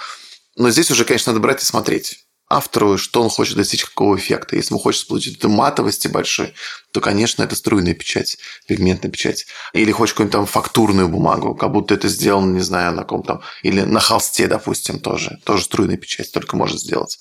Но 0.56 0.70
здесь 0.70 0.90
уже, 0.90 1.04
конечно, 1.04 1.32
надо 1.32 1.40
брать 1.40 1.62
и 1.62 1.64
смотреть 1.64 2.27
автору, 2.48 2.96
что 2.98 3.22
он 3.22 3.28
хочет 3.28 3.56
достичь 3.56 3.84
какого 3.84 4.16
эффекта. 4.16 4.56
Если 4.56 4.72
он 4.74 4.80
хочет 4.80 5.06
получить 5.06 5.36
эту 5.36 5.48
матовости 5.48 6.08
большой, 6.08 6.54
то, 6.92 7.00
конечно, 7.00 7.42
это 7.42 7.54
струйная 7.54 7.94
печать, 7.94 8.38
пигментная 8.66 9.10
печать. 9.10 9.46
Или 9.72 9.92
хочет 9.92 10.14
какую-нибудь 10.14 10.32
там 10.32 10.46
фактурную 10.46 11.08
бумагу, 11.08 11.54
как 11.54 11.72
будто 11.72 11.94
это 11.94 12.08
сделано, 12.08 12.54
не 12.54 12.62
знаю, 12.62 12.92
на 12.92 13.02
каком 13.02 13.22
там... 13.22 13.42
Или 13.62 13.82
на 13.82 14.00
холсте, 14.00 14.46
допустим, 14.46 15.00
тоже. 15.00 15.38
Тоже 15.44 15.64
струйная 15.64 15.96
печать 15.96 16.32
только 16.32 16.56
может 16.56 16.80
сделать. 16.80 17.18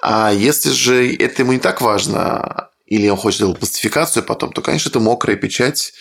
А 0.00 0.32
если 0.32 0.70
же 0.70 1.14
это 1.16 1.42
ему 1.42 1.52
не 1.52 1.58
так 1.58 1.80
важно, 1.80 2.68
или 2.86 3.08
он 3.08 3.16
хочет 3.16 3.40
делать 3.40 3.58
пластификацию 3.58 4.22
потом, 4.22 4.52
то, 4.52 4.62
конечно, 4.62 4.88
это 4.90 5.00
мокрая 5.00 5.36
печать, 5.36 5.92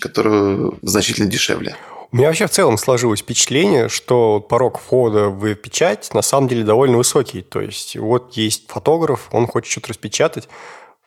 которая 0.00 0.70
значительно 0.82 1.28
дешевле. 1.28 1.76
У 2.10 2.16
меня 2.16 2.28
вообще 2.28 2.46
в 2.46 2.50
целом 2.50 2.78
сложилось 2.78 3.20
впечатление, 3.20 3.90
что 3.90 4.40
порог 4.40 4.78
входа 4.78 5.28
в 5.28 5.54
печать 5.54 6.08
на 6.14 6.22
самом 6.22 6.48
деле 6.48 6.64
довольно 6.64 6.96
высокий. 6.96 7.42
То 7.42 7.60
есть 7.60 7.96
вот 7.96 8.32
есть 8.34 8.70
фотограф, 8.70 9.28
он 9.30 9.46
хочет 9.46 9.70
что-то 9.70 9.88
распечатать. 9.88 10.48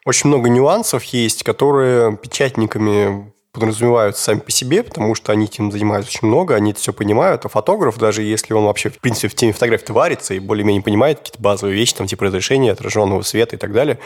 Очень 0.06 0.30
много 0.30 0.50
нюансов 0.50 1.04
есть, 1.06 1.44
которые 1.44 2.18
печатниками 2.18 3.34
подразумеваются 3.52 4.24
сами 4.24 4.40
по 4.40 4.52
себе, 4.52 4.82
потому 4.84 5.14
что 5.14 5.32
они 5.32 5.46
этим 5.46 5.72
занимаются 5.72 6.10
очень 6.12 6.28
много, 6.28 6.56
они 6.56 6.72
это 6.72 6.80
все 6.80 6.94
понимают, 6.94 7.46
а 7.46 7.50
фотограф, 7.50 7.98
даже 7.98 8.24
если 8.24 8.54
он 8.54 8.64
вообще, 8.66 8.90
в 8.90 9.00
принципе, 9.00 9.28
в 9.28 9.36
теме 9.36 9.52
фотографии 9.52 9.92
варится 9.92 10.34
и 10.34 10.40
более-менее 10.40 10.82
понимает 10.82 11.20
какие-то 11.20 11.42
базовые 11.42 11.76
вещи, 11.76 11.96
там, 11.96 12.08
типа 12.08 12.26
разрешения, 12.26 12.72
отраженного 12.72 13.22
света 13.24 13.58
и 13.58 13.60
так 13.60 13.74
далее, 13.74 14.00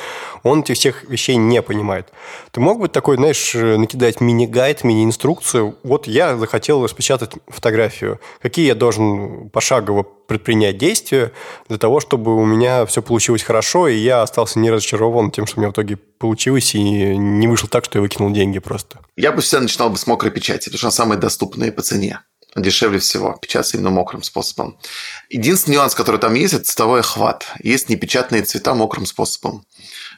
он 0.43 0.61
этих 0.61 0.77
всех 0.77 1.03
вещей 1.03 1.35
не 1.35 1.61
понимает. 1.61 2.07
Ты 2.51 2.59
мог 2.59 2.79
бы 2.79 2.87
такой, 2.87 3.17
знаешь, 3.17 3.53
накидать 3.53 4.19
мини-гайд, 4.19 4.83
мини-инструкцию? 4.83 5.75
Вот 5.83 6.07
я 6.07 6.37
захотел 6.37 6.83
распечатать 6.83 7.33
фотографию. 7.47 8.19
Какие 8.41 8.67
я 8.67 8.75
должен 8.75 9.49
пошагово 9.49 10.07
предпринять 10.27 10.77
действия 10.77 11.31
для 11.67 11.77
того, 11.77 11.99
чтобы 11.99 12.35
у 12.35 12.45
меня 12.45 12.85
все 12.85 13.01
получилось 13.01 13.43
хорошо, 13.43 13.87
и 13.87 13.97
я 13.97 14.21
остался 14.21 14.59
не 14.59 14.71
разочарован 14.71 15.31
тем, 15.31 15.45
что 15.47 15.57
у 15.57 15.61
меня 15.61 15.69
в 15.69 15.73
итоге 15.73 15.97
получилось, 15.97 16.75
и 16.75 16.79
не 16.81 17.47
вышло 17.47 17.69
так, 17.69 17.85
что 17.85 17.99
я 17.99 18.01
выкинул 18.01 18.31
деньги 18.31 18.59
просто. 18.59 18.99
Я 19.15 19.31
бы 19.31 19.41
всегда 19.41 19.61
начинал 19.61 19.89
бы 19.89 19.97
с 19.97 20.07
мокрой 20.07 20.31
печати, 20.31 20.65
потому 20.65 20.77
что 20.77 20.87
она 20.87 20.91
самая 20.91 21.19
доступная 21.19 21.71
по 21.71 21.81
цене. 21.81 22.19
Дешевле 22.55 22.99
всего, 22.99 23.37
печататься 23.41 23.75
именно 23.75 23.89
мокрым 23.89 24.23
способом. 24.23 24.77
Единственный 25.29 25.75
нюанс, 25.75 25.93
который 25.93 26.21
там 26.21 26.35
есть, 26.35 26.53
это 26.53 26.63
цветовой 26.63 27.01
охват. 27.01 27.45
Есть 27.61 27.89
непечатные 27.89 28.43
цвета 28.43 28.73
мокрым 28.73 29.05
способом. 29.05 29.65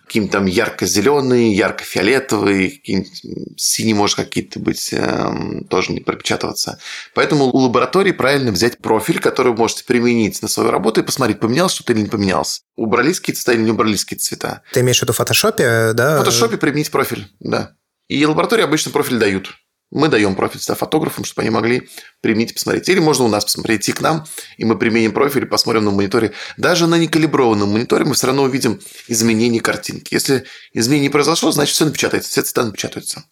Какие-нибудь 0.08 0.32
там 0.32 0.46
ярко-зеленые, 0.46 1.54
ярко-фиолетовые, 1.54 2.72
какие-нибудь 2.72 3.60
синие, 3.60 3.94
может, 3.94 4.16
какие-то 4.16 4.60
быть, 4.60 4.90
э, 4.94 5.62
тоже 5.70 5.92
не 5.92 6.00
пропечатываться. 6.00 6.80
Поэтому 7.14 7.46
у 7.46 7.58
лаборатории 7.58 8.12
правильно 8.12 8.52
взять 8.52 8.78
профиль, 8.80 9.20
который 9.20 9.52
вы 9.52 9.58
можете 9.58 9.84
применить 9.84 10.42
на 10.42 10.48
свою 10.48 10.72
работу 10.72 11.02
и 11.02 11.04
посмотреть, 11.04 11.40
поменялось 11.40 11.74
что-то 11.74 11.94
или 11.94 12.02
не 12.02 12.08
поменялось. 12.08 12.64
Убрались 12.76 13.20
какие-то 13.20 13.42
цвета 13.42 13.58
или 13.58 13.66
не 13.66 13.72
убрались 13.72 14.04
какие-то 14.04 14.26
цвета. 14.26 14.62
Ты 14.72 14.80
имеешь 14.80 15.00
в 15.00 15.02
виду 15.04 15.14
в 15.14 15.18
фотошопе, 15.18 15.92
да? 15.94 16.16
В 16.16 16.20
фотошопе 16.20 16.58
применить 16.58 16.90
профиль, 16.90 17.28
да. 17.40 17.74
И 18.08 18.26
лаборатории 18.26 18.64
обычно 18.64 18.92
профиль 18.92 19.18
дают. 19.18 19.54
Мы 19.90 20.10
даем 20.10 20.36
профиль 20.36 20.60
сюда 20.60 20.76
фотографам, 20.76 21.24
чтобы 21.24 21.44
они 21.44 21.50
могли 21.50 21.90
применить 22.22 22.52
и 22.52 22.54
посмотреть. 22.54 22.90
Или 22.90 23.00
можно 23.00 23.24
у 23.24 23.30
нас 23.30 23.46
посмотреть, 23.46 23.84
идти 23.84 23.94
к 23.94 24.02
нам, 24.02 24.26
и 24.58 24.66
мы 24.66 24.78
применим 24.78 25.14
профиль 25.14 25.44
и 25.44 25.46
посмотрим 25.46 25.86
на 25.86 25.92
мониторе. 25.92 26.34
Даже 26.58 26.88
на 26.88 26.96
некалиброванном 26.96 27.72
мониторе 27.72 28.04
мы 28.04 28.14
все 28.14 28.28
равно 28.28 28.44
увидим 28.44 28.82
изменение 29.08 29.62
картинки. 29.62 30.14
Если 30.14 30.46
изменение 30.74 31.08
не 31.08 31.12
произошло, 31.12 31.52
значит, 31.52 31.74
все 31.76 31.86
напечатается, 31.86 32.30
все 32.30 32.42
цвета 32.42 32.66
напечатаются. 32.66 33.24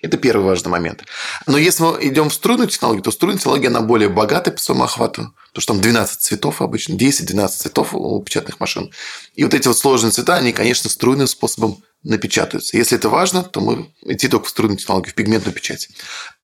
Это 0.00 0.16
первый 0.16 0.44
важный 0.44 0.70
момент. 0.70 1.04
Но 1.46 1.58
если 1.58 1.82
мы 1.82 1.98
идем 2.02 2.28
в 2.28 2.34
струйную 2.34 2.68
технологию, 2.68 3.02
то 3.02 3.10
струйная 3.10 3.38
технология, 3.38 3.68
она 3.68 3.80
более 3.80 4.08
богатая 4.08 4.52
по 4.52 4.60
своему 4.60 4.84
охвату, 4.84 5.34
потому 5.58 5.62
что 5.62 5.72
там 5.72 5.80
12 5.80 6.20
цветов 6.20 6.62
обычно, 6.62 6.94
10-12 6.94 7.48
цветов 7.48 7.92
у 7.92 8.22
печатных 8.22 8.60
машин. 8.60 8.92
И 9.34 9.42
вот 9.42 9.54
эти 9.54 9.66
вот 9.66 9.76
сложные 9.76 10.12
цвета, 10.12 10.36
они, 10.36 10.52
конечно, 10.52 10.88
струйным 10.88 11.26
способом 11.26 11.82
напечатаются. 12.04 12.76
Если 12.76 12.96
это 12.96 13.08
важно, 13.08 13.42
то 13.42 13.60
мы 13.60 13.92
идти 14.02 14.28
только 14.28 14.46
в 14.46 14.50
струнную 14.50 14.78
технологию, 14.78 15.10
в 15.10 15.14
пигментную 15.14 15.52
печать. 15.52 15.88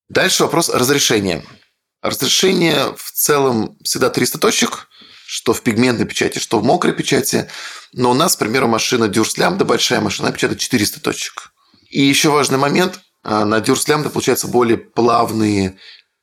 Дальше 0.09 0.43
вопрос 0.43 0.69
разрешения. 0.69 1.45
Разрешение 2.03 2.93
в 2.97 3.12
целом 3.12 3.78
всегда 3.85 4.11
300 4.11 4.39
точек, 4.39 4.89
что 5.27 5.53
в 5.55 5.62
пигментной 5.62 6.07
печати, 6.07 6.41
что 6.41 6.59
в 6.59 6.65
мокрой 6.65 6.93
печати. 6.93 7.49
Но 7.93 8.11
у 8.11 8.15
нас, 8.15 8.35
к 8.35 8.41
примеру, 8.41 8.66
машина 8.66 9.05
Durs 9.05 9.39
Lambda, 9.39 9.62
большая 9.65 10.01
машина, 10.01 10.32
печатает 10.32 10.59
400 10.59 10.99
точек. 10.99 11.53
И 11.89 12.03
еще 12.03 12.31
важный 12.31 12.59
момент. 12.59 12.99
А, 13.23 13.45
на 13.45 13.59
Durs 13.61 13.86
Lambda 13.86 14.11
получаются 14.11 14.49
более 14.49 14.77
плавные 14.77 15.78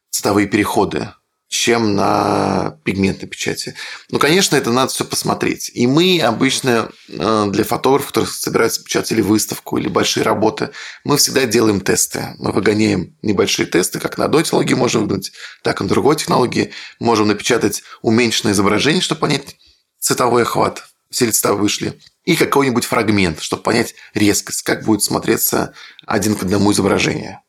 цветовые 0.10 0.48
переходы 0.50 1.14
чем 1.52 1.96
на 1.96 2.78
пигментной 2.86 3.28
печати. 3.28 3.76
Ну, 4.10 4.20
конечно, 4.20 4.56
это 4.56 4.72
надо 4.72 4.90
все 4.90 5.04
посмотреть. 5.04 5.70
И 5.74 5.86
мы 5.86 6.22
обычно 6.22 6.90
э, 7.10 7.46
для 7.50 7.66
фотографов, 7.66 8.08
которые 8.08 8.32
собираются 8.32 8.82
печатать 8.82 9.12
или 9.12 9.22
выставку, 9.22 9.78
или 9.78 9.90
большие 9.90 10.24
работы, 10.24 10.70
мы 11.04 11.18
всегда 11.18 11.44
делаем 11.46 11.82
тесты. 11.82 12.36
Мы 12.38 12.54
выгоняем 12.54 13.18
небольшие 13.22 13.66
тесты, 13.66 14.00
как 14.00 14.18
на 14.18 14.26
одной 14.26 14.44
технологии 14.44 14.76
можем 14.76 15.02
выгнать, 15.02 15.34
так 15.62 15.82
и 15.82 15.84
на 15.84 15.90
другой 15.90 16.16
технологии. 16.16 16.72
Можем 17.02 17.28
напечатать 17.28 17.84
уменьшенное 18.02 18.54
изображение, 18.54 19.02
чтобы 19.02 19.20
понять 19.20 19.58
цветовой 20.00 20.44
охват, 20.44 20.86
все 21.10 21.26
ли 21.26 21.34
цвета 21.34 21.54
вышли. 21.54 22.00
И 22.24 22.38
какой-нибудь 22.38 22.86
фрагмент, 22.86 23.42
чтобы 23.42 23.62
понять 23.62 23.94
резкость, 24.14 24.62
как 24.62 24.86
будет 24.86 25.04
смотреться 25.04 25.74
один 26.08 26.36
к 26.36 26.44
одному 26.44 26.72
изображение. 26.72 27.42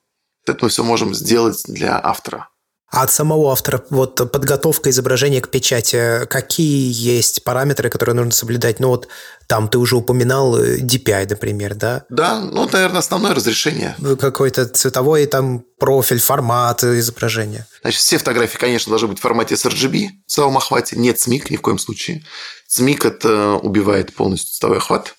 Это 0.45 0.59
мы 0.61 0.71
все 0.71 0.83
можем 0.83 1.15
сделать 1.15 1.63
для 1.69 2.01
автора. 2.03 2.49
А 2.93 3.05
от 3.05 3.11
самого 3.11 3.51
автора, 3.51 3.83
вот 3.89 4.17
подготовка 4.31 4.91
изображения 4.91 5.41
к 5.41 5.49
печати, 5.49 6.27
какие 6.27 6.93
есть 6.93 7.43
параметры, 7.43 7.89
которые 7.89 8.15
нужно 8.15 8.33
соблюдать? 8.33 8.81
Ну 8.81 8.89
вот 8.89 9.09
там 9.47 9.69
ты 9.69 9.79
уже 9.79 9.97
упоминал 9.97 10.59
э, 10.59 10.77
DPI, 10.77 11.31
например, 11.31 11.75
да? 11.75 12.05
Да, 12.11 12.41
ну, 12.41 12.69
наверное, 12.71 12.99
основное 12.99 13.35
разрешение. 13.35 13.97
Какой-то 14.21 14.67
цветовой 14.67 15.25
там 15.25 15.65
профиль, 15.79 16.21
формат 16.21 16.85
изображения. 16.85 17.67
Значит, 17.81 18.03
все 18.03 18.19
фотографии, 18.19 18.59
конечно, 18.59 18.91
должны 18.91 19.09
быть 19.09 19.19
в 19.19 19.23
формате 19.23 19.55
sRGB 19.55 20.09
в 20.27 20.31
целом 20.31 20.59
охвате. 20.59 20.97
Нет 20.97 21.17
SMIC 21.17 21.47
ни 21.49 21.57
в 21.57 21.63
коем 21.63 21.79
случае. 21.79 22.23
SMIC– 22.71 23.07
это 23.09 23.53
убивает 23.55 24.15
полностью 24.15 24.53
цветовой 24.53 24.79
охват. 24.79 25.15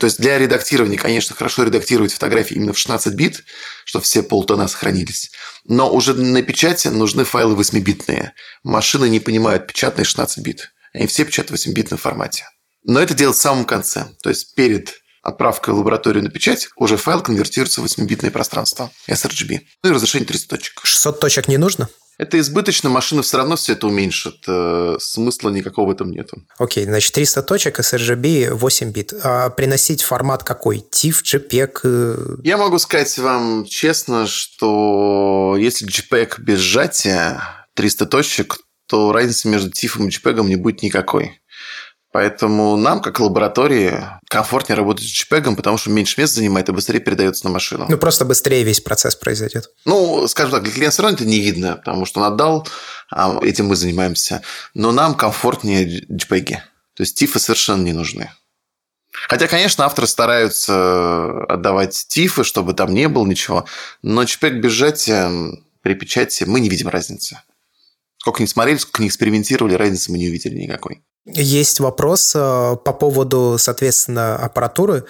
То 0.00 0.06
есть 0.06 0.18
для 0.18 0.38
редактирования, 0.38 0.96
конечно, 0.96 1.36
хорошо 1.36 1.64
редактировать 1.64 2.14
фотографии 2.14 2.54
именно 2.54 2.72
в 2.72 2.78
16 2.78 3.12
бит, 3.14 3.44
чтобы 3.84 4.02
все 4.02 4.22
полтона 4.22 4.66
сохранились. 4.66 5.30
Но 5.64 5.92
уже 5.92 6.14
на 6.14 6.42
печати 6.42 6.88
нужны 6.88 7.24
файлы 7.24 7.54
8-битные. 7.54 8.30
Машины 8.64 9.10
не 9.10 9.20
понимают 9.20 9.66
печатные 9.66 10.06
16 10.06 10.42
бит. 10.42 10.72
Они 10.94 11.06
все 11.06 11.26
печатают 11.26 11.60
в 11.60 11.68
8-битном 11.68 11.98
формате. 11.98 12.46
Но 12.82 12.98
это 12.98 13.12
делать 13.12 13.36
в 13.36 13.40
самом 13.40 13.66
конце. 13.66 14.06
То 14.22 14.30
есть 14.30 14.54
перед 14.54 14.94
отправкой 15.22 15.74
в 15.74 15.76
лабораторию 15.76 16.24
на 16.24 16.30
печать 16.30 16.70
уже 16.76 16.96
файл 16.96 17.20
конвертируется 17.20 17.82
в 17.82 17.84
8-битное 17.84 18.30
пространство 18.30 18.90
sRGB. 19.06 19.60
Ну 19.82 19.90
и 19.90 19.92
разрешение 19.92 20.26
300 20.26 20.48
точек. 20.48 20.80
600 20.82 21.20
точек 21.20 21.48
не 21.48 21.58
нужно? 21.58 21.90
Это 22.18 22.38
избыточно, 22.38 22.90
машина 22.90 23.22
все 23.22 23.38
равно 23.38 23.56
все 23.56 23.72
это 23.72 23.86
уменьшит. 23.86 24.44
Э, 24.46 24.96
смысла 24.98 25.50
никакого 25.50 25.88
в 25.88 25.92
этом 25.92 26.10
нету. 26.10 26.42
Окей, 26.58 26.84
значит, 26.84 27.14
300 27.14 27.42
точек, 27.42 27.80
sRGB 27.80 28.52
8 28.52 28.92
бит. 28.92 29.14
А 29.22 29.50
приносить 29.50 30.02
формат 30.02 30.44
какой? 30.44 30.84
TIFF, 30.92 31.22
JPEG? 31.24 31.80
Э? 31.84 32.36
Я 32.44 32.58
могу 32.58 32.78
сказать 32.78 33.16
вам 33.18 33.64
честно, 33.64 34.26
что 34.26 35.56
если 35.58 35.88
JPEG 35.88 36.40
без 36.40 36.58
сжатия 36.58 37.40
300 37.74 38.06
точек, 38.06 38.58
то 38.86 39.12
разницы 39.12 39.48
между 39.48 39.70
TIFF 39.70 40.04
и 40.04 40.08
JPEG 40.08 40.44
не 40.44 40.56
будет 40.56 40.82
никакой. 40.82 41.39
Поэтому 42.12 42.76
нам, 42.76 43.00
как 43.00 43.20
лаборатории, 43.20 44.04
комфортнее 44.28 44.76
работать 44.76 45.06
с 45.06 45.24
JPEG, 45.24 45.54
потому 45.54 45.78
что 45.78 45.90
меньше 45.90 46.20
места 46.20 46.36
занимает 46.36 46.68
и 46.68 46.72
быстрее 46.72 46.98
передается 46.98 47.44
на 47.44 47.52
машину. 47.52 47.86
Ну, 47.88 47.98
просто 47.98 48.24
быстрее 48.24 48.64
весь 48.64 48.80
процесс 48.80 49.14
произойдет. 49.14 49.70
Ну, 49.84 50.26
скажем 50.26 50.52
так, 50.52 50.64
для 50.64 50.72
клиента 50.72 50.94
все 50.94 51.02
равно 51.02 51.16
это 51.16 51.24
не 51.24 51.38
видно, 51.38 51.76
потому 51.76 52.06
что 52.06 52.20
он 52.20 52.26
отдал, 52.26 52.66
а 53.10 53.38
этим 53.42 53.66
мы 53.66 53.76
занимаемся. 53.76 54.42
Но 54.74 54.90
нам 54.90 55.14
комфортнее 55.14 56.04
JPEG. 56.10 56.56
То 56.94 57.02
есть 57.02 57.16
тифы 57.16 57.38
совершенно 57.38 57.82
не 57.82 57.92
нужны. 57.92 58.32
Хотя, 59.28 59.46
конечно, 59.46 59.84
авторы 59.84 60.08
стараются 60.08 61.44
отдавать 61.44 62.06
тифы, 62.08 62.42
чтобы 62.42 62.74
там 62.74 62.92
не 62.92 63.08
было 63.08 63.24
ничего. 63.24 63.66
Но 64.02 64.24
JPEG 64.24 64.58
без 64.58 64.72
сжатия 64.72 65.30
при 65.82 65.94
печати 65.94 66.42
мы 66.42 66.58
не 66.58 66.68
видим 66.68 66.88
разницы. 66.88 67.40
Сколько 68.18 68.42
не 68.42 68.48
смотрели, 68.48 68.78
сколько 68.78 69.02
не 69.02 69.08
экспериментировали, 69.08 69.74
разницы 69.74 70.10
мы 70.10 70.18
не 70.18 70.28
увидели 70.28 70.58
никакой. 70.58 71.02
Есть 71.26 71.80
вопрос 71.80 72.32
э, 72.34 72.38
по 72.38 72.92
поводу, 72.92 73.56
соответственно, 73.58 74.36
аппаратуры. 74.36 75.04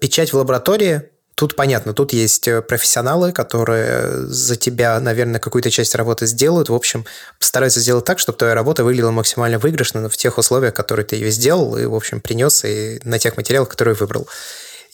Печать 0.00 0.32
в 0.32 0.36
лаборатории 0.36 1.10
Тут 1.38 1.54
понятно, 1.54 1.94
тут 1.94 2.12
есть 2.12 2.48
э, 2.48 2.62
профессионалы, 2.62 3.30
которые 3.30 4.26
за 4.26 4.56
тебя, 4.56 4.98
наверное, 4.98 5.38
какую-то 5.38 5.70
часть 5.70 5.94
работы 5.94 6.26
сделают. 6.26 6.68
В 6.68 6.74
общем, 6.74 7.06
постараются 7.38 7.78
сделать 7.78 8.04
так, 8.04 8.18
чтобы 8.18 8.36
твоя 8.36 8.54
работа 8.54 8.82
выглядела 8.82 9.12
максимально 9.12 9.60
выигрышно 9.60 10.08
в 10.08 10.16
тех 10.16 10.36
условиях, 10.36 10.74
которые 10.74 11.06
ты 11.06 11.14
ее 11.14 11.30
сделал 11.30 11.78
и, 11.78 11.84
в 11.84 11.94
общем, 11.94 12.20
принес, 12.20 12.64
и 12.64 13.00
на 13.04 13.20
тех 13.20 13.36
материалах, 13.36 13.68
которые 13.68 13.94
выбрал. 13.94 14.26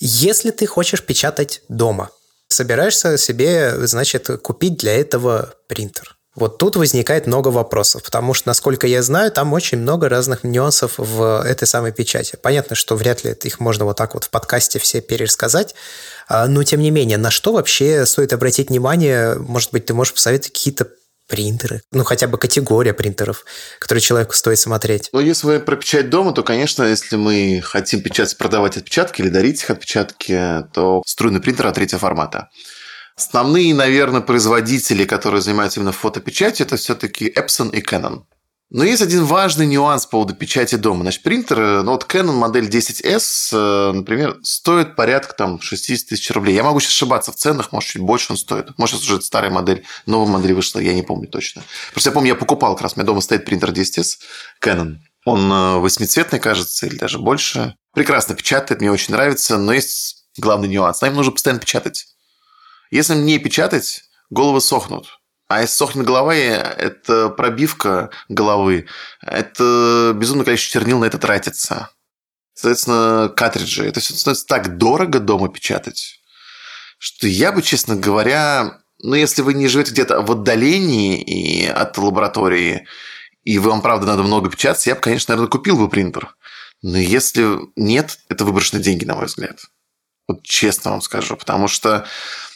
Если 0.01 0.51
ты 0.51 0.66
хочешь 0.66 1.03
печатать 1.03 1.62
дома, 1.70 2.11
собираешься 2.49 3.16
себе, 3.16 3.86
значит, 3.86 4.28
купить 4.43 4.77
для 4.77 5.01
этого 5.01 5.55
принтер. 5.66 6.14
Вот 6.35 6.59
тут 6.59 6.77
возникает 6.77 7.27
много 7.27 7.48
вопросов, 7.48 8.02
потому 8.02 8.35
что, 8.35 8.48
насколько 8.48 8.86
я 8.86 9.02
знаю, 9.02 9.31
там 9.31 9.52
очень 9.52 9.78
много 9.78 10.09
разных 10.09 10.43
нюансов 10.43 10.94
в 10.97 11.43
этой 11.44 11.66
самой 11.66 11.93
печати. 11.93 12.36
Понятно, 12.40 12.74
что 12.74 12.97
вряд 12.97 13.24
ли 13.24 13.32
их 13.43 13.61
можно 13.61 13.85
вот 13.85 13.97
так 13.97 14.15
вот 14.15 14.24
в 14.24 14.31
подкасте 14.31 14.78
все 14.78 15.01
пересказать, 15.01 15.74
а, 16.28 16.47
но 16.47 16.65
тем 16.65 16.81
не 16.81 16.90
менее, 16.90 17.19
на 17.19 17.31
что 17.31 17.52
вообще 17.52 18.05
стоит 18.06 18.32
обратить 18.32 18.70
внимание? 18.70 19.36
Может 19.36 19.70
быть, 19.73 19.86
ты 19.86 19.94
можешь 19.94 20.15
посоветовать 20.15 20.52
какие-то 20.52 20.89
принтеры, 21.27 21.81
ну 21.90 22.05
хотя 22.05 22.27
бы 22.27 22.36
категория 22.36 22.93
принтеров, 22.93 23.44
которые 23.78 24.02
человеку 24.02 24.35
стоит 24.35 24.59
смотреть. 24.59 25.09
Ну, 25.12 25.20
если 25.20 25.47
мы 25.47 25.61
про 25.61 25.77
печать 25.77 26.11
дома, 26.11 26.32
то, 26.32 26.43
конечно, 26.43 26.82
если 26.82 27.16
мы 27.16 27.62
хотим 27.65 28.02
печать, 28.02 28.36
продавать 28.36 28.77
отпечатки 28.77 29.23
или 29.23 29.31
дарить 29.31 29.62
их 29.62 29.70
отпечатки, 29.70 30.65
то 30.74 31.02
струйный 31.06 31.40
принтер 31.40 31.66
от 31.66 31.77
третьего 31.77 31.98
формата. 31.98 32.51
Основные, 33.16 33.74
наверное, 33.74 34.20
производители, 34.20 35.05
которые 35.05 35.41
занимаются 35.41 35.81
именно 35.81 35.93
фотопечатью, 35.93 36.66
это 36.66 36.77
все-таки 36.77 37.28
Epson 37.28 37.70
и 37.70 37.81
Canon. 37.81 38.24
Но 38.70 38.82
есть 38.82 39.03
один 39.03 39.24
важный 39.24 39.66
нюанс 39.66 40.05
по 40.05 40.12
поводу 40.12 40.35
печати 40.35 40.74
дома. 40.74 41.03
Значит, 41.03 41.23
принтер, 41.23 41.61
э, 41.61 41.82
ну 41.82 41.93
вот 41.93 42.07
Canon 42.12 42.32
модель 42.32 42.69
10S, 42.69 43.51
э, 43.53 43.93
например, 43.93 44.39
стоит 44.43 44.97
порядка 44.97 45.32
там 45.35 45.61
60 45.61 46.09
тысяч 46.09 46.28
рублей. 46.32 46.57
Я 46.57 46.65
могу 46.65 46.81
сейчас 46.81 46.95
ошибаться 46.95 47.31
в 47.31 47.36
ценах, 47.36 47.70
может, 47.70 47.91
чуть 47.91 48.03
больше 48.03 48.32
он 48.32 48.36
стоит. 48.36 48.77
Может, 48.77 49.03
уже 49.03 49.23
старая 49.23 49.53
модель, 49.53 49.85
новая 50.07 50.32
модель 50.32 50.55
вышла, 50.55 50.81
я 50.81 50.93
не 50.93 51.03
помню 51.03 51.28
точно. 51.28 51.62
Просто 51.93 52.11
я 52.11 52.15
помню, 52.15 52.31
я 52.31 52.35
покупал 52.35 52.74
как 52.74 52.82
раз, 52.82 52.95
у 52.95 52.97
меня 52.97 53.07
дома 53.07 53.20
стоит 53.20 53.45
принтер 53.45 53.70
10S 53.70 54.19
Canon. 54.61 54.97
Он 55.24 55.53
э, 55.53 55.78
восьмицветный, 55.78 56.41
кажется, 56.41 56.86
или 56.86 56.97
даже 56.97 57.20
больше. 57.20 57.77
Прекрасно 57.93 58.35
печатает, 58.35 58.81
мне 58.81 58.91
очень 58.91 59.15
нравится, 59.15 59.57
но 59.57 59.73
есть 59.73 60.24
главный 60.36 60.69
нюанс. 60.69 61.01
Нам 61.01 61.15
нужно 61.15 61.31
постоянно 61.31 61.61
печатать. 61.61 62.07
Если 62.90 63.15
не 63.15 63.39
печатать, 63.39 64.05
головы 64.31 64.61
сохнут. 64.61 65.20
А 65.48 65.61
если 65.61 65.74
сохнет 65.74 66.06
голова, 66.06 66.35
это 66.35 67.28
пробивка 67.28 68.11
головы, 68.28 68.86
это 69.20 70.12
безумное 70.15 70.44
количество 70.44 70.81
чернил 70.81 70.98
на 70.98 71.05
это 71.05 71.19
тратится. 71.19 71.90
Соответственно, 72.55 73.28
картриджи. 73.28 73.85
Это 73.85 74.01
все 74.01 74.15
становится 74.15 74.47
так 74.47 74.78
дорого 74.78 75.19
дома 75.19 75.48
печатать, 75.48 76.20
что 76.98 77.27
я 77.27 77.52
бы, 77.52 77.62
честно 77.62 77.97
говоря, 77.97 78.81
ну, 79.01 79.15
если 79.15 79.43
вы 79.43 79.55
не 79.55 79.69
живете 79.69 79.93
где-то 79.93 80.23
в 80.23 80.32
отдалении 80.32 81.20
и 81.20 81.66
от 81.66 81.98
лаборатории, 81.98 82.86
и 83.43 83.59
вам, 83.59 83.82
правда, 83.82 84.06
надо 84.06 84.23
много 84.23 84.51
печататься, 84.51 84.89
я 84.89 84.94
бы, 84.94 85.02
конечно, 85.02 85.32
наверное, 85.32 85.51
купил 85.51 85.77
бы 85.77 85.89
принтер. 85.89 86.35
Но 86.81 86.97
если 86.97 87.59
нет, 87.77 88.19
это 88.28 88.44
выброшенные 88.44 88.82
деньги, 88.82 89.05
на 89.05 89.15
мой 89.15 89.27
взгляд. 89.27 89.61
Вот 90.27 90.43
честно 90.43 90.93
вам 90.93 91.02
скажу. 91.02 91.36
Потому 91.36 91.69
что, 91.69 92.06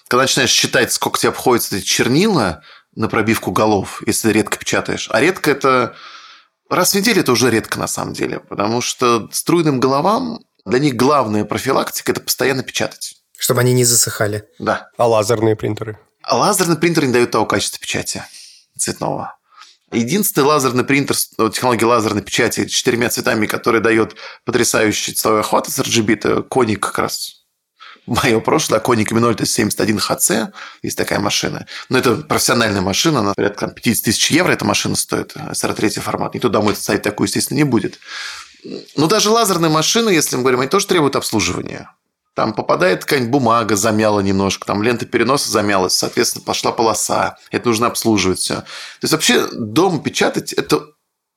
когда 0.09 0.23
начинаешь 0.23 0.51
считать, 0.51 0.93
сколько 0.93 1.19
тебе 1.19 1.29
обходится 1.29 1.77
эти 1.77 1.85
чернила 1.85 2.63
на 2.95 3.09
пробивку 3.09 3.53
голов, 3.53 4.03
если 4.07 4.33
редко 4.33 4.59
печатаешь. 4.59 5.09
А 5.13 5.21
редко 5.21 5.51
это... 5.51 5.95
Раз 6.71 6.93
в 6.93 6.95
неделю 6.97 7.21
это 7.21 7.33
уже 7.33 7.51
редко 7.51 7.79
на 7.79 7.87
самом 7.87 8.15
деле. 8.15 8.41
Потому 8.41 8.81
что 8.81 9.29
струйным 9.33 9.81
головам 9.81 10.41
для 10.67 10.79
них 10.81 10.97
главная 10.97 11.45
профилактика– 11.45 12.13
это 12.13 12.21
постоянно 12.21 12.63
печатать. 12.63 13.15
Чтобы 13.39 13.61
они 13.61 13.73
не 13.73 13.85
засыхали. 13.85 14.45
Да. 14.59 14.91
А 14.99 15.07
лазерные 15.07 15.57
принтеры? 15.57 15.99
А 16.23 16.37
лазерный 16.37 16.77
принтер 16.77 17.07
не 17.07 17.13
дает 17.13 17.31
того 17.31 17.47
качества 17.47 17.79
печати 17.79 18.25
цветного. 18.77 19.37
Единственный 19.93 20.45
лазерный 20.45 20.85
принтер, 20.85 21.17
технология 21.51 21.87
лазерной 21.87 22.23
печати 22.23 22.67
с 22.67 22.71
четырьмя 22.71 23.09
цветами, 23.09 23.47
который 23.47 23.81
дает 23.81 24.17
потрясающий 24.45 25.13
цветовой 25.13 25.41
охват 25.41 25.69
с 25.69 25.79
RGB, 25.79 26.15
это 26.15 26.43
Коник 26.43 26.81
как 26.81 26.99
раз 26.99 27.38
мое 28.09 28.41
прошлое, 28.41 28.81
Коник 28.81 29.13
M0 29.13 29.45
71 29.45 29.99
HC, 29.99 30.53
есть 30.83 30.97
такая 30.97 31.21
машина. 31.21 31.67
Но 31.89 31.99
это 31.99 32.17
профессиональная 32.17 32.81
машина, 32.81 33.21
она 33.21 33.35
порядка 33.35 33.69
50 33.69 34.05
тысяч 34.05 34.31
евро 34.31 34.53
эта 34.53 34.65
машина 34.65 34.97
стоит, 34.97 35.35
43 35.53 35.91
формат. 36.01 36.35
Никто 36.35 36.49
домой 36.49 36.75
ставить 36.75 37.03
такую, 37.03 37.27
естественно, 37.27 37.59
не 37.59 37.65
будет. 37.65 37.99
Но 38.97 39.07
даже 39.07 39.31
лазерные 39.31 39.71
машины, 39.71 40.11
если 40.11 40.37
мы 40.37 40.43
говорим, 40.43 40.61
они 40.61 40.69
тоже 40.69 40.87
требуют 40.87 41.17
обслуживания. 41.17 41.91
Там 42.35 42.53
попадает 42.53 43.05
какая-нибудь 43.05 43.33
бумага, 43.33 43.75
замяла 43.75 44.21
немножко, 44.21 44.67
там 44.67 44.83
лента 44.83 45.07
переноса 45.07 45.51
замялась, 45.51 45.95
соответственно, 45.95 46.45
пошла 46.45 46.71
полоса. 46.71 47.37
Это 47.51 47.69
нужно 47.69 47.89
обслуживать 47.89 48.39
все. 48.39 48.57
То 48.57 48.65
есть 49.03 49.13
вообще 49.13 49.49
дома 49.53 50.01
печатать– 50.01 50.53
это 50.55 50.83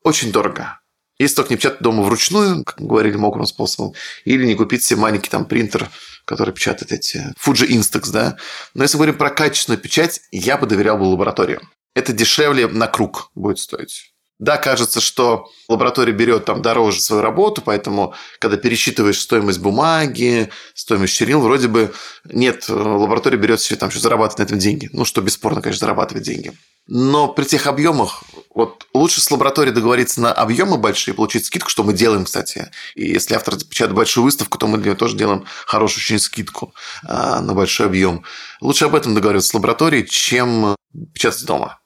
очень 0.03 0.31
дорого. 0.31 0.79
Если 1.17 1.35
только 1.35 1.53
не 1.53 1.57
печатать 1.57 1.81
дома 1.81 2.03
вручную, 2.03 2.63
как 2.63 2.81
говорили 2.81 3.15
мокрым 3.15 3.45
способом, 3.45 3.93
или 4.25 4.45
не 4.45 4.55
купить 4.55 4.83
себе 4.83 4.99
маленький 4.99 5.29
там 5.29 5.45
принтер, 5.45 5.89
который 6.25 6.53
печатает 6.53 6.91
эти 6.91 7.33
Fuji 7.43 7.67
Instax, 7.67 8.11
да. 8.11 8.37
Но 8.73 8.83
если 8.83 8.97
говорим 8.97 9.17
про 9.17 9.29
качественную 9.29 9.79
печать, 9.79 10.21
я 10.31 10.57
бы 10.57 10.67
доверял 10.67 10.97
бы 10.97 11.03
лабораториям. 11.03 11.71
Это 11.93 12.13
дешевле 12.13 12.67
на 12.67 12.87
круг 12.87 13.31
будет 13.35 13.59
стоить. 13.59 14.10
Да, 14.41 14.57
кажется, 14.57 15.01
что 15.01 15.51
лаборатория 15.69 16.13
берет 16.13 16.45
там 16.45 16.63
дороже 16.63 16.99
свою 16.99 17.21
работу, 17.21 17.61
поэтому, 17.61 18.15
когда 18.39 18.57
пересчитываешь 18.57 19.19
стоимость 19.19 19.59
бумаги, 19.59 20.49
стоимость 20.73 21.13
чернил, 21.13 21.41
вроде 21.41 21.67
бы 21.67 21.93
нет, 22.25 22.67
лаборатория 22.67 23.37
берет 23.37 23.61
себе 23.61 23.77
там, 23.77 23.91
что 23.91 23.99
зарабатывать 23.99 24.39
на 24.39 24.43
этом 24.43 24.57
деньги. 24.57 24.89
Ну, 24.93 25.05
что 25.05 25.21
бесспорно, 25.21 25.61
конечно, 25.61 25.85
зарабатывать 25.85 26.23
деньги. 26.23 26.53
Но 26.87 27.27
при 27.27 27.43
тех 27.43 27.67
объемах, 27.67 28.23
вот 28.55 28.87
лучше 28.95 29.21
с 29.21 29.29
лабораторией 29.29 29.75
договориться 29.75 30.19
на 30.19 30.33
объемы 30.33 30.77
большие, 30.77 31.13
получить 31.13 31.45
скидку, 31.45 31.69
что 31.69 31.83
мы 31.83 31.93
делаем, 31.93 32.25
кстати. 32.25 32.71
И 32.95 33.09
если 33.09 33.35
автор 33.35 33.57
печатает 33.57 33.93
большую 33.93 34.23
выставку, 34.23 34.57
то 34.57 34.65
мы 34.65 34.95
тоже 34.95 35.15
делаем 35.15 35.45
хорошую 35.67 36.03
очень 36.03 36.17
скидку 36.17 36.73
а, 37.03 37.41
на 37.41 37.53
большой 37.53 37.85
объем. 37.85 38.23
Лучше 38.59 38.85
об 38.85 38.95
этом 38.95 39.13
договариваться 39.13 39.51
с 39.51 39.53
лабораторией, 39.53 40.07
чем 40.07 40.75
печатать 41.13 41.45
дома. 41.45 41.80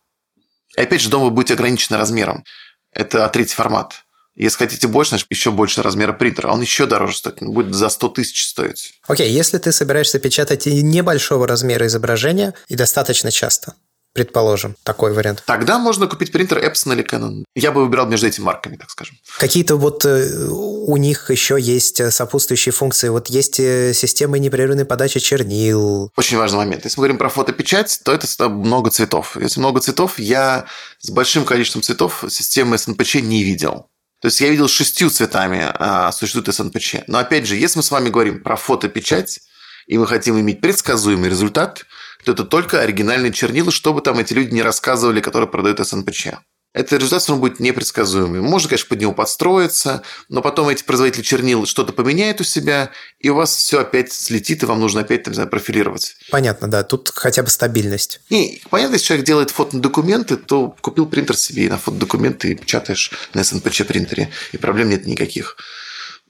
И 0.78 0.82
опять 0.82 1.02
же, 1.02 1.10
дом 1.10 1.24
вы 1.24 1.32
будете 1.32 1.54
ограничены 1.54 1.98
размером. 1.98 2.44
Это 2.92 3.28
третий 3.30 3.56
формат. 3.56 4.06
Если 4.36 4.58
хотите 4.58 4.88
больше, 4.88 5.12
значит, 5.12 5.28
еще 5.30 5.52
больше 5.52 5.82
размера 5.82 6.12
принтера. 6.12 6.52
Он 6.52 6.60
еще 6.60 6.86
дороже 6.86 7.16
стоит. 7.16 7.42
Он 7.42 7.52
будет 7.52 7.74
за 7.74 7.88
100 7.88 8.10
тысяч 8.10 8.46
стоить. 8.46 9.00
Окей, 9.08 9.30
okay, 9.30 9.32
если 9.32 9.58
ты 9.58 9.72
собираешься 9.72 10.20
печатать 10.20 10.66
небольшого 10.66 11.48
размера 11.48 11.88
изображения 11.88 12.54
и 12.68 12.76
достаточно 12.76 13.32
часто, 13.32 13.76
предположим, 14.16 14.76
такой 14.84 15.14
вариант. 15.14 15.44
Тогда 15.46 15.78
можно 15.78 16.08
купить 16.08 16.32
принтер 16.32 16.58
Epson 16.58 16.94
или 16.94 17.04
Canon. 17.04 17.44
Я 17.54 17.74
бы 17.74 17.84
выбирал 17.84 18.08
между 18.08 18.28
этими 18.28 18.46
марками, 18.46 18.78
так 18.78 18.90
скажем. 18.90 19.18
Какие-то 19.38 19.76
вот 19.76 20.06
э, 20.06 20.48
у 20.48 20.96
них 20.96 21.30
еще 21.30 21.58
есть 21.60 22.00
э, 22.00 22.10
сопутствующие 22.12 22.72
функции. 22.72 23.10
Вот 23.10 23.28
есть 23.28 23.60
э, 23.60 23.94
системы 23.94 24.40
непрерывной 24.40 24.86
подачи 24.86 25.20
чернил. 25.20 26.12
Очень 26.16 26.38
важный 26.38 26.60
момент. 26.60 26.86
Если 26.86 26.98
мы 26.98 27.02
говорим 27.02 27.18
про 27.18 27.28
фотопечать, 27.28 28.00
то 28.06 28.14
это 28.14 28.48
много 28.48 28.90
цветов. 28.90 29.36
Если 29.40 29.60
много 29.60 29.82
цветов, 29.82 30.18
я 30.18 30.66
с 31.00 31.10
большим 31.10 31.44
количеством 31.44 31.82
цветов 31.82 32.24
системы 32.30 32.78
СНПЧ 32.78 33.16
не 33.16 33.44
видел. 33.44 33.90
То 34.22 34.30
есть 34.30 34.40
я 34.40 34.50
видел 34.50 34.70
шестью 34.70 35.10
цветами 35.10 35.68
а, 35.74 36.14
существует 36.14 36.48
СНПЧ. 36.56 37.08
Но 37.08 37.18
опять 37.18 37.46
же, 37.46 37.58
если 37.58 37.80
мы 37.80 37.84
с 37.84 37.92
вами 37.92 38.08
говорим 38.08 38.42
про 38.42 38.56
фотопечать, 38.56 39.42
и 39.88 39.98
мы 39.98 40.08
хотим 40.08 40.40
иметь 40.40 40.62
предсказуемый 40.62 41.30
результат, 41.30 41.86
это 42.26 42.44
только 42.44 42.82
оригинальные 42.82 43.32
чернила, 43.32 43.72
чтобы 43.72 44.02
там 44.02 44.20
эти 44.20 44.34
люди 44.34 44.54
не 44.54 44.62
рассказывали, 44.62 45.22
которые 45.22 45.50
продают 45.50 45.80
СНПЧ. 45.80 46.28
Этот 46.76 46.92
результат 47.00 47.26
равно 47.30 47.42
будет 47.42 47.62
непредсказуемый. 47.62 48.42
Можно, 48.42 48.68
конечно, 48.68 48.90
под 48.90 49.00
него 49.00 49.14
подстроиться, 49.14 50.04
но 50.28 50.42
потом 50.42 50.68
эти 50.68 50.84
производители 50.84 51.22
чернил 51.22 51.66
что-то 51.66 51.94
поменяют 51.94 52.42
у 52.42 52.44
себя, 52.44 52.92
и 53.18 53.30
у 53.30 53.36
вас 53.36 53.56
все 53.56 53.80
опять 53.80 54.12
слетит, 54.12 54.62
и 54.62 54.66
вам 54.66 54.82
нужно 54.82 55.00
опять, 55.00 55.24
там, 55.24 55.34
знаю, 55.34 55.50
профилировать. 55.50 56.18
Понятно, 56.32 56.70
да. 56.70 56.84
Тут 56.84 57.14
хотя 57.16 57.44
бы 57.44 57.50
стабильность. 57.50 58.20
И 58.30 58.62
понятно, 58.70 58.96
если 58.96 59.08
человек 59.08 59.26
делает 59.26 59.52
фотодокументы, 59.52 60.36
то 60.36 60.76
купил 60.82 61.06
принтер 61.06 61.38
себе 61.38 61.64
и 61.64 61.70
на 61.70 61.78
фотодокументы 61.78 62.52
и 62.52 62.56
печатаешь 62.56 63.10
на 63.34 63.46
СНПЧ 63.46 63.86
принтере, 63.86 64.30
и 64.52 64.58
проблем 64.58 64.90
нет 64.90 65.06
никаких. 65.06 65.56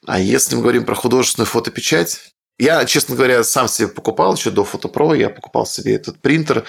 А 0.06 0.20
если 0.20 0.56
мы 0.56 0.62
говорим 0.62 0.86
про 0.86 0.94
художественную 0.94 1.48
фотопечать, 1.48 2.20
я, 2.58 2.86
честно 2.86 3.16
говоря, 3.16 3.44
сам 3.44 3.68
себе 3.68 3.88
покупал 3.88 4.36
еще 4.36 4.52
до 4.52 4.64
Фотопро, 4.64 5.14
я 5.14 5.30
покупал 5.30 5.66
себе 5.66 5.96
этот 5.96 6.22
принтер, 6.22 6.66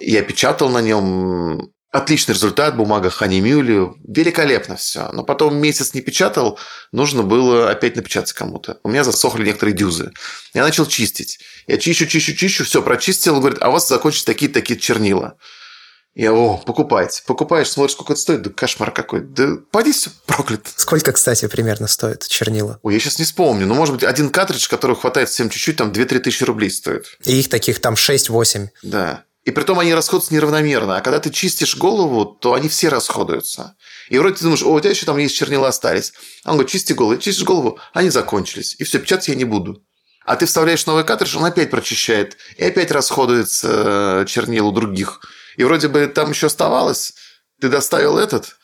я 0.00 0.22
печатал 0.22 0.68
на 0.68 0.80
нем. 0.80 1.70
Отличный 1.90 2.34
результат, 2.34 2.76
бумага 2.76 3.08
Ханимюли, 3.08 3.92
великолепно 4.02 4.74
все. 4.74 5.10
Но 5.12 5.22
потом 5.22 5.56
месяц 5.58 5.94
не 5.94 6.00
печатал, 6.00 6.58
нужно 6.90 7.22
было 7.22 7.70
опять 7.70 7.94
напечатать 7.94 8.32
кому-то. 8.32 8.80
У 8.82 8.88
меня 8.88 9.04
засохли 9.04 9.44
некоторые 9.44 9.76
дюзы. 9.76 10.10
Я 10.54 10.64
начал 10.64 10.86
чистить. 10.86 11.38
Я 11.68 11.78
чищу, 11.78 12.06
чищу, 12.06 12.34
чищу, 12.34 12.64
все 12.64 12.82
прочистил. 12.82 13.38
Говорит, 13.38 13.58
а 13.62 13.68
у 13.68 13.72
вас 13.72 13.88
закончились 13.88 14.24
такие-такие 14.24 14.76
чернила. 14.76 15.36
Я, 16.14 16.32
о, 16.32 16.58
покупайте. 16.58 17.22
Покупаешь, 17.26 17.68
смотришь, 17.68 17.94
сколько 17.94 18.12
это 18.12 18.22
стоит. 18.22 18.42
Да 18.42 18.50
кошмар 18.50 18.92
какой. 18.92 19.20
Да 19.20 19.56
поди 19.72 19.92
все, 19.92 20.10
проклят. 20.26 20.68
Сколько, 20.76 21.10
кстати, 21.12 21.48
примерно 21.48 21.88
стоит 21.88 22.26
чернила? 22.28 22.78
Ой, 22.82 22.94
я 22.94 23.00
сейчас 23.00 23.18
не 23.18 23.24
вспомню. 23.24 23.66
Ну, 23.66 23.74
может 23.74 23.94
быть, 23.94 24.04
один 24.04 24.30
картридж, 24.30 24.68
который 24.68 24.94
хватает 24.94 25.28
всем 25.28 25.50
чуть-чуть, 25.50 25.76
там 25.76 25.90
2-3 25.90 26.20
тысячи 26.20 26.44
рублей 26.44 26.70
стоит. 26.70 27.06
И 27.24 27.40
их 27.40 27.48
таких 27.48 27.80
там 27.80 27.94
6-8. 27.94 28.68
Да. 28.82 29.24
И 29.44 29.50
при 29.50 29.64
том 29.64 29.78
они 29.80 29.92
расходуются 29.92 30.32
неравномерно. 30.32 30.96
А 30.96 31.00
когда 31.00 31.18
ты 31.18 31.30
чистишь 31.30 31.76
голову, 31.76 32.24
то 32.24 32.54
они 32.54 32.68
все 32.68 32.88
расходуются. 32.88 33.76
И 34.08 34.16
вроде 34.16 34.36
ты 34.36 34.44
думаешь, 34.44 34.62
о, 34.62 34.72
у 34.72 34.80
тебя 34.80 34.90
еще 34.90 35.06
там 35.06 35.18
есть 35.18 35.34
чернила 35.34 35.68
остались. 35.68 36.12
А 36.44 36.50
он 36.50 36.56
говорит, 36.56 36.70
чисти 36.70 36.92
голову. 36.92 37.16
Чистишь 37.18 37.44
голову, 37.44 37.78
они 37.92 38.10
закончились. 38.10 38.76
И 38.78 38.84
все, 38.84 39.00
печатать 39.00 39.28
я 39.28 39.34
не 39.34 39.44
буду. 39.44 39.82
А 40.24 40.36
ты 40.36 40.46
вставляешь 40.46 40.86
новый 40.86 41.04
картридж, 41.04 41.36
он 41.36 41.44
опять 41.44 41.70
прочищает. 41.70 42.36
И 42.56 42.64
опять 42.64 42.90
расходуется 42.92 44.22
э, 44.22 44.26
чернил 44.26 44.68
у 44.68 44.72
других. 44.72 45.20
И 45.56 45.64
вроде 45.64 45.88
бы 45.88 46.06
там 46.06 46.30
еще 46.30 46.46
оставалось, 46.46 47.14
ты 47.60 47.68
доставил 47.68 48.18
этот, 48.18 48.56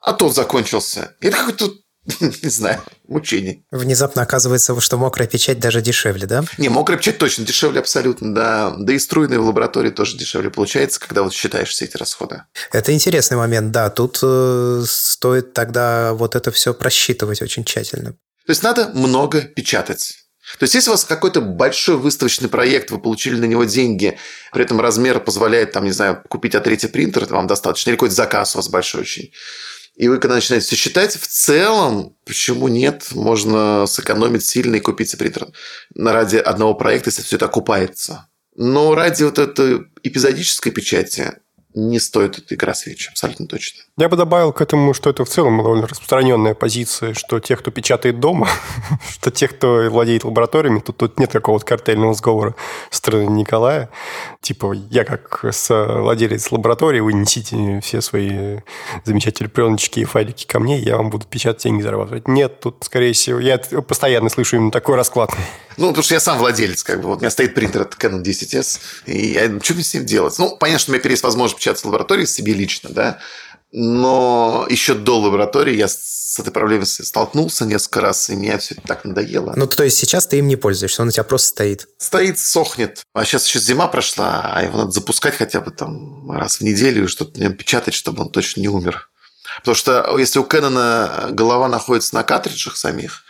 а 0.00 0.12
тот 0.12 0.34
закончился. 0.34 1.16
И 1.20 1.26
это 1.26 1.36
какой-то 1.38 1.72
не 2.20 2.48
знаю, 2.48 2.80
мучение. 3.06 3.64
Внезапно 3.70 4.22
оказывается, 4.22 4.78
что 4.80 4.96
мокрая 4.96 5.28
печать 5.28 5.58
даже 5.58 5.82
дешевле, 5.82 6.26
да? 6.26 6.44
Не, 6.56 6.68
мокрая 6.68 6.98
печать 6.98 7.18
точно 7.18 7.44
дешевле 7.44 7.80
абсолютно, 7.80 8.34
да. 8.34 8.74
Да 8.78 8.92
и 8.92 8.98
струйная 8.98 9.38
в 9.38 9.46
лаборатории 9.46 9.90
тоже 9.90 10.16
дешевле 10.16 10.50
получается, 10.50 11.00
когда 11.00 11.22
вот 11.22 11.34
считаешь 11.34 11.68
все 11.68 11.84
эти 11.84 11.96
расходы. 11.96 12.44
Это 12.72 12.92
интересный 12.92 13.36
момент, 13.36 13.72
да. 13.72 13.90
Тут 13.90 14.20
э, 14.22 14.84
стоит 14.86 15.52
тогда 15.52 16.14
вот 16.14 16.34
это 16.34 16.50
все 16.50 16.72
просчитывать 16.72 17.42
очень 17.42 17.64
тщательно. 17.64 18.12
То 18.12 18.52
есть 18.52 18.62
надо 18.62 18.88
много 18.94 19.42
печатать. 19.42 20.27
То 20.58 20.64
есть, 20.64 20.74
если 20.74 20.90
у 20.90 20.92
вас 20.92 21.04
какой-то 21.04 21.40
большой 21.40 21.96
выставочный 21.96 22.48
проект, 22.48 22.90
вы 22.90 22.98
получили 22.98 23.36
на 23.36 23.44
него 23.44 23.64
деньги, 23.64 24.18
при 24.52 24.64
этом 24.64 24.80
размер 24.80 25.20
позволяет, 25.20 25.72
там, 25.72 25.84
не 25.84 25.90
знаю, 25.90 26.22
купить 26.28 26.54
А3 26.54 26.88
принтер, 26.88 27.24
это 27.24 27.34
вам 27.34 27.46
достаточно, 27.46 27.90
или 27.90 27.96
какой-то 27.96 28.14
заказ 28.14 28.54
у 28.54 28.58
вас 28.58 28.68
большой 28.68 29.02
очень, 29.02 29.32
и 29.98 30.06
вы, 30.06 30.18
когда 30.18 30.36
начинаете 30.36 30.64
все 30.64 30.76
считать, 30.76 31.16
в 31.16 31.26
целом, 31.26 32.16
почему 32.24 32.68
нет, 32.68 33.08
можно 33.12 33.84
сэкономить 33.86 34.46
сильно 34.46 34.76
и 34.76 34.80
купить 34.80 35.18
принтер 35.18 35.48
ради 35.96 36.36
одного 36.36 36.74
проекта, 36.74 37.10
если 37.10 37.22
все 37.22 37.34
это 37.34 37.46
окупается. 37.46 38.28
Но 38.54 38.94
ради 38.94 39.24
вот 39.24 39.40
этой 39.40 39.86
эпизодической 40.04 40.70
печати 40.70 41.32
не 41.74 41.98
стоит 41.98 42.38
эта 42.38 42.54
игра 42.54 42.74
свеч, 42.74 43.08
абсолютно 43.08 43.48
точно. 43.48 43.82
Я 43.98 44.08
бы 44.08 44.16
добавил 44.16 44.52
к 44.52 44.60
этому, 44.60 44.94
что 44.94 45.10
это 45.10 45.24
в 45.24 45.28
целом 45.28 45.58
довольно 45.58 45.88
распространенная 45.88 46.54
позиция, 46.54 47.14
что 47.14 47.40
те, 47.40 47.56
кто 47.56 47.72
печатает 47.72 48.20
дома, 48.20 48.48
что 49.10 49.32
те, 49.32 49.48
кто 49.48 49.88
владеет 49.90 50.22
лабораториями, 50.22 50.78
тут, 50.78 50.98
тут 50.98 51.18
нет 51.18 51.32
какого-то 51.32 51.66
картельного 51.66 52.14
сговора 52.14 52.54
с 52.90 52.98
стороны 52.98 53.28
Николая. 53.28 53.90
Типа, 54.40 54.72
я 54.72 55.04
как 55.04 55.44
владелец 55.68 56.52
лаборатории, 56.52 57.00
вы 57.00 57.12
несите 57.12 57.80
все 57.82 58.00
свои 58.00 58.58
замечательные 59.04 59.50
пленочки 59.50 59.98
и 59.98 60.04
файлики 60.04 60.46
ко 60.46 60.60
мне, 60.60 60.78
я 60.78 60.96
вам 60.96 61.10
буду 61.10 61.26
печатать 61.26 61.64
деньги 61.64 61.82
зарабатывать. 61.82 62.28
Нет, 62.28 62.60
тут, 62.60 62.76
скорее 62.82 63.14
всего, 63.14 63.40
я 63.40 63.58
постоянно 63.58 64.28
слышу 64.28 64.56
именно 64.56 64.70
такой 64.70 64.94
расклад. 64.94 65.30
Ну, 65.76 65.88
потому 65.88 66.04
что 66.04 66.14
я 66.14 66.20
сам 66.20 66.38
владелец, 66.38 66.84
как 66.84 67.00
бы. 67.00 67.08
Вот 67.08 67.18
у 67.18 67.20
меня 67.20 67.30
стоит 67.30 67.54
принтер 67.54 67.82
от 67.82 67.94
Canon 67.94 68.22
10S, 68.22 68.80
и 69.06 69.32
я, 69.32 69.60
что 69.60 69.74
мне 69.74 69.82
с 69.82 69.94
ним 69.94 70.06
делать? 70.06 70.38
Ну, 70.38 70.56
понятно, 70.56 70.78
что 70.78 70.90
у 70.90 70.92
меня 70.92 71.00
теперь 71.00 71.12
есть 71.12 71.24
возможность 71.24 71.58
печатать 71.58 71.82
в 71.82 71.86
лаборатории 71.86 72.26
себе 72.26 72.52
лично, 72.52 72.90
да, 72.90 73.18
Но 73.70 74.66
еще 74.70 74.94
до 74.94 75.18
лаборатории 75.18 75.76
я 75.76 75.88
с 75.88 76.38
этой 76.38 76.52
проблемой 76.52 76.86
столкнулся 76.86 77.66
несколько 77.66 78.00
раз, 78.00 78.30
и 78.30 78.36
мне 78.36 78.56
все 78.58 78.74
это 78.74 78.86
так 78.86 79.04
надоело. 79.04 79.52
Ну, 79.56 79.66
то 79.66 79.84
есть 79.84 79.98
сейчас 79.98 80.26
ты 80.26 80.38
им 80.38 80.48
не 80.48 80.56
пользуешься, 80.56 81.02
он 81.02 81.08
у 81.08 81.10
тебя 81.10 81.24
просто 81.24 81.48
стоит? 81.48 81.88
Стоит, 81.98 82.38
сохнет. 82.38 83.02
А 83.12 83.24
сейчас 83.24 83.46
еще 83.46 83.58
зима 83.58 83.88
прошла, 83.88 84.52
а 84.54 84.62
его 84.62 84.78
надо 84.78 84.90
запускать 84.92 85.36
хотя 85.36 85.60
бы 85.60 85.70
там 85.70 86.30
раз 86.30 86.56
в 86.56 86.60
неделю, 86.62 87.08
что-то 87.08 87.40
нем 87.40 87.54
печатать, 87.54 87.94
чтобы 87.94 88.22
он 88.22 88.30
точно 88.30 88.60
не 88.60 88.68
умер. 88.68 89.10
Потому 89.58 89.74
что 89.74 90.16
если 90.18 90.38
у 90.38 90.44
Кэнона 90.44 91.28
голова 91.30 91.68
находится 91.68 92.14
на 92.14 92.22
картриджах 92.22 92.76
самих, 92.76 93.22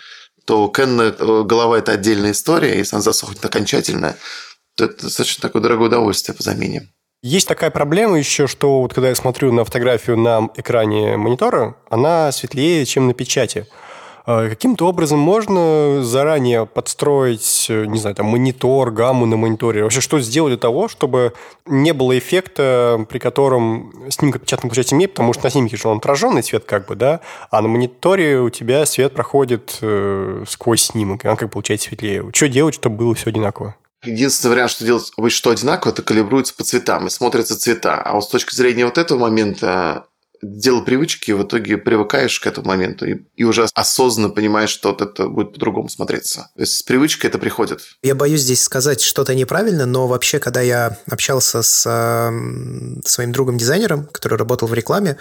то 0.44 0.64
у 0.64 0.70
Кэнона 0.70 1.14
э, 1.18 1.42
голова– 1.44 1.78
это 1.78 1.92
отдельная 1.92 2.32
история, 2.32 2.78
если 2.78 2.96
она 2.96 3.02
засохнет 3.02 3.44
окончательно, 3.44 4.16
то 4.76 4.84
это 4.84 5.02
достаточно 5.02 5.42
такое 5.42 5.62
дорогое 5.62 5.88
удовольствие 5.88 6.34
по 6.34 6.42
замене. 6.42 6.88
Есть 7.22 7.48
такая 7.48 7.70
проблема 7.70 8.16
еще, 8.16 8.46
что 8.46 8.80
вот 8.80 8.94
когда 8.94 9.08
я 9.08 9.14
смотрю 9.16 9.52
на 9.52 9.64
фотографию 9.64 10.16
на 10.16 10.50
экране 10.54 11.16
монитора, 11.16 11.74
она 11.90 12.30
светлее, 12.30 12.86
чем 12.86 13.08
на 13.08 13.14
печати. 13.14 13.66
А 14.24 14.48
каким-то 14.48 14.86
образом 14.86 15.18
можно 15.18 16.04
заранее 16.04 16.64
подстроить, 16.64 17.66
не 17.70 17.98
знаю, 17.98 18.14
там, 18.14 18.26
монитор, 18.26 18.92
гамму 18.92 19.26
на 19.26 19.36
мониторе? 19.36 19.82
Вообще, 19.82 20.00
что 20.00 20.20
сделать 20.20 20.52
для 20.52 20.58
того, 20.58 20.86
чтобы 20.86 21.32
не 21.66 21.92
было 21.92 22.16
эффекта, 22.16 23.04
при 23.08 23.18
котором 23.18 23.92
снимка 24.10 24.38
печатного 24.38 24.68
получать 24.68 24.90
темнее, 24.90 25.08
потому 25.08 25.32
что 25.32 25.44
на 25.44 25.50
снимке 25.50 25.76
же 25.76 25.88
он 25.88 25.98
отраженный 25.98 26.44
свет 26.44 26.66
как 26.66 26.86
бы, 26.86 26.94
да, 26.94 27.20
а 27.50 27.62
на 27.62 27.66
мониторе 27.68 28.38
у 28.38 28.50
тебя 28.50 28.86
свет 28.86 29.12
проходит 29.12 29.78
э, 29.80 30.44
сквозь 30.46 30.82
снимок, 30.82 31.24
и 31.24 31.28
он 31.28 31.36
как 31.36 31.50
получается 31.50 31.88
светлее. 31.88 32.30
Что 32.32 32.48
делать, 32.48 32.76
чтобы 32.76 32.96
было 32.96 33.14
все 33.16 33.30
одинаково? 33.30 33.74
Единственный 34.04 34.52
вариант, 34.52 34.70
что 34.70 34.84
делать 34.84 35.12
что 35.28 35.50
одинаково, 35.50 35.92
это 35.92 36.02
калибруется 36.02 36.54
по 36.54 36.64
цветам 36.64 37.06
и 37.06 37.10
смотрятся 37.10 37.58
цвета. 37.58 38.00
А 38.00 38.14
вот 38.14 38.24
с 38.24 38.28
точки 38.28 38.54
зрения 38.54 38.84
вот 38.84 38.98
этого 38.98 39.18
момента 39.18 40.06
дело 40.42 40.82
привычки, 40.82 41.32
в 41.32 41.42
итоге 41.42 41.78
привыкаешь 41.78 42.38
к 42.38 42.46
этому 42.46 42.68
моменту 42.68 43.06
и, 43.06 43.16
и 43.34 43.44
уже 43.44 43.66
осознанно 43.74 44.30
понимаешь, 44.30 44.70
что 44.70 44.90
вот 44.90 45.02
это 45.02 45.28
будет 45.28 45.52
по-другому 45.52 45.88
смотреться. 45.88 46.50
То 46.54 46.60
есть 46.60 46.76
с 46.76 46.82
привычкой 46.82 47.30
это 47.30 47.38
приходит. 47.38 47.80
Я 48.02 48.14
боюсь 48.14 48.42
здесь 48.42 48.62
сказать 48.62 49.00
что-то 49.00 49.34
неправильно, 49.34 49.86
но 49.86 50.06
вообще, 50.06 50.38
когда 50.38 50.60
я 50.60 50.96
общался 51.10 51.62
с 51.62 51.84
э, 51.86 53.00
своим 53.04 53.32
другом-дизайнером, 53.32 54.06
который 54.06 54.38
работал 54.38 54.68
в 54.68 54.74
рекламе, 54.74 55.18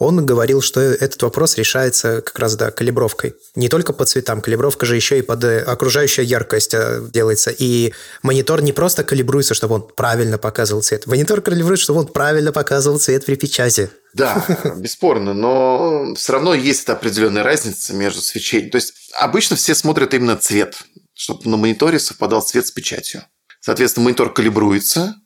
он 0.00 0.24
говорил, 0.24 0.62
что 0.62 0.80
этот 0.80 1.22
вопрос 1.22 1.58
решается 1.58 2.22
как 2.22 2.38
раз, 2.38 2.56
да, 2.56 2.70
калибровкой. 2.70 3.34
Не 3.54 3.68
только 3.68 3.92
по 3.92 4.06
цветам, 4.06 4.40
калибровка 4.40 4.86
же 4.86 4.96
еще 4.96 5.18
и 5.18 5.22
под 5.22 5.44
э, 5.44 5.60
окружающая 5.60 6.22
яркость 6.22 6.72
э, 6.72 7.02
делается. 7.12 7.50
И 7.50 7.92
монитор 8.22 8.62
не 8.62 8.72
просто 8.72 9.04
калибруется, 9.04 9.52
чтобы 9.52 9.74
он 9.74 9.82
правильно 9.82 10.38
показывал 10.38 10.82
цвет. 10.82 11.06
Монитор 11.06 11.42
калибруется, 11.42 11.84
чтобы 11.84 12.00
он 12.00 12.06
правильно 12.06 12.50
показывал 12.50 12.98
цвет 12.98 13.26
при 13.26 13.34
печати. 13.34 13.90
Да, 14.14 14.42
бесспорно, 14.76 15.34
но 15.34 16.14
все 16.14 16.32
равно 16.32 16.54
есть 16.54 16.84
эта 16.84 16.94
определенная 16.94 17.42
разница 17.42 17.92
между 17.92 18.22
свечением. 18.22 18.70
То 18.70 18.76
есть 18.76 18.94
обычно 19.12 19.56
все 19.56 19.74
смотрят 19.74 20.14
именно 20.14 20.38
цвет, 20.38 20.78
чтобы 21.12 21.46
на 21.50 21.58
мониторе 21.58 21.98
совпадал 21.98 22.40
цвет 22.40 22.66
с 22.66 22.70
печатью. 22.70 23.22
Соответственно, 23.60 24.04
монитор 24.04 24.32
калибруется, 24.32 25.16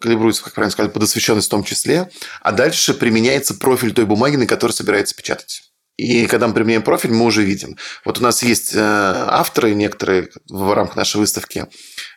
калибруется, 0.00 0.42
как 0.42 0.54
правильно 0.54 0.72
сказать, 0.72 0.92
под 0.92 1.02
освещенность 1.02 1.46
в 1.46 1.50
том 1.50 1.62
числе, 1.62 2.10
а 2.40 2.52
дальше 2.52 2.94
применяется 2.94 3.54
профиль 3.54 3.92
той 3.92 4.06
бумаги, 4.06 4.36
на 4.36 4.46
которой 4.46 4.72
собирается 4.72 5.14
печатать. 5.14 5.62
И 6.00 6.26
когда 6.26 6.48
мы 6.48 6.54
применяем 6.54 6.82
профиль, 6.82 7.12
мы 7.12 7.26
уже 7.26 7.42
видим. 7.42 7.76
Вот 8.06 8.18
у 8.20 8.22
нас 8.22 8.42
есть 8.42 8.74
э, 8.74 8.78
авторы 8.80 9.74
некоторые 9.74 10.30
в 10.48 10.72
рамках 10.72 10.96
нашей 10.96 11.18
выставки, 11.18 11.66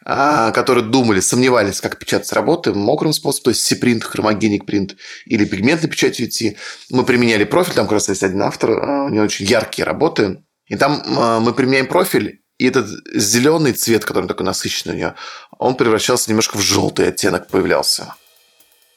а, 0.05 0.51
которые 0.51 0.85
думали, 0.85 1.19
сомневались, 1.19 1.81
как 1.81 1.99
печатать 1.99 2.31
работы 2.31 2.73
мокрым 2.73 3.11
способом, 3.11 3.43
то 3.43 3.49
есть 3.49 3.61
C-принт, 3.63 4.05
хромогеник 4.05 4.65
принт 4.65 4.95
или 5.25 5.43
пигментной 5.43 5.89
печатью 5.89 6.27
идти. 6.27 6.55
Мы 6.91 7.03
применяли 7.03 7.43
профиль, 7.43 7.73
там 7.73 7.85
как 7.85 7.93
раз 7.93 8.07
есть 8.07 8.23
один 8.23 8.41
автор, 8.43 8.71
э, 8.71 9.05
у 9.07 9.09
него 9.09 9.25
очень 9.25 9.45
яркие 9.45 9.85
работы. 9.85 10.41
И 10.67 10.77
там 10.77 11.03
э, 11.05 11.39
мы 11.41 11.53
применяем 11.53 11.87
профиль, 11.87 12.39
и 12.57 12.67
этот 12.67 12.87
зеленый 13.13 13.73
цвет, 13.73 14.05
который 14.05 14.27
такой 14.27 14.45
насыщенный 14.45 14.95
у 14.95 14.97
нее, 14.97 15.15
он 15.57 15.75
превращался 15.75 16.29
немножко 16.29 16.57
в 16.57 16.61
желтый 16.61 17.07
оттенок 17.07 17.47
появлялся. 17.47 18.15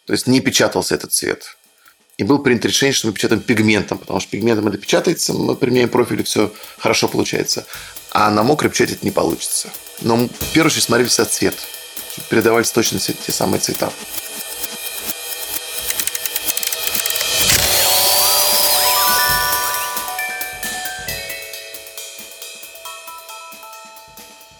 То 0.06 0.12
есть 0.12 0.26
не 0.26 0.40
печатался 0.40 0.94
этот 0.94 1.12
цвет. 1.12 1.56
И 2.18 2.24
был 2.24 2.38
принято 2.38 2.68
решение, 2.68 2.94
что 2.94 3.08
мы 3.08 3.12
печатаем 3.12 3.42
пигментом, 3.42 3.98
потому 3.98 4.20
что 4.20 4.30
пигментом 4.30 4.68
это 4.68 4.78
печатается, 4.78 5.34
мы 5.34 5.54
применяем 5.54 5.88
профиль, 5.88 6.20
и 6.20 6.24
все 6.24 6.52
хорошо 6.78 7.08
получается. 7.08 7.66
А 8.10 8.30
на 8.30 8.42
мокрой 8.42 8.70
печати 8.70 8.92
это 8.92 9.04
не 9.04 9.10
получится. 9.10 9.68
Но 10.00 10.16
в 10.16 10.52
первую 10.52 10.70
очередь 10.70 10.84
смотрели 10.84 11.08
все 11.08 11.24
цвет, 11.24 11.54
чтобы 12.12 12.28
передавались 12.28 12.70
точно 12.70 12.98
те 12.98 13.32
самые 13.32 13.60
цвета. 13.60 13.92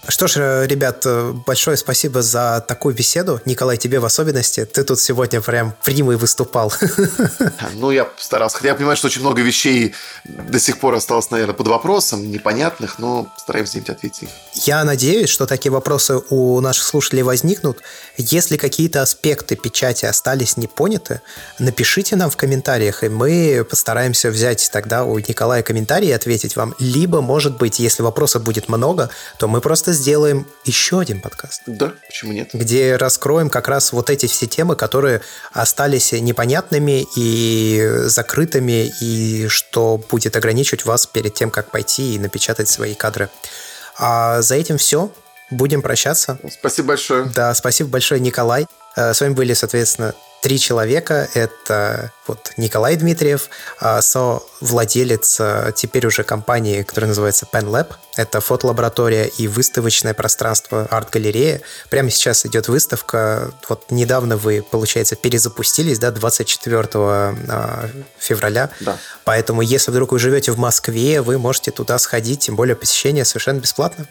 Что 0.09 0.29
ж, 0.29 0.37
э, 0.37 0.67
ребят, 0.67 1.03
э, 1.05 1.33
большое 1.47 1.77
спасибо 1.77 2.23
за 2.23 2.65
такую 2.67 2.95
беседу. 2.95 3.41
Николай, 3.45 3.77
тебе 3.77 3.99
в 3.99 4.05
особенности. 4.05 4.65
Ты 4.65 4.85
тут 4.85 5.01
сегодня 5.01 5.41
прям 5.41 5.75
примый 5.85 6.17
выступал. 6.17 6.73
Ну, 7.75 7.91
я 7.91 8.09
старался. 8.17 8.57
Хотя 8.57 8.69
я 8.69 8.75
понимаю, 8.75 8.97
что 8.97 9.09
очень 9.09 9.21
много 9.21 9.43
вещей 9.43 9.95
до 10.25 10.59
сих 10.59 10.79
пор 10.79 10.95
осталось, 10.95 11.31
наверное, 11.31 11.55
под 11.55 11.69
вопросом, 11.69 12.31
непонятных, 12.31 12.99
но 12.99 13.27
стараемся 13.37 13.79
им 13.79 13.85
ответить. 13.89 14.29
Я 14.55 14.85
надеюсь, 14.85 15.29
что 15.29 15.47
такие 15.47 15.71
вопросы 15.71 16.21
у 16.31 16.61
наших 16.61 16.85
слушателей 16.85 17.23
возникнут. 17.23 17.83
Если 18.17 18.57
какие-то 18.57 19.03
аспекты 19.03 19.57
печати 19.57 20.07
остались 20.07 20.57
не 20.57 20.67
поняты, 20.67 21.21
напишите 21.59 22.17
нам 22.17 22.31
в 22.31 22.37
комментариях, 22.37 23.05
и 23.05 23.09
мы 23.09 23.67
постараемся 23.69 24.31
взять 24.31 24.71
тогда 24.73 25.05
у 25.05 25.19
Николая 25.19 25.63
комментарии 25.63 26.09
и 26.09 26.13
ответить 26.13 26.57
вам. 26.57 26.75
Либо, 26.79 27.21
может 27.21 27.59
быть, 27.59 27.79
если 27.79 28.03
вопросов 28.03 28.43
будет 28.43 28.69
много, 28.69 29.11
то 29.39 29.49
мы 29.49 29.61
просто 29.61 29.93
сделаем 29.97 30.47
еще 30.65 31.01
один 31.01 31.21
подкаст. 31.21 31.63
Да, 31.67 31.93
почему 32.07 32.33
нет? 32.33 32.51
Где 32.53 32.95
раскроем 32.97 33.51
как 33.51 33.67
раз 33.67 33.93
вот 33.93 34.09
эти 34.09 34.27
все 34.27 34.47
темы, 34.47 34.77
которые 34.77 35.23
остались 35.53 36.13
непонятными 36.13 37.07
и 37.17 37.85
закрытыми, 38.05 38.93
и 39.01 39.49
что 39.49 40.01
будет 40.09 40.37
ограничивать 40.37 40.85
вас 40.85 41.07
перед 41.07 41.35
тем, 41.35 41.51
как 41.51 41.71
пойти 41.73 42.15
и 42.15 42.19
напечатать 42.19 42.69
свои 42.69 42.95
кадры. 42.95 43.29
А 43.99 44.43
за 44.43 44.55
этим 44.55 44.79
все. 44.79 45.11
Будем 45.51 45.83
прощаться. 45.83 46.39
Спасибо 46.51 46.89
большое. 46.89 47.25
Да, 47.27 47.55
спасибо 47.55 47.91
большое, 47.91 48.21
Николай. 48.21 48.67
Э, 48.97 49.15
с 49.15 49.21
вами 49.21 49.35
были, 49.35 49.55
соответственно, 49.55 50.15
три 50.47 50.61
человека. 50.61 51.29
Это 51.35 52.13
вот 52.29 52.53
Николай 52.57 52.95
Дмитриев, 52.95 53.51
а, 53.81 54.01
совладелец 54.01 55.39
а, 55.41 55.73
теперь 55.73 56.07
уже 56.07 56.23
компании, 56.23 56.83
которая 56.83 57.09
называется 57.09 57.49
PenLab. 57.53 57.95
Это 58.17 58.41
фотолаборатория 58.41 59.25
и 59.25 59.49
выставочное 59.49 60.15
пространство 60.15 60.87
арт-галерея. 60.89 61.63
Прямо 61.91 62.11
сейчас 62.11 62.47
идет 62.47 62.69
выставка. 62.69 63.51
Вот 63.69 63.91
недавно 63.91 64.37
вы, 64.37 64.63
получается, 64.63 65.17
перезапустились, 65.17 65.99
да, 65.99 66.13
24 66.13 66.89
а, 66.93 67.91
февраля. 68.19 68.71
Да. 68.81 68.99
Поэтому, 69.25 69.63
если 69.63 69.91
вдруг 69.91 70.13
вы 70.13 70.21
живете 70.21 70.53
в 70.53 70.59
Москве, 70.59 71.23
вы 71.23 71.39
можете 71.39 71.73
туда 71.73 71.99
сходить, 71.99 72.41
тем 72.41 72.55
более 72.55 72.77
посещение 72.77 73.25
совершенно 73.25 73.59
бесплатно. 73.59 74.07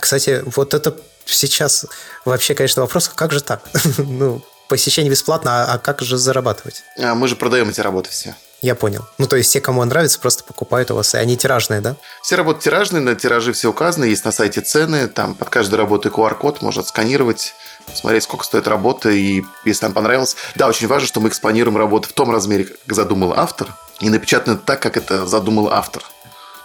Кстати, 0.00 0.42
вот 0.44 0.74
это 0.74 0.96
сейчас 1.24 1.86
вообще, 2.24 2.54
конечно, 2.54 2.82
вопрос, 2.82 3.08
как 3.08 3.32
же 3.32 3.40
так? 3.40 3.62
ну, 3.98 4.42
посещение 4.68 5.10
бесплатно, 5.10 5.64
а, 5.64 5.74
а 5.74 5.78
как 5.78 6.02
же 6.02 6.16
зарабатывать? 6.16 6.82
А 6.98 7.14
мы 7.14 7.28
же 7.28 7.36
продаем 7.36 7.68
эти 7.68 7.80
работы 7.80 8.10
все. 8.10 8.34
Я 8.62 8.74
понял. 8.74 9.06
Ну, 9.18 9.26
то 9.26 9.36
есть 9.36 9.52
те, 9.52 9.60
кому 9.60 9.82
он 9.82 9.88
нравится, 9.88 10.18
просто 10.18 10.42
покупают 10.42 10.90
у 10.90 10.94
вас, 10.94 11.14
и 11.14 11.18
они 11.18 11.36
тиражные, 11.36 11.80
да? 11.82 11.96
Все 12.22 12.36
работы 12.36 12.62
тиражные, 12.62 13.02
на 13.02 13.14
тиражи 13.14 13.52
все 13.52 13.68
указаны, 13.68 14.06
есть 14.06 14.24
на 14.24 14.32
сайте 14.32 14.62
цены, 14.62 15.08
там 15.08 15.34
под 15.34 15.50
каждой 15.50 15.74
работой 15.74 16.10
QR-код 16.10 16.62
можно 16.62 16.82
сканировать, 16.82 17.54
смотреть, 17.94 18.22
сколько 18.22 18.44
стоит 18.44 18.66
работа, 18.66 19.10
и 19.10 19.44
если 19.64 19.84
нам 19.84 19.92
понравилось. 19.92 20.36
Да, 20.54 20.68
очень 20.68 20.86
важно, 20.86 21.06
что 21.06 21.20
мы 21.20 21.28
экспонируем 21.28 21.76
работы 21.76 22.08
в 22.08 22.12
том 22.12 22.30
размере, 22.30 22.64
как 22.64 22.96
задумал 22.96 23.34
автор, 23.34 23.74
и 24.00 24.08
напечатаны 24.08 24.56
так, 24.56 24.80
как 24.80 24.96
это 24.96 25.26
задумал 25.26 25.68
автор. 25.68 26.02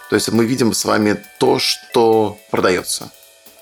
То 0.08 0.16
есть 0.16 0.30
мы 0.30 0.46
видим 0.46 0.72
с 0.72 0.84
вами 0.84 1.22
то, 1.38 1.58
что 1.58 2.38
продается. 2.50 3.10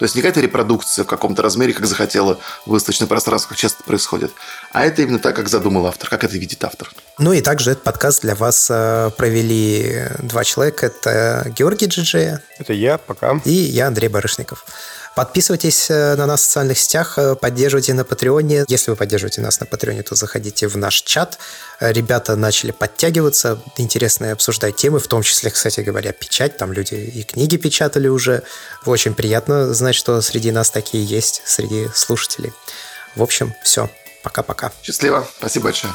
То 0.01 0.05
есть 0.05 0.15
не 0.15 0.23
какая-то 0.23 0.41
репродукция 0.41 1.05
в 1.05 1.09
каком-то 1.09 1.43
размере, 1.43 1.75
как 1.75 1.85
захотела 1.85 2.41
выставочное 2.65 3.07
пространство, 3.07 3.51
как 3.51 3.59
часто 3.59 3.85
происходит, 3.85 4.33
а 4.73 4.87
это 4.87 5.03
именно 5.03 5.19
так, 5.19 5.37
как 5.37 5.51
задумал 5.51 5.87
автор, 5.87 6.09
как 6.09 6.25
это 6.25 6.39
видит 6.39 6.65
автор. 6.65 6.91
Ну 7.19 7.35
и 7.35 7.43
также 7.43 7.73
этот 7.73 7.85
подкаст 7.85 8.23
для 8.23 8.35
вас 8.35 8.69
э, 8.71 9.11
провели 9.19 10.07
два 10.21 10.43
человека. 10.43 10.87
Это 10.87 11.53
Георгий 11.55 11.85
Джиджея. 11.85 12.43
Это 12.59 12.73
я, 12.73 12.97
пока. 12.97 13.43
И 13.45 13.53
я, 13.53 13.89
Андрей 13.89 14.09
Барышников. 14.09 14.65
Подписывайтесь 15.17 15.91
э, 15.91 16.15
на 16.15 16.27
нас 16.27 16.41
в 16.41 16.45
социальных 16.45 16.79
сетях, 16.79 17.19
э, 17.19 17.35
поддерживайте 17.35 17.95
на 17.95 18.05
Патреоне. 18.05 18.65
Если 18.69 18.91
вы 18.91 18.97
поддерживаете 18.97 19.41
нас 19.41 19.59
на 19.59 19.67
Патреоне, 19.67 20.03
то 20.03 20.15
заходите 20.15 20.69
в 20.69 20.77
наш 20.77 21.03
чат. 21.03 21.39
Э, 21.81 21.93
ребята 21.93 22.37
начали 22.37 22.71
подтягиваться, 22.71 23.61
интересные 23.77 24.33
обсуждать 24.33 24.77
темы, 24.77 25.01
в 25.01 25.09
том 25.09 25.23
числе, 25.23 25.51
кстати 25.51 25.81
говоря, 25.81 26.13
печать. 26.13 26.57
Там 26.57 26.73
люди 26.73 26.95
и 26.95 27.25
книги 27.25 27.57
печатали 27.57 28.07
уже. 28.09 28.45
Очень 28.87 29.15
приятно 29.15 29.75
знать, 29.75 29.97
что 29.97 30.21
среди 30.23 30.53
нас 30.53 30.71
такие 30.71 31.05
есть, 31.05 31.43
среди 31.45 31.89
слушателей. 31.93 32.53
В 33.17 33.23
общем, 33.23 33.55
все. 33.65 33.91
Пока-пока. 34.23 34.73
Счастливо. 34.83 35.27
Спасибо 35.39 35.65
большое. 35.65 35.93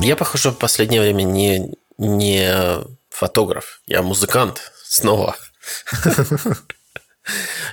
Я, 0.00 0.16
похоже, 0.16 0.50
в 0.50 0.58
последнее 0.58 1.02
время 1.02 1.22
не, 1.24 1.74
не 1.98 2.84
фотограф, 3.10 3.82
я 3.86 4.02
музыкант 4.02 4.72
снова. 4.82 5.36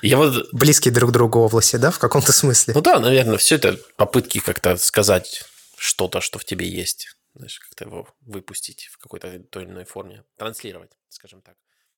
Я 0.01 0.17
вот... 0.17 0.49
Близкие 0.51 0.93
друг 0.93 1.09
к 1.09 1.13
другу 1.13 1.39
области, 1.39 1.77
да, 1.77 1.89
в 1.89 1.99
каком-то 1.99 2.33
смысле? 2.33 2.73
Ну 2.73 2.81
да, 2.81 2.99
наверное, 2.99 3.37
все 3.37 3.55
это 3.55 3.77
попытки 3.95 4.39
как-то 4.39 4.77
сказать 4.77 5.45
что-то, 5.77 6.21
что 6.21 6.37
в 6.37 6.45
тебе 6.45 6.67
есть. 6.67 7.15
Знаешь, 7.33 7.59
как-то 7.59 7.85
его 7.85 8.07
выпустить 8.21 8.89
в 8.91 8.97
какой-то 8.97 9.39
той 9.49 9.63
или 9.63 9.71
иной 9.71 9.85
форме, 9.85 10.23
транслировать, 10.37 10.91
скажем 11.09 11.41
так. 11.41 11.55